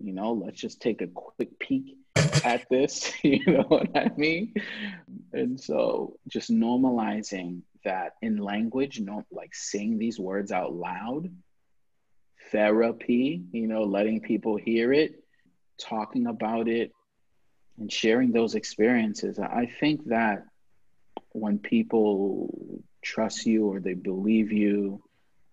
You 0.00 0.12
know 0.12 0.32
let's 0.32 0.60
just 0.60 0.80
take 0.80 1.00
a 1.00 1.06
quick 1.06 1.58
peek 1.58 1.96
at 2.44 2.66
this. 2.70 3.12
You 3.22 3.44
know 3.46 3.64
what 3.68 3.96
i 3.96 4.10
mean? 4.16 4.54
And 5.32 5.60
so 5.60 6.16
just 6.28 6.50
normalizing 6.50 7.62
that 7.84 8.14
in 8.22 8.36
language 8.36 9.00
not 9.00 9.24
like 9.30 9.54
saying 9.54 9.98
these 9.98 10.18
words 10.18 10.52
out 10.52 10.74
loud 10.74 11.30
therapy 12.50 13.42
you 13.52 13.66
know 13.66 13.82
letting 13.84 14.20
people 14.20 14.56
hear 14.56 14.92
it 14.92 15.24
talking 15.78 16.26
about 16.26 16.68
it 16.68 16.92
and 17.78 17.92
sharing 17.92 18.32
those 18.32 18.54
experiences. 18.54 19.38
I 19.38 19.66
think 19.80 20.06
that 20.06 20.44
when 21.30 21.58
people 21.58 22.82
trust 23.02 23.44
you 23.46 23.66
or 23.66 23.80
they 23.80 23.94
believe 23.94 24.52
you 24.52 25.02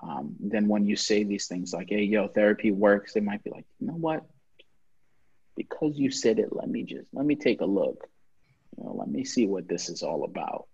um, 0.03 0.35
then 0.39 0.67
when 0.67 0.85
you 0.85 0.95
say 0.95 1.23
these 1.23 1.47
things 1.47 1.73
like 1.73 1.89
hey 1.89 2.03
yo 2.03 2.27
therapy 2.27 2.71
works 2.71 3.13
they 3.13 3.19
might 3.19 3.43
be 3.43 3.51
like 3.51 3.65
you 3.79 3.87
know 3.87 3.93
what? 3.93 4.25
Because 5.55 5.97
you 5.97 6.11
said 6.11 6.39
it 6.39 6.49
let 6.55 6.69
me 6.69 6.83
just 6.83 7.07
let 7.13 7.25
me 7.25 7.35
take 7.35 7.61
a 7.61 7.65
look. 7.65 8.07
You 8.77 8.85
know 8.85 8.95
let 8.97 9.09
me 9.09 9.25
see 9.25 9.47
what 9.47 9.67
this 9.67 9.89
is 9.89 10.01
all 10.01 10.23
about 10.23 10.67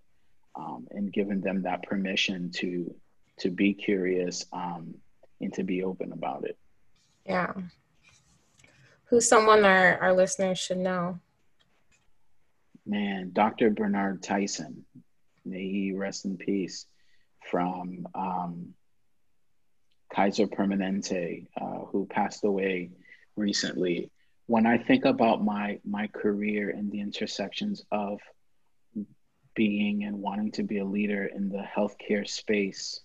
um, 0.58 0.88
and 0.92 1.14
giving 1.14 1.42
them 1.42 1.62
that 1.64 1.84
permission 1.84 2.52
to 2.52 2.94
to 3.40 3.52
be 3.52 3.74
curious 3.74 4.46
um, 4.52 4.96
and 5.40 5.54
to 5.54 5.64
be 5.64 5.84
open 5.84 6.12
about 6.12 6.44
it. 6.44 6.58
Yeah. 7.26 7.54
Who's 9.06 9.28
someone 9.28 9.64
our, 9.64 9.98
our 10.00 10.14
listeners 10.14 10.58
should 10.58 10.80
know. 10.80 11.20
Man 12.86 13.32
dr 13.34 13.70
bernard 13.72 14.24
tyson. 14.24 14.86
May 15.46 15.70
he 15.70 15.94
rest 15.94 16.26
in 16.26 16.38
peace 16.38 16.88
from 17.50 18.08
um, 18.16 18.74
Kaiser 20.14 20.48
Permanente, 20.48 21.48
uh, 21.60 21.86
who 21.86 22.06
passed 22.06 22.44
away 22.44 22.92
recently. 23.36 24.10
When 24.48 24.66
I 24.66 24.78
think 24.78 25.06
about 25.06 25.44
my 25.44 25.80
my 25.86 26.08
career 26.08 26.70
and 26.70 26.92
the 26.92 27.02
intersections 27.02 27.84
of 27.92 28.20
being 29.58 30.04
and 30.04 30.22
wanting 30.22 30.52
to 30.52 30.62
be 30.62 30.78
a 30.78 30.86
leader 30.86 31.26
in 31.26 31.50
the 31.50 31.64
healthcare 31.76 32.30
space 32.30 33.02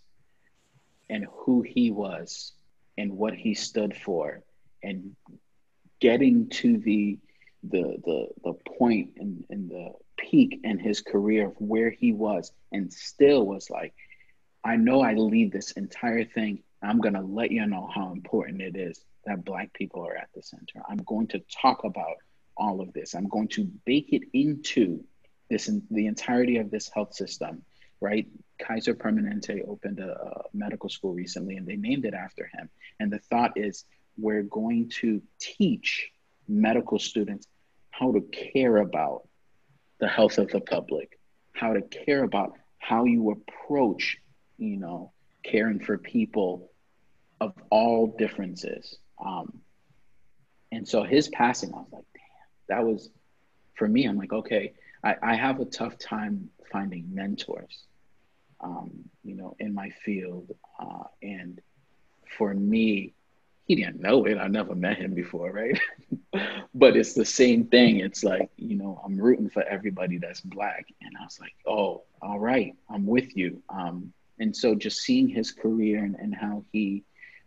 and 1.09 1.27
who 1.33 1.63
he 1.63 1.91
was 1.91 2.53
and 2.99 3.11
what 3.11 3.35
he 3.35 3.55
stood 3.55 3.97
for 3.97 4.43
and 4.83 5.17
getting 5.99 6.51
to 6.51 6.77
the 6.77 7.19
the 7.65 7.97
the 8.05 8.29
the 8.45 8.53
point 8.79 9.13
and, 9.17 9.45
and 9.49 9.71
the 9.71 9.93
peak 10.19 10.61
in 10.63 10.79
his 10.79 11.01
career 11.01 11.47
of 11.47 11.55
where 11.59 11.89
he 11.89 12.13
was 12.13 12.53
and 12.71 12.93
still 12.93 13.47
was 13.47 13.71
like 13.71 13.95
I 14.63 14.77
know 14.77 15.01
I 15.01 15.15
lead 15.15 15.53
this 15.53 15.73
entire 15.73 16.25
thing 16.25 16.63
I'm 16.83 17.01
going 17.01 17.15
to 17.15 17.23
let 17.23 17.51
you 17.51 17.67
know 17.67 17.89
how 17.95 18.13
important 18.13 18.61
it 18.61 18.77
is 18.77 19.01
that 19.25 19.45
Black 19.45 19.73
people 19.73 20.07
are 20.07 20.17
at 20.17 20.29
the 20.35 20.43
center. 20.43 20.83
I'm 20.87 20.99
going 21.07 21.29
to 21.29 21.41
talk 21.63 21.85
about 21.85 22.17
all 22.57 22.81
of 22.81 22.93
this. 22.93 23.15
I'm 23.15 23.29
going 23.29 23.49
to 23.49 23.65
bake 23.87 24.13
it 24.13 24.23
into 24.33 25.05
this 25.53 25.71
the 25.91 26.07
entirety 26.07 26.57
of 26.57 26.71
this 26.71 26.91
health 26.93 27.15
system, 27.15 27.63
right? 28.01 28.27
Kaiser 28.59 28.95
Permanente 28.95 29.69
opened 29.69 30.01
a, 30.01 30.11
a 30.11 30.45
medical 30.55 30.89
school 30.89 31.13
recently 31.13 31.57
and 31.57 31.67
they 31.67 31.77
named 31.77 32.07
it 32.07 32.15
after 32.15 32.49
him. 32.55 32.71
And 32.99 33.13
the 33.13 33.19
thought 33.19 33.53
is 33.57 33.85
we're 34.17 34.43
going 34.43 34.89
to 35.01 35.21
teach 35.39 36.11
medical 36.49 36.99
students 36.99 37.47
how 37.91 38.13
to 38.13 38.23
care 38.23 38.79
about 38.79 39.29
the 40.01 40.09
health 40.09 40.39
of 40.39 40.49
the 40.49 40.61
public, 40.61 41.19
how 41.53 41.75
to 41.75 41.83
care 41.83 42.25
about 42.25 42.55
how 42.79 43.05
you 43.05 43.31
approach, 43.31 44.17
you 44.57 44.79
know, 44.79 45.13
caring 45.45 45.81
for 45.81 45.99
people 45.99 46.71
of 47.41 47.53
all 47.71 48.07
differences. 48.19 48.97
Um, 49.23 49.61
and 50.73 50.89
so 50.89 51.03
his 51.03 51.29
passing, 51.29 51.75
I 51.75 51.79
was 51.79 51.93
like, 51.93 52.05
damn, 52.15 52.79
that 52.79 52.87
was 52.87 53.11
for 53.75 53.87
me. 53.87 54.07
I'm 54.07 54.17
like, 54.17 54.33
okay, 54.33 54.73
I, 55.05 55.17
I 55.23 55.35
have 55.35 55.61
a 55.61 55.65
tough 55.65 55.99
time 55.99 56.51
finding 56.71 57.15
mentors, 57.15 57.85
um, 58.61 58.91
you 59.25 59.35
know, 59.35 59.57
in 59.59 59.75
my 59.75 59.91
field. 59.91 60.55
Uh, 60.79 61.05
and 61.23 61.61
for 62.37 62.55
me, 62.55 63.15
he 63.67 63.75
didn't 63.77 64.01
know 64.01 64.25
it. 64.25 64.39
I 64.39 64.49
never 64.49 64.75
met 64.75 64.99
him 64.99 65.15
before, 65.15 65.51
right? 65.51 65.81
but 66.75 66.97
it's 66.97 67.15
the 67.15 67.25
same 67.25 67.67
thing. 67.67 68.01
It's 68.01 68.25
like, 68.25 68.51
you 68.57 68.77
know, 68.77 69.01
I'm 69.05 69.17
rooting 69.17 69.51
for 69.51 69.63
everybody 69.63 70.19
that's 70.19 70.41
black. 70.41 70.87
And 71.01 71.17
I 71.21 71.25
was 71.25 71.39
like, 71.41 71.55
oh, 71.67 72.03
all 72.21 72.39
right, 72.39 72.75
I'm 72.91 73.07
with 73.07 73.37
you. 73.37 73.63
Um, 73.69 74.13
and 74.39 74.57
so 74.57 74.75
just 74.75 75.01
seeing 75.01 75.29
his 75.29 75.53
career 75.53 76.05
and, 76.05 76.17
and 76.17 76.35
how 76.35 76.65
he 76.73 77.05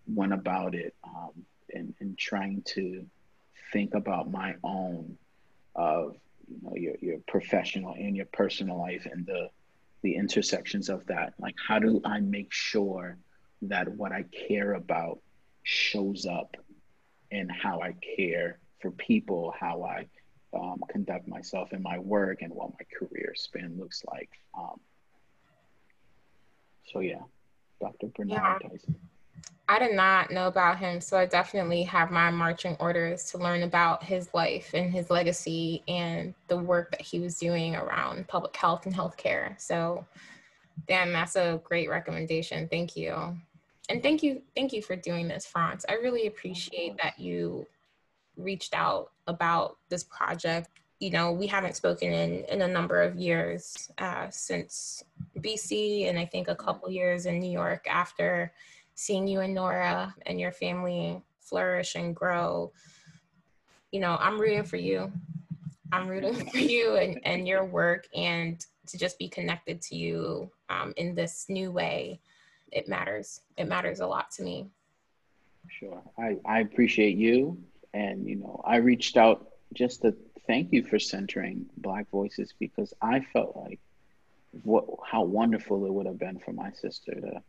went 0.07 0.33
about 0.33 0.75
it 0.75 0.93
um, 1.03 1.31
and, 1.73 1.93
and 1.99 2.17
trying 2.17 2.61
to 2.63 3.05
think 3.73 3.93
about 3.93 4.31
my 4.31 4.55
own 4.63 5.17
of 5.75 6.15
you 6.47 6.59
know 6.61 6.75
your, 6.75 6.95
your 7.01 7.19
professional 7.27 7.93
and 7.93 8.15
your 8.15 8.25
personal 8.27 8.77
life 8.77 9.07
and 9.11 9.25
the 9.25 9.49
the 10.01 10.15
intersections 10.15 10.89
of 10.89 11.05
that. 11.07 11.33
Like 11.39 11.55
how 11.67 11.79
do 11.79 12.01
i 12.05 12.19
make 12.19 12.51
sure 12.51 13.17
that 13.63 13.87
what 13.87 14.11
i 14.11 14.23
care 14.47 14.73
about 14.73 15.19
shows 15.63 16.25
up 16.25 16.55
in 17.31 17.49
how 17.49 17.81
i 17.81 17.95
care 18.15 18.59
for 18.81 18.91
people 18.91 19.53
how 19.59 19.83
i 19.83 20.05
um, 20.53 20.81
conduct 20.89 21.27
myself 21.27 21.73
in 21.73 21.81
my 21.81 21.99
work 21.99 22.41
and 22.41 22.53
what 22.53 22.69
my 22.69 22.85
career 22.97 23.33
span 23.35 23.75
looks 23.77 24.03
like? 24.05 24.29
Um, 24.57 24.79
so 26.91 26.99
yeah 26.99 27.21
dr 27.81 28.07
bernard 28.15 28.61
yeah. 28.61 28.69
tyson 28.69 28.95
I 29.67 29.79
did 29.79 29.95
not 29.95 30.29
know 30.29 30.47
about 30.47 30.77
him, 30.77 31.01
so 31.01 31.17
I 31.17 31.25
definitely 31.25 31.83
have 31.83 32.11
my 32.11 32.29
marching 32.29 32.75
orders 32.79 33.31
to 33.31 33.39
learn 33.39 33.63
about 33.63 34.03
his 34.03 34.31
life 34.33 34.71
and 34.75 34.93
his 34.93 35.09
legacy 35.09 35.81
and 35.87 36.35
the 36.47 36.57
work 36.57 36.91
that 36.91 37.01
he 37.01 37.19
was 37.19 37.39
doing 37.39 37.75
around 37.75 38.27
public 38.27 38.55
health 38.55 38.85
and 38.85 38.93
healthcare. 38.93 39.59
So, 39.59 40.05
Dan, 40.87 41.11
that's 41.11 41.35
a 41.35 41.59
great 41.63 41.89
recommendation. 41.89 42.67
Thank 42.67 42.95
you, 42.95 43.35
and 43.89 44.03
thank 44.03 44.21
you, 44.21 44.43
thank 44.55 44.71
you 44.71 44.83
for 44.83 44.95
doing 44.95 45.27
this, 45.27 45.47
Franz. 45.47 45.83
I 45.89 45.93
really 45.93 46.27
appreciate 46.27 46.97
that 47.01 47.17
you 47.17 47.65
reached 48.37 48.75
out 48.75 49.11
about 49.25 49.77
this 49.89 50.03
project. 50.03 50.69
You 50.99 51.09
know, 51.09 51.31
we 51.31 51.47
haven't 51.47 51.75
spoken 51.75 52.13
in 52.13 52.45
in 52.45 52.61
a 52.61 52.67
number 52.67 53.01
of 53.01 53.15
years 53.15 53.89
uh, 53.97 54.27
since 54.29 55.03
BC, 55.39 56.07
and 56.07 56.19
I 56.19 56.25
think 56.25 56.49
a 56.49 56.55
couple 56.55 56.91
years 56.91 57.25
in 57.25 57.39
New 57.39 57.51
York 57.51 57.87
after 57.89 58.53
seeing 58.95 59.27
you 59.27 59.41
and 59.41 59.53
Nora 59.53 60.15
and 60.25 60.39
your 60.39 60.51
family 60.51 61.21
flourish 61.39 61.95
and 61.95 62.15
grow. 62.15 62.71
You 63.91 63.99
know, 63.99 64.17
I'm 64.19 64.39
rooting 64.39 64.63
for 64.63 64.77
you. 64.77 65.11
I'm 65.91 66.07
rooting 66.07 66.49
for 66.51 66.57
you 66.57 66.95
and, 66.95 67.19
and 67.23 67.47
your 67.47 67.63
work 67.65 68.07
and 68.15 68.65
to 68.87 68.97
just 68.97 69.19
be 69.19 69.29
connected 69.29 69.81
to 69.83 69.95
you 69.95 70.49
um, 70.69 70.93
in 70.97 71.13
this 71.13 71.45
new 71.49 71.71
way. 71.71 72.19
It 72.71 72.87
matters. 72.87 73.41
It 73.57 73.67
matters 73.67 73.99
a 73.99 74.07
lot 74.07 74.31
to 74.31 74.43
me. 74.43 74.67
Sure. 75.67 76.01
I, 76.17 76.37
I 76.45 76.59
appreciate 76.61 77.17
you. 77.17 77.57
And, 77.93 78.27
you 78.27 78.35
know, 78.35 78.61
I 78.65 78.77
reached 78.77 79.17
out 79.17 79.47
just 79.73 80.01
to 80.01 80.15
thank 80.47 80.71
you 80.71 80.83
for 80.83 80.99
centering 80.99 81.65
Black 81.77 82.09
voices 82.09 82.53
because 82.59 82.93
I 83.01 83.21
felt 83.33 83.55
like 83.55 83.79
what 84.63 84.85
how 85.05 85.23
wonderful 85.23 85.85
it 85.85 85.93
would 85.93 86.05
have 86.05 86.17
been 86.17 86.39
for 86.39 86.53
my 86.53 86.71
sister 86.71 87.13
to 87.13 87.41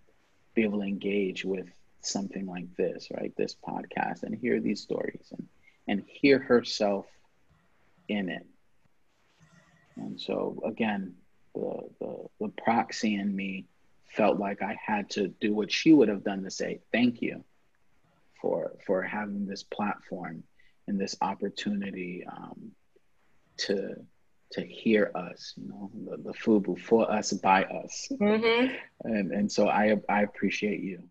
be 0.57 0.65
able 0.65 0.81
to 0.81 0.87
engage 0.87 1.45
with 1.45 1.69
something 2.01 2.47
like 2.47 2.75
this, 2.77 3.09
right? 3.17 3.33
This 3.37 3.55
podcast 3.55 4.25
and 4.25 4.35
hear 4.35 4.59
these 4.61 4.81
stories 4.81 5.29
and, 5.31 5.47
and 5.87 6.03
hear 6.09 6.41
herself 6.41 7.07
in 8.09 8.29
it. 8.29 8.47
And 9.97 10.21
so 10.21 10.61
again, 10.65 11.15
the, 11.55 11.89
the, 12.01 12.17
the 12.41 12.49
proxy 12.49 13.15
in 13.15 13.35
me 13.35 13.67
felt 14.09 14.39
like 14.39 14.63
I 14.63 14.77
had 14.85 15.11
to 15.11 15.29
do 15.29 15.55
what 15.55 15.71
she 15.71 15.93
would 15.93 16.09
have 16.09 16.25
done 16.25 16.43
to 16.45 16.51
say 16.51 16.81
thank 16.91 17.21
you 17.21 17.45
for 18.41 18.73
for 18.87 19.03
having 19.03 19.47
this 19.47 19.63
platform 19.63 20.43
and 20.87 20.99
this 20.99 21.17
opportunity 21.21 22.25
um, 22.31 22.71
to 23.59 23.97
to 24.53 24.65
hear 24.65 25.11
us, 25.15 25.55
you 25.57 25.69
know, 25.69 25.91
the, 26.05 26.17
the 26.23 26.33
FUBU 26.33 26.79
for 26.81 27.11
us, 27.11 27.33
by 27.33 27.65
us. 27.65 28.09
Mm-hmm. 28.13 28.75
And, 29.05 29.33
and 29.33 29.51
so 29.51 29.69
I, 29.69 29.97
I 30.09 30.23
appreciate 30.23 30.81
you. 30.81 31.03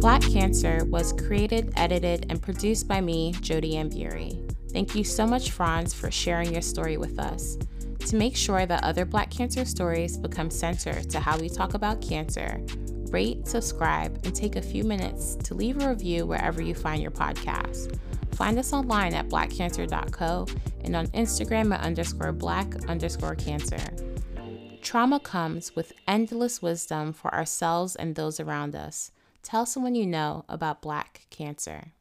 Black 0.00 0.20
Cancer 0.20 0.84
was 0.84 1.14
created, 1.14 1.72
edited, 1.76 2.26
and 2.28 2.42
produced 2.42 2.86
by 2.86 3.00
me, 3.00 3.32
Jodi-Ann 3.40 3.88
Burey. 3.90 4.54
Thank 4.70 4.94
you 4.94 5.04
so 5.04 5.26
much, 5.26 5.52
Franz, 5.52 5.94
for 5.94 6.10
sharing 6.10 6.52
your 6.52 6.60
story 6.60 6.96
with 6.96 7.18
us. 7.18 7.56
To 8.08 8.16
make 8.16 8.36
sure 8.36 8.66
that 8.66 8.84
other 8.84 9.06
Black 9.06 9.30
cancer 9.30 9.64
stories 9.64 10.18
become 10.18 10.50
center 10.50 11.00
to 11.02 11.20
how 11.20 11.38
we 11.38 11.48
talk 11.48 11.72
about 11.72 12.02
cancer, 12.02 12.60
rate, 13.08 13.48
subscribe, 13.48 14.20
and 14.24 14.34
take 14.34 14.56
a 14.56 14.62
few 14.62 14.84
minutes 14.84 15.36
to 15.36 15.54
leave 15.54 15.80
a 15.80 15.88
review 15.88 16.26
wherever 16.26 16.60
you 16.60 16.74
find 16.74 17.00
your 17.00 17.12
podcast. 17.12 17.98
Find 18.36 18.58
us 18.58 18.72
online 18.72 19.14
at 19.14 19.28
blackcancer.co 19.28 20.46
and 20.82 20.96
on 20.96 21.06
Instagram 21.08 21.72
at 21.72 21.80
underscore 21.80 22.32
black 22.32 22.74
underscore 22.88 23.36
cancer. 23.36 23.80
Trauma 24.82 25.18
comes 25.18 25.74
with 25.74 25.94
endless 26.06 26.60
wisdom 26.60 27.12
for 27.12 27.32
ourselves 27.34 27.96
and 27.96 28.14
those 28.14 28.38
around 28.38 28.76
us. 28.76 29.10
Tell 29.42 29.64
someone 29.64 29.94
you 29.94 30.06
know 30.06 30.44
about 30.48 30.82
black 30.82 31.26
cancer. 31.30 31.93